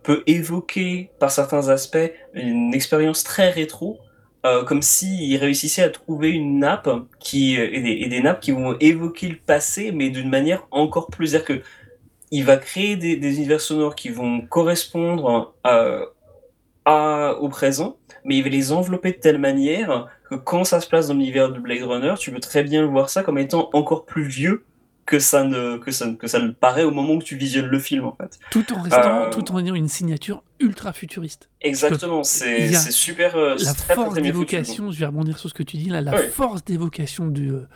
peut 0.02 0.22
évoquer 0.26 1.10
par 1.18 1.30
certains 1.30 1.70
aspects 1.70 2.12
une 2.34 2.74
expérience 2.74 3.24
très 3.24 3.48
rétro, 3.48 3.98
euh, 4.44 4.62
comme 4.64 4.82
s'il 4.82 5.36
réussissait 5.38 5.82
à 5.82 5.88
trouver 5.88 6.30
une 6.30 6.58
nappe 6.58 6.88
qui 7.18 7.54
et 7.56 8.08
des, 8.08 8.20
nappes 8.20 8.40
qui 8.40 8.52
vont 8.52 8.76
évoquer 8.78 9.28
le 9.28 9.36
passé, 9.36 9.90
mais 9.90 10.10
d'une 10.10 10.28
manière 10.28 10.66
encore 10.70 11.08
plus, 11.08 11.28
c'est-à-dire 11.28 11.46
que 11.46 11.62
il 12.30 12.44
va 12.44 12.56
créer 12.56 12.96
des, 12.96 13.14
univers 13.14 13.60
sonores 13.60 13.94
qui 13.94 14.08
vont 14.08 14.40
correspondre 14.42 15.54
euh, 15.66 16.04
à, 16.84 17.36
au 17.40 17.48
présent, 17.48 17.96
mais 18.24 18.36
il 18.36 18.42
va 18.42 18.48
les 18.48 18.72
envelopper 18.72 19.12
de 19.12 19.18
telle 19.18 19.38
manière 19.38 20.08
que 20.28 20.34
quand 20.34 20.64
ça 20.64 20.80
se 20.80 20.88
place 20.88 21.08
dans 21.08 21.14
l'univers 21.14 21.50
de 21.50 21.58
Blade 21.60 21.82
Runner, 21.82 22.14
tu 22.18 22.32
peux 22.32 22.40
très 22.40 22.62
bien 22.62 22.84
voir 22.86 23.08
ça 23.08 23.22
comme 23.22 23.38
étant 23.38 23.70
encore 23.72 24.04
plus 24.04 24.24
vieux 24.24 24.64
que 25.06 25.18
ça 25.18 25.44
ne 25.44 25.76
que 25.76 25.90
ça, 25.90 26.10
que 26.12 26.26
ça 26.26 26.38
le 26.38 26.52
paraît 26.52 26.84
au 26.84 26.90
moment 26.90 27.14
où 27.14 27.22
tu 27.22 27.36
visionnes 27.36 27.66
le 27.66 27.78
film 27.78 28.04
en 28.06 28.14
fait. 28.14 28.38
Tout 28.50 28.72
en 28.72 28.80
restant, 28.80 29.24
Euh, 29.24 29.30
tout 29.30 29.52
en 29.52 29.58
ayant 29.58 29.74
une 29.74 29.88
signature 29.88 30.42
ultra 30.60 30.92
futuriste. 30.92 31.50
Exactement, 31.60 32.22
c'est 32.24 32.72
super. 32.90 33.36
euh, 33.36 33.56
La 33.64 33.74
très, 33.74 33.94
force 33.94 34.14
d'évocation, 34.14 34.90
je 34.90 34.98
vais 34.98 35.06
rebondir 35.06 35.38
sur 35.38 35.48
ce 35.50 35.54
que 35.54 35.62
tu 35.62 35.76
dis 35.76 35.90
là, 35.90 36.00
la 36.00 36.14
Oui. 36.16 36.28
force 36.28 36.64
d'évocation 36.64 37.26
du, 37.26 37.50
euh, 37.50 37.66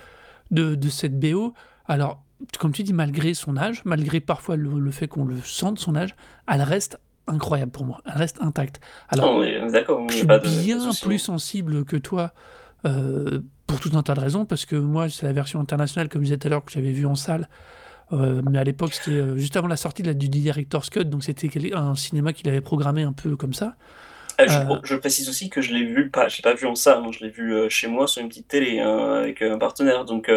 de, 0.50 0.74
de 0.74 0.88
cette 0.88 1.18
BO. 1.20 1.52
Alors, 1.86 2.22
comme 2.58 2.72
tu 2.72 2.82
dis, 2.82 2.92
malgré 2.92 3.34
son 3.34 3.56
âge, 3.56 3.82
malgré 3.84 4.20
parfois 4.20 4.56
le, 4.56 4.78
le 4.78 4.90
fait 4.90 5.08
qu'on 5.08 5.24
le 5.24 5.36
sente 5.42 5.78
son 5.78 5.96
âge, 5.96 6.14
elle 6.50 6.62
reste 6.62 6.98
incroyable 7.26 7.72
pour 7.72 7.84
moi. 7.84 8.00
Elle 8.06 8.16
reste 8.16 8.38
intacte. 8.40 8.80
Alors, 9.10 9.42
d'accord, 9.70 10.06
je 10.08 10.16
suis 10.16 10.26
de- 10.26 10.38
bien 10.62 10.78
de 10.78 11.00
plus 11.04 11.18
sensible 11.18 11.84
que 11.84 11.96
toi 11.96 12.32
euh, 12.86 13.40
pour 13.68 13.78
tout 13.78 13.90
un 13.94 14.02
tas 14.02 14.14
de 14.14 14.20
raisons, 14.20 14.44
parce 14.46 14.64
que 14.66 14.74
moi, 14.74 15.08
c'est 15.08 15.26
la 15.26 15.32
version 15.32 15.60
internationale, 15.60 16.08
comme 16.08 16.22
je 16.22 16.26
disais 16.26 16.38
tout 16.38 16.48
à 16.48 16.50
l'heure, 16.50 16.64
que 16.64 16.72
j'avais 16.72 16.90
vue 16.90 17.06
en 17.06 17.14
salle. 17.14 17.48
Euh, 18.12 18.40
mais 18.50 18.58
à 18.58 18.64
l'époque, 18.64 18.94
c'était 18.94 19.18
euh, 19.18 19.36
juste 19.36 19.56
avant 19.56 19.68
la 19.68 19.76
sortie 19.76 20.02
de 20.02 20.08
la, 20.08 20.14
du 20.14 20.28
Director's 20.28 20.88
Cut, 20.88 21.04
donc 21.04 21.22
c'était 21.22 21.74
un 21.74 21.94
cinéma 21.94 22.32
qu'il 22.32 22.48
avait 22.48 22.62
programmé 22.62 23.02
un 23.02 23.12
peu 23.12 23.36
comme 23.36 23.52
ça. 23.52 23.76
Euh, 24.40 24.46
je, 24.48 24.88
je 24.88 24.94
précise 24.96 25.28
aussi 25.28 25.50
que 25.50 25.60
je 25.60 25.74
l'ai 25.74 25.84
vu, 25.84 26.08
pas, 26.08 26.28
je 26.28 26.38
l'ai 26.38 26.42
pas 26.42 26.54
vu 26.54 26.66
en 26.66 26.74
salle, 26.74 27.02
hein, 27.04 27.10
je 27.12 27.22
l'ai 27.22 27.30
vu 27.30 27.52
euh, 27.52 27.68
chez 27.68 27.86
moi 27.86 28.08
sur 28.08 28.22
une 28.22 28.28
petite 28.28 28.48
télé 28.48 28.80
hein, 28.80 29.20
avec 29.20 29.42
un 29.42 29.58
partenaire. 29.58 30.06
Donc, 30.06 30.30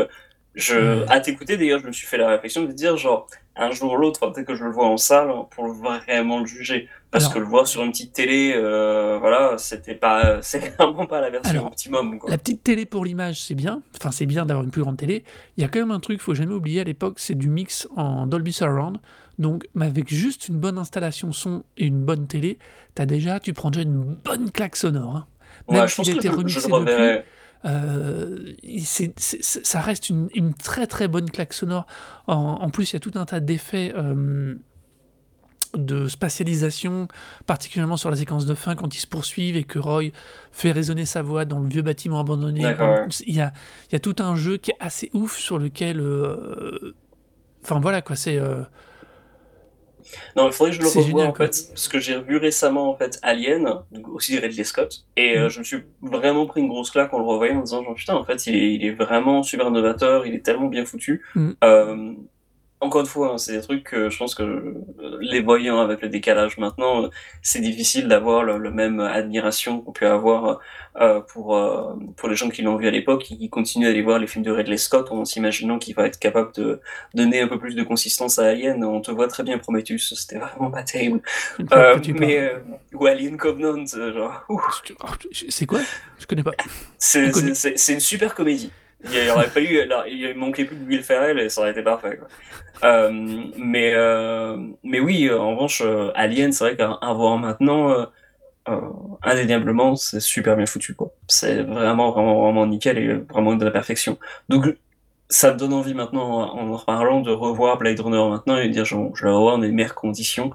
je, 0.53 1.05
à 1.07 1.21
t'écouter 1.21 1.55
d'ailleurs, 1.55 1.79
je 1.79 1.87
me 1.87 1.93
suis 1.93 2.07
fait 2.07 2.17
la 2.17 2.29
réflexion 2.29 2.63
de 2.63 2.71
dire 2.73 2.97
genre 2.97 3.27
un 3.55 3.71
jour 3.71 3.93
ou 3.93 3.95
l'autre, 3.95 4.29
peut-être 4.31 4.47
que 4.47 4.55
je 4.55 4.65
le 4.65 4.71
vois 4.71 4.87
en 4.87 4.97
salle 4.97 5.29
hein, 5.29 5.47
pour 5.51 5.71
vraiment 5.71 6.39
le 6.39 6.45
juger, 6.45 6.89
parce 7.11 7.25
Alors- 7.25 7.33
que 7.35 7.39
le 7.39 7.45
voir 7.45 7.67
sur 7.67 7.83
une 7.83 7.91
petite 7.91 8.13
télé, 8.13 8.53
euh, 8.55 9.17
voilà, 9.19 9.57
c'était 9.57 9.95
pas, 9.95 10.39
c'est 10.41 10.75
vraiment 10.77 11.05
pas 11.05 11.21
la 11.21 11.29
version 11.29 11.51
Alors, 11.51 11.67
optimum. 11.67 12.17
Quoi. 12.19 12.29
La 12.29 12.37
petite 12.37 12.63
télé 12.63 12.85
pour 12.85 13.05
l'image, 13.05 13.41
c'est 13.43 13.55
bien. 13.55 13.81
Enfin, 13.97 14.11
c'est 14.11 14.25
bien 14.25 14.45
d'avoir 14.45 14.63
une 14.65 14.71
plus 14.71 14.81
grande 14.81 14.97
télé. 14.97 15.23
Il 15.57 15.61
y 15.61 15.65
a 15.65 15.67
quand 15.67 15.79
même 15.79 15.91
un 15.91 15.99
truc, 15.99 16.21
faut 16.21 16.33
jamais 16.33 16.53
oublier 16.53 16.81
à 16.81 16.83
l'époque, 16.85 17.19
c'est 17.19 17.35
du 17.35 17.49
mix 17.49 17.87
en 17.95 18.25
Dolby 18.27 18.53
Surround. 18.53 18.97
Donc, 19.39 19.67
avec 19.79 20.13
juste 20.13 20.47
une 20.49 20.57
bonne 20.59 20.77
installation 20.77 21.31
son 21.31 21.63
et 21.77 21.85
une 21.85 22.03
bonne 22.03 22.27
télé, 22.27 22.59
t'as 22.95 23.05
déjà, 23.05 23.39
tu 23.39 23.53
prends 23.53 23.71
déjà 23.71 23.83
une 23.83 24.03
bonne 24.03 24.51
claque 24.51 24.75
sonore. 24.75 25.15
hein. 25.15 25.27
Ouais, 25.67 25.77
même 25.79 25.87
je 25.87 25.93
s'il 25.93 25.97
pense 25.97 26.09
que 26.13 26.17
été 26.17 26.27
je, 26.27 26.31
je 26.33 26.37
remixé 26.37 26.71
reverrai. 26.71 27.25
Euh, 27.65 28.53
c'est- 28.83 29.13
c'est- 29.19 29.41
c'est- 29.43 29.65
ça 29.65 29.79
reste 29.81 30.09
une, 30.09 30.29
une 30.33 30.53
très 30.53 30.87
très 30.87 31.07
bonne 31.07 31.29
claque 31.29 31.53
sonore. 31.53 31.85
En, 32.27 32.35
en 32.35 32.69
plus, 32.69 32.91
il 32.91 32.93
y 32.93 32.97
a 32.97 32.99
tout 32.99 33.11
un 33.15 33.25
tas 33.25 33.39
d'effets 33.39 33.93
euh, 33.95 34.55
de 35.75 36.07
spatialisation, 36.07 37.07
particulièrement 37.45 37.97
sur 37.97 38.09
la 38.09 38.17
séquence 38.17 38.45
de 38.45 38.55
fin 38.55 38.75
quand 38.75 38.93
ils 38.95 38.99
se 38.99 39.07
poursuivent 39.07 39.55
et 39.55 39.63
que 39.63 39.79
Roy 39.79 40.11
fait 40.51 40.71
résonner 40.71 41.05
sa 41.05 41.21
voix 41.21 41.45
dans 41.45 41.59
le 41.59 41.67
vieux 41.69 41.81
bâtiment 41.81 42.19
abandonné. 42.19 42.61
Il 42.61 43.35
y 43.35 43.41
a, 43.41 43.53
il 43.89 43.93
y 43.93 43.95
a 43.95 43.99
tout 43.99 44.15
un 44.19 44.35
jeu 44.35 44.57
qui 44.57 44.71
est 44.71 44.77
assez 44.79 45.09
ouf 45.13 45.37
sur 45.37 45.57
lequel. 45.59 45.99
euh, 45.99 46.95
Enfin 47.63 47.79
voilà 47.79 48.01
quoi, 48.01 48.15
c'est. 48.15 48.37
euh, 48.37 48.63
Non, 50.35 50.47
il 50.47 50.51
faudrait 50.53 50.71
que 50.71 50.77
je 50.77 50.81
le 50.81 50.87
revoie 50.87 51.03
génial, 51.03 51.27
en 51.29 51.31
quoi. 51.33 51.45
fait, 51.45 51.67
parce 51.69 51.87
que 51.87 51.99
j'ai 51.99 52.15
revu 52.15 52.37
récemment 52.37 52.89
en 52.89 52.95
fait 52.97 53.19
Alien, 53.21 53.67
aussi 54.11 54.37
Ridley 54.39 54.63
Scott, 54.63 55.05
et 55.15 55.37
euh, 55.37 55.43
Mhm. 55.43 55.49
je 55.49 55.59
me 55.59 55.63
suis 55.63 55.83
vraiment 56.01 56.45
pris 56.47 56.61
une 56.61 56.67
grosse 56.69 56.89
claque 56.91 57.13
en 57.13 57.19
le 57.19 57.25
revoyant 57.25 57.59
en 57.59 57.61
disant 57.61 57.83
genre 57.83 57.93
putain 57.95 58.15
en 58.15 58.23
fait 58.25 58.47
il 58.47 58.55
est, 58.55 58.73
il 58.75 58.85
est 58.85 58.91
vraiment 58.93 59.43
super 59.43 59.69
novateur, 59.71 60.25
il 60.25 60.33
est 60.33 60.43
tellement 60.43 60.67
bien 60.67 60.85
foutu. 60.85 61.23
Euh, 61.63 62.13
encore 62.81 63.01
une 63.01 63.07
fois, 63.07 63.33
hein, 63.33 63.37
c'est 63.37 63.53
des 63.53 63.61
trucs 63.61 63.83
que 63.83 64.09
je 64.09 64.17
pense 64.17 64.33
que 64.33 64.41
euh, 64.43 64.73
les 65.21 65.41
voyant 65.41 65.79
avec 65.79 66.01
le 66.01 66.09
décalage 66.09 66.57
maintenant, 66.57 67.05
euh, 67.05 67.09
c'est 67.43 67.61
difficile 67.61 68.07
d'avoir 68.07 68.43
le, 68.43 68.57
le 68.57 68.71
même 68.71 68.99
admiration 68.99 69.81
qu'on 69.81 69.91
peut 69.91 70.07
avoir 70.07 70.59
euh, 70.99 71.21
pour 71.21 71.55
euh, 71.55 71.93
pour 72.17 72.27
les 72.27 72.35
gens 72.35 72.49
qui 72.49 72.63
l'ont 72.63 72.75
vu 72.77 72.87
à 72.87 72.91
l'époque 72.91 73.31
et 73.31 73.37
qui 73.37 73.49
continuent 73.49 73.85
à 73.85 73.89
aller 73.91 74.01
voir 74.01 74.17
les 74.19 74.27
films 74.27 74.43
de 74.43 74.51
Ridley 74.51 74.77
Scott 74.77 75.09
en 75.11 75.23
s'imaginant 75.25 75.77
qu'il 75.79 75.95
va 75.95 76.07
être 76.07 76.19
capable 76.19 76.51
de 76.53 76.81
donner 77.13 77.39
un 77.41 77.47
peu 77.47 77.59
plus 77.59 77.75
de 77.75 77.83
consistance 77.83 78.39
à 78.39 78.47
Alien. 78.47 78.83
On 78.83 78.99
te 78.99 79.11
voit 79.11 79.27
très 79.27 79.43
bien 79.43 79.57
Prometheus, 79.59 79.99
c'était 80.15 80.39
vraiment 80.39 80.71
pas 80.71 80.83
terrible. 80.83 81.21
Euh, 81.71 81.97
mais 82.17 82.51
ou 82.93 83.05
Alien 83.05 83.37
Covenant, 83.37 83.85
genre, 83.85 84.43
C'est 85.49 85.65
quoi 85.67 85.79
Je 86.19 86.25
connais 86.25 86.43
pas. 86.43 86.51
c'est 86.97 87.93
une 87.93 87.99
super 87.99 88.33
comédie. 88.33 88.71
Il 89.05 89.29
aurait 89.31 89.49
là, 89.85 90.05
il 90.07 90.33
manquait 90.35 90.65
plus 90.65 90.77
que 90.77 90.83
Will 90.83 91.03
Ferrell 91.03 91.39
et 91.39 91.49
ça 91.49 91.61
aurait 91.61 91.71
été 91.71 91.81
parfait. 91.81 92.19
Euh, 92.83 93.11
mais 93.57 93.93
euh, 93.93 94.57
mais 94.83 94.99
oui, 94.99 95.27
euh, 95.27 95.39
en 95.39 95.55
revanche, 95.55 95.83
Alien, 96.15 96.51
c'est 96.51 96.63
vrai 96.63 96.75
qu'à 96.75 97.13
voir 97.13 97.37
maintenant, 97.37 98.07
indéniablement, 99.23 99.95
c'est 99.95 100.19
super 100.19 100.55
bien 100.55 100.65
foutu. 100.65 100.93
quoi. 100.93 101.11
C'est 101.27 101.61
vraiment 101.63 102.11
vraiment 102.11 102.43
vraiment 102.43 102.65
nickel 102.67 102.97
et 102.97 103.13
vraiment 103.13 103.55
de 103.55 103.65
la 103.65 103.71
perfection. 103.71 104.17
Donc 104.49 104.75
ça 105.29 105.53
me 105.53 105.57
donne 105.57 105.73
envie 105.73 105.93
maintenant, 105.93 106.53
en 106.53 106.69
en 106.69 106.77
reparlant, 106.77 107.21
de 107.21 107.31
revoir 107.31 107.77
Blade 107.77 107.99
Runner 107.99 108.29
maintenant 108.29 108.57
et 108.57 108.67
de 108.67 108.73
dire, 108.73 108.85
je 108.85 108.95
vais 108.95 109.11
le 109.23 109.33
revoir 109.35 109.57
dans 109.57 109.63
les 109.63 109.71
meilleures 109.71 109.95
conditions. 109.95 110.51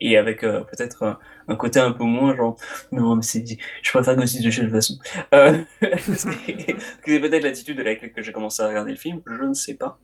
Et 0.00 0.18
avec 0.18 0.42
peut-être 0.42 1.18
un 1.48 1.56
côté 1.56 1.80
un 1.80 1.92
peu 1.92 2.04
moins 2.04 2.36
genre 2.36 2.56
non 2.92 3.16
mais 3.16 3.22
c'est 3.22 3.44
je 3.82 3.90
préfère 3.90 4.16
Ghost 4.16 4.36
in 4.36 4.46
the 4.46 4.50
Shell 4.50 4.66
de 4.66 4.70
toute 4.70 4.76
façon. 4.76 4.94
Euh, 5.34 5.58
c'est 6.14 7.20
peut-être 7.20 7.42
l'attitude 7.42 7.80
avec 7.80 8.02
laquelle 8.02 8.24
je 8.24 8.30
commencé 8.32 8.62
à 8.62 8.68
regarder 8.68 8.90
le 8.92 8.96
film 8.96 9.20
je 9.26 9.42
ne 9.44 9.54
sais 9.54 9.74
pas. 9.74 9.98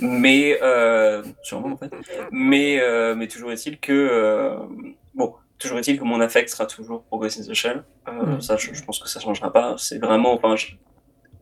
Mais 0.00 0.58
euh, 0.62 1.22
sûrement 1.42 1.72
en 1.72 1.76
fait. 1.76 1.92
Mais 2.30 2.80
euh, 2.80 3.14
mais 3.14 3.28
toujours 3.28 3.52
est-il 3.52 3.78
que 3.78 4.56
bon 5.14 5.34
toujours 5.58 5.78
est-il 5.78 5.98
que 5.98 6.04
mon 6.04 6.20
affect 6.20 6.48
sera 6.48 6.66
toujours 6.66 7.02
pour 7.04 7.18
Ghost 7.20 7.40
in 7.40 7.50
the 7.50 7.54
Shell. 7.54 7.84
Mm. 8.06 8.40
ça 8.40 8.56
je, 8.56 8.74
je 8.74 8.84
pense 8.84 8.98
que 8.98 9.08
ça 9.08 9.20
changera 9.20 9.52
pas. 9.52 9.74
C'est 9.78 9.98
vraiment 9.98 10.32
enfin 10.34 10.56
je- 10.56 10.72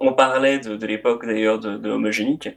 on 0.01 0.13
parlait 0.13 0.59
de, 0.59 0.77
de 0.77 0.87
l'époque 0.87 1.25
d'ailleurs 1.27 1.59
de, 1.59 1.77
de 1.77 1.91
Homogénique. 1.91 2.51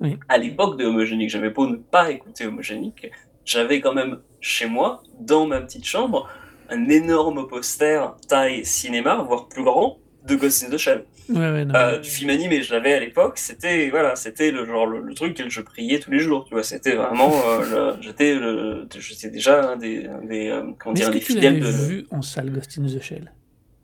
Oui. 0.00 0.18
à 0.28 0.38
l'époque 0.38 0.76
de 0.76 0.84
Homogénique 0.84 1.30
j'avais 1.30 1.50
beau 1.50 1.68
ne 1.68 1.76
pas 1.76 2.10
écouter 2.10 2.46
Homogénique 2.46 3.10
j'avais 3.44 3.80
quand 3.80 3.92
même 3.94 4.18
chez 4.40 4.66
moi, 4.66 5.02
dans 5.20 5.46
ma 5.46 5.60
petite 5.60 5.84
chambre, 5.84 6.28
un 6.74 6.88
énorme 6.88 7.46
poster 7.46 8.00
taille 8.28 8.64
cinéma, 8.64 9.24
voire 9.26 9.48
plus 9.48 9.62
grand, 9.64 9.98
de 10.26 10.34
Ghost 10.36 10.64
in 10.64 10.70
the 10.70 10.76
Shell. 10.78 11.04
Ouais, 11.30 11.38
ouais, 11.38 11.64
non. 11.64 11.74
Euh, 11.74 11.98
du 12.00 12.10
film 12.10 12.28
animé, 12.30 12.62
je 12.62 12.72
l'avais 12.74 12.92
à 12.94 13.00
l'époque, 13.00 13.38
c'était 13.38 13.88
voilà, 13.88 14.14
c'était 14.14 14.50
le 14.50 14.66
genre 14.66 14.86
le, 14.86 15.00
le 15.00 15.14
truc 15.14 15.34
que 15.36 15.48
je 15.48 15.60
priais 15.62 15.98
tous 15.98 16.10
les 16.10 16.18
jours, 16.18 16.44
tu 16.44 16.52
vois, 16.54 16.62
c'était 16.62 16.94
vraiment, 16.94 17.32
euh, 17.48 17.94
j'étais 18.02 18.38
j'étais 19.00 19.30
déjà 19.30 19.70
un 19.70 19.76
des, 19.76 20.06
un 20.06 20.22
des 20.24 20.48
euh, 20.50 20.62
comment 20.78 20.92
dire, 20.94 21.08
que 21.08 21.14
des 21.14 21.20
tu 21.20 21.32
fidèles 21.32 21.60
l'avais 21.60 21.72
de. 21.72 21.78
vu 21.86 22.06
en 22.10 22.20
salle 22.20 22.50
Ghost 22.50 22.78
in 22.78 22.86
the 22.86 23.00
Shell? 23.02 23.32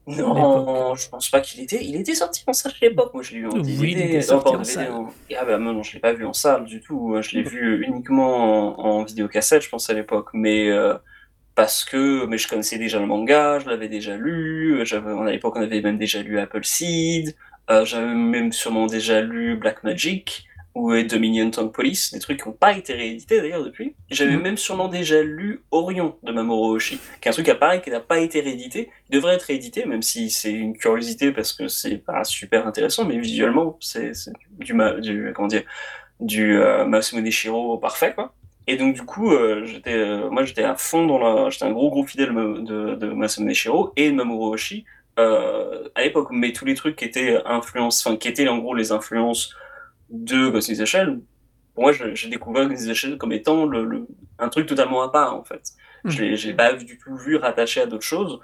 Non, 0.07 0.95
je 0.97 1.09
pense 1.09 1.31
pas 1.31 1.41
qu'il 1.41 1.63
était. 1.63 1.85
Il 1.85 1.95
était 1.95 2.15
sorti 2.15 2.43
en 2.47 2.53
salle 2.53 2.73
à 2.81 2.85
l'époque. 2.85 3.15
Moi, 3.15 3.23
je 3.23 3.33
l'ai 3.33 3.39
vu 3.41 3.47
en 3.47 3.53
Oui, 3.53 3.63
DVD. 3.63 3.91
il 3.93 3.99
était 4.01 4.15
non, 4.17 4.23
sorti 4.23 4.57
en 4.57 4.65
salle. 4.65 4.91
en- 4.91 5.09
Ah 5.39 5.45
bah 5.45 5.59
non, 5.59 5.73
non, 5.73 5.83
je 5.83 5.93
l'ai 5.95 6.01
pas 6.01 6.13
vu 6.15 6.25
en 6.27 6.33
salle 6.33 6.65
du 6.65 6.81
tout. 6.81 7.15
Je 7.21 7.37
l'ai 7.37 7.43
vu 7.43 7.85
uniquement 7.87 8.79
en, 8.81 8.85
en 9.01 9.05
vidéocassette, 9.05 9.63
je 9.63 9.69
pense 9.69 9.89
à 9.89 9.95
l'époque. 9.95 10.29
Mais 10.33 10.69
euh, 10.71 10.95
parce 11.61 11.85
que, 11.85 12.25
mais 12.25 12.39
je 12.39 12.49
connaissais 12.49 12.79
déjà 12.79 12.99
le 13.01 13.05
manga, 13.07 13.59
je 13.59 13.69
l'avais 13.69 13.89
déjà 13.89 14.17
lu. 14.17 14.81
À 14.81 15.31
l'époque, 15.31 15.57
on 15.57 15.61
avait 15.61 15.83
même 15.83 15.99
déjà 15.99 16.23
lu 16.23 16.39
Apple 16.39 16.65
Seed. 16.65 17.37
Euh, 17.69 17.85
j'avais 17.85 18.15
même 18.15 18.51
sûrement 18.51 18.87
déjà 18.87 19.21
lu 19.21 19.57
Black 19.57 19.85
Magic 19.85 20.47
ou 20.75 20.95
Dominion 21.03 21.51
Tongue 21.51 21.71
Police, 21.71 22.15
des 22.15 22.19
trucs 22.19 22.41
qui 22.43 22.49
n'ont 22.49 22.55
pas 22.55 22.75
été 22.79 22.95
réédités 22.95 23.43
d'ailleurs 23.43 23.63
depuis. 23.63 23.95
J'avais 24.11 24.37
Mhm. 24.37 24.43
même 24.43 24.57
sûrement 24.57 24.89
déjà 24.89 25.23
lu 25.23 25.63
Orion 25.71 26.17
de 26.23 26.33
Mamoru 26.33 26.77
Oshii, 26.77 26.99
qui 27.21 27.29
est 27.29 27.31
un 27.31 27.35
truc 27.35 27.51
à 27.51 27.55
pareil 27.57 27.83
qui 27.83 27.91
n'a 27.91 28.01
pas 28.01 28.21
été 28.21 28.41
réédité. 28.41 28.89
Il 29.11 29.17
devrait 29.17 29.35
être 29.35 29.43
réédité, 29.43 29.85
même 29.85 30.01
si 30.01 30.31
c'est 30.31 30.53
une 30.53 30.75
curiosité 30.79 31.31
parce 31.31 31.53
que 31.53 31.69
c'est 31.69 31.99
pas 31.99 32.25
super 32.25 32.67
intéressant, 32.67 33.05
mais 33.05 33.19
visuellement, 33.19 33.77
c'est 33.81 34.13
du, 34.61 34.73
du, 35.03 35.33
comment 35.35 35.49
dire, 35.49 35.65
du 36.21 36.57
euh, 36.57 36.87
Masamune 36.87 37.31
Shiro 37.31 37.77
parfait, 37.77 38.15
quoi. 38.15 38.33
Et 38.71 38.77
donc, 38.77 38.95
du 38.95 39.03
coup, 39.03 39.33
euh, 39.33 39.65
j'étais, 39.67 39.97
euh, 39.97 40.31
moi, 40.31 40.45
j'étais 40.45 40.63
à 40.63 40.77
fond 40.77 41.05
dans 41.05 41.19
la, 41.19 41.51
j'étais 41.51 41.65
un 41.65 41.73
gros, 41.73 41.91
gros 41.91 42.07
fidèle 42.07 42.33
de, 42.33 42.95
de, 42.95 43.53
Shiro 43.53 43.93
et 43.97 44.13
de 44.13 44.15
Mamoru 44.15 44.55
Oshii, 44.55 44.85
euh, 45.19 45.89
à 45.97 46.03
l'époque. 46.03 46.29
Mais 46.31 46.53
tous 46.53 46.65
les 46.65 46.75
trucs 46.75 46.95
qui 46.95 47.05
étaient 47.05 47.43
influence, 47.47 48.07
enfin, 48.07 48.17
qui 48.17 48.29
étaient 48.29 48.47
en 48.47 48.59
gros 48.59 48.73
les 48.77 48.93
influences 48.93 49.57
de 50.09 50.51
Ghost 50.51 50.71
in 50.71 50.75
the 50.75 50.85
Shell, 50.85 51.21
pour 51.75 51.83
moi, 51.83 51.93
j'ai 51.93 52.29
découvert 52.29 52.69
Ghost 52.69 52.87
in 52.87 52.93
the 52.93 52.95
Shell 52.95 53.19
comme 53.19 53.33
étant 53.33 53.67
le, 53.67 53.85
le- 53.85 54.07
un 54.39 54.49
truc 54.49 54.67
totalement 54.67 55.03
à 55.03 55.11
part, 55.11 55.35
en 55.35 55.43
fait. 55.43 55.73
Mm. 56.05 56.11
Je 56.11 56.23
l'ai 56.23 56.37
j'ai 56.37 56.55
pas 56.55 56.73
du 56.75 56.97
tout 56.97 57.17
vu 57.17 57.35
rattaché 57.39 57.81
à 57.81 57.87
d'autres 57.87 58.05
choses. 58.05 58.39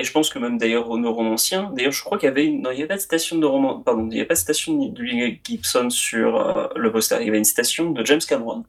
Et 0.00 0.04
je 0.04 0.12
pense 0.12 0.30
que 0.30 0.38
même 0.38 0.58
d'ailleurs 0.58 0.88
au 0.88 0.96
neuromancien, 0.98 1.72
d'ailleurs 1.74 1.90
je 1.92 2.02
crois 2.02 2.18
qu'il 2.18 2.28
y 2.28 2.30
avait 2.30 2.46
une, 2.46 2.62
non, 2.62 2.70
il 2.70 2.76
y 2.76 2.78
avait 2.80 2.86
pas 2.88 2.94
de 2.96 3.00
citation 3.00 3.36
de 3.36 3.46
roman, 3.46 3.80
pardon, 3.80 4.06
il 4.10 4.16
y 4.16 4.20
avait 4.20 4.26
pas 4.28 4.34
de 4.34 4.38
citation 4.38 4.74
de 4.86 5.04
Gibson 5.44 5.90
sur 5.90 6.36
euh, 6.36 6.68
le 6.76 6.92
poster, 6.92 7.16
il 7.20 7.26
y 7.26 7.28
avait 7.28 7.38
une 7.38 7.44
citation 7.44 7.90
de 7.90 8.06
James 8.06 8.20
Cameron 8.26 8.64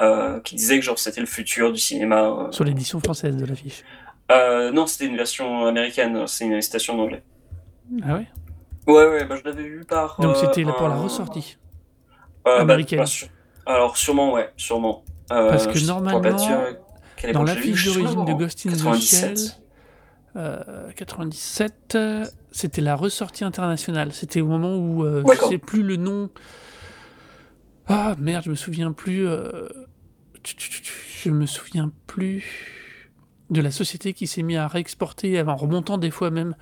euh, 0.00 0.40
qui 0.40 0.54
disait 0.56 0.78
que 0.78 0.84
genre 0.84 0.98
c'était 0.98 1.20
le 1.20 1.26
futur 1.26 1.72
du 1.72 1.78
cinéma. 1.78 2.22
euh. 2.22 2.50
Sur 2.52 2.64
l'édition 2.64 3.00
française 3.00 3.36
de 3.36 3.44
l'affiche. 3.44 3.84
Non, 4.72 4.86
c'était 4.86 5.04
une 5.06 5.16
version 5.18 5.66
américaine, 5.66 6.26
c'est 6.26 6.46
une 6.46 6.60
citation 6.62 6.94
en 6.98 7.02
anglais. 7.02 7.22
Ah 8.02 8.14
ouais? 8.14 8.26
Ouais, 8.86 9.06
ouais, 9.08 9.24
bah, 9.26 9.36
je 9.38 9.44
l'avais 9.48 9.62
vu 9.64 9.84
par. 9.84 10.18
Donc 10.20 10.36
c'était 10.36 10.64
pour 10.64 10.88
la 10.88 10.96
ressortie. 10.96 11.58
bah, 12.44 12.60
américaine. 12.60 13.00
bah, 13.00 13.06
su- 13.06 13.26
alors 13.66 13.96
sûrement, 13.98 14.32
ouais, 14.32 14.50
sûrement. 14.56 15.04
Parce 15.28 15.66
que 15.66 15.86
normalement, 15.86 16.36
Dans 17.34 17.42
l'affiche 17.42 17.84
d'origine 17.84 18.24
de 18.24 18.32
Ghost 18.32 18.64
in 18.66 18.70
the 18.70 18.76
97. 18.78 19.38
Shell, 19.38 19.50
euh, 20.36 20.90
97, 20.96 21.94
euh, 21.94 22.24
c'était 22.50 22.80
la 22.80 22.96
ressortie 22.96 23.44
internationale. 23.44 24.12
C'était 24.12 24.40
au 24.40 24.46
moment 24.46 24.76
où 24.76 25.04
euh, 25.04 25.22
je 25.40 25.48
sais 25.48 25.58
plus 25.58 25.82
le 25.82 25.96
nom. 25.96 26.30
Ah 27.86 28.14
merde, 28.18 28.44
je 28.44 28.50
me 28.50 28.54
souviens 28.54 28.92
plus. 28.92 29.26
euh, 29.28 29.68
Je 30.44 31.30
me 31.30 31.46
souviens 31.46 31.90
plus 32.06 32.44
de 33.50 33.60
la 33.60 33.70
société 33.70 34.12
qui 34.14 34.26
s'est 34.26 34.42
mis 34.42 34.56
à 34.56 34.66
réexporter, 34.66 35.40
en 35.42 35.56
remontant 35.56 35.98
des 35.98 36.10
fois 36.10 36.30
même 36.30 36.54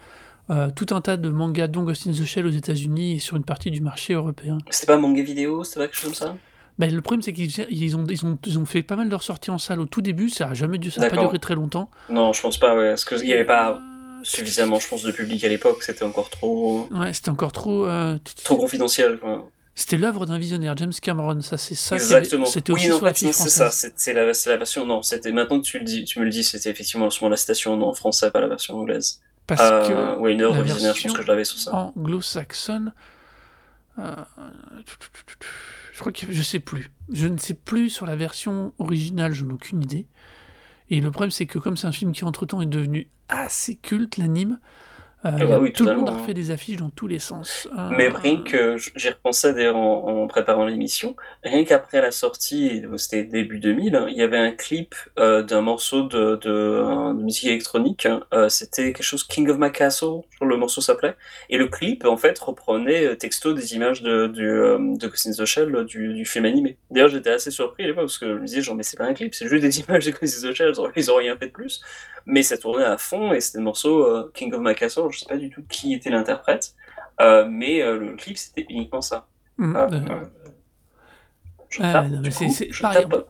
euh, 0.51 0.71
tout 0.75 0.87
un 0.95 1.01
tas 1.01 1.17
de 1.17 1.29
mangas 1.29 1.69
dont 1.69 1.85
Ghost 1.85 2.07
in 2.09 2.11
the 2.13 2.25
Shell 2.25 2.47
aux 2.47 2.51
États-Unis 2.51 3.13
et 3.15 3.19
sur 3.21 3.37
une 3.37 3.45
partie 3.45 3.71
du 3.71 3.81
marché 3.81 4.15
européen. 4.15 4.59
C'était 4.71 4.87
pas 4.87 4.99
manga 4.99 5.23
vidéo, 5.23 5.63
c'était 5.63 5.81
pas 5.81 5.87
quelque 5.87 5.97
chose 5.97 6.05
comme 6.07 6.15
ça? 6.29 6.37
Ben, 6.79 6.95
le 6.95 7.03
problème, 7.03 7.21
c'est 7.23 7.33
qu'ils 7.33 7.51
ils 7.71 7.97
ont, 7.97 8.07
ils 8.09 8.25
ont, 8.25 8.39
ils 8.47 8.59
ont 8.59 8.65
fait 8.65 8.83
pas 8.83 8.97
mal 8.97 9.09
de 9.09 9.15
ressorties 9.15 9.51
en 9.51 9.59
salle 9.59 9.81
au 9.81 9.87
tout 9.87 10.01
début. 10.01 10.31
Ça 10.31 10.49
a 10.49 10.55
jamais 10.55 10.79
dû, 10.79 10.91
ça 10.91 11.03
a 11.03 11.11
pas 11.11 11.17
duré 11.17 11.39
très 11.39 11.55
longtemps. 11.55 11.91
Non, 12.09 12.33
je 12.33 12.41
pense 12.41 12.59
pas, 12.59 12.75
ouais. 12.75 12.91
Parce 12.91 13.05
qu'il 13.05 13.19
n'y 13.27 13.33
avait 13.35 13.45
pas 13.45 13.73
Euh, 13.73 13.79
suffisamment, 14.23 14.79
je 14.81 14.89
pense, 14.89 15.03
de 15.03 15.13
public 15.13 15.43
à 15.45 15.49
l'époque. 15.49 15.83
C'était 15.83 16.05
encore 16.05 16.31
trop, 16.31 16.89
Ouais, 16.91 17.13
c'était 17.13 17.31
encore 17.31 17.53
trop. 17.53 17.87
euh, 17.87 18.19
trop 18.45 18.57
confidentiel, 18.57 19.19
quoi. 19.19 19.49
C'était 19.75 19.97
l'œuvre 19.97 20.27
d'un 20.27 20.39
visionnaire, 20.39 20.77
James 20.77 20.93
Cameron. 21.01 21.41
Ça, 21.41 21.57
c'est 21.57 21.75
ça. 21.75 21.97
Exactement. 21.97 22.45
C'était 22.45 22.73
Oui, 22.73 22.81
aussi 22.81 22.89
non, 22.91 22.97
sur 22.97 23.07
la 23.07 23.15
c'est 23.15 23.33
ça. 23.33 23.71
C'est 23.71 24.13
la, 24.13 24.35
c'est 24.35 24.51
la 24.51 24.57
version. 24.59 24.85
Non, 24.85 25.01
c'était 25.03 25.33
maintenant 25.33 25.59
que 25.61 25.65
tu, 25.65 25.79
le 25.79 25.85
dis, 25.85 26.05
tu 26.05 26.19
me 26.19 26.25
le 26.25 26.31
dis, 26.31 26.45
c'était 26.45 26.69
effectivement 26.71 27.09
la 27.29 27.37
station 27.37 27.81
en 27.83 27.95
français, 27.95 28.31
pas 28.31 28.41
la 28.41 28.49
version 28.49 28.77
anglaise. 28.79 29.21
Parce 29.47 29.61
Euh, 29.63 30.15
que 30.17 30.19
ouais, 30.21 30.33
une 30.35 30.43
œuvre 30.43 30.63
visionnaire, 30.63 30.95
je 30.95 31.03
pense 31.03 31.13
que 31.17 31.23
je 31.23 31.27
l'avais 31.29 31.45
sur 31.45 31.59
ça. 31.59 31.93
anglo-saxonne. 31.97 32.93
euh, 33.99 34.15
je 36.01 36.03
crois 36.03 36.13
que 36.13 36.33
je 36.33 36.43
sais 36.43 36.61
plus. 36.61 36.91
Je 37.13 37.27
ne 37.27 37.37
sais 37.37 37.53
plus 37.53 37.91
sur 37.91 38.07
la 38.07 38.17
version 38.17 38.73
originale, 38.79 39.35
je 39.35 39.45
n'ai 39.45 39.53
aucune 39.53 39.83
idée. 39.83 40.07
Et 40.89 40.99
le 40.99 41.11
problème, 41.11 41.31
c'est 41.31 41.45
que 41.45 41.59
comme 41.59 41.77
c'est 41.77 41.89
un 41.89 41.93
film 41.93 42.13
qui 42.13 42.25
entre-temps 42.25 42.63
est 42.63 42.67
devenu 42.67 43.09
assez 43.29 43.77
culte, 43.77 44.17
l'anime, 44.17 44.61
euh, 45.27 45.31
Ah 45.39 45.45
bah 45.47 45.59
oui, 45.61 45.73
tout 45.73 45.85
le 45.85 45.93
monde 45.93 46.09
a 46.09 46.13
refait 46.13 46.33
des 46.35 46.51
affiches 46.51 46.77
dans 46.79 46.89
tous 46.91 47.07
les 47.07 47.19
sens. 47.19 47.69
Euh, 47.77 47.91
Mais 47.97 48.09
rien 48.09 48.43
que 48.43 48.77
j'y 48.97 49.09
repensais 49.11 49.53
d'ailleurs 49.53 49.77
en, 49.77 50.23
en 50.23 50.27
préparant 50.27 50.65
l'émission, 50.65 51.15
rien 51.45 51.65
qu'après 51.65 52.01
la 52.01 52.11
sortie, 52.11 52.83
c'était 52.97 53.25
début 53.25 53.59
2000, 53.59 53.97
hein, 53.97 54.07
il 54.11 54.17
y 54.17 54.23
avait 54.23 54.39
un 54.39 54.53
clip 54.53 54.95
euh, 55.19 55.43
d'un 55.43 55.61
morceau 55.61 56.03
de, 56.05 56.37
de, 56.37 57.13
de 57.15 57.23
musique 57.23 57.45
électronique. 57.47 58.07
hein, 58.07 58.23
euh, 58.33 58.49
c'était 58.49 58.93
quelque 58.95 59.03
chose 59.03 59.25
King 59.25 59.49
of 59.51 59.59
My 59.59 59.71
Castle, 59.71 60.21
le 60.41 60.57
morceau 60.57 60.81
s'appelait. 60.81 61.17
Et 61.51 61.59
le 61.59 61.69
clip 61.69 62.07
en 62.07 62.17
fait 62.17 62.39
reprenait 62.39 63.15
texto 63.17 63.53
des 63.53 63.75
images 63.75 64.03
de, 64.03 64.11
euh, 64.39 64.79
de 64.97 65.07
Ghost 65.07 65.27
in 65.27 65.33
the 65.33 65.45
Shell 65.45 65.85
du, 65.85 66.15
du 66.15 66.25
film 66.25 66.47
animé. 66.47 66.79
D'ailleurs 66.91 67.11
j'étais 67.11 67.31
assez 67.31 67.51
surpris 67.51 67.85
à 67.85 67.87
l'époque 67.89 68.05
parce 68.05 68.19
que 68.19 68.27
je 68.27 68.35
me 68.41 68.47
disais 68.47 68.63
genre 68.63 68.75
mais 68.75 68.83
c'est 68.85 68.97
pas 68.97 69.05
un 69.05 69.15
clip, 69.15 69.35
c'est 69.35 69.49
juste 69.49 69.63
des 69.63 69.81
images 69.87 70.07
de 70.07 70.13
Ghost 70.13 70.45
in 70.45 70.51
the 70.51 70.55
Shell, 70.55 70.73
ils 70.97 71.11
auraient 71.11 71.25
rien 71.25 71.37
fait 71.37 71.49
de 71.49 71.53
plus. 71.53 71.83
Mais 72.27 72.43
ça 72.43 72.57
tournait 72.59 72.85
à 72.85 72.99
fond 72.99 73.33
et 73.33 73.41
c'était 73.41 73.59
le 73.59 73.65
morceau 73.65 74.29
King 74.35 74.53
of 74.55 74.61
My 74.63 74.75
Castle, 74.75 75.10
je 75.11 75.21
sais 75.21 75.27
pas 75.27 75.37
du 75.37 75.51
tout 75.51 75.63
qui 75.69 75.95
était 75.95 76.11
l'interprète. 76.11 76.75
Euh, 77.21 77.47
mais 77.49 77.83
euh, 77.83 77.99
le 77.99 78.17
clip 78.17 78.39
c'était 78.39 78.67
uniquement 78.71 79.03
ça. 79.03 79.27
du 79.59 79.67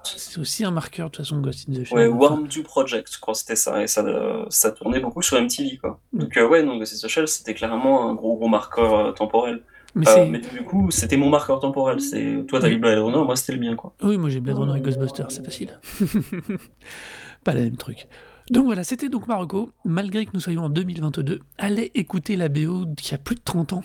c'est 0.03 0.39
aussi 0.39 0.65
un 0.65 0.71
marqueur 0.71 1.11
de 1.11 1.17
toute 1.17 1.27
façon 1.27 1.41
Ghost 1.41 1.69
in 1.69 1.75
the 1.75 1.85
Shell. 1.85 1.99
Ouais, 1.99 2.07
Warm 2.07 2.49
2 2.49 2.63
Project, 2.63 3.13
je 3.13 3.21
crois 3.21 3.35
que 3.35 3.41
c'était 3.41 3.57
ça, 3.57 3.83
et 3.83 3.87
ça, 3.87 4.03
ça 4.49 4.71
tournait 4.71 5.01
beaucoup 5.01 5.21
sur 5.21 5.41
MTV, 5.41 5.77
quoi. 5.77 6.01
Mm. 6.13 6.19
Donc, 6.19 6.39
ouais, 6.51 6.63
non, 6.63 6.79
Ghost 6.79 6.95
in 6.95 7.07
the 7.07 7.11
Shell, 7.11 7.29
c'était 7.29 7.53
clairement 7.53 8.09
un 8.09 8.15
gros, 8.15 8.37
gros 8.37 8.49
marqueur 8.49 9.13
temporel. 9.15 9.63
mais 9.95 10.09
Euh, 10.09 10.39
du 10.39 10.63
coup, 10.63 10.91
c'était 10.91 11.19
mon 11.19 11.29
marqueur 11.29 11.61
temporel. 11.61 12.01
C'est 12.01 12.47
toi, 12.49 12.61
t'as 12.61 12.69
Oui. 12.69 12.75
lu 12.75 12.79
Blade 12.79 13.01
Runner, 13.01 13.23
moi, 13.25 13.37
c'était 13.37 13.53
le 13.53 13.61
mien, 13.61 13.77
quoi. 13.77 13.93
Oui, 14.03 14.17
moi 14.17 14.31
j'ai 14.31 14.41
Blade 14.41 14.57
Runner 14.57 14.79
et 14.79 14.81
Ghostbusters, 14.81 15.31
c'est 15.31 15.45
facile. 15.45 15.79
Pas 17.45 17.53
le 17.53 17.61
même 17.61 17.77
truc. 17.77 18.09
Donc 18.51 18.65
voilà, 18.67 18.83
c'était 18.85 19.09
donc 19.09 19.29
Marocco. 19.29 19.71
Malgré 19.85 20.27
que 20.27 20.33
nous 20.35 20.41
soyons 20.41 20.65
en 20.65 20.69
2022, 20.71 21.41
allez 21.59 21.91
écouter 21.95 22.37
la 22.37 22.49
BO 22.49 22.87
qui 22.97 23.15
a 23.15 23.19
plus 23.19 23.37
de 23.37 23.41
30 23.45 23.73
ans. 23.75 23.85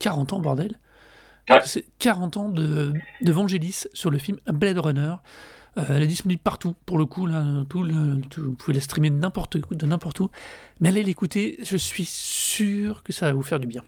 40 0.00 0.32
ans, 0.32 0.40
bordel. 0.40 0.78
Ouais. 1.48 1.60
C'est 1.64 1.84
40 1.98 2.36
ans 2.36 2.48
de, 2.48 2.92
de 3.22 3.32
Vangelis 3.32 3.84
sur 3.92 4.10
le 4.10 4.18
film 4.18 4.38
Blade 4.46 4.78
Runner. 4.78 5.14
Euh, 5.78 5.84
elle 5.90 6.02
est 6.02 6.06
disponible 6.08 6.40
partout, 6.42 6.74
pour 6.86 6.98
le 6.98 7.06
coup, 7.06 7.26
là, 7.26 7.44
tout 7.68 7.84
le- 7.84 8.20
tout- 8.28 8.42
vous 8.42 8.52
pouvez 8.54 8.74
la 8.74 8.80
streamer 8.80 9.10
de 9.10 9.14
n'importe 9.16 9.56
où, 9.56 9.74
de 9.74 9.86
n'importe 9.86 10.18
où. 10.20 10.28
Mais 10.80 10.88
allez 10.88 11.04
l'écouter, 11.04 11.58
je 11.62 11.76
suis 11.76 12.04
sûr 12.04 13.02
que 13.04 13.12
ça 13.12 13.26
va 13.26 13.32
vous 13.32 13.42
faire 13.42 13.60
du 13.60 13.68
bien. 13.68 13.84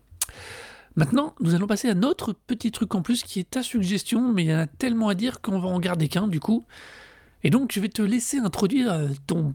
Maintenant, 0.94 1.34
nous 1.40 1.54
allons 1.54 1.66
passer 1.66 1.88
à 1.88 1.94
notre 1.94 2.32
petit 2.34 2.70
truc 2.70 2.94
en 2.94 3.02
plus 3.02 3.22
qui 3.24 3.40
est 3.40 3.50
ta 3.50 3.62
suggestion, 3.62 4.32
mais 4.32 4.44
il 4.44 4.50
y 4.50 4.54
en 4.54 4.58
a 4.58 4.66
tellement 4.66 5.08
à 5.08 5.14
dire 5.14 5.40
qu'on 5.40 5.58
va 5.58 5.68
en 5.68 5.80
garder 5.80 6.06
qu'un 6.08 6.28
du 6.28 6.38
coup. 6.38 6.66
Et 7.42 7.50
donc, 7.50 7.72
je 7.72 7.80
vais 7.80 7.88
te 7.88 8.02
laisser 8.02 8.38
introduire 8.38 8.92
euh, 8.92 9.08
ton 9.26 9.54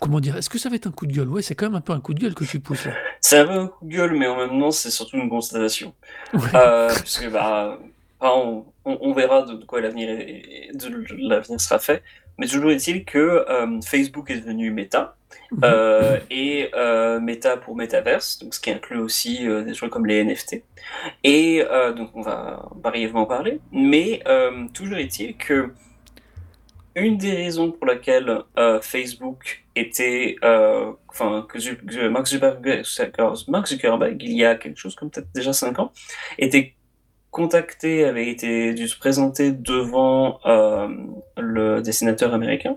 comment 0.00 0.20
dire 0.20 0.36
Est-ce 0.36 0.50
que 0.50 0.58
ça 0.58 0.68
va 0.68 0.76
être 0.76 0.86
un 0.86 0.90
coup 0.92 1.06
de 1.06 1.12
gueule? 1.12 1.28
Ouais, 1.28 1.42
c'est 1.42 1.54
quand 1.54 1.66
même 1.66 1.74
un 1.76 1.80
peu 1.80 1.92
un 1.92 2.00
coup 2.00 2.14
de 2.14 2.20
gueule 2.20 2.34
que 2.34 2.44
tu 2.44 2.60
pousses. 2.60 2.88
C'est 3.20 3.38
un 3.38 3.46
peu 3.46 3.52
un 3.52 3.66
coup 3.68 3.84
de 3.86 3.90
gueule, 3.94 4.14
mais 4.16 4.26
en 4.26 4.36
même 4.36 4.58
temps, 4.60 4.70
c'est 4.70 4.90
surtout 4.90 5.16
une 5.16 5.28
constatation. 5.30 5.94
Ouais. 6.32 6.40
Euh, 6.54 6.88
parce 6.88 7.18
que 7.18 7.28
bah, 7.28 7.78
on, 8.20 8.64
on- 8.84 8.98
on 9.00 9.12
verra 9.14 9.42
de, 9.42 9.64
quoi 9.64 9.80
l'avenir 9.80 10.08
de, 10.74 11.04
l'avenir 11.28 11.60
sera 11.60 11.78
fait. 11.78 12.02
Mais 12.38 12.46
toujours 12.48 12.70
est-il 12.72 13.04
que 13.04 13.18
euh, 13.48 13.80
Facebook 13.82 14.30
est 14.30 14.40
devenu 14.40 14.70
Meta 14.70 15.16
Mhm. 15.50 15.60
euh, 15.64 16.18
et 16.30 16.70
euh, 16.74 17.20
Meta 17.20 17.56
pour 17.56 17.76
Metaverse, 17.76 18.38
donc 18.38 18.54
ce 18.54 18.60
qui 18.60 18.70
inclut 18.70 18.98
aussi 18.98 19.46
euh, 19.46 19.62
des 19.62 19.72
trucs 19.72 19.90
comme 19.90 20.06
les 20.06 20.24
NFT. 20.24 20.62
Et 21.22 21.62
donc 21.96 22.10
on 22.14 22.22
va 22.22 22.68
brièvement 22.76 23.22
en 23.22 23.26
parler. 23.26 23.60
Mais 23.72 24.22
toujours 24.72 24.96
est-il 24.98 25.36
que 25.36 25.72
une 26.96 27.18
des 27.18 27.32
raisons 27.32 27.72
pour 27.72 27.86
laquelle 27.86 28.42
euh, 28.58 28.80
Facebook 28.80 29.64
était, 29.74 30.36
euh, 30.44 30.92
enfin 31.08 31.44
que, 31.48 31.58
Zu- 31.58 31.76
que 31.76 32.08
Mark 32.08 32.26
Zuckerberg, 32.26 32.82
Mark 33.48 33.66
Zuckerberg, 33.66 34.22
il 34.22 34.32
y 34.32 34.44
a 34.44 34.54
quelque 34.54 34.78
chose 34.78 34.94
comme 34.94 35.10
peut-être 35.10 35.32
déjà 35.34 35.52
5 35.52 35.78
ans, 35.80 35.92
était 36.38 36.74
contacté, 37.30 38.04
avait 38.04 38.28
été 38.28 38.74
dû 38.74 38.86
se 38.86 38.96
présenter 38.96 39.50
devant 39.50 40.38
euh, 40.46 40.86
le 41.36 41.82
dessinateur 41.82 42.32
américain. 42.32 42.76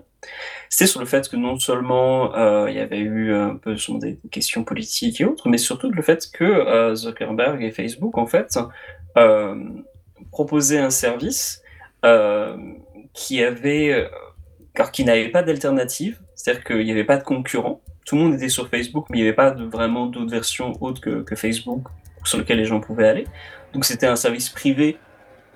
C'était 0.68 0.88
sur 0.88 0.98
le 0.98 1.06
fait 1.06 1.28
que 1.28 1.36
non 1.36 1.58
seulement 1.60 2.34
euh, 2.34 2.68
il 2.68 2.76
y 2.76 2.80
avait 2.80 2.98
eu 2.98 3.32
un 3.32 3.54
peu 3.54 3.76
sur 3.76 3.98
des 4.00 4.18
questions 4.32 4.64
politiques 4.64 5.20
et 5.20 5.24
autres, 5.24 5.48
mais 5.48 5.58
surtout 5.58 5.90
le 5.90 6.02
fait 6.02 6.26
que 6.32 6.42
euh, 6.44 6.94
Zuckerberg 6.96 7.62
et 7.62 7.70
Facebook 7.70 8.18
en 8.18 8.26
fait 8.26 8.58
euh, 9.16 9.54
proposaient 10.32 10.78
un 10.80 10.90
service 10.90 11.62
euh, 12.04 12.56
qui 13.18 13.42
avait, 13.42 13.92
euh, 13.92 14.08
car 14.74 14.92
qui 14.92 15.02
n'avait 15.02 15.28
pas 15.28 15.42
d'alternative, 15.42 16.20
c'est-à-dire 16.36 16.62
qu'il 16.62 16.84
n'y 16.84 16.92
avait 16.92 17.04
pas 17.04 17.16
de 17.16 17.24
concurrent. 17.24 17.80
Tout 18.06 18.14
le 18.14 18.22
monde 18.22 18.34
était 18.34 18.48
sur 18.48 18.68
Facebook, 18.68 19.06
mais 19.10 19.18
il 19.18 19.22
n'y 19.22 19.26
avait 19.26 19.36
pas 19.36 19.50
vraiment 19.50 20.06
d'autres 20.06 20.30
versions 20.30 20.72
autres 20.80 21.00
que, 21.00 21.34
Facebook 21.34 21.82
sur 22.24 22.38
lesquelles 22.38 22.58
les 22.58 22.64
gens 22.64 22.80
pouvaient 22.80 23.08
aller. 23.08 23.26
Donc 23.72 23.84
c'était 23.84 24.06
un 24.06 24.14
service 24.14 24.50
privé 24.50 24.98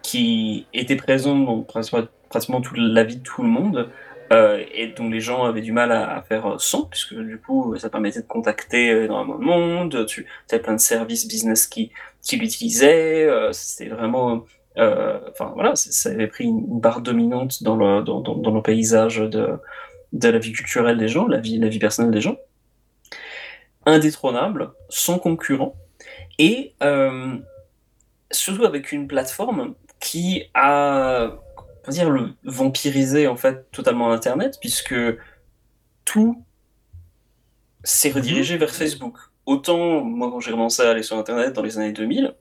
qui 0.03 0.67
était 0.75 0.97
présent 0.97 1.39
dans 1.39 1.61
pratiquement, 1.63 2.61
toute 2.61 2.79
la 2.79 3.05
vie 3.05 3.19
de 3.19 3.23
tout 3.23 3.43
le 3.43 3.49
monde 3.49 3.89
euh, 4.33 4.65
et 4.75 4.89
dont 4.89 5.09
les 5.09 5.21
gens 5.21 5.45
avaient 5.45 5.61
du 5.61 5.71
mal 5.71 5.93
à, 5.93 6.21
faire 6.23 6.61
sans, 6.61 6.87
puisque 6.87 7.15
du 7.15 7.39
coup 7.39 7.77
ça 7.77 7.91
permettait 7.91 8.23
de 8.23 8.27
contacter 8.27 9.05
énormément 9.05 9.39
de 9.39 9.45
monde, 9.45 10.07
tu 10.07 10.27
avais 10.51 10.61
plein 10.61 10.75
de 10.75 10.81
services 10.81 11.29
business 11.29 11.69
qui, 11.69 11.93
l'utilisaient, 12.33 13.25
euh, 13.25 13.53
c'était 13.53 13.89
vraiment... 13.89 14.45
euh, 14.79 15.21
Enfin 15.31 15.53
voilà, 15.55 15.77
ça 15.77 16.11
avait 16.11 16.27
pris 16.27 16.45
une 16.45 16.81
part 16.81 17.01
dominante 17.01 17.63
dans 17.63 17.77
le, 17.77 18.03
dans, 18.03 18.21
dans, 18.21 18.37
dans 18.37 18.51
le 18.51 18.63
paysage 18.63 19.19
de, 19.19 19.59
de 20.13 20.29
la 20.29 20.39
vie 20.39 20.53
culturelle 20.53 20.99
des 20.99 21.09
gens, 21.09 21.27
la 21.27 21.39
vie, 21.39 21.59
la 21.59 21.69
vie 21.69 21.79
personnelle 21.79 22.13
des 22.13 22.21
gens. 22.21 22.37
Indétrônable, 23.85 24.73
sans 24.89 25.19
concurrent, 25.19 25.75
et 26.39 26.75
euh, 26.83 27.37
surtout 28.31 28.65
avec 28.65 28.93
une 28.93 29.09
plateforme 29.09 29.75
qui 30.01 30.45
a, 30.55 31.31
on 31.57 31.87
va 31.87 31.93
dire, 31.93 32.11
le 32.11 32.31
vampirisé 32.45 33.27
en 33.27 33.37
fait 33.37 33.71
totalement 33.73 34.13
Internet, 34.13 34.59
puisque 34.61 34.95
tout 36.05 36.45
s'est 37.85 38.11
redirigé 38.11 38.57
vers 38.57 38.71
Facebook. 38.71 39.19
Autant, 39.47 40.03
moi, 40.03 40.31
quand 40.31 40.41
j'ai 40.41 40.53
commencé 40.53 40.83
à 40.83 40.91
aller 40.91 41.03
sur 41.03 41.17
Internet 41.17 41.53
dans 41.53 41.63
les 41.63 41.79
années 41.79 41.93
2000, 41.93 42.35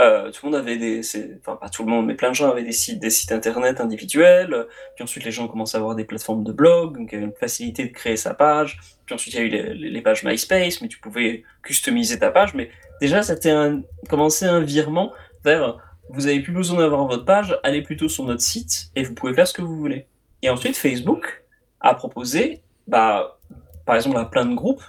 euh, 0.00 0.30
tout 0.30 0.46
le 0.46 0.52
monde 0.52 0.60
avait 0.60 0.76
des, 0.76 1.00
enfin 1.40 1.56
pas 1.56 1.68
tout 1.68 1.84
le 1.84 1.90
monde, 1.90 2.06
mais 2.06 2.14
plein 2.14 2.30
de 2.30 2.34
gens 2.34 2.50
avaient 2.50 2.62
des 2.62 2.72
sites, 2.72 3.00
des 3.00 3.10
sites 3.10 3.32
Internet 3.32 3.80
individuels. 3.80 4.66
Puis 4.94 5.02
ensuite, 5.02 5.24
les 5.24 5.32
gens 5.32 5.48
commençaient 5.48 5.76
à 5.76 5.80
avoir 5.80 5.96
des 5.96 6.04
plateformes 6.04 6.44
de 6.44 6.52
blog, 6.52 6.96
donc 6.98 7.08
il 7.10 7.14
y 7.14 7.18
avait 7.18 7.26
une 7.26 7.34
facilité 7.34 7.84
de 7.86 7.92
créer 7.92 8.16
sa 8.16 8.34
page. 8.34 8.78
Puis 9.06 9.14
ensuite, 9.14 9.34
il 9.34 9.36
y 9.38 9.40
a 9.40 9.44
eu 9.44 9.48
les- 9.48 9.90
les 9.90 10.02
pages 10.02 10.22
MySpace, 10.22 10.80
mais 10.80 10.88
tu 10.88 10.98
pouvais 11.00 11.42
customiser 11.62 12.18
ta 12.18 12.30
page. 12.30 12.54
Mais 12.54 12.70
déjà, 13.00 13.22
c'était 13.22 13.50
un, 13.50 13.82
commencer 14.08 14.44
un 14.46 14.60
virement 14.60 15.12
vers 15.44 15.78
vous 16.10 16.26
avez 16.26 16.40
plus 16.40 16.52
besoin 16.52 16.78
d'avoir 16.78 17.06
votre 17.06 17.24
page, 17.24 17.58
allez 17.62 17.82
plutôt 17.82 18.08
sur 18.08 18.24
notre 18.24 18.40
site 18.40 18.90
et 18.96 19.02
vous 19.02 19.14
pouvez 19.14 19.34
faire 19.34 19.46
ce 19.46 19.52
que 19.52 19.60
vous 19.62 19.76
voulez. 19.76 20.06
Et 20.42 20.48
ensuite, 20.48 20.76
Facebook 20.76 21.44
a 21.80 21.94
proposé, 21.94 22.62
bah, 22.86 23.38
par 23.84 23.96
exemple, 23.96 24.16
à 24.16 24.24
plein 24.24 24.46
de 24.46 24.54
groupes, 24.54 24.82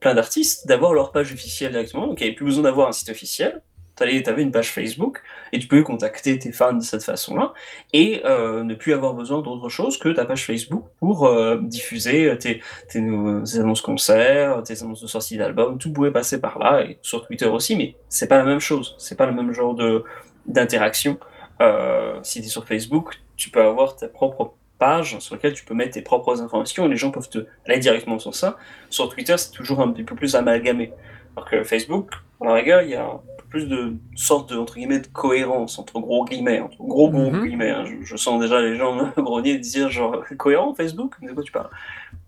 plein 0.00 0.14
d'artistes, 0.14 0.66
d'avoir 0.66 0.92
leur 0.92 1.12
page 1.12 1.32
officielle 1.32 1.72
directement. 1.72 2.06
Donc, 2.08 2.20
il 2.20 2.24
n'y 2.24 2.28
avait 2.28 2.36
plus 2.36 2.44
besoin 2.44 2.64
d'avoir 2.64 2.88
un 2.88 2.92
site 2.92 3.08
officiel. 3.08 3.62
Tu 3.96 4.02
avais 4.04 4.42
une 4.42 4.52
page 4.52 4.70
Facebook 4.70 5.22
et 5.52 5.58
tu 5.58 5.66
pouvais 5.66 5.82
contacter 5.82 6.38
tes 6.38 6.52
fans 6.52 6.74
de 6.74 6.82
cette 6.82 7.02
façon-là 7.02 7.54
et 7.94 8.20
euh, 8.26 8.62
ne 8.62 8.74
plus 8.74 8.92
avoir 8.92 9.14
besoin 9.14 9.40
d'autre 9.40 9.70
chose 9.70 9.98
que 9.98 10.10
ta 10.10 10.26
page 10.26 10.44
Facebook 10.44 10.84
pour 10.98 11.26
euh, 11.26 11.58
diffuser 11.62 12.36
tes, 12.38 12.60
tes, 12.88 12.98
annonces 12.98 13.80
concerts, 13.80 14.62
tes 14.64 14.82
annonces 14.82 15.00
de 15.00 15.06
sortie 15.06 15.38
d'albums. 15.38 15.78
Tout 15.78 15.92
pouvait 15.92 16.10
passer 16.10 16.40
par 16.40 16.58
là 16.58 16.82
et 16.82 16.98
sur 17.00 17.26
Twitter 17.26 17.46
aussi, 17.46 17.74
mais 17.74 17.94
c'est 18.10 18.28
pas 18.28 18.36
la 18.36 18.44
même 18.44 18.60
chose. 18.60 18.96
C'est 18.98 19.16
pas 19.16 19.26
le 19.26 19.32
même 19.32 19.52
genre 19.52 19.74
de 19.74 20.04
d'interaction. 20.46 21.18
Euh, 21.60 22.18
si 22.22 22.40
tu 22.40 22.46
es 22.46 22.50
sur 22.50 22.66
Facebook, 22.66 23.14
tu 23.36 23.50
peux 23.50 23.62
avoir 23.62 23.96
ta 23.96 24.08
propre 24.08 24.54
page 24.78 25.18
sur 25.20 25.34
laquelle 25.34 25.54
tu 25.54 25.64
peux 25.64 25.74
mettre 25.74 25.94
tes 25.94 26.02
propres 26.02 26.42
informations 26.42 26.86
et 26.86 26.88
les 26.88 26.96
gens 26.96 27.10
peuvent 27.10 27.28
te 27.28 27.46
aller 27.66 27.78
directement 27.78 28.18
sur 28.18 28.34
ça. 28.34 28.56
Sur 28.90 29.08
Twitter, 29.08 29.36
c'est 29.38 29.52
toujours 29.52 29.80
un 29.80 29.90
petit 29.90 30.04
peu 30.04 30.14
plus 30.14 30.34
amalgamé. 30.36 30.92
Alors 31.36 31.48
que 31.48 31.62
Facebook, 31.64 32.10
à 32.40 32.46
la 32.46 32.54
rigueur, 32.54 32.82
il 32.82 32.90
y 32.90 32.94
a 32.94 33.20
plus 33.48 33.66
de 33.68 33.94
sorte 34.14 34.50
de, 34.52 34.56
entre 34.58 34.74
guillemets, 34.76 35.00
de 35.00 35.06
cohérence, 35.08 35.78
entre 35.78 36.00
gros 36.00 36.24
guillemets, 36.24 36.60
entre 36.60 36.76
gros 36.78 37.10
gros 37.10 37.30
Mhm. 37.30 37.44
guillemets. 37.46 37.70
hein. 37.70 37.84
Je, 37.86 38.04
je 38.04 38.16
sens 38.16 38.40
déjà 38.40 38.60
les 38.60 38.76
gens 38.76 38.94
me 38.94 39.10
grogner 39.22 39.52
et 39.52 39.58
dire 39.58 39.90
genre, 39.90 40.24
cohérent 40.38 40.74
Facebook 40.74 41.14
De 41.22 41.32
quoi 41.32 41.42
tu 41.42 41.52
parles 41.52 41.70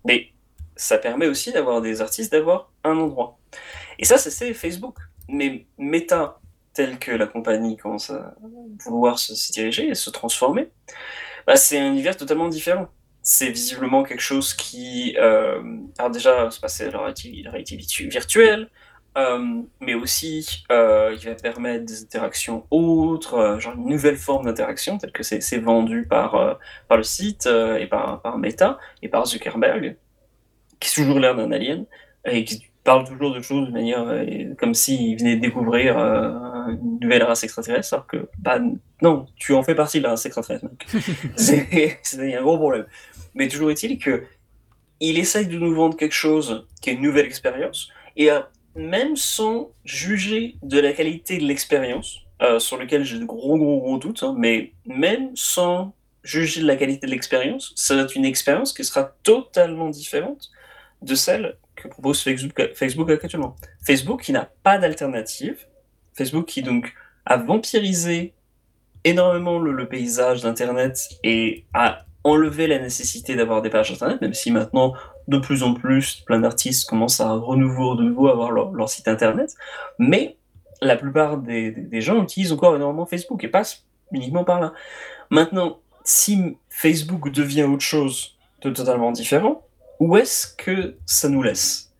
Mais 0.06 0.28
ça 0.76 0.98
permet 0.98 1.26
aussi 1.26 1.52
d'avoir 1.52 1.80
des 1.80 2.00
artistes, 2.00 2.32
d'avoir 2.32 2.70
un 2.84 2.96
endroit. 2.96 3.38
Et 3.98 4.04
ça, 4.04 4.16
c'est- 4.18 4.54
Facebook. 4.54 4.96
Mais 5.28 5.66
Meta, 5.76 6.40
tel 6.72 6.98
que 6.98 7.10
la 7.10 7.26
compagnie 7.26 7.76
commence 7.76 8.10
à 8.10 8.34
vouloir 8.86 9.18
se, 9.18 9.34
se 9.34 9.52
diriger 9.52 9.88
et 9.88 9.94
se 9.94 10.10
transformer, 10.10 10.68
bah, 11.46 11.56
c'est 11.56 11.78
un 11.78 11.88
univers 11.88 12.16
totalement 12.16 12.48
différent. 12.48 12.88
C'est 13.22 13.50
visiblement 13.50 14.04
quelque 14.04 14.22
chose 14.22 14.54
qui, 14.54 15.16
euh, 15.18 15.60
alors 15.98 16.10
déjà, 16.10 16.50
se 16.50 16.60
passer 16.60 16.90
la 16.90 16.98
réalité, 17.00 17.76
virtuelle, 18.06 18.70
euh, 19.16 19.62
mais 19.80 19.94
aussi 19.94 20.64
euh, 20.70 21.16
il 21.18 21.28
va 21.28 21.34
permettre 21.34 21.84
des 21.86 22.02
interactions 22.02 22.66
autres, 22.70 23.34
euh, 23.34 23.58
genre 23.58 23.74
une 23.74 23.86
nouvelle 23.86 24.16
forme 24.16 24.44
d'interaction, 24.44 24.98
telle 24.98 25.12
que 25.12 25.22
c'est 25.22 25.40
c'est 25.40 25.58
vendu 25.58 26.06
par, 26.06 26.34
euh, 26.34 26.54
par 26.88 26.98
le 26.98 27.02
site 27.02 27.46
et 27.46 27.86
par, 27.86 28.20
par 28.22 28.38
Meta 28.38 28.78
et 29.02 29.08
par 29.08 29.26
Zuckerberg, 29.26 29.96
qui 30.78 30.90
a 30.90 31.02
toujours 31.02 31.18
l'air 31.18 31.34
d'un 31.34 31.50
alien 31.50 31.84
et 32.26 32.44
qui 32.44 32.66
parle 32.84 33.08
toujours 33.08 33.34
de 33.34 33.40
choses 33.40 33.66
de 33.68 33.72
manière 33.72 34.06
comme 34.58 34.74
s'il 34.74 35.18
venait 35.18 35.36
de 35.36 35.40
découvrir 35.40 35.98
une 35.98 36.98
nouvelle 37.00 37.22
race 37.22 37.44
extraterrestre, 37.44 37.94
alors 37.94 38.06
que 38.06 38.28
bah, 38.38 38.58
non, 39.02 39.26
tu 39.36 39.54
en 39.54 39.62
fais 39.62 39.74
partie 39.74 39.98
de 39.98 40.04
la 40.04 40.10
race 40.10 40.26
extraterrestre. 40.26 40.66
mec. 40.66 40.86
C'est 42.02 42.36
un 42.36 42.42
gros 42.42 42.58
problème. 42.58 42.86
Mais 43.34 43.48
toujours 43.48 43.70
est-il 43.70 43.98
que 43.98 44.24
il 45.00 45.18
essaye 45.18 45.46
de 45.46 45.58
nous 45.58 45.74
vendre 45.74 45.96
quelque 45.96 46.14
chose 46.14 46.66
qui 46.80 46.90
est 46.90 46.94
une 46.94 47.02
nouvelle 47.02 47.26
expérience, 47.26 47.88
et 48.16 48.30
même 48.78 49.16
sans 49.16 49.72
juger 49.84 50.56
de 50.62 50.78
la 50.78 50.92
qualité 50.92 51.38
de 51.38 51.44
l'expérience, 51.44 52.20
euh, 52.40 52.58
sur 52.58 52.76
lequel 52.76 53.04
j'ai 53.04 53.18
de 53.18 53.24
gros 53.24 53.58
gros 53.58 53.80
gros 53.80 53.98
doutes, 53.98 54.22
hein, 54.22 54.34
mais 54.38 54.72
même 54.86 55.32
sans 55.34 55.92
juger 56.22 56.62
de 56.62 56.66
la 56.66 56.76
qualité 56.76 57.06
de 57.06 57.10
l'expérience, 57.10 57.72
ça 57.74 57.96
va 57.96 58.02
être 58.02 58.14
une 58.14 58.24
expérience 58.24 58.72
qui 58.72 58.84
sera 58.84 59.12
totalement 59.22 59.88
différente 59.88 60.50
de 61.02 61.14
celle 61.14 61.56
que 61.74 61.88
propose 61.88 62.22
Facebook, 62.22 63.10
actuellement. 63.10 63.56
Facebook 63.84 64.22
qui 64.22 64.32
n'a 64.32 64.50
pas 64.62 64.78
d'alternative, 64.78 65.66
Facebook 66.14 66.46
qui 66.46 66.62
donc 66.62 66.92
a 67.24 67.36
vampirisé 67.36 68.34
énormément 69.04 69.58
le, 69.58 69.72
le 69.72 69.88
paysage 69.88 70.42
d'Internet 70.42 71.08
et 71.22 71.64
a 71.74 72.04
enlevé 72.24 72.66
la 72.66 72.78
nécessité 72.78 73.36
d'avoir 73.36 73.62
des 73.62 73.70
pages 73.70 73.92
Internet, 73.92 74.20
même 74.20 74.34
si 74.34 74.50
maintenant, 74.50 74.94
de 75.28 75.38
plus 75.38 75.62
en 75.62 75.74
plus, 75.74 76.22
plein 76.26 76.40
d'artistes 76.40 76.88
commencent 76.88 77.20
à 77.20 77.32
renouveau, 77.32 77.94
de 77.94 78.02
nouveau 78.02 78.28
avoir 78.28 78.50
leur, 78.50 78.88
site 78.88 79.08
Internet. 79.08 79.54
Mais 79.98 80.36
la 80.80 80.96
plupart 80.96 81.36
des, 81.36 82.00
gens 82.00 82.22
utilisent 82.22 82.52
encore 82.52 82.74
énormément 82.74 83.06
Facebook 83.06 83.44
et 83.44 83.48
passent 83.48 83.84
uniquement 84.10 84.44
par 84.44 84.60
là. 84.60 84.72
Maintenant, 85.30 85.80
si 86.02 86.56
Facebook 86.70 87.30
devient 87.30 87.64
autre 87.64 87.84
chose 87.84 88.38
de 88.62 88.70
totalement 88.70 89.12
différent, 89.12 89.62
où 90.00 90.16
est-ce 90.16 90.54
que 90.56 90.96
ça 91.04 91.28
nous 91.28 91.42
laisse 91.42 91.92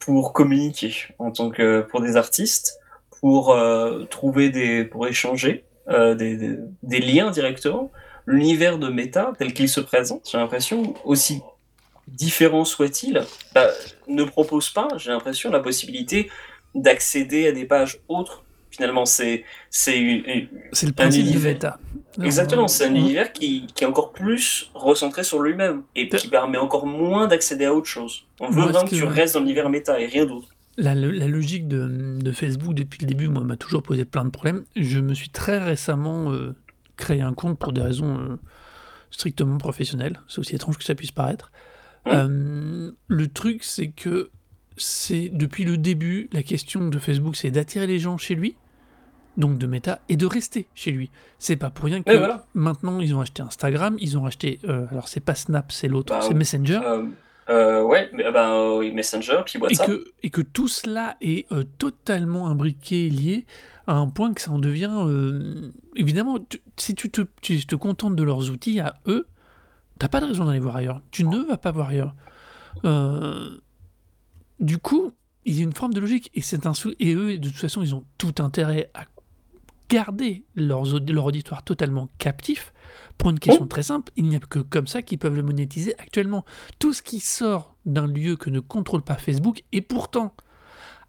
pour 0.00 0.32
communiquer 0.32 0.94
en 1.18 1.30
tant 1.30 1.50
que 1.50 1.82
pour 1.82 2.00
des 2.00 2.16
artistes, 2.16 2.80
pour 3.20 3.52
euh, 3.52 4.04
trouver 4.10 4.50
des, 4.50 4.84
pour 4.84 5.06
échanger 5.06 5.64
euh, 5.88 6.14
des, 6.14 6.36
des- 6.36 6.58
des 6.82 6.98
liens 7.00 7.30
directement? 7.30 7.92
L'univers 8.26 8.78
de 8.78 8.88
Meta 8.88 9.32
tel 9.38 9.52
qu'il 9.52 9.68
se 9.68 9.80
présente, 9.80 10.28
j'ai 10.32 10.38
l'impression 10.38 10.94
aussi 11.04 11.42
différent 12.08 12.64
soit-il, 12.64 13.22
bah, 13.54 13.68
ne 14.08 14.24
propose 14.24 14.70
pas, 14.70 14.88
j'ai 14.98 15.10
l'impression, 15.10 15.50
la 15.50 15.60
possibilité 15.60 16.30
d'accéder 16.74 17.46
à 17.48 17.52
des 17.52 17.64
pages 17.64 17.98
autres 18.08 18.42
Finalement, 18.70 19.04
c'est 19.06 19.44
c'est 19.70 20.00
le 20.00 20.90
principe. 20.92 21.26
Exactement, 22.20 22.66
c'est 22.66 22.86
un 22.86 22.92
On- 22.92 22.96
univers 22.96 23.32
qui, 23.32 23.66
qui 23.72 23.84
est 23.84 23.86
encore 23.86 24.10
plus 24.12 24.68
recentré 24.74 25.22
sur 25.22 25.40
lui-même 25.40 25.82
et 25.94 26.08
qui 26.08 26.26
permet 26.26 26.58
encore 26.58 26.84
moins 26.84 27.28
d'accéder 27.28 27.66
à 27.66 27.72
autre 27.74 27.86
chose. 27.86 28.24
On 28.40 28.48
veut 28.50 28.62
vraiment 28.62 28.80
ce 28.80 28.84
que 28.86 28.96
tu 28.96 29.02
que- 29.02 29.06
restes 29.06 29.34
dans 29.34 29.40
l'univers 29.40 29.70
méta 29.70 30.00
et 30.00 30.06
rien 30.06 30.26
d'autre. 30.26 30.48
La, 30.76 30.96
la 30.96 31.28
logique 31.28 31.68
de, 31.68 32.18
de 32.20 32.32
Facebook 32.32 32.74
depuis 32.74 32.98
le 33.00 33.06
début, 33.06 33.28
moi, 33.28 33.44
m'a 33.44 33.56
toujours 33.56 33.84
posé 33.84 34.04
plein 34.04 34.24
de 34.24 34.30
problèmes. 34.30 34.64
Je 34.74 34.98
me 34.98 35.14
suis 35.14 35.28
très 35.28 35.58
récemment 35.58 36.32
euh, 36.32 36.52
créé 36.96 37.20
un 37.20 37.32
compte 37.32 37.56
pour 37.60 37.72
des 37.72 37.80
raisons 37.80 38.18
euh, 38.18 38.36
strictement 39.12 39.58
professionnelles. 39.58 40.20
C'est 40.26 40.40
aussi 40.40 40.56
étrange 40.56 40.78
que 40.78 40.84
ça 40.84 40.96
puisse 40.96 41.12
paraître. 41.12 41.52
Euh, 42.06 42.90
le 43.08 43.28
truc, 43.28 43.64
c'est 43.64 43.88
que 43.88 44.30
c'est 44.76 45.28
depuis 45.32 45.64
le 45.64 45.76
début, 45.78 46.28
la 46.32 46.42
question 46.42 46.88
de 46.88 46.98
Facebook, 46.98 47.36
c'est 47.36 47.50
d'attirer 47.50 47.86
les 47.86 47.98
gens 47.98 48.18
chez 48.18 48.34
lui, 48.34 48.56
donc 49.36 49.58
de 49.58 49.66
Meta, 49.66 50.00
et 50.08 50.16
de 50.16 50.26
rester 50.26 50.66
chez 50.74 50.90
lui. 50.90 51.10
C'est 51.38 51.56
pas 51.56 51.70
pour 51.70 51.84
rien 51.86 52.02
que 52.02 52.14
voilà. 52.16 52.46
maintenant 52.54 53.00
ils 53.00 53.14
ont 53.14 53.20
acheté 53.20 53.42
Instagram, 53.42 53.96
ils 54.00 54.18
ont 54.18 54.26
acheté, 54.26 54.58
euh, 54.68 54.86
alors 54.90 55.08
c'est 55.08 55.20
pas 55.20 55.34
Snap, 55.34 55.72
c'est 55.72 55.88
l'autre, 55.88 56.12
Bah, 56.12 56.20
c'est 56.22 56.34
Messenger. 56.34 56.80
Euh, 56.84 57.04
euh, 57.50 57.82
ouais, 57.82 58.10
mais, 58.14 58.24
ah 58.24 58.32
bah, 58.32 58.52
euh, 58.52 58.78
oui, 58.78 58.92
Messenger, 58.92 59.40
puis 59.46 59.58
et 59.58 59.62
WhatsApp. 59.62 59.86
que, 59.86 60.04
et 60.22 60.30
que 60.30 60.40
tout 60.42 60.68
cela 60.68 61.16
est 61.20 61.46
totalement 61.78 62.48
imbriqué, 62.48 63.08
lié 63.10 63.46
à 63.86 63.94
un 63.94 64.08
point 64.08 64.32
que 64.34 64.40
ça 64.40 64.50
en 64.50 64.58
devient... 64.58 64.90
évidemment, 65.94 66.38
tu- 66.48 66.60
si 66.76 66.94
tu 66.94 67.10
te, 67.10 67.22
tu 67.42 67.64
te 67.66 67.76
contentes 67.76 68.16
de 68.16 68.22
leurs 68.22 68.50
outils 68.50 68.80
à 68.80 68.96
eux, 69.06 69.26
t'as 69.98 70.08
pas 70.08 70.20
de 70.20 70.26
raison 70.26 70.44
d'aller 70.44 70.60
voir 70.60 70.76
ailleurs. 70.76 71.00
Tu 71.10 71.24
ne 71.24 71.38
vas 71.38 71.56
pas 71.56 71.70
voir 71.72 71.88
ailleurs. 71.88 72.14
Euh, 72.84 73.58
du 74.60 74.78
coup, 74.78 75.12
il 75.44 75.56
y 75.56 75.60
a 75.60 75.64
une 75.64 75.72
forme 75.74 75.94
de 75.94 76.00
logique. 76.00 76.30
Et, 76.34 76.40
c'est 76.40 76.66
un 76.66 76.74
sou- 76.74 76.94
et 76.98 77.14
eux, 77.14 77.38
de 77.38 77.48
toute 77.48 77.58
façon, 77.58 77.82
ils 77.82 77.94
ont 77.94 78.04
tout 78.18 78.34
intérêt 78.38 78.90
à 78.94 79.04
garder 79.88 80.44
leurs, 80.54 80.94
aud- 80.94 81.10
leur 81.10 81.26
auditoire 81.26 81.62
totalement 81.62 82.08
captif 82.18 82.72
pour 83.18 83.30
une 83.30 83.38
question 83.38 83.66
très 83.66 83.82
simple. 83.82 84.10
Il 84.16 84.24
n'y 84.28 84.36
a 84.36 84.40
que 84.40 84.58
comme 84.58 84.86
ça 84.86 85.02
qu'ils 85.02 85.18
peuvent 85.18 85.36
le 85.36 85.42
monétiser 85.42 85.94
actuellement. 85.98 86.44
Tout 86.78 86.92
ce 86.92 87.02
qui 87.02 87.20
sort 87.20 87.76
d'un 87.86 88.06
lieu 88.06 88.36
que 88.36 88.50
ne 88.50 88.60
contrôle 88.60 89.02
pas 89.02 89.14
Facebook, 89.16 89.62
et 89.72 89.82
pourtant, 89.82 90.34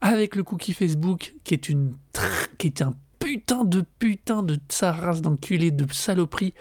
avec 0.02 0.36
le 0.36 0.44
cookie 0.44 0.74
Facebook, 0.74 1.36
qui 1.44 1.54
est, 1.54 1.70
une 1.70 1.96
tr- 2.14 2.48
qui 2.58 2.68
est 2.68 2.82
un 2.82 2.96
putain 3.20 3.64
de 3.64 3.84
putain 3.98 4.44
de 4.44 4.60
sa 4.70 4.92
race 4.92 5.22
d'enculé, 5.22 5.72
de 5.72 5.92
saloperie, 5.92 6.54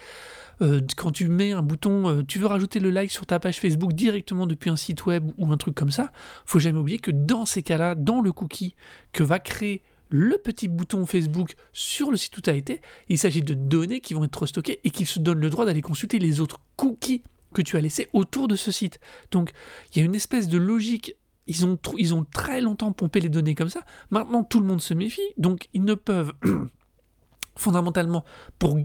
euh, 0.65 0.81
quand 0.97 1.13
tu 1.13 1.29
mets 1.29 1.53
un 1.53 1.63
bouton, 1.63 2.09
euh, 2.09 2.23
tu 2.27 2.39
veux 2.39 2.47
rajouter 2.47 2.81
le 2.81 2.91
like 2.91 3.11
sur 3.11 3.27
ta 3.27 3.39
page 3.39 3.61
Facebook 3.61 3.93
directement 3.93 4.47
depuis 4.47 4.71
un 4.71 4.77
site 4.77 5.05
web 5.07 5.31
ou 5.37 5.53
un 5.53 5.57
truc 5.57 5.75
comme 5.75 5.91
ça, 5.91 6.11
faut 6.47 6.59
jamais 6.59 6.79
oublier 6.79 6.99
que 6.99 7.11
dans 7.11 7.47
ces 7.47 7.63
cas-là, 7.63 7.95
dans 7.95 8.21
le 8.21 8.33
cookie 8.33 8.75
que 9.13 9.23
va 9.23 9.39
créer 9.39 9.83
le 10.09 10.39
petit 10.39 10.69
bouton 10.69 11.07
Facebook 11.07 11.55
sur 11.73 12.11
le 12.11 12.17
site 12.17 12.37
où 12.39 12.41
tu 12.41 12.51
as 12.51 12.55
été, 12.55 12.81
il 13.09 13.19
s'agit 13.19 13.43
de 13.43 13.55
données 13.55 14.01
qui 14.01 14.15
vont 14.15 14.25
être 14.25 14.47
stockées 14.47 14.81
et 14.85 14.91
qui 14.91 15.07
se 15.07 15.19
donnent 15.19 15.41
le 15.41 15.51
droit 15.51 15.67
d'aller 15.67 15.83
consulter 15.83 16.19
les 16.19 16.41
autres 16.41 16.61
cookies 16.77 17.23
que 17.53 17.63
tu 17.63 17.77
as 17.77 17.81
laissés 17.81 18.09
autour 18.13 18.49
de 18.49 18.57
ce 18.57 18.73
site. 18.73 19.01
Donc 19.31 19.53
il 19.93 19.99
y 19.99 20.03
a 20.03 20.05
une 20.05 20.15
espèce 20.15 20.49
de 20.49 20.59
logique. 20.59 21.17
Ils 21.47 21.67
ont, 21.67 21.79
ils 21.99 22.15
ont 22.15 22.25
très 22.25 22.63
longtemps 22.63 22.93
pompé 22.93 23.21
les 23.21 23.29
données 23.29 23.55
comme 23.55 23.69
ça. 23.69 23.81
Maintenant, 24.11 24.45
tout 24.45 24.61
le 24.61 24.67
monde 24.67 24.81
se 24.81 24.95
méfie. 24.95 25.21
Donc, 25.37 25.69
ils 25.75 25.85
ne 25.85 25.93
peuvent, 25.93 26.33
fondamentalement, 27.55 28.25
pour 28.59 28.79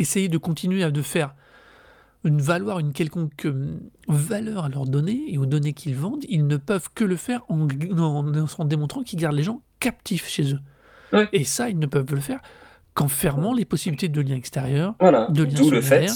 essayer 0.00 0.28
de 0.28 0.38
continuer 0.38 0.82
à 0.82 0.90
de 0.90 1.02
faire 1.02 1.34
une 2.24 2.40
valoir 2.40 2.80
une 2.80 2.92
quelconque 2.92 3.46
euh, 3.46 3.78
valeur 4.08 4.64
à 4.64 4.68
leurs 4.68 4.86
données 4.86 5.22
et 5.28 5.38
aux 5.38 5.46
données 5.46 5.72
qu'ils 5.72 5.94
vendent, 5.94 6.24
ils 6.28 6.46
ne 6.46 6.56
peuvent 6.56 6.90
que 6.94 7.04
le 7.04 7.16
faire 7.16 7.42
en, 7.48 7.66
en, 7.98 8.46
en 8.58 8.64
démontrant 8.64 9.02
qu'ils 9.02 9.18
gardent 9.18 9.36
les 9.36 9.42
gens 9.42 9.62
captifs 9.78 10.28
chez 10.28 10.52
eux. 10.52 10.60
Ouais. 11.12 11.28
Et 11.32 11.44
ça, 11.44 11.70
ils 11.70 11.78
ne 11.78 11.86
peuvent 11.86 12.14
le 12.14 12.20
faire 12.20 12.40
qu'en 12.94 13.08
fermant 13.08 13.54
les 13.54 13.64
possibilités 13.64 14.08
de 14.08 14.20
liens 14.20 14.36
extérieurs. 14.36 14.94
Voilà, 15.00 15.28
de 15.30 15.44
liens 15.44 15.54
d'où 15.54 15.70
le 15.70 15.80
fait 15.80 16.08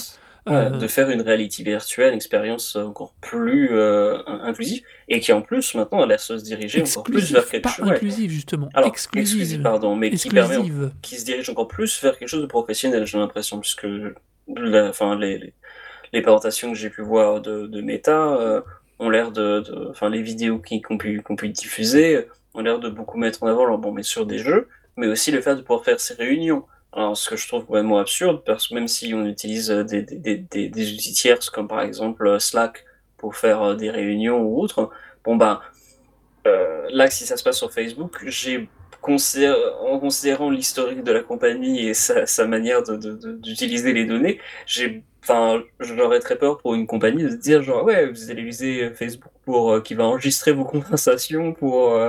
euh, 0.48 0.68
de 0.70 0.86
faire 0.88 1.08
une 1.10 1.22
réalité 1.22 1.62
virtuelle, 1.62 2.10
une 2.10 2.16
expérience 2.16 2.76
encore 2.76 3.14
plus 3.20 3.70
euh, 3.72 4.18
in- 4.26 4.40
inclusive, 4.44 4.82
et 5.08 5.20
qui 5.20 5.32
en 5.32 5.40
plus 5.42 5.74
maintenant 5.74 6.02
a 6.02 6.06
l'air 6.06 6.18
de 6.18 6.22
se 6.22 6.44
diriger 6.44 6.82
encore 6.82 7.02
plus 7.04 7.32
vers 7.32 7.46
quelque 7.48 7.62
pas 7.62 7.70
chose. 7.70 7.88
inclusive 7.90 8.30
justement, 8.30 8.68
Alors, 8.74 8.88
exclusive, 8.88 9.38
exclusive, 9.40 9.62
pardon, 9.62 9.96
mais 9.96 10.10
qui 10.10 10.28
permet 10.28 10.54
exclusive. 10.56 10.90
qui 11.02 11.16
se 11.16 11.24
dirige 11.24 11.48
encore 11.48 11.68
plus 11.68 12.02
vers 12.02 12.18
quelque 12.18 12.28
chose 12.28 12.42
de 12.42 12.46
professionnel, 12.46 13.06
j'ai 13.06 13.16
l'impression, 13.18 13.58
puisque 13.60 13.86
la, 14.48 14.88
enfin, 14.90 15.18
les, 15.18 15.38
les, 15.38 15.52
les 16.12 16.20
présentations 16.22 16.72
que 16.72 16.78
j'ai 16.78 16.90
pu 16.90 17.02
voir 17.02 17.40
de, 17.40 17.66
de 17.66 17.80
Meta 17.80 18.34
euh, 18.36 18.60
ont 18.98 19.08
l'air 19.10 19.32
de, 19.32 19.60
de- 19.60 19.88
enfin, 19.90 20.10
les 20.10 20.20
vidéos 20.22 20.58
qui- 20.58 20.82
qu'on 20.82 20.98
pu, 20.98 21.22
qu'on 21.22 21.36
pu 21.36 21.48
diffuser 21.48 22.26
ont 22.52 22.60
l'air 22.60 22.78
de 22.78 22.88
beaucoup 22.88 23.18
mettre 23.18 23.42
en 23.42 23.46
avant, 23.46 23.64
alors 23.64 23.78
bon, 23.78 23.92
mais 23.92 24.02
sur 24.02 24.26
des 24.26 24.38
jeux, 24.38 24.68
mais 24.96 25.06
aussi 25.08 25.32
le 25.32 25.40
fait 25.40 25.56
de 25.56 25.62
pouvoir 25.62 25.84
faire 25.84 25.98
ces 25.98 26.14
réunions. 26.14 26.64
Alors, 26.96 27.16
ce 27.16 27.28
que 27.28 27.36
je 27.36 27.48
trouve 27.48 27.64
vraiment 27.64 27.98
absurde, 27.98 28.42
parce 28.46 28.68
que 28.68 28.74
même 28.74 28.86
si 28.88 29.12
on 29.14 29.26
utilise 29.26 29.70
euh, 29.70 29.82
des, 29.82 30.02
des, 30.02 30.36
des, 30.36 30.68
des, 30.68 30.92
outils 30.92 31.12
tierces, 31.12 31.50
comme 31.50 31.66
par 31.66 31.80
exemple 31.82 32.26
euh, 32.26 32.38
Slack, 32.38 32.84
pour 33.16 33.36
faire 33.36 33.62
euh, 33.62 33.74
des 33.74 33.90
réunions 33.90 34.40
ou 34.42 34.60
autre, 34.60 34.90
bon, 35.24 35.38
euh, 36.46 36.86
là, 36.90 37.10
si 37.10 37.26
ça 37.26 37.36
se 37.36 37.42
passe 37.42 37.58
sur 37.58 37.72
Facebook, 37.72 38.22
j'ai 38.26 38.68
en 39.06 39.98
considérant 39.98 40.50
l'historique 40.50 41.02
de 41.02 41.12
la 41.12 41.20
compagnie 41.20 41.88
et 41.88 41.94
sa, 41.94 42.26
sa 42.26 42.46
manière 42.46 42.82
d'utiliser 42.82 43.92
les 43.92 44.06
données, 44.06 44.40
j'ai, 44.66 45.02
enfin, 45.22 45.62
j'aurais 45.80 46.20
très 46.20 46.36
peur 46.36 46.58
pour 46.58 46.74
une 46.74 46.86
compagnie 46.86 47.24
de 47.24 47.30
se 47.30 47.36
dire 47.36 47.62
genre 47.62 47.84
ouais, 47.84 48.06
vous 48.06 48.30
allez 48.30 48.42
utiliser 48.42 48.90
Facebook 48.94 49.32
pour 49.44 49.72
euh, 49.72 49.80
qui 49.80 49.94
va 49.94 50.04
enregistrer 50.04 50.52
vos 50.52 50.64
conversations 50.74 51.52
pour 51.52 52.00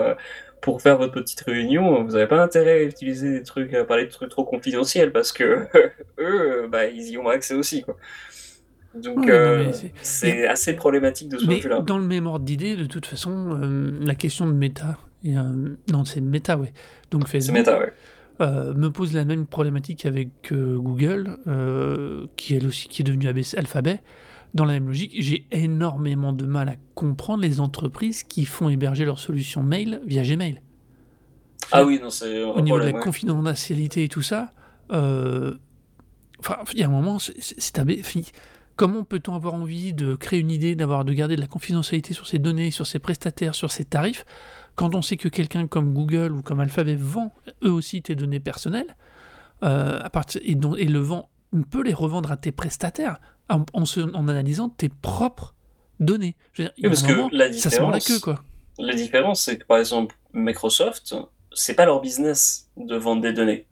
pour 0.61 0.81
faire 0.81 0.97
votre 0.97 1.13
petite 1.13 1.41
réunion. 1.41 2.03
Vous 2.03 2.13
n'avez 2.13 2.27
pas 2.27 2.41
intérêt 2.43 2.79
à 2.79 2.83
utiliser 2.83 3.31
des 3.31 3.43
trucs, 3.43 3.73
à 3.73 3.83
parler 3.85 4.05
de 4.05 4.09
trucs 4.11 4.29
trop 4.29 4.43
confidentiels 4.45 5.11
parce 5.11 5.31
que 5.31 5.67
eux, 6.19 6.67
bah, 6.71 6.87
ils 6.87 7.09
y 7.09 7.17
ont 7.17 7.27
accès 7.27 7.53
aussi 7.53 7.83
quoi. 7.83 7.97
Donc 8.95 9.29
euh, 9.29 9.71
c'est- 10.01 10.47
assez 10.47 10.73
problématique 10.73 11.27
de 11.29 11.37
ce 11.37 11.45
point 11.45 11.57
de 11.57 11.59
vue-là. 11.61 11.81
dans 11.81 11.97
le 11.97 12.05
même 12.05 12.27
ordre 12.27 12.45
d'idée, 12.45 12.75
de 12.77 12.85
toute 12.85 13.05
façon, 13.05 13.59
euh, 13.61 13.91
la 14.01 14.15
question 14.15 14.47
de 14.47 14.53
méta, 14.53 14.97
et, 15.25 15.37
euh, 15.37 15.41
non, 15.91 16.05
c'est 16.05 16.21
méta, 16.21 16.57
ouais. 16.57 16.71
Donc 17.11 17.27
Facebook 17.27 17.57
méta, 17.57 17.77
ouais. 17.77 17.91
euh, 18.41 18.73
me 18.73 18.89
pose 18.89 19.13
la 19.13 19.25
même 19.25 19.47
problématique 19.47 20.05
avec 20.05 20.29
Google, 20.51 21.37
qui 22.37 22.55
elle 22.55 22.65
aussi 22.67 22.87
qui 22.87 23.01
est 23.01 23.05
devenu 23.05 23.27
ABC, 23.27 23.57
Alphabet. 23.57 23.99
Dans 24.55 24.65
la 24.65 24.73
même 24.73 24.87
logique, 24.87 25.11
j'ai 25.17 25.45
énormément 25.51 26.31
de 26.33 26.45
mal 26.45 26.69
à 26.69 26.75
comprendre 26.95 27.43
les 27.43 27.59
entreprises 27.59 28.23
qui 28.23 28.45
font 28.45 28.69
héberger 28.69 29.03
leurs 29.05 29.19
solutions 29.19 29.61
mail 29.61 30.01
via 30.07 30.23
Gmail. 30.23 30.61
Ah 31.71 31.83
oui, 31.83 31.99
non, 32.01 32.09
c'est 32.09 32.41
Au 32.43 32.61
niveau 32.61 32.79
de 32.79 32.85
la 32.85 32.93
ouais. 32.93 32.99
confidentialité 33.01 34.05
et 34.05 34.07
tout 34.09 34.21
ça, 34.21 34.53
euh, 34.91 35.55
enfin, 36.39 36.57
il 36.73 36.79
y 36.79 36.83
a 36.83 36.87
un 36.87 36.89
moment, 36.91 37.19
c'est- 37.19 37.77
abé- 37.77 38.01
Comment 38.77 39.03
peut-on 39.05 39.33
avoir 39.35 39.53
envie 39.53 39.93
de 39.93 40.15
créer 40.15 40.39
une 40.41 40.51
idée, 40.51 40.75
d'avoir 40.75 41.05
de 41.05 41.13
garder 41.13 41.37
de 41.37 41.41
la 41.41 41.47
confidentialité 41.47 42.13
sur 42.13 42.27
ses 42.27 42.39
données, 42.39 42.71
sur 42.71 42.85
ses 42.85 42.99
prestataires, 42.99 43.55
sur 43.55 43.71
ses 43.71 43.85
tarifs, 43.85 44.25
quand 44.75 44.95
on 44.95 45.01
sait 45.01 45.15
que 45.15 45.29
quelqu'un 45.29 45.65
comme 45.67 45.93
Google 45.93 46.33
ou 46.33 46.41
comme 46.41 46.59
Alphabet 46.59 46.95
vend 46.95 47.33
eux 47.63 47.71
aussi 47.71 48.01
tes 48.01 48.15
données 48.15 48.41
personnelles, 48.41 48.97
euh, 49.63 49.99
à 50.03 50.09
partir, 50.09 50.41
et, 50.43 50.55
dont- 50.55 50.75
et 50.75 50.85
le 50.85 50.99
vend, 50.99 51.29
on 51.53 51.63
peut 51.63 51.83
les 51.83 51.93
revendre 51.93 52.31
à 52.33 52.37
tes 52.37 52.51
prestataires 52.51 53.19
en, 53.49 53.65
en 53.73 53.85
se- 53.85 53.99
en 54.15 54.27
analysant 54.27 54.69
tes 54.69 54.89
propres 54.89 55.53
données. 55.99 56.35
Je 56.53 56.63
veux 56.63 56.67
dire, 56.69 56.73
il 56.77 56.83
y 56.83 56.85
a 56.85 56.89
Oui, 56.89 56.95
parce 56.95 57.07
que 57.07 57.13
moment, 57.15 57.29
la 57.31 57.53
ça 57.53 57.69
se 57.69 57.79
mord 57.79 57.91
la 57.91 57.97
différence- 57.99 58.19
queue, 58.19 58.23
quoi. 58.23 58.43
La 58.77 58.93
différence, 58.93 59.41
c'est 59.43 59.57
que 59.57 59.65
par 59.65 59.77
exemple, 59.77 60.15
Microsoft, 60.33 61.15
c'est 61.53 61.75
pas 61.75 61.85
leur 61.85 62.01
business 62.01 62.69
de 62.77 62.95
vendre 62.97 63.21
des 63.21 63.31
données. 63.33 63.65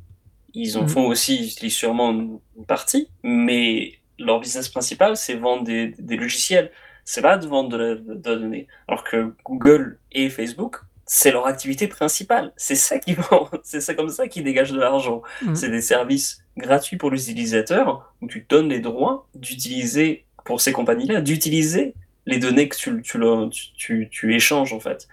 Ils 0.53 0.77
en 0.77 0.83
Mhm. 0.83 0.89
font 0.89 1.07
aussi, 1.07 1.45
utilisent 1.47 1.75
sûrement 1.75 2.11
une 2.11 2.39
partie, 2.67 3.09
mais 3.23 3.93
leur 4.19 4.39
business 4.39 4.69
principal, 4.69 5.17
c'est 5.17 5.33
vendre 5.35 5.63
des, 5.63 5.87
des 5.99 6.15
logiciels. 6.15 6.71
C'est 7.05 7.21
pas 7.21 7.37
de 7.37 7.47
vendre 7.47 7.69
de 7.69 7.77
la, 7.77 7.95
de 7.95 8.29
la 8.29 8.35
donnée. 8.37 8.67
Alors 8.87 9.03
que 9.03 9.35
Google 9.43 9.99
et 10.13 10.29
Facebook, 10.29 10.77
c'est 11.05 11.31
leur 11.31 11.47
activité 11.47 11.87
principale. 11.87 12.53
C'est 12.55 12.75
ça 12.75 12.97
qui 12.99 13.13
vend, 13.15 13.49
c'est 13.63 13.81
ça 13.81 13.93
comme 13.93 14.09
ça 14.09 14.27
qui 14.29 14.41
dégage 14.41 14.71
de 14.71 14.79
l'argent. 14.79 15.21
Mhm. 15.41 15.55
C'est 15.55 15.69
des 15.69 15.81
services 15.81 16.42
gratuits 16.57 16.97
pour 16.97 17.11
les 17.11 17.31
utilisateurs 17.31 18.13
où 18.21 18.27
tu 18.27 18.45
donnes 18.47 18.69
les 18.69 18.79
droits 18.79 19.27
d'utiliser, 19.35 20.25
pour 20.45 20.61
ces 20.61 20.71
compagnies-là, 20.71 21.21
d'utiliser 21.21 21.93
les 22.25 22.37
données 22.37 22.69
que 22.69 22.77
tu, 22.77 23.01
tu, 23.01 23.17
leur- 23.17 23.49
tu, 23.49 23.73
tu, 23.75 24.09
tu 24.11 24.35
échanges 24.35 24.73
en 24.73 24.79
fait. 24.79 25.07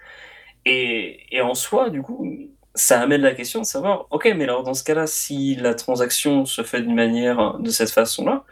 Et, 0.65 1.19
et 1.31 1.41
en 1.41 1.55
soi, 1.55 1.89
du 1.89 2.01
coup, 2.01 2.27
ça 2.75 3.01
amène 3.01 3.21
la 3.21 3.33
question 3.33 3.59
de 3.59 3.65
savoir, 3.65 4.07
ok, 4.11 4.31
mais 4.35 4.45
alors 4.45 4.63
dans 4.63 4.73
ce 4.73 4.83
cas-là, 4.83 5.07
si 5.07 5.55
la 5.55 5.73
transaction 5.73 6.45
se 6.45 6.61
fait 6.63 6.81
d'une 6.81 6.95
manière, 6.95 7.57
de 7.59 7.69
cette 7.69 7.91
façon-là, 7.91 8.43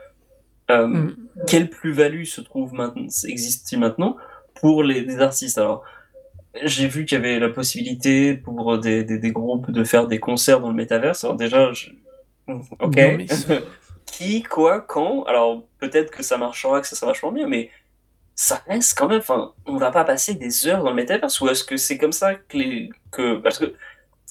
euh, 0.71 0.87
Mhm. 0.87 1.15
quelle 1.47 1.69
plus-value 1.69 2.25
se 2.25 2.41
trouve 2.41 2.73
maintenant, 2.73 3.07
existe-t-il 3.27 3.79
maintenant 3.79 4.17
pour 4.55 4.83
les, 4.83 5.01
les 5.01 5.19
artistes? 5.19 5.57
Alors, 5.57 5.83
j'ai 6.63 6.87
vu 6.87 7.05
qu'il 7.05 7.17
y 7.17 7.21
avait 7.21 7.39
la 7.39 7.49
possibilité 7.49 8.33
pour 8.33 8.77
des, 8.77 9.03
des, 9.03 9.19
des 9.19 9.31
groupes 9.31 9.71
de 9.71 9.83
faire 9.83 10.07
des 10.07 10.19
concerts 10.19 10.59
dans 10.59 10.69
le 10.69 10.75
métaverse. 10.75 11.23
Alors 11.23 11.37
déjà, 11.37 11.71
je... 11.73 11.89
ok. 12.79 12.95
Non, 12.97 13.17
mais 13.17 13.27
c'est- 13.27 13.63
Qui, 14.05 14.41
quoi, 14.43 14.81
quand? 14.81 15.23
Alors 15.25 15.63
peut-être 15.79 16.11
que 16.11 16.23
ça 16.23 16.37
marchera, 16.37 16.81
que 16.81 16.87
ça 16.87 16.95
sera 16.95 17.11
vachement 17.11 17.31
bien, 17.31 17.47
mais 17.47 17.69
ça 18.35 18.61
reste 18.67 18.97
quand 18.97 19.07
même. 19.07 19.19
Enfin, 19.19 19.53
on 19.67 19.77
va 19.77 19.91
pas 19.91 20.03
passer 20.03 20.33
des 20.35 20.67
heures 20.67 20.83
dans 20.83 20.89
le 20.89 20.95
métaverse 20.95 21.39
ou 21.41 21.49
est-ce 21.49 21.63
que 21.63 21.77
c'est 21.77 21.97
comme 21.97 22.11
ça 22.13 22.35
que 22.35 22.57
les 22.57 22.89
que 23.11 23.35
parce 23.37 23.59
que 23.59 23.73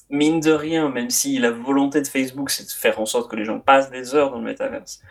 mine 0.09 0.39
de 0.41 0.51
rien, 0.51 0.89
même 0.89 1.09
si 1.09 1.37
la 1.39 1.51
volonté 1.51 2.01
de 2.01 2.07
Facebook, 2.07 2.49
c'est 2.49 2.65
de 2.65 2.71
faire 2.71 2.99
en 2.99 3.05
sorte 3.05 3.29
que 3.31 3.35
les 3.37 3.45
gens 3.45 3.59
passent 3.59 3.89
des 3.91 4.15
heures 4.15 4.31
dans 4.31 4.39
le 4.39 4.45
métaverse. 4.45 5.01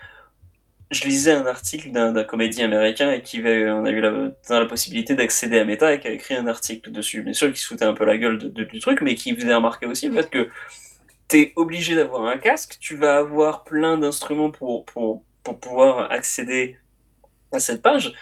Je 0.90 1.05
lisais 1.05 1.32
un 1.32 1.44
article 1.47 1.90
d'un 1.93 2.24
comédien 2.24 2.64
américain 2.66 3.12
et 3.12 3.20
qui 3.22 3.39
avait, 3.40 3.70
on 3.70 3.85
a 3.85 3.90
eu 3.90 4.01
la 4.01 4.66
possibilité 4.66 5.14
d'accéder 5.14 5.59
à 5.60 5.64
Meta 5.66 5.93
et 5.93 6.01
qui 6.01 6.09
a 6.09 6.10
écrit 6.12 6.35
un 6.35 6.47
article 6.47 6.90
dessus. 6.90 7.22
Bien 7.22 7.35
sûr, 7.35 7.52
qui 7.52 7.60
se 7.60 7.66
foutait 7.66 7.85
un 7.85 7.93
peu 7.93 8.06
la 8.06 8.16
gueule 8.16 8.39
de- 8.39 8.48
de- 8.48 8.64
du 8.64 8.80
truc, 8.80 9.02
mais 9.02 9.14
qui 9.14 9.35
faisait 9.36 9.55
remarquer 9.55 9.85
aussi 9.85 10.09
le 10.09 10.14
fait 10.14 10.30
que 10.30 10.48
tu 11.28 11.40
es 11.40 11.52
obligé 11.56 11.94
d'avoir 11.94 12.24
un 12.26 12.38
casque, 12.38 12.76
tu 12.80 12.96
vas 12.96 13.18
avoir 13.18 13.64
plein 13.64 13.98
d'instruments 13.98 14.50
pour, 14.50 14.84
pour, 14.86 15.22
pour 15.42 15.60
pouvoir 15.60 16.10
accéder 16.10 16.78
à 17.52 17.60
cette 17.60 17.82
page. 17.82 18.12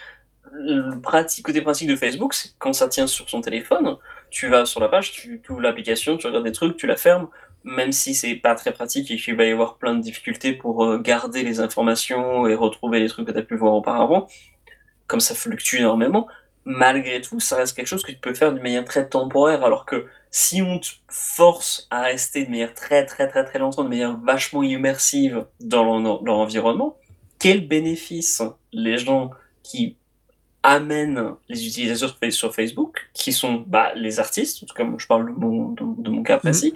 Le 0.51 0.99
côté 1.43 1.61
pratique 1.61 1.87
de 1.87 1.95
Facebook, 1.95 2.33
c'est 2.33 2.51
quand 2.57 2.73
ça 2.73 2.87
tient 2.87 3.07
sur 3.07 3.29
son 3.29 3.41
téléphone, 3.41 3.97
tu 4.29 4.47
vas 4.47 4.65
sur 4.65 4.79
la 4.79 4.89
page, 4.89 5.11
tu 5.11 5.41
ouvres 5.49 5.61
l'application, 5.61 6.17
tu 6.17 6.27
regardes 6.27 6.45
des 6.45 6.51
trucs, 6.51 6.77
tu 6.77 6.87
la 6.87 6.95
fermes, 6.95 7.29
même 7.63 7.91
si 7.91 8.13
c'est 8.13 8.35
pas 8.35 8.55
très 8.55 8.71
pratique 8.71 9.11
et 9.11 9.17
qu'il 9.17 9.35
va 9.35 9.45
y 9.45 9.51
avoir 9.51 9.77
plein 9.77 9.93
de 9.93 10.01
difficultés 10.01 10.53
pour 10.53 10.85
euh, 10.85 10.99
garder 10.99 11.43
les 11.43 11.59
informations 11.59 12.47
et 12.47 12.55
retrouver 12.55 12.99
les 12.99 13.09
trucs 13.09 13.27
que 13.27 13.31
tu 13.31 13.37
as 13.37 13.43
pu 13.43 13.55
voir 13.55 13.73
auparavant, 13.73 14.27
comme 15.07 15.19
ça 15.19 15.35
fluctue 15.35 15.77
énormément, 15.77 16.27
malgré 16.65 17.21
tout, 17.21 17.39
ça 17.39 17.57
reste 17.57 17.75
quelque 17.75 17.87
chose 17.87 18.03
que 18.03 18.11
tu 18.11 18.19
peux 18.19 18.33
faire 18.33 18.53
d'une 18.53 18.63
manière 18.63 18.85
très 18.85 19.07
temporaire, 19.07 19.63
alors 19.63 19.85
que 19.85 20.05
si 20.37 20.61
on 20.61 20.77
te 20.77 20.89
force 21.09 21.87
à 21.89 22.03
rester 22.03 22.45
de 22.45 22.51
manière 22.51 22.75
très 22.75 23.07
très 23.07 23.27
très 23.27 23.43
très 23.43 23.57
longtemps, 23.57 23.83
de 23.83 23.89
manière 23.89 24.15
vachement 24.17 24.61
immersive 24.61 25.47
dans 25.59 25.99
dans 25.99 26.21
l'environnement, 26.23 26.95
quel 27.39 27.67
bénéfice 27.67 28.43
les 28.71 28.99
gens 28.99 29.31
qui 29.63 29.97
amènent 30.61 31.31
les 31.49 31.65
utilisateurs 31.65 32.17
sur- 32.29 32.53
Facebook, 32.53 33.09
qui 33.13 33.31
sont 33.33 33.63
bah, 33.65 33.93
les 33.95 34.19
artistes, 34.19 34.61
en 34.61 34.65
tout 34.67 34.75
cas 34.75 34.83
moi, 34.83 34.97
je 34.99 35.07
parle 35.07 35.25
de 35.33 35.39
mon, 35.39 35.69
de, 35.69 35.83
de 36.03 36.09
mon 36.09 36.21
cas 36.21 36.37
précis, 36.37 36.73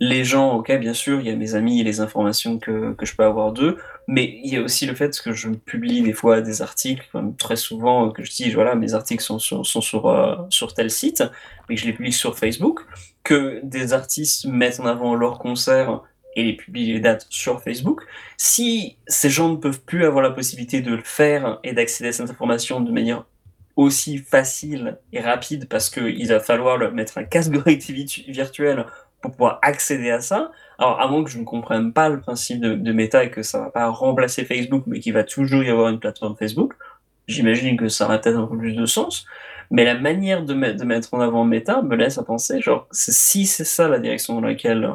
les 0.00 0.24
gens, 0.24 0.56
ok 0.56 0.72
bien 0.78 0.94
sûr, 0.94 1.20
il 1.20 1.26
y 1.26 1.30
a 1.30 1.36
mes 1.36 1.54
amis 1.54 1.80
et 1.80 1.84
les 1.84 2.00
informations 2.00 2.58
que, 2.58 2.92
que 2.94 3.06
je 3.06 3.14
peux 3.14 3.24
avoir 3.24 3.52
d'eux, 3.52 3.76
mais 4.08 4.38
il 4.44 4.52
y 4.52 4.56
a 4.56 4.62
aussi 4.62 4.86
le 4.86 4.94
fait 4.94 5.18
que 5.20 5.32
je 5.32 5.48
publie 5.48 6.02
des 6.02 6.12
fois 6.12 6.40
des 6.40 6.62
articles, 6.62 7.06
comme 7.10 7.36
très 7.36 7.56
souvent 7.56 8.10
que 8.10 8.22
je 8.22 8.30
dis, 8.30 8.50
voilà, 8.52 8.74
mes 8.74 8.94
articles 8.94 9.22
sont 9.22 9.38
sur, 9.38 9.66
sont 9.66 9.80
sur, 9.80 10.06
euh, 10.06 10.36
sur 10.48 10.74
tel 10.74 10.90
site, 10.90 11.24
mais 11.68 11.74
que 11.74 11.80
je 11.80 11.86
les 11.86 11.92
publie 11.92 12.12
sur 12.12 12.38
Facebook, 12.38 12.80
que 13.24 13.60
des 13.64 13.92
artistes 13.92 14.46
mettent 14.46 14.80
en 14.80 14.86
avant 14.86 15.14
leurs 15.16 15.38
concerts 15.38 16.02
et 16.36 16.44
les 16.44 16.52
publient 16.52 16.92
les 16.92 17.00
dates 17.00 17.26
sur 17.30 17.62
Facebook. 17.62 18.02
Si 18.36 18.98
ces 19.08 19.30
gens 19.30 19.48
ne 19.48 19.56
peuvent 19.56 19.80
plus 19.80 20.04
avoir 20.04 20.22
la 20.22 20.30
possibilité 20.30 20.82
de 20.82 20.94
le 20.94 21.02
faire 21.02 21.58
et 21.64 21.72
d'accéder 21.72 22.10
à 22.10 22.12
cette 22.12 22.30
information 22.30 22.80
de 22.80 22.92
manière 22.92 23.24
aussi 23.74 24.18
facile 24.18 24.98
et 25.12 25.20
rapide 25.20 25.68
parce 25.68 25.90
qu'il 25.90 26.26
va 26.28 26.40
falloir 26.40 26.78
leur 26.78 26.92
mettre 26.92 27.18
un 27.18 27.24
casque 27.24 27.50
de 27.50 27.58
réactivité 27.58 28.24
virtuelle 28.28 28.86
pour 29.26 29.36
pouvoir 29.36 29.58
accéder 29.62 30.10
à 30.10 30.20
ça, 30.20 30.50
alors 30.78 31.00
à 31.00 31.08
moins 31.08 31.24
que 31.24 31.30
je 31.30 31.38
ne 31.38 31.44
comprenne 31.44 31.92
pas 31.92 32.08
le 32.08 32.20
principe 32.20 32.60
de, 32.60 32.74
de 32.74 32.92
Meta 32.92 33.24
et 33.24 33.30
que 33.30 33.42
ça 33.42 33.58
va 33.60 33.70
pas 33.70 33.88
remplacer 33.88 34.44
Facebook 34.44 34.84
mais 34.86 35.00
qu'il 35.00 35.12
va 35.12 35.24
toujours 35.24 35.62
y 35.62 35.70
avoir 35.70 35.88
une 35.88 35.98
plateforme 35.98 36.36
Facebook, 36.36 36.74
j'imagine 37.28 37.76
que 37.76 37.88
ça 37.88 38.04
aurait 38.06 38.20
peut-être 38.20 38.38
un 38.38 38.46
peu 38.46 38.56
plus 38.58 38.74
de 38.74 38.86
sens. 38.86 39.26
Mais 39.70 39.84
la 39.84 39.98
manière 39.98 40.44
de, 40.44 40.54
mettre- 40.54 40.78
de 40.78 40.84
mettre 40.84 41.12
en 41.12 41.20
avant 41.20 41.44
Meta 41.44 41.82
me 41.82 41.96
laisse 41.96 42.18
à 42.18 42.22
penser, 42.22 42.60
genre, 42.60 42.86
si 42.92 43.46
c'est 43.46 43.64
ça 43.64 43.88
la 43.88 43.98
direction 43.98 44.34
dans 44.34 44.46
laquelle 44.46 44.88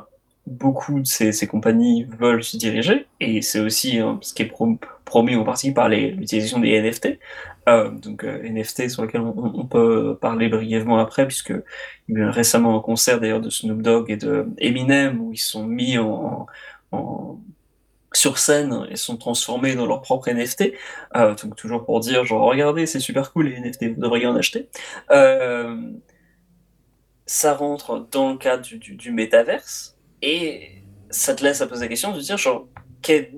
beaucoup 0.47 1.01
de 1.01 1.05
ces, 1.05 1.33
ces 1.33 1.45
compagnies 1.45 2.07
veulent 2.19 2.43
se 2.43 2.57
diriger, 2.57 3.05
et 3.19 3.41
c'est 3.41 3.59
aussi 3.59 3.99
hein, 3.99 4.17
ce 4.21 4.33
qui 4.33 4.43
est 4.43 4.51
prom- 4.51 4.79
promis 5.03 5.35
en 5.35 5.43
partie 5.43 5.71
par 5.73 5.89
l'utilisation 5.89 6.59
des 6.59 6.81
NFT, 6.81 7.19
euh, 7.69 7.91
donc 7.91 8.23
euh, 8.23 8.41
NFT 8.43 8.89
sur 8.89 9.03
lesquels 9.03 9.21
on, 9.21 9.65
peut 9.65 10.17
parler 10.19 10.49
brièvement 10.49 10.97
après, 10.97 11.27
puisque 11.27 11.53
il 12.07 12.17
y 12.17 12.21
a 12.21 12.25
eu 12.25 12.29
récemment 12.29 12.77
un 12.77 12.81
concert 12.81 13.19
d'ailleurs 13.19 13.41
de 13.41 13.49
Snoop 13.49 13.81
Dogg 13.81 14.09
et 14.09 14.17
de 14.17 14.47
Eminem 14.57 15.21
où 15.21 15.33
ils 15.33 15.37
sont 15.37 15.65
mis 15.65 15.97
en, 15.97 16.47
sur 18.13 18.37
scène 18.39 18.87
et 18.89 18.95
sont 18.95 19.17
transformés 19.17 19.75
dans 19.75 19.85
leur 19.85 20.01
propre 20.01 20.29
NFT. 20.29 20.73
Euh, 21.15 21.35
donc 21.35 21.55
toujours 21.55 21.85
pour 21.85 21.99
dire 21.99 22.25
genre 22.25 22.47
regardez 22.47 22.85
c'est 22.85 22.99
super 22.99 23.31
cool 23.31 23.47
les 23.47 23.59
NFT 23.59 23.93
vous 23.95 24.01
devriez 24.01 24.25
en 24.25 24.35
acheter. 24.35 24.69
Euh, 25.11 25.91
ça 27.25 27.53
rentre 27.53 28.07
dans 28.11 28.31
le 28.31 28.37
cadre 28.37 28.63
du, 28.63 28.77
du, 28.77 29.11
métaverse 29.11 29.97
et 30.21 30.83
ça 31.09 31.35
te 31.35 31.43
laisse 31.43 31.61
à 31.61 31.67
poser 31.67 31.85
la 31.85 31.89
question 31.89 32.11
de 32.11 32.19
dire 32.19 32.37
genre 32.37 32.67
quel- 33.01 33.31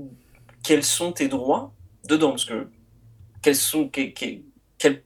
quels 0.63 0.83
sont 0.83 1.11
tes 1.11 1.27
droits 1.27 1.73
dedans? 2.07 2.31
Parce 2.31 2.45
que 2.45 2.67
quels 3.43 3.55
sont 3.55 3.87
que- 3.89 4.11
que- 4.13 4.41
quel- 4.79 5.03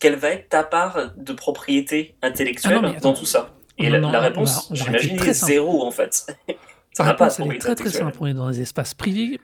quelle 0.00 0.16
va 0.16 0.30
être 0.30 0.48
ta 0.48 0.62
part 0.62 1.12
de 1.16 1.32
propriété 1.32 2.14
intellectuelle 2.22 2.74
Ah 2.78 2.80
non, 2.82 2.88
mais 2.90 2.96
attends. 2.96 3.10
dans 3.12 3.18
tout 3.18 3.26
ça? 3.26 3.54
Et 3.78 3.90
Non, 3.90 4.10
la, 4.10 4.20
réponse 4.20 4.68
on 4.70 4.74
va 4.74 4.84
j'imagine 4.84 5.16
est 5.20 5.32
zéro 5.34 5.84
en 5.84 5.90
fait 5.90 6.26
ça 6.92 7.04
n'a 7.04 7.14
pas 7.14 7.28
elle 7.38 7.52
est 7.52 7.58
très 7.58 7.74
très 7.74 7.90
simple. 7.90 8.16
On 8.20 8.26
est 8.26 8.34
dans 8.34 8.48
des 8.50 8.60
espaces 8.60 8.94
privés. 8.94 9.38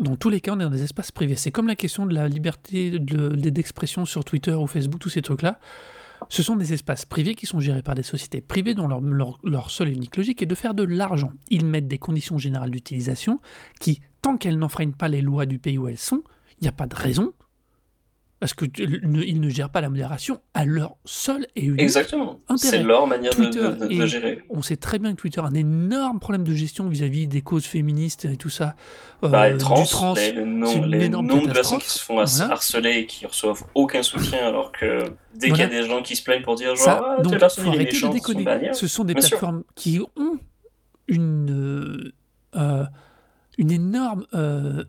Dans 0.00 0.16
tous 0.16 0.30
les 0.30 0.40
cas, 0.40 0.52
on 0.54 0.60
est 0.60 0.64
dans 0.64 0.70
des 0.70 0.82
espaces 0.82 1.12
privés. 1.12 1.36
C'est 1.36 1.50
comme 1.52 1.68
la 1.68 1.76
question 1.76 2.06
de 2.06 2.14
la 2.14 2.26
liberté 2.28 2.90
de- 2.98 3.28
d'expression 3.50 4.04
sur 4.04 4.24
Twitter 4.24 4.52
ou 4.52 4.66
Facebook, 4.66 5.00
tous 5.00 5.08
ces 5.10 5.22
trucs-là. 5.22 5.58
Ce 6.28 6.42
sont 6.42 6.56
des 6.56 6.72
espaces 6.72 7.04
privés 7.04 7.36
qui 7.36 7.46
sont 7.46 7.60
gérés 7.60 7.82
par 7.82 7.94
des 7.94 8.02
sociétés 8.02 8.40
privées 8.40 8.74
dont 8.74 8.88
leur, 8.88 9.00
leur, 9.00 9.38
leur 9.44 9.70
seule 9.70 9.88
et 9.88 9.92
unique 9.92 10.16
logique 10.16 10.42
est 10.42 10.46
de 10.46 10.54
faire 10.56 10.74
de 10.74 10.82
l'argent. 10.82 11.30
Ils 11.48 11.64
mettent 11.64 11.86
des 11.86 11.98
conditions 11.98 12.38
générales 12.38 12.70
d'utilisation 12.72 13.40
qui, 13.80 14.00
tant 14.22 14.36
qu'elles 14.36 14.58
n'enfreignent 14.58 14.92
pas 14.92 15.06
les 15.08 15.20
lois 15.20 15.46
du 15.46 15.60
pays 15.60 15.78
où 15.78 15.86
elles 15.86 15.98
sont, 15.98 16.22
il 16.60 16.64
n'y 16.64 16.68
a 16.68 16.72
pas 16.72 16.86
de 16.88 16.96
raison. 16.96 17.32
Parce 18.40 18.54
qu'ils 18.54 19.00
ne, 19.02 19.20
ils 19.22 19.40
ne 19.40 19.48
gèrent 19.48 19.68
pas 19.70 19.80
la 19.80 19.88
modération 19.88 20.40
à 20.54 20.64
leur 20.64 20.94
seul 21.04 21.48
et 21.56 21.64
unique 21.64 21.80
Exactement. 21.80 22.38
C'est 22.54 22.84
leur 22.84 23.08
manière 23.08 23.32
de, 23.32 23.36
Twitter 23.36 23.58
de- 23.60 23.86
de- 23.88 24.00
de 24.00 24.06
gérer. 24.06 24.44
on 24.48 24.62
sait 24.62 24.76
très 24.76 25.00
bien 25.00 25.10
que 25.10 25.20
Twitter 25.20 25.40
a 25.40 25.44
un 25.46 25.54
énorme 25.54 26.20
problème 26.20 26.44
de 26.44 26.54
gestion 26.54 26.88
vis-à-vis 26.88 27.26
des 27.26 27.42
causes 27.42 27.64
féministes 27.66 28.26
et 28.26 28.36
tout 28.36 28.48
ça. 28.48 28.76
euh, 29.24 29.28
Bah, 29.28 29.48
les 29.48 29.54
du 29.54 29.58
trans, 29.58 29.82
trans. 29.84 30.14
les, 30.14 30.30
le 30.30 30.44
nom- 30.44 30.84
les 30.84 31.08
nombres 31.08 31.48
de 31.48 31.52
personnes 31.52 31.80
qui 31.80 31.90
se 31.90 31.98
font 32.00 32.22
Voilà. 32.24 32.52
harceler 32.52 32.98
et 32.98 33.06
qui 33.06 33.26
reçoivent 33.26 33.64
aucun 33.74 34.04
soutien, 34.04 34.46
alors 34.46 34.70
que 34.70 35.02
dès 35.34 35.48
qu'il 35.48 35.58
y 35.58 35.62
a 35.62 35.66
des 35.66 35.82
gens 35.82 36.00
qui 36.02 36.14
se 36.14 36.22
plaignent 36.22 36.42
pour 36.44 36.54
dire 36.54 36.76
genre, 36.76 36.84
Ça, 36.84 37.16
ah, 37.18 37.22
donc, 37.22 37.32
telle 37.32 37.40
personne 37.40 37.64
faut 37.64 37.70
il 37.72 37.74
est 37.74 37.76
arrêter 37.78 37.90
de 38.00 38.06
méchant, 38.06 38.22
sont 38.34 38.42
bannis. 38.42 38.68
Ce 38.72 38.86
sont 38.86 39.02
des 39.04 39.14
Bien 39.14 39.20
sûr. 39.22 39.30
plateformes 39.38 39.64
qui 39.74 39.98
ont 40.16 40.38
une, 41.08 42.12
euh, 42.54 42.84
une 43.58 43.70
énorme, 43.72 44.26
euh, 44.34 44.84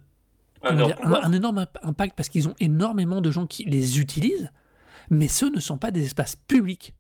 Un 0.61 0.76
dire, 0.76 0.98
un, 1.03 1.31
énorme 1.31 1.60
imp- 1.60 1.77
impact 1.84 2.15
parce 2.15 2.30
qu'ils 2.30 2.48
ont 2.48 2.56
énormément 2.60 3.22
de 3.22 3.31
gens 3.31 3.48
qui 3.48 3.64
les 3.65 3.99
utilisent, 3.99 4.52
mais 5.10 5.27
ceux 5.27 5.49
ne 5.49 5.60
sont 5.60 5.77
pas 5.77 5.91
des 5.91 6.03
espaces 6.06 6.36
publics. 6.36 6.94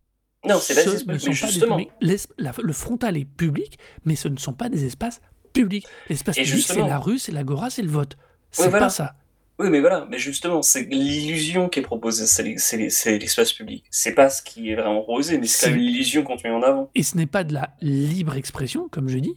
Non, 0.47 0.57
c'est 0.61 0.73
des 0.75 0.85
ne 0.85 0.97
sont 0.97 1.05
pas 1.05 1.13
des 1.13 1.19
justement. 1.51 1.79
la- 2.37 2.53
le 2.63 2.73
frontal 2.73 3.17
est 3.17 3.25
public, 3.25 3.77
mais 4.05 4.15
ce 4.15 4.27
ne 4.29 4.37
sont 4.37 4.53
pas 4.53 4.69
des 4.69 4.85
espaces 4.85 5.19
publics. 5.51 5.85
L'espace 6.09 6.35
public, 6.37 6.65
c'est 6.65 6.79
la 6.87 6.99
rue, 6.99 7.19
c'est 7.19 7.31
l'agora, 7.33 7.69
c'est 7.69 7.81
le 7.81 7.89
vote. 7.89 8.17
C'est 8.51 8.69
voilà. 8.69 8.85
pas 8.85 8.89
ça. 8.89 9.15
Oui, 9.59 9.69
mais 9.69 9.81
voilà, 9.81 10.07
mais 10.09 10.17
justement, 10.17 10.61
c'est 10.61 10.83
l'illusion 10.83 11.67
qui 11.67 11.79
est 11.79 11.83
proposée, 11.83 12.25
c'est 12.27 12.43
les- 12.43 12.57
c'est 12.57 12.77
les- 12.77 12.89
c'est 12.89 13.17
l'espace 13.17 13.51
public. 13.51 13.83
C'est 13.91 14.13
pas 14.13 14.29
ce 14.29 14.41
qui 14.41 14.69
est 14.69 14.75
vraiment 14.75 15.01
proposé, 15.01 15.37
mais 15.37 15.47
c'est 15.47 15.71
l'illusion 15.71 16.23
qu'on 16.23 16.37
met 16.41 16.49
en 16.49 16.61
avant. 16.63 16.89
Et 16.95 17.03
ce 17.03 17.17
n'est 17.17 17.25
pas 17.25 17.43
de 17.43 17.53
la 17.53 17.75
libre 17.81 18.35
expression, 18.37 18.87
comme 18.87 19.09
je 19.09 19.17
dis, 19.17 19.35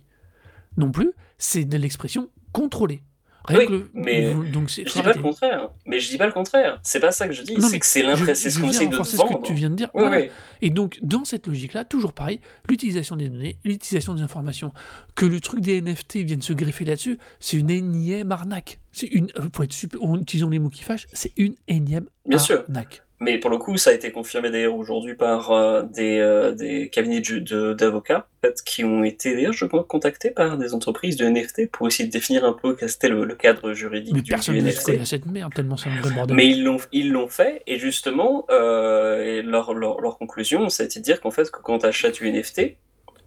non 0.77 0.93
plus, 0.93 1.11
c'est 1.39 1.65
de 1.65 1.77
l'expression 1.77 2.29
contrôlée. 2.53 3.03
Rien 3.45 3.59
Oui, 3.59 3.67
que 3.67 3.89
mais 3.95 4.35
donc 4.53 4.69
Je 4.69 4.83
dis 4.85 5.03
pas 5.03 5.13
le 5.13 5.21
contraire, 5.23 5.69
mais 5.85 5.99
je 5.99 6.09
dis 6.09 6.17
pas 6.19 6.27
le 6.27 6.33
contraire. 6.33 6.79
C'est 6.83 7.01
pas 7.01 7.11
ça 7.11 7.27
que 7.27 7.33
je 7.35 7.43
dis, 7.43 7.61
c'est 7.61 7.79
que 7.81 7.87
c'est 7.87 8.03
l'impression, 8.03 8.35
c'est 8.35 8.51
ce 8.51 8.59
qu'on 8.61 8.69
essaie 8.69 8.87
de 8.87 8.97
te 8.97 9.03
ce 9.03 9.17
vendre. 9.17 9.41
que 9.41 9.47
tu 9.47 9.55
viens 9.55 9.71
de 9.71 9.75
dire. 9.75 9.89
Oui, 9.95 10.03
Voilà. 10.03 10.19
oui. 10.23 10.31
Et 10.63 10.71
donc, 10.71 10.99
dans 11.03 11.25
cette 11.27 11.47
logique-là, 11.47 11.85
toujours 11.85 12.13
pareil, 12.15 12.41
l'utilisation 12.69 13.17
des 13.17 13.29
données, 13.29 13.57
l'utilisation 13.65 14.15
des 14.15 14.23
informations, 14.23 14.73
que 15.15 15.27
le 15.27 15.41
truc 15.41 15.61
des 15.61 15.81
NFT 15.83 16.19
vienne 16.19 16.41
se 16.43 16.53
greffer 16.55 16.85
là-dessus, 16.87 17.19
c'est 17.41 17.59
une 17.59 17.69
énième 17.71 18.33
arnaque. 18.33 18.79
C'est 18.93 19.09
une, 19.09 19.29
euh, 19.39 19.49
pour 19.51 19.65
être 19.65 19.73
super, 19.73 20.03
en 20.03 20.19
utilisant 20.21 20.49
les 20.49 20.59
mots 20.59 20.71
qui 20.71 20.83
fâchent, 20.83 21.07
c'est 21.13 21.33
une 21.37 21.55
énième 21.69 22.07
Bien 22.27 22.39
sûr. 22.39 22.61
arnaque. 22.69 23.03
Mais 23.21 23.39
pour 23.39 23.51
le 23.51 23.59
coup, 23.59 23.77
ça 23.77 23.91
a 23.91 23.93
été 23.93 24.11
confirmé 24.11 24.51
d'ailleurs 24.51 24.75
aujourd'hui 24.75 25.15
par 25.15 25.53
euh, 25.53 25.85
des, 25.85 26.19
euh, 26.19 26.57
des 26.57 26.89
cabinets 26.89 27.21
de- 27.21 27.39
de- 27.39 27.73
d'avocats 27.73 28.27
en 28.43 28.49
fait, 28.49 28.61
qui 28.65 28.83
ont 28.83 29.05
été 29.05 29.37
d'ailleurs, 29.37 29.53
je 29.53 29.65
crois, 29.65 29.85
contactés 29.85 30.33
par 30.33 30.59
des 30.59 30.75
entreprises 30.75 31.15
de 31.15 31.27
NFT 31.27 31.71
pour 31.71 31.87
essayer 31.87 32.09
de 32.09 32.11
définir 32.13 32.45
un 32.45 32.53
peu 32.53 32.75
quel 32.75 32.91
était 32.91 33.09
le, 33.09 33.25
le 33.25 33.37
cadre 33.37 33.75
juridique 33.75 34.13
Mais 34.13 34.23
du, 34.23 34.31
personne 34.33 34.57
du 34.57 34.63
NFT. 34.63 34.99
à 35.01 35.05
cette 35.05 35.27
merde, 35.27 35.55
tellement 35.55 35.77
c'est 35.77 35.89
un 35.91 36.01
vrai 36.01 36.11
bordel. 36.13 36.35
Mais 36.37 36.49
ils 36.49 36.65
l'ont, 36.65 36.79
ils 36.91 37.13
l'ont 37.13 37.29
fait, 37.29 37.63
et 37.69 37.79
justement, 37.79 38.45
euh, 38.51 39.23
et 39.25 39.43
leur, 39.43 39.73
leur, 39.73 40.01
leur 40.01 40.19
conclusion, 40.19 40.52
c'était 40.69 41.01
de 41.01 41.05
dire 41.05 41.21
qu'en 41.21 41.31
fait, 41.31 41.51
que 41.51 41.61
quand 41.61 41.79
tu 41.79 41.87
achètes 41.87 42.15
du 42.15 42.31
NFT, 42.31 42.77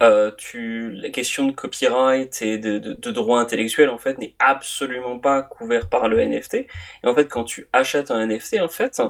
euh, 0.03 0.31
tu, 0.37 0.91
la 0.91 1.09
question 1.09 1.45
de 1.47 1.51
copyright 1.53 2.41
et 2.41 2.57
de, 2.57 2.79
de, 2.79 2.93
de 2.93 3.11
droit 3.11 3.39
intellectuel, 3.39 3.89
en 3.89 3.97
fait, 3.97 4.17
n'est 4.17 4.35
absolument 4.39 5.19
pas 5.19 5.41
couvert 5.41 5.87
par 5.89 6.07
le 6.09 6.19
NFT. 6.23 6.53
Et 6.55 6.67
en 7.05 7.15
fait, 7.15 7.27
quand 7.27 7.43
tu 7.45 7.67
achètes 7.73 8.11
un 8.11 8.25
NFT, 8.27 8.59
en 8.61 8.67
fait, 8.67 9.01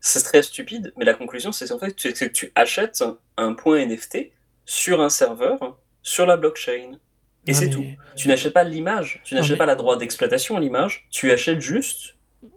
c'est 0.00 0.22
très 0.22 0.42
stupide, 0.42 0.92
mais 0.96 1.04
la 1.04 1.14
conclusion, 1.14 1.52
c'est 1.52 1.70
en 1.72 1.78
fait 1.78 1.94
c'est 1.96 2.12
que 2.28 2.32
tu 2.34 2.52
achètes 2.54 3.02
un 3.36 3.54
point 3.54 3.78
NFT 3.86 4.32
sur 4.64 5.00
un 5.00 5.08
serveur, 5.08 5.78
sur 6.02 6.26
la 6.26 6.36
blockchain. 6.36 6.98
Et 7.46 7.52
Non, 7.52 7.58
c'est 7.58 7.66
mais- 7.66 7.70
tout. 7.72 7.84
Tu 8.16 8.28
n'achètes 8.28 8.52
pas 8.52 8.64
l'image, 8.64 9.20
tu 9.24 9.34
n'achètes 9.34 9.52
mais- 9.52 9.56
pas 9.58 9.66
la 9.66 9.74
droit 9.76 9.96
d'exploitation 9.96 10.56
à 10.56 10.60
l'image, 10.60 11.06
tu 11.10 11.30
achètes 11.32 11.60
juste 11.60 12.16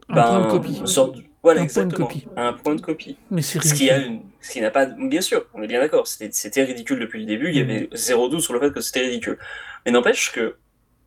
Un 0.09 0.15
ben, 0.15 0.23
point 0.23 0.45
de 0.45 0.51
copie. 0.51 0.77
une 0.77 0.87
sorte 0.87 1.15
de- 1.17 1.23
Voilà, 1.45 1.61
Un 1.61 1.67
point 1.67 1.84
de 1.84 1.88
exactement. 1.89 2.07
copie. 2.07 2.27
Un 2.35 2.53
point 2.53 2.76
de 2.76 2.81
copie. 2.81 3.17
Mais 3.30 3.41
c'est 3.43 3.61
Ce 3.63 3.73
qui, 3.76 3.89
a 3.89 3.95
ridicule. 3.97 4.13
une, 4.15 4.22
ce 4.41 4.51
qui 4.51 4.61
n'a 4.61 4.72
pas. 4.72 4.88
Bien 4.88 5.22
sûr, 5.22 5.45
on 5.53 5.61
est 5.61 5.67
bien 5.67 5.80
d'accord, 5.80 6.07
c'était 6.07 6.30
c'était 6.31 6.63
ridicule 6.63 6.99
depuis 6.99 7.19
le 7.19 7.26
début, 7.27 7.49
il 7.49 7.57
y 7.57 7.63
Mhm. 7.63 7.69
avait 7.69 7.89
zéro 7.93 8.30
doute 8.30 8.41
sur 8.41 8.53
le 8.53 8.59
fait 8.59 8.73
que 8.73 8.81
c'était 8.81 9.01
ridicule. 9.01 9.38
Mais 9.85 9.91
n'empêche 9.91 10.31
que. 10.31 10.55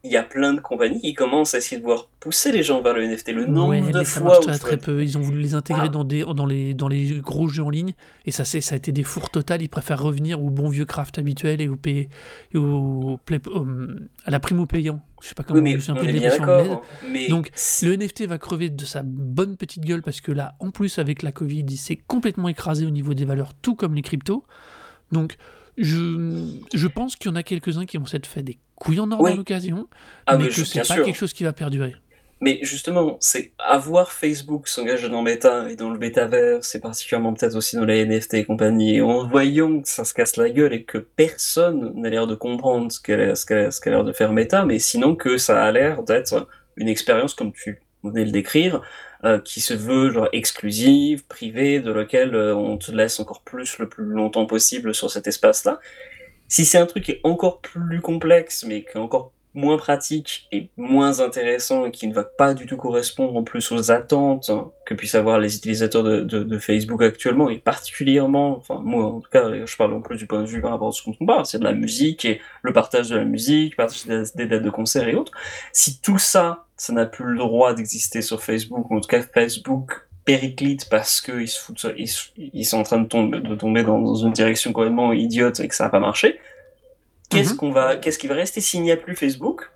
Il 0.08 0.12
y 0.12 0.16
a 0.16 0.22
plein 0.22 0.54
de 0.54 0.60
compagnies 0.60 1.00
qui 1.00 1.12
commencent 1.14 1.54
à 1.54 1.58
essayer 1.58 1.78
de 1.78 1.84
voir 1.84 2.08
pousser 2.18 2.50
les 2.50 2.62
gens 2.62 2.80
vers 2.80 2.94
le 2.94 3.06
NFT. 3.06 3.32
Le 3.32 3.44
nombre 3.46 3.68
Ouais, 3.68 3.80
de 3.80 3.86
mais 3.98 4.04
ça 4.04 4.20
fois 4.20 4.30
marche 4.40 4.46
où 4.46 4.58
très, 4.58 4.76
peu. 4.78 5.02
Ils 5.02 5.18
ont 5.18 5.20
voulu 5.20 5.40
les 5.40 5.54
intégrer 5.54 5.82
Ah. 5.84 5.88
dans, 5.88 6.04
des, 6.04 6.24
dans, 6.24 6.46
les, 6.46 6.72
dans 6.74 6.88
les 6.88 7.20
gros 7.20 7.46
jeux 7.48 7.62
en 7.62 7.70
ligne 7.70 7.92
et 8.24 8.30
ça, 8.30 8.44
ça 8.46 8.58
a 8.74 8.76
été 8.76 8.90
des 8.90 9.02
fours 9.04 9.28
totales. 9.30 9.60
Ils 9.62 9.68
préfèrent 9.68 10.02
revenir 10.02 10.42
au 10.42 10.48
bon 10.50 10.68
vieux 10.70 10.86
craft 10.86 11.18
habituel 11.18 11.60
et 11.60 11.68
au, 11.68 11.76
pay- 11.76 12.08
et 12.52 12.58
au 12.58 13.18
play- 13.24 13.40
au- 13.48 13.66
à 14.24 14.30
la 14.30 14.40
prime 14.40 14.60
au 14.60 14.66
payant. 14.66 15.00
Je 15.22 15.28
sais 15.28 15.34
pas 15.34 15.42
comment 15.42 15.60
Oui, 15.60 15.74
mais 15.76 15.90
on 15.90 15.94
de 15.94 16.18
d'accord. 16.20 16.60
anglaise. 16.60 16.72
hein. 16.72 16.80
Mais 17.10 17.28
Donc, 17.28 17.50
Le 17.82 17.92
NFT 17.96 18.26
va 18.26 18.38
crever 18.38 18.70
de 18.70 18.84
sa 18.84 19.02
bonne 19.04 19.56
petite 19.56 19.84
gueule 19.84 20.02
parce 20.02 20.20
que 20.20 20.32
là, 20.32 20.54
en 20.60 20.70
plus, 20.70 20.98
avec 20.98 21.22
la 21.22 21.32
Covid, 21.32 21.66
il 21.68 21.76
s'est 21.76 21.98
complètement 22.06 22.48
écrasé 22.48 22.86
au 22.86 22.90
niveau 22.90 23.12
des 23.14 23.24
valeurs, 23.26 23.52
tout 23.60 23.74
comme 23.74 23.94
les 23.94 24.02
cryptos. 24.02 24.44
Donc, 25.12 25.36
je, 25.76 26.44
je 26.74 26.86
pense 26.88 27.14
qu'il 27.16 27.30
y 27.30 27.32
en 27.32 27.36
a 27.36 27.42
quelques-uns 27.42 27.84
qui 27.86 27.98
vont 27.98 28.06
s'être 28.06 28.26
fait 28.26 28.42
des 28.42 28.58
couilles 28.78 29.00
en 29.00 29.10
or 29.12 29.26
à 29.26 29.34
l'occasion, 29.34 29.88
Ah, 30.26 30.36
mais 30.36 30.44
mais 30.44 30.50
que 30.50 30.64
c'est 30.64 30.78
pas 30.80 30.84
sûr. 30.84 31.04
quelque 31.04 31.16
chose 31.16 31.32
qui 31.32 31.44
va 31.44 31.52
perdurer. 31.52 31.94
Mais 32.40 32.60
justement, 32.62 33.16
c'est 33.18 33.50
avoir 33.58 34.12
Facebook 34.12 34.68
s'engager 34.68 35.08
dans 35.08 35.22
Meta 35.22 35.68
et 35.68 35.74
dans 35.74 35.90
le 35.90 35.98
métavers, 35.98 36.64
c'est 36.64 36.78
particulièrement 36.78 37.34
peut-être 37.34 37.56
aussi 37.56 37.74
dans 37.74 37.84
les 37.84 38.04
NFT 38.06 38.34
et 38.34 38.44
compagnie, 38.44 38.96
et 38.98 39.00
en 39.02 39.26
voyant 39.26 39.80
que 39.80 39.88
ça 39.88 40.04
se 40.04 40.14
casse 40.14 40.36
la 40.36 40.48
gueule 40.48 40.72
et 40.72 40.84
que 40.84 40.98
personne 40.98 41.92
n'a 41.96 42.08
l'air 42.10 42.28
de 42.28 42.36
comprendre 42.36 42.92
ce 42.92 43.00
qu'elle 43.00 43.36
ce 43.36 43.44
qu'elle- 43.44 43.72
ce 43.72 43.80
qu'a 43.80 43.90
l'air 43.90 44.04
de 44.04 44.12
faire 44.12 44.32
Meta, 44.32 44.64
mais 44.64 44.78
sinon 44.78 45.16
que 45.16 45.36
ça 45.36 45.64
a 45.64 45.72
l'air 45.72 46.04
d'être 46.04 46.46
une 46.76 46.86
expérience, 46.88 47.34
comme 47.34 47.52
tu 47.52 47.80
venais 48.04 48.20
de 48.20 48.26
le 48.26 48.30
décrire, 48.30 48.82
euh, 49.24 49.40
qui 49.40 49.60
se 49.60 49.74
veut 49.74 50.12
genre 50.12 50.28
exclusive, 50.32 51.26
privée, 51.26 51.80
de 51.80 51.90
laquelle 51.90 52.36
euh, 52.36 52.54
on 52.54 52.76
te 52.78 52.92
laisse 52.92 53.18
encore 53.18 53.42
plus 53.42 53.78
le 53.78 53.88
plus 53.88 54.04
longtemps 54.04 54.46
possible 54.46 54.94
sur 54.94 55.10
cet 55.10 55.26
espace-là. 55.26 55.80
Si 56.48 56.64
c'est 56.64 56.78
un 56.78 56.86
truc 56.86 57.04
qui 57.04 57.12
est 57.12 57.20
encore 57.24 57.60
plus 57.60 58.00
complexe, 58.00 58.64
mais 58.66 58.82
qui 58.82 58.96
est 58.96 59.00
encore 59.00 59.32
moins 59.54 59.76
pratique 59.76 60.46
et 60.52 60.70
moins 60.76 61.20
intéressant 61.20 61.86
et 61.86 61.90
qui 61.90 62.06
ne 62.06 62.14
va 62.14 62.24
pas 62.24 62.54
du 62.54 62.66
tout 62.66 62.76
correspondre 62.76 63.36
en 63.36 63.42
plus 63.42 63.72
aux 63.72 63.90
attentes 63.90 64.50
hein, 64.50 64.70
que 64.86 64.94
puissent 64.94 65.14
avoir 65.14 65.38
les 65.40 65.56
utilisateurs 65.56 66.02
de, 66.02 66.58
Facebook 66.58 67.02
actuellement 67.02 67.50
et 67.50 67.58
particulièrement, 67.58 68.56
enfin 68.56 68.80
moi 68.82 69.06
en 69.06 69.20
tout 69.20 69.30
cas, 69.30 69.64
je 69.64 69.76
parle 69.76 69.94
en 69.94 70.00
plus 70.00 70.16
du 70.16 70.26
point 70.26 70.42
de 70.42 70.46
vue 70.46 70.60
par 70.60 70.72
rapport 70.72 70.88
à 70.88 70.92
ce 70.92 71.02
qu'on 71.02 71.26
parle, 71.26 71.46
c'est 71.46 71.58
de 71.58 71.64
la 71.64 71.72
musique 71.72 72.24
et 72.24 72.40
le 72.62 72.72
partage 72.72 73.08
de 73.08 73.16
la 73.16 73.24
musique, 73.24 73.76
partage 73.76 74.06
des, 74.06 74.22
des 74.34 74.46
dates 74.46 74.62
de 74.62 74.70
concert 74.70 75.08
et 75.08 75.14
autres. 75.14 75.32
Si 75.72 76.00
tout 76.00 76.18
ça, 76.18 76.66
ça 76.76 76.92
n'a 76.92 77.06
plus 77.06 77.24
le 77.24 77.38
droit 77.38 77.74
d'exister 77.74 78.22
sur 78.22 78.42
Facebook, 78.42 78.90
ou 78.90 78.96
en 78.96 79.00
tout 79.00 79.08
cas 79.08 79.22
Facebook 79.22 80.07
périclite 80.32 80.88
parce 80.90 81.20
qu'ils 81.20 81.48
se 81.48 81.58
foutent, 81.60 81.86
ils, 81.96 82.10
ils 82.36 82.64
sont 82.64 82.78
en 82.78 82.82
train 82.82 82.98
de 83.00 83.08
tomber, 83.08 83.40
de 83.40 83.54
tomber 83.54 83.82
dans, 83.82 83.98
dans 83.98 84.14
une 84.14 84.32
direction 84.32 84.72
complètement 84.72 85.12
idiote 85.12 85.58
et 85.60 85.68
que 85.68 85.74
ça 85.74 85.84
n'a 85.84 85.90
pas 85.90 86.00
marché, 86.00 86.38
qu'est-ce 87.30 87.52
Mhm. 87.52 87.56
qu'on 87.56 87.72
va, 87.72 87.96
qu'est-ce 87.96 88.18
qui 88.18 88.26
va 88.28 88.34
rester 88.34 88.60
s'il 88.60 88.82
n'y 88.82 88.92
a 88.92 88.96
plus 88.96 89.16
Facebook? 89.16 89.70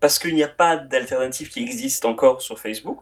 Parce 0.00 0.18
qu'il 0.18 0.34
n'y 0.34 0.42
a 0.42 0.48
pas 0.48 0.76
d'alternative 0.76 1.48
qui 1.48 1.62
existe 1.62 2.04
encore 2.04 2.42
sur 2.42 2.58
Facebook. 2.58 3.00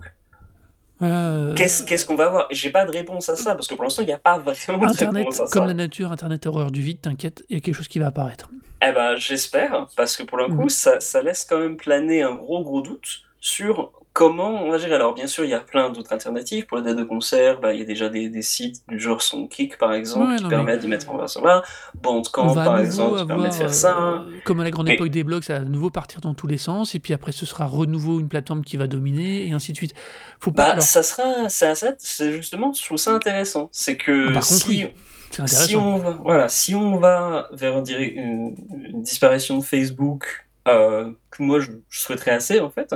Euh, 1.02 1.52
Qu'est-ce 1.54 2.06
qu'on 2.06 2.14
va 2.14 2.26
avoir 2.26 2.46
J'ai 2.52 2.70
pas 2.70 2.84
de 2.84 2.92
réponse 2.92 3.28
à 3.28 3.34
ça 3.36 3.54
parce 3.56 3.66
que 3.66 3.74
pour 3.74 3.82
l'instant 3.82 4.02
il 4.02 4.06
n'y 4.06 4.12
a 4.12 4.18
pas 4.18 4.38
vraiment 4.38 4.86
de 4.86 4.92
Internet, 4.92 5.24
réponse 5.26 5.40
à 5.40 5.46
ça. 5.48 5.52
comme 5.52 5.66
la 5.66 5.74
nature, 5.74 6.12
Internet 6.12 6.46
horreur 6.46 6.70
du 6.70 6.80
vide, 6.82 7.00
t'inquiète, 7.00 7.44
il 7.50 7.56
y 7.56 7.58
a 7.58 7.60
quelque 7.60 7.74
chose 7.74 7.88
qui 7.88 7.98
va 7.98 8.06
apparaître. 8.06 8.48
Eh 8.86 8.92
ben, 8.92 9.16
j'espère, 9.16 9.88
parce 9.96 10.16
que 10.16 10.22
pour 10.22 10.38
le 10.38 10.46
coup, 10.46 10.62
Mhm. 10.64 10.68
ça, 10.68 11.00
ça 11.00 11.20
laisse 11.22 11.44
quand 11.44 11.58
même 11.58 11.76
planer 11.76 12.22
un 12.22 12.34
gros 12.34 12.62
gros 12.62 12.80
doute 12.80 13.22
sur 13.40 13.90
comment 14.14 14.64
on 14.64 14.70
va 14.70 14.78
gérer. 14.78 14.94
Alors, 14.94 15.12
bien 15.12 15.26
sûr, 15.26 15.44
il 15.44 15.50
y 15.50 15.54
a 15.54 15.60
plein 15.60 15.90
d'autres 15.90 16.12
alternatives. 16.12 16.64
Pour 16.66 16.78
les 16.78 16.84
dates 16.84 16.96
de 16.96 17.04
concert, 17.04 17.60
bah, 17.60 17.74
il 17.74 17.80
y 17.80 17.82
a 17.82 17.84
déjà 17.84 18.08
des, 18.08 18.30
des 18.30 18.40
sites 18.42 18.82
du 18.88 18.98
genre 18.98 19.20
Songkick, 19.20 19.76
par 19.76 19.92
exemple, 19.92 20.30
Ouais, 20.30 20.36
qui 20.36 20.44
non, 20.44 20.48
mais- 20.48 20.54
permettent 20.56 20.80
d'y 20.80 20.88
mettre 20.88 21.10
en 21.10 21.18
version 21.18 21.44
là. 21.44 21.62
On 21.96 21.98
Bandcamp, 21.98 22.54
par 22.54 22.78
exemple, 22.78 23.18
qui 23.20 23.26
permet 23.26 23.48
de 23.48 23.54
faire 23.54 23.74
ça. 23.74 23.98
euh, 23.98 24.18
comme 24.44 24.60
à 24.60 24.64
la 24.64 24.70
grande 24.70 24.86
Mais- 24.86 24.94
époque 24.94 25.08
des 25.08 25.24
blogs, 25.24 25.42
ça 25.42 25.54
va 25.54 25.60
à 25.60 25.64
nouveau 25.64 25.90
partir 25.90 26.20
dans 26.20 26.32
tous 26.32 26.46
les 26.46 26.58
sens, 26.58 26.94
et 26.94 27.00
puis 27.00 27.12
après 27.12 27.32
ce 27.32 27.44
sera 27.44 27.66
renouveau 27.66 28.20
une 28.20 28.28
plateforme 28.28 28.62
qui 28.64 28.76
va 28.76 28.86
dominer, 28.86 29.46
et 29.48 29.52
ainsi 29.52 29.72
de 29.72 29.76
suite. 29.76 29.94
Faut 30.40 30.52
pas. 30.52 30.62
Bah, 30.66 30.70
alors, 30.72 30.82
ça 30.84 31.02
sera, 31.02 31.48
ça, 31.48 31.74
ça- 31.74 31.94
c'est 31.98 32.32
justement, 32.32 32.72
je 32.72 32.82
trouve 32.84 32.98
ça 32.98 33.12
intéressant. 33.12 33.68
C'est 33.72 33.96
que 33.96 34.28
Ah, 34.30 34.32
par 34.32 34.46
contre, 34.46 34.60
si, 34.62 34.68
oui, 34.68 34.88
si 35.46 35.74
on 35.76 35.96
va, 35.98 36.10
voilà, 36.22 36.48
si 36.48 36.74
on 36.76 36.98
va 36.98 37.48
vers 37.52 37.76
une, 37.78 37.82
dire- 37.82 37.98
une- 37.98 38.54
une 38.92 39.02
disparition 39.02 39.58
de 39.58 39.64
Facebook, 39.64 40.46
euh, 40.68 41.10
que 41.30 41.42
moi 41.42 41.58
je, 41.60 41.72
je 41.90 42.00
souhaiterais 42.00 42.30
assez 42.30 42.60
en 42.60 42.70
fait, 42.70 42.94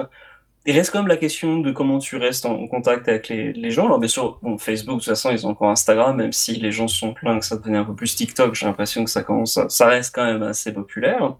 il 0.68 0.76
reste 0.76 0.90
quand 0.90 0.98
même 0.98 1.08
la 1.08 1.16
question 1.16 1.60
de 1.60 1.72
comment 1.72 1.98
tu 1.98 2.18
restes 2.18 2.44
en 2.44 2.66
contact 2.68 3.08
avec 3.08 3.30
les, 3.30 3.70
gens. 3.70 3.86
Alors 3.86 3.98
bien 3.98 4.08
sûr, 4.08 4.38
bon, 4.42 4.58
Facebook, 4.58 4.96
de 4.96 5.00
toute 5.00 5.08
façon, 5.08 5.30
ils 5.30 5.46
ont 5.46 5.50
encore 5.50 5.70
Instagram, 5.70 6.14
même 6.14 6.32
si 6.32 6.56
les 6.56 6.72
gens 6.72 6.88
sont 6.88 7.14
plaints 7.14 7.38
que 7.38 7.46
ça 7.46 7.56
devenait 7.56 7.78
un 7.78 7.86
peu 7.86 7.94
plus 7.94 8.14
TikTok, 8.14 8.54
j'ai 8.54 8.66
l'impression 8.66 9.02
que 9.02 9.08
ça 9.08 9.22
commence, 9.22 9.58
ça 9.68 9.86
reste 9.86 10.14
quand 10.14 10.26
même 10.26 10.42
assez 10.42 10.74
populaire. 10.74 11.36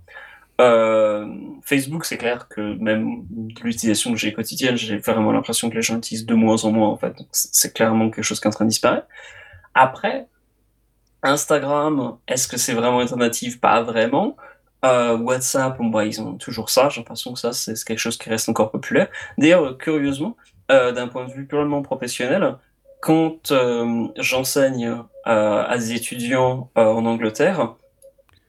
Euh, 0.62 1.26
Facebook, 1.62 2.06
c'est 2.06 2.16
clair 2.16 2.48
que 2.48 2.74
même 2.78 3.26
l'utilisation 3.62 4.12
que 4.12 4.18
j'ai 4.18 4.32
quotidienne, 4.32 4.76
j'ai 4.76 4.96
vraiment 4.96 5.30
l'impression 5.30 5.68
que 5.68 5.74
les 5.74 5.82
gens 5.82 5.96
l'utilisent 5.96 6.24
de 6.24 6.34
moins 6.34 6.64
en 6.64 6.72
moins 6.72 6.88
en 6.88 6.96
fait. 6.96 7.14
C'est 7.30 7.74
clairement 7.74 8.08
quelque 8.08 8.24
chose 8.24 8.40
qui 8.40 8.46
est 8.46 8.48
en 8.48 8.52
train 8.52 8.64
de 8.64 8.70
disparaître. 8.70 9.08
Après, 9.74 10.26
Instagram, 11.22 12.16
est-ce 12.26 12.48
que 12.48 12.56
c'est 12.56 12.72
vraiment 12.72 12.96
une 12.96 13.02
alternative? 13.02 13.60
Pas 13.60 13.82
vraiment. 13.82 14.38
Euh, 14.84 15.16
WhatsApp, 15.16 15.78
ils 15.80 16.20
ont 16.20 16.34
toujours 16.34 16.70
ça. 16.70 16.88
J'ai 16.88 17.00
l'impression 17.00 17.32
que 17.32 17.38
ça, 17.38 17.52
c'est 17.52 17.74
quelque 17.84 17.98
chose 17.98 18.16
qui 18.16 18.30
reste 18.30 18.48
encore 18.48 18.70
populaire. 18.70 19.08
D'ailleurs, 19.36 19.64
euh, 19.64 19.76
curieusement, 19.76 20.36
euh, 20.70 20.92
d'un 20.92 21.08
point 21.08 21.26
de 21.26 21.32
vue 21.32 21.46
purement 21.46 21.82
professionnel, 21.82 22.56
quand 23.00 23.52
j'enseigne 24.16 25.04
à 25.24 25.78
des 25.78 25.92
étudiants 25.92 26.68
en 26.74 27.06
Angleterre, 27.06 27.76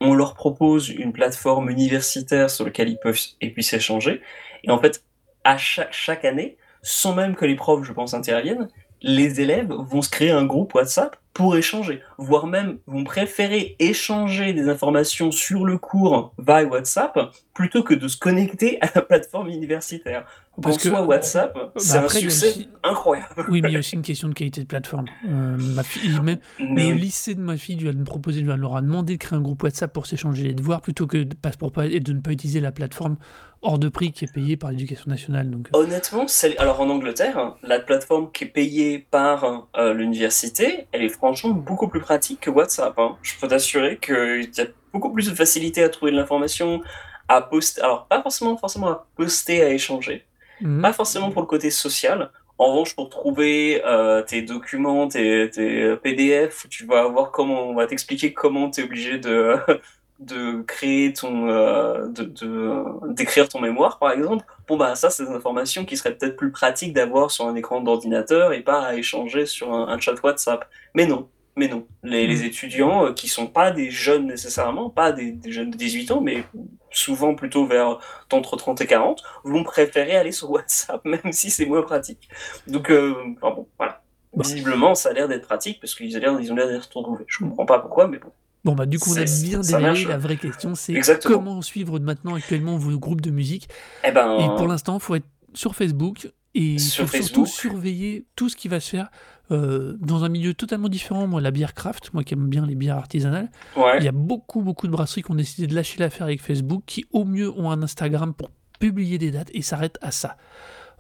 on 0.02 0.16
leur 0.16 0.34
propose 0.34 0.90
une 0.90 1.14
plateforme 1.14 1.70
universitaire 1.70 2.50
sur 2.50 2.66
laquelle 2.66 2.90
ils 2.90 2.98
peuvent 2.98 3.20
et 3.42 3.52
puissent 3.52 3.74
échanger. 3.74 4.24
Et 4.64 4.72
en 4.72 4.80
fait, 4.80 5.04
à 5.44 5.58
chaque, 5.58 5.94
chaque 5.94 6.26
année, 6.26 6.58
sans 6.82 7.14
même 7.14 7.36
que 7.36 7.46
les 7.46 7.56
profs, 7.56 7.84
je 7.84 7.94
pense, 7.94 8.16
interviennent, 8.16 8.70
les 9.02 9.42
élèves 9.42 9.72
vont 9.72 10.02
se 10.02 10.10
créer 10.10 10.32
un 10.32 10.46
groupe 10.46 10.74
WhatsApp 10.76 11.16
pour 11.34 11.56
échanger, 11.56 12.02
voire 12.18 12.48
même 12.48 12.80
vont 12.86 13.06
préférer 13.06 13.78
échanger 13.80 14.52
des 14.52 14.68
informations 14.68 15.32
sur 15.32 15.64
le 15.64 15.78
cours 15.78 16.34
via 16.38 16.66
WhatsApp 16.66 17.18
plutôt 17.54 17.82
que 17.84 17.94
de 17.94 18.08
se 18.10 18.18
connecter 18.18 18.78
à 18.82 18.90
la 18.96 19.02
plateforme 19.02 19.48
universitaire. 19.48 20.26
Parce 20.62 20.76
en 20.76 20.80
que- 20.80 20.90
soi, 20.90 21.02
WhatsApp, 21.04 21.58
c'est 21.78 21.98
un 21.98 22.04
a 22.04 22.10
succès 22.10 22.50
aussi- 22.50 22.70
incroyable. 22.84 23.46
Oui, 23.48 23.62
mais 23.62 23.70
il 23.70 23.74
y 23.74 23.76
a 23.78 23.80
aussi 23.80 23.96
une 23.96 24.02
question 24.02 24.28
de 24.28 24.34
qualité 24.34 24.60
de 24.62 24.66
plateforme. 24.68 25.06
Euh, 25.30 25.56
ma 25.58 25.84
fille, 25.84 26.20
même 26.22 26.40
Mais 26.60 26.90
le 26.90 26.96
lycée 26.96 27.36
de 27.36 27.40
ma 27.42 27.56
fille 27.56 27.78
lui 27.78 27.88
a 27.88 27.94
proposé, 28.06 28.42
lui 28.42 28.52
leur 28.58 28.76
a 28.76 28.82
demandé 28.82 29.14
de 29.14 29.20
créer 29.20 29.38
un 29.38 29.42
groupe 29.42 29.64
WhatsApp 29.64 29.94
pour 29.94 30.08
s'échanger 30.08 30.44
les 30.44 30.54
devoirs 30.54 30.82
plutôt 30.82 31.08
que 31.08 31.24
de, 31.24 31.36
pour 31.58 31.72
pas, 31.72 31.86
et 31.86 32.02
de 32.02 32.12
ne 32.12 32.20
pas 32.20 32.32
utiliser 32.32 32.60
la 32.60 32.74
plateforme 32.74 33.16
hors 33.62 33.80
de 33.80 33.90
prix 33.90 34.12
qui 34.12 34.26
est 34.26 34.34
payée 34.34 34.58
par 34.58 34.72
l'éducation 34.72 35.06
nationale. 35.10 35.50
Donc, 35.50 35.68
euh, 35.74 35.80
Honnêtement, 35.80 36.26
alors 36.58 36.82
en 36.82 36.90
Angleterre, 36.90 37.56
la 37.64 37.80
plateforme 37.80 38.32
qui 38.32 38.46
est 38.46 38.48
payée 38.48 39.00
par 39.12 39.68
euh, 39.78 39.94
l'université, 39.94 40.88
elle 40.92 41.04
est 41.04 41.10
franchement 41.10 41.52
beaucoup 41.52 41.88
plus 41.88 42.00
pratique 42.00 42.40
que 42.42 42.50
WhatsApp. 42.50 42.98
hein. 42.98 43.18
Je 43.22 43.34
peux 43.40 43.48
t'assurer 43.48 43.98
qu'il 44.00 44.50
y 44.58 44.62
a 44.62 44.66
beaucoup 44.94 45.12
plus 45.12 45.30
de 45.30 45.36
facilité 45.36 45.84
à 45.84 45.90
trouver 45.90 46.12
de 46.12 46.18
l'information, 46.18 46.82
à 47.28 47.42
poster. 47.42 47.82
Alors 47.82 48.08
pas 48.08 48.22
forcément, 48.22 48.58
forcément 48.58 48.88
à 48.90 49.08
poster, 49.16 49.62
à 49.62 49.70
échanger. 49.70 50.26
mhm. 50.62 50.82
Pas 50.82 50.94
forcément 50.94 51.32
pour 51.32 51.42
le 51.42 51.48
côté 51.48 51.70
social. 51.72 52.32
En 52.58 52.72
revanche, 52.74 52.94
pour 52.94 53.10
trouver 53.10 53.82
euh, 53.86 54.22
tes 54.22 54.42
documents, 54.42 55.08
tes, 55.08 55.50
tes 55.50 55.96
PDF, 55.98 56.68
tu 56.70 56.86
vas 56.86 57.04
avoir 57.04 57.32
comment, 57.32 57.70
on 57.70 57.74
va 57.74 57.88
t'expliquer 57.88 58.34
comment 58.34 58.70
tu 58.70 58.82
es 58.82 58.84
obligé 58.84 59.18
de, 59.18 59.56
de 60.20 60.62
créer 60.64 61.14
ton, 61.14 61.50
euh, 61.50 62.08
de, 62.10 63.14
d'écrire 63.14 63.48
ton 63.50 63.62
mémoire, 63.62 64.00
par 64.00 64.12
exemple. 64.12 64.46
Bon, 64.68 64.78
bah, 64.78 64.96
ça, 64.96 65.10
c'est 65.10 65.26
des 65.26 65.32
informations 65.32 65.86
qui 65.86 65.98
seraient 65.98 66.16
peut-être 66.16 66.36
plus 66.36 66.52
pratiques 66.52 66.94
d'avoir 66.94 67.32
sur 67.32 67.46
un 67.48 67.56
écran 67.56 67.82
d'ordinateur 67.82 68.54
et 68.54 68.62
pas 68.62 68.82
à 68.82 68.96
échanger 68.96 69.46
sur 69.46 69.74
un, 69.74 69.88
un 69.88 70.00
chat 70.00 70.22
WhatsApp. 70.24 70.70
Mais 70.94 71.06
non. 71.06 71.30
Mais 71.56 71.68
non, 71.68 71.88
les, 72.04 72.28
les 72.28 72.44
Mm. 72.44 72.46
étudiants 72.46 73.06
euh, 73.08 73.14
qui 73.14 73.28
sont 73.28 73.48
pas 73.48 73.72
des 73.72 73.90
jeunes 73.92 74.28
nécessairement, 74.28 74.90
pas 74.90 75.12
des, 75.12 75.32
des 75.32 75.52
jeunes 75.52 75.72
de 75.72 75.78
18 75.78 76.12
ans, 76.12 76.22
mais 76.22 76.46
souvent 76.92 77.36
plutôt 77.36 77.66
vers 77.66 78.00
entre 78.32 78.56
30 78.56 78.80
et 78.82 78.88
40, 78.88 79.24
vont 79.44 79.64
préférer 79.64 80.16
aller 80.16 80.32
sur 80.32 80.52
WhatsApp, 80.52 81.02
même 81.06 81.32
si 81.34 81.50
c'est 81.52 81.66
moins 81.66 81.82
pratique. 81.84 82.30
Donc, 82.68 82.90
euh, 82.92 83.16
enfin 83.42 83.56
bon, 83.56 83.68
voilà. 83.78 84.04
Bon. 84.36 84.44
Visiblement, 84.44 84.96
ça 84.96 85.10
a 85.10 85.14
l'air 85.14 85.28
d'être 85.28 85.48
pratique 85.48 85.80
parce 85.82 85.96
qu'ils 85.96 86.16
ont 86.18 86.20
l'air 86.20 86.40
ils 86.40 86.52
ont 86.52 86.56
l'air 86.56 86.68
d'être 86.68 86.86
retrouvés. 86.96 87.26
Je 87.28 87.40
comprends 87.40 87.66
pas 87.66 87.80
pourquoi, 87.80 88.08
mais 88.08 88.20
bon. 88.20 88.32
Bon, 88.66 88.76
bah, 88.76 88.86
du 88.86 89.00
coup, 89.00 89.12
on 89.12 89.18
a 89.18 89.26
bien 89.44 89.80
marche. 89.80 90.06
La 90.06 90.18
vraie 90.18 90.38
question, 90.38 90.76
c'est 90.76 91.00
comment 91.24 91.62
suivre 91.62 92.00
maintenant 92.00 92.36
actuellement 92.36 92.78
vos 92.78 92.98
groupes 93.00 93.22
de 93.22 93.32
musique. 93.32 93.70
Eh 94.04 94.12
ben, 94.12 94.38
Et 94.40 94.48
pour 94.58 94.68
l'instant, 94.68 94.98
il 94.98 95.02
faut 95.02 95.16
être 95.16 95.28
sur 95.54 95.76
Facebook 95.76 96.32
et 96.56 96.74
il 96.74 96.80
Sur 96.80 97.08
faut 97.08 97.18
surtout 97.18 97.46
surveiller 97.46 98.26
tout 98.36 98.50
ce 98.50 98.56
qui 98.56 98.68
va 98.68 98.80
se 98.80 98.90
faire 98.90 99.12
euh, 99.52 99.96
dans 100.00 100.24
un 100.24 100.30
milieu 100.30 100.54
totalement 100.54 100.90
différent. 100.90 101.28
Moi, 101.28 101.42
la 101.42 101.52
bière 101.52 101.74
craft, 101.74 102.14
moi 102.14 102.24
qui 102.24 102.34
aime 102.34 102.48
bien 102.48 102.66
les 102.66 102.76
bières 102.76 102.98
artisanales, 102.98 103.50
ouais. 103.76 103.98
il 104.00 104.04
y 104.04 104.08
a 104.08 104.12
beaucoup, 104.12 104.62
beaucoup 104.62 104.88
de 104.88 104.92
brasseries 104.92 105.24
qui 105.24 105.32
ont 105.32 105.36
décidé 105.36 105.68
de 105.68 105.76
lâcher 105.76 106.00
l'affaire 106.00 106.24
avec 106.24 106.42
Facebook, 106.42 106.84
qui 106.86 107.06
au 107.12 107.24
mieux 107.24 107.52
ont 107.52 107.72
un 107.72 107.82
Instagram 107.82 108.34
pour 108.34 108.50
publier 108.80 109.18
des 109.18 109.32
dates 109.32 109.50
et 109.54 109.62
s'arrêtent 109.62 110.00
à 110.02 110.12
ça. 110.12 110.38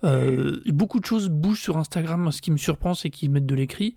Euh, 0.03 0.60
beaucoup 0.68 0.99
de 0.99 1.06
choses 1.06 1.30
bougent 1.30 1.61
sur 1.61 1.77
Instagram. 1.77 2.31
Ce 2.31 2.41
qui 2.41 2.52
me 2.52 2.57
surprend, 2.57 2.94
c'est 2.94 3.10
qu'ils 3.10 3.31
mettent 3.31 3.45
de 3.45 3.56
l'écrit. 3.56 3.95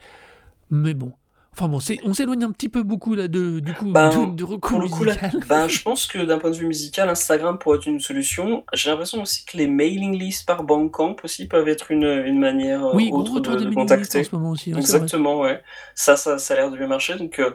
Mais 0.71 0.95
bon. 0.95 1.13
Enfin 1.55 1.69
bon, 1.69 1.81
on 2.05 2.15
s'éloigne 2.15 2.45
un 2.45 2.51
petit 2.51 2.71
peu 2.71 2.83
beaucoup 2.83 3.15
là 3.15 3.29
de, 3.29 3.61
du 3.61 3.75
coup 3.75 3.93
Ben, 3.93 4.09
de, 4.09 4.37
de 4.37 4.45
recours 4.45 4.71
Pour 4.71 4.81
le 4.81 4.89
coup, 4.89 5.05
là, 5.05 5.15
ben, 5.49 5.69
je 5.69 5.83
pense 5.85 6.07
que 6.07 6.19
d'un 6.25 6.39
point 6.39 6.51
de 6.51 6.57
vue 6.57 6.67
musical, 6.67 7.11
Instagram 7.11 7.59
pourrait 7.59 7.77
être 7.77 7.87
une 7.87 8.01
solution. 8.01 8.65
J'ai 8.73 8.89
l'impression 8.89 9.21
aussi 9.21 9.45
que 9.45 9.59
les 9.59 9.67
mailing 9.67 10.19
lists 10.19 10.47
par 10.47 10.65
Bandcamp 10.65 11.17
aussi 11.25 11.47
peuvent 11.49 11.69
être 11.69 11.91
une, 11.91 12.05
une 12.05 12.39
manière 12.39 12.87
euh, 12.87 12.95
Oui, 12.95 13.11
autre 13.13 13.39
de, 13.41 13.55
de 13.55 13.71
mailing 13.71 13.99
lists 13.99 14.17
en 14.17 14.23
contacter. 14.23 14.25
ce 14.25 14.35
moment 14.35 14.51
aussi. 14.51 14.73
ouais, 14.75 14.81
vrai. 14.81 14.81
Exactement, 14.81 15.41
ouais. 15.41 15.63
Ça, 15.95 16.17
ça, 16.17 16.39
ça 16.39 16.55
a 16.55 16.57
l'air 16.57 16.71
de 16.71 16.79
bien 16.79 16.87
marcher. 16.87 17.17
Donc, 17.17 17.39
euh, 17.39 17.51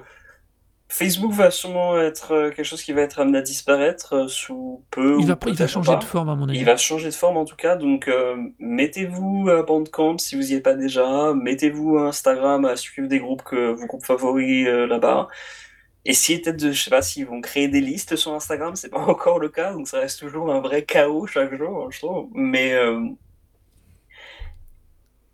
Facebook 0.90 1.34
va 1.34 1.52
sûrement 1.52 2.00
être 2.00 2.32
euh, 2.32 2.50
quelque 2.50 2.64
chose 2.66 2.82
qui 2.82 2.94
va 2.94 3.02
être 3.02 3.20
amené 3.20 3.40
à 3.40 3.42
disparaître 3.42 4.14
euh, 4.16 4.28
sous 4.30 4.86
peu 4.90 5.18
Il 5.20 5.26
ou 5.26 5.28
va, 5.28 5.38
il 5.48 5.54
va 5.56 5.68
changer 5.68 5.92
pas. 5.92 5.98
de 5.98 6.04
forme 6.06 6.30
à 6.30 6.36
mon 6.36 6.48
avis. 6.48 6.60
Il 6.60 6.66
va 6.66 6.78
changer 6.78 7.10
de 7.10 7.14
forme 7.14 7.36
en 7.38 7.44
tout 7.46 7.58
cas, 7.58 7.76
donc 7.76 8.08
euh, 8.08 8.38
mettez-vous 8.60 9.50
à 9.50 9.64
Bandcamp 9.64 10.18
si 10.18 10.36
vous 10.38 10.44
n'y 10.44 10.54
êtes 10.54 10.64
pas 10.64 10.76
déjà, 10.76 11.34
mettez-vous 11.34 11.98
à 11.98 12.04
Instagram 12.08 12.64
à 12.66 12.78
suivre 12.78 13.10
des 13.10 13.20
groupes 13.20 13.44
que 13.44 13.72
vos 13.74 13.86
groupes 13.86 14.06
favoris 14.06 14.66
euh, 14.68 14.88
là-bas. 14.88 15.28
Essayez 16.06 16.40
peut-être 16.40 16.58
de, 16.62 16.72
je 16.72 16.82
sais 16.84 16.90
pas 16.90 17.02
s'ils 17.02 17.26
vont 17.26 17.42
créer 17.42 17.68
des 17.68 17.82
listes 17.82 18.16
sur 18.16 18.34
Instagram, 18.34 18.76
c'est 18.78 18.90
pas 18.90 18.98
encore 19.08 19.40
le 19.40 19.50
cas, 19.50 19.74
donc 19.74 19.90
ça 19.90 20.00
reste 20.00 20.20
toujours 20.20 20.54
un 20.54 20.62
vrai 20.62 20.84
chaos 20.84 21.28
chaque 21.28 21.54
jour, 21.58 21.92
je 21.92 22.00
trouve. 22.00 22.30
Mais 22.34 22.74
euh, 22.74 23.02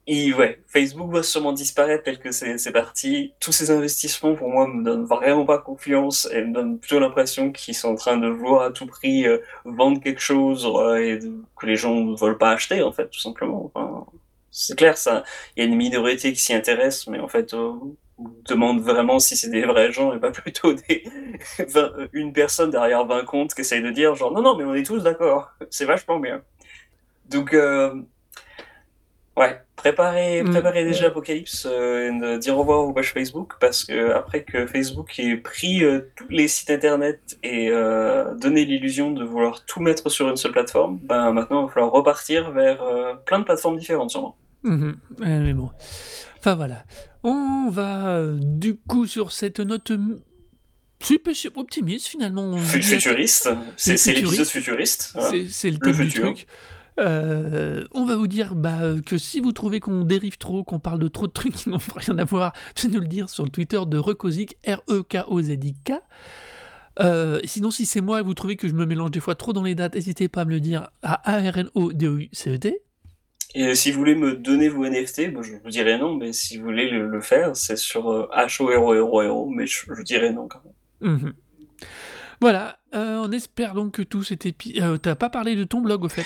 et 0.05 0.33
ouais, 0.33 0.61
Facebook 0.67 1.11
va 1.13 1.23
sûrement 1.23 1.53
disparaître 1.53 2.03
tel 2.03 2.19
que 2.19 2.31
c'est 2.31 2.71
parti. 2.73 3.33
Tous 3.39 3.53
ces 3.53 3.71
investissements, 3.71 4.35
pour 4.35 4.49
moi, 4.49 4.67
me 4.67 4.83
donnent 4.83 5.05
vraiment 5.05 5.45
pas 5.45 5.59
confiance 5.59 6.27
et 6.31 6.43
me 6.43 6.53
donnent 6.53 6.79
plutôt 6.79 6.99
l'impression 6.99 7.51
qu'ils 7.53 7.75
sont 7.75 7.89
en 7.89 7.95
train 7.95 8.17
de 8.17 8.27
vouloir 8.27 8.63
à 8.63 8.71
tout 8.71 8.85
prix 8.85 9.25
euh, 9.25 9.37
vendre 9.63 10.01
quelque 10.01 10.19
chose 10.21 10.67
euh, 10.75 10.95
et 10.97 11.19
que 11.57 11.65
les 11.65 11.77
gens 11.77 11.95
ne 11.95 12.17
veulent 12.17 12.37
pas 12.37 12.51
acheter, 12.51 12.83
en 12.83 12.91
fait, 12.91 13.07
tout 13.09 13.19
simplement. 13.19 13.71
Enfin, 13.73 14.05
c'est 14.51 14.77
clair, 14.77 14.97
ça. 14.97 15.23
Il 15.55 15.63
y 15.63 15.65
a 15.65 15.69
une 15.69 15.77
minorité 15.77 16.33
qui 16.33 16.39
s'y 16.41 16.53
intéresse, 16.53 17.07
mais 17.07 17.19
en 17.19 17.29
fait, 17.29 17.53
euh, 17.53 17.71
on 18.17 18.31
demande 18.47 18.81
vraiment 18.81 19.19
si 19.19 19.37
c'est 19.37 19.49
des 19.49 19.63
vrais 19.65 19.91
gens 19.93 20.13
et 20.13 20.19
pas 20.19 20.31
plutôt 20.31 20.73
des 20.73 21.03
20 21.59 22.09
une 22.13 22.33
personne 22.33 22.71
derrière 22.71 23.05
20 23.05 23.25
comptes 23.25 23.53
qui 23.53 23.61
essaye 23.61 23.81
de 23.81 23.89
dire 23.89 24.15
genre 24.15 24.31
non, 24.33 24.41
non, 24.41 24.57
mais 24.57 24.65
on 24.65 24.75
est 24.75 24.85
tous 24.85 24.99
d'accord, 24.99 25.51
c'est 25.69 25.85
vachement 25.85 26.19
bien. 26.19 26.43
Donc, 27.29 27.53
euh, 27.53 27.95
Ouais, 29.35 29.59
préparez, 29.75 30.43
Mm. 30.43 30.51
déjà 30.85 31.07
Apocalypse 31.07 31.65
euh, 31.67 32.11
et 32.35 32.37
dire 32.37 32.55
au 32.55 32.59
revoir 32.59 32.81
aux 32.81 32.93
pages 32.93 33.13
Facebook 33.13 33.53
parce 33.59 33.83
que 33.83 34.11
après 34.11 34.43
que 34.43 34.67
Facebook 34.67 35.17
ait 35.17 35.37
pris 35.37 35.83
euh, 35.83 36.11
tous 36.15 36.27
les 36.29 36.47
sites 36.47 36.69
internet 36.69 37.19
et 37.41 37.69
euh, 37.71 38.35
donné 38.35 38.63
l'illusion 38.63 39.09
de 39.11 39.23
vouloir 39.23 39.65
tout 39.65 39.81
mettre 39.81 40.09
sur 40.09 40.29
une 40.29 40.35
seule 40.37 40.51
plateforme, 40.51 40.99
ben 41.01 41.31
maintenant 41.31 41.63
il 41.63 41.67
va 41.67 41.73
falloir 41.73 41.91
repartir 41.91 42.51
vers 42.51 42.83
euh, 42.83 43.15
plein 43.25 43.39
de 43.39 43.43
plateformes 43.45 43.77
différentes 43.77 44.11
sûrement. 44.11 44.35
Ouais, 44.63 44.69
mais 45.19 45.53
bon. 45.53 45.71
Enfin 46.39 46.53
voilà. 46.55 46.83
On 47.23 47.69
va 47.71 48.21
du 48.39 48.75
coup 48.75 49.07
sur 49.07 49.31
cette 49.31 49.59
note 49.61 49.89
euh, 49.91 50.21
super 51.01 51.33
optimiste 51.55 52.07
finalement. 52.07 52.55
Futuriste, 52.57 53.49
c'est 53.77 54.13
l'épisode 54.13 54.45
futuriste. 54.45 55.11
voilà. 55.15 55.37
C'est 55.49 55.71
le 55.71 55.77
Le 55.81 55.93
futur. 55.93 56.21
truc. 56.23 56.47
Euh, 56.99 57.85
on 57.91 58.05
va 58.05 58.15
vous 58.15 58.27
dire 58.27 58.55
bah, 58.55 58.81
euh, 58.81 59.01
que 59.01 59.17
si 59.17 59.39
vous 59.39 59.51
trouvez 59.51 59.79
qu'on 59.79 60.03
dérive 60.03 60.37
trop, 60.37 60.63
qu'on 60.63 60.79
parle 60.79 60.99
de 60.99 61.07
trop 61.07 61.27
de 61.27 61.31
trucs 61.31 61.53
qui 61.53 61.69
n'ont 61.69 61.79
rien 61.95 62.17
à 62.17 62.23
voir, 62.23 62.53
venez 62.79 62.95
nous 62.95 63.01
le 63.01 63.07
dire 63.07 63.29
sur 63.29 63.43
le 63.43 63.49
Twitter 63.49 63.79
de 63.85 63.97
Recozic, 63.97 64.57
R-E-K-O-Z-I-K. 64.65 65.93
Euh, 66.99 67.39
sinon, 67.45 67.71
si 67.71 67.85
c'est 67.85 68.01
moi 68.01 68.19
et 68.19 68.23
vous 68.23 68.35
trouvez 68.35 68.55
que 68.55 68.67
je 68.67 68.73
me 68.73 68.85
mélange 68.85 69.11
des 69.11 69.19
fois 69.19 69.35
trop 69.35 69.53
dans 69.53 69.63
les 69.63 69.75
dates, 69.75 69.95
n'hésitez 69.95 70.27
pas 70.27 70.41
à 70.41 70.45
me 70.45 70.51
le 70.51 70.59
dire 70.59 70.89
à 71.01 71.15
A-R-N-O-D-O-U-C-E-T. 71.31 72.81
Et 73.55 73.75
si 73.75 73.91
vous 73.91 73.99
voulez 73.99 74.15
me 74.15 74.35
donner 74.35 74.67
vos 74.67 74.83
NFT, 74.85 75.31
je 75.41 75.63
vous 75.63 75.69
dirais 75.69 75.97
non, 75.97 76.15
mais 76.15 76.33
si 76.33 76.57
vous 76.57 76.63
voulez 76.65 76.89
le, 76.89 77.07
le 77.07 77.21
faire, 77.21 77.55
c'est 77.55 77.77
sur 77.77 78.09
euh, 78.09 78.27
H-O-R-O-R-O-R-O, 78.35 79.49
mais 79.49 79.67
je, 79.67 79.85
je 79.95 80.01
dirais 80.01 80.31
non 80.33 80.47
quand 80.47 80.61
même. 80.63 81.13
Mhm. 81.13 81.33
Voilà, 82.43 82.77
euh, 82.93 83.23
on 83.25 83.31
espère 83.31 83.73
donc 83.73 83.93
que 83.93 84.01
tout 84.01 84.21
cet 84.21 84.45
épi... 84.45 84.77
euh, 84.81 84.97
T'as 84.97 85.15
pas 85.15 85.29
parlé 85.29 85.55
de 85.55 85.63
ton 85.63 85.79
blog 85.79 86.03
au 86.03 86.09
fait. 86.09 86.25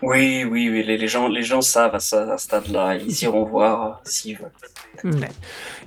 Oui, 0.00 0.42
oui, 0.42 0.70
oui, 0.70 0.82
les, 0.82 0.96
les 0.96 1.08
gens, 1.08 1.28
les 1.28 1.42
gens 1.42 1.60
savent 1.60 1.94
à, 1.94 2.00
ce 2.00 2.16
stade-là, 2.38 2.96
ils 2.96 3.22
iront 3.24 3.44
voir 3.44 3.84
euh, 3.86 3.92
s'ils 4.04 4.38
veulent. 4.38 5.14
Ouais. 5.20 5.28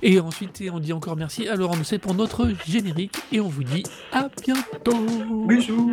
Et 0.00 0.20
ensuite, 0.20 0.62
on 0.72 0.78
dit 0.78 0.92
encore 0.92 1.16
merci 1.16 1.48
à 1.48 1.56
Laurent 1.56 1.74
Doucet 1.76 1.98
pour 1.98 2.14
notre 2.14 2.48
générique 2.64 3.16
et 3.32 3.40
on 3.40 3.48
vous 3.48 3.64
dit 3.64 3.82
à 4.12 4.28
bientôt. 4.44 5.04
Bisous 5.48 5.92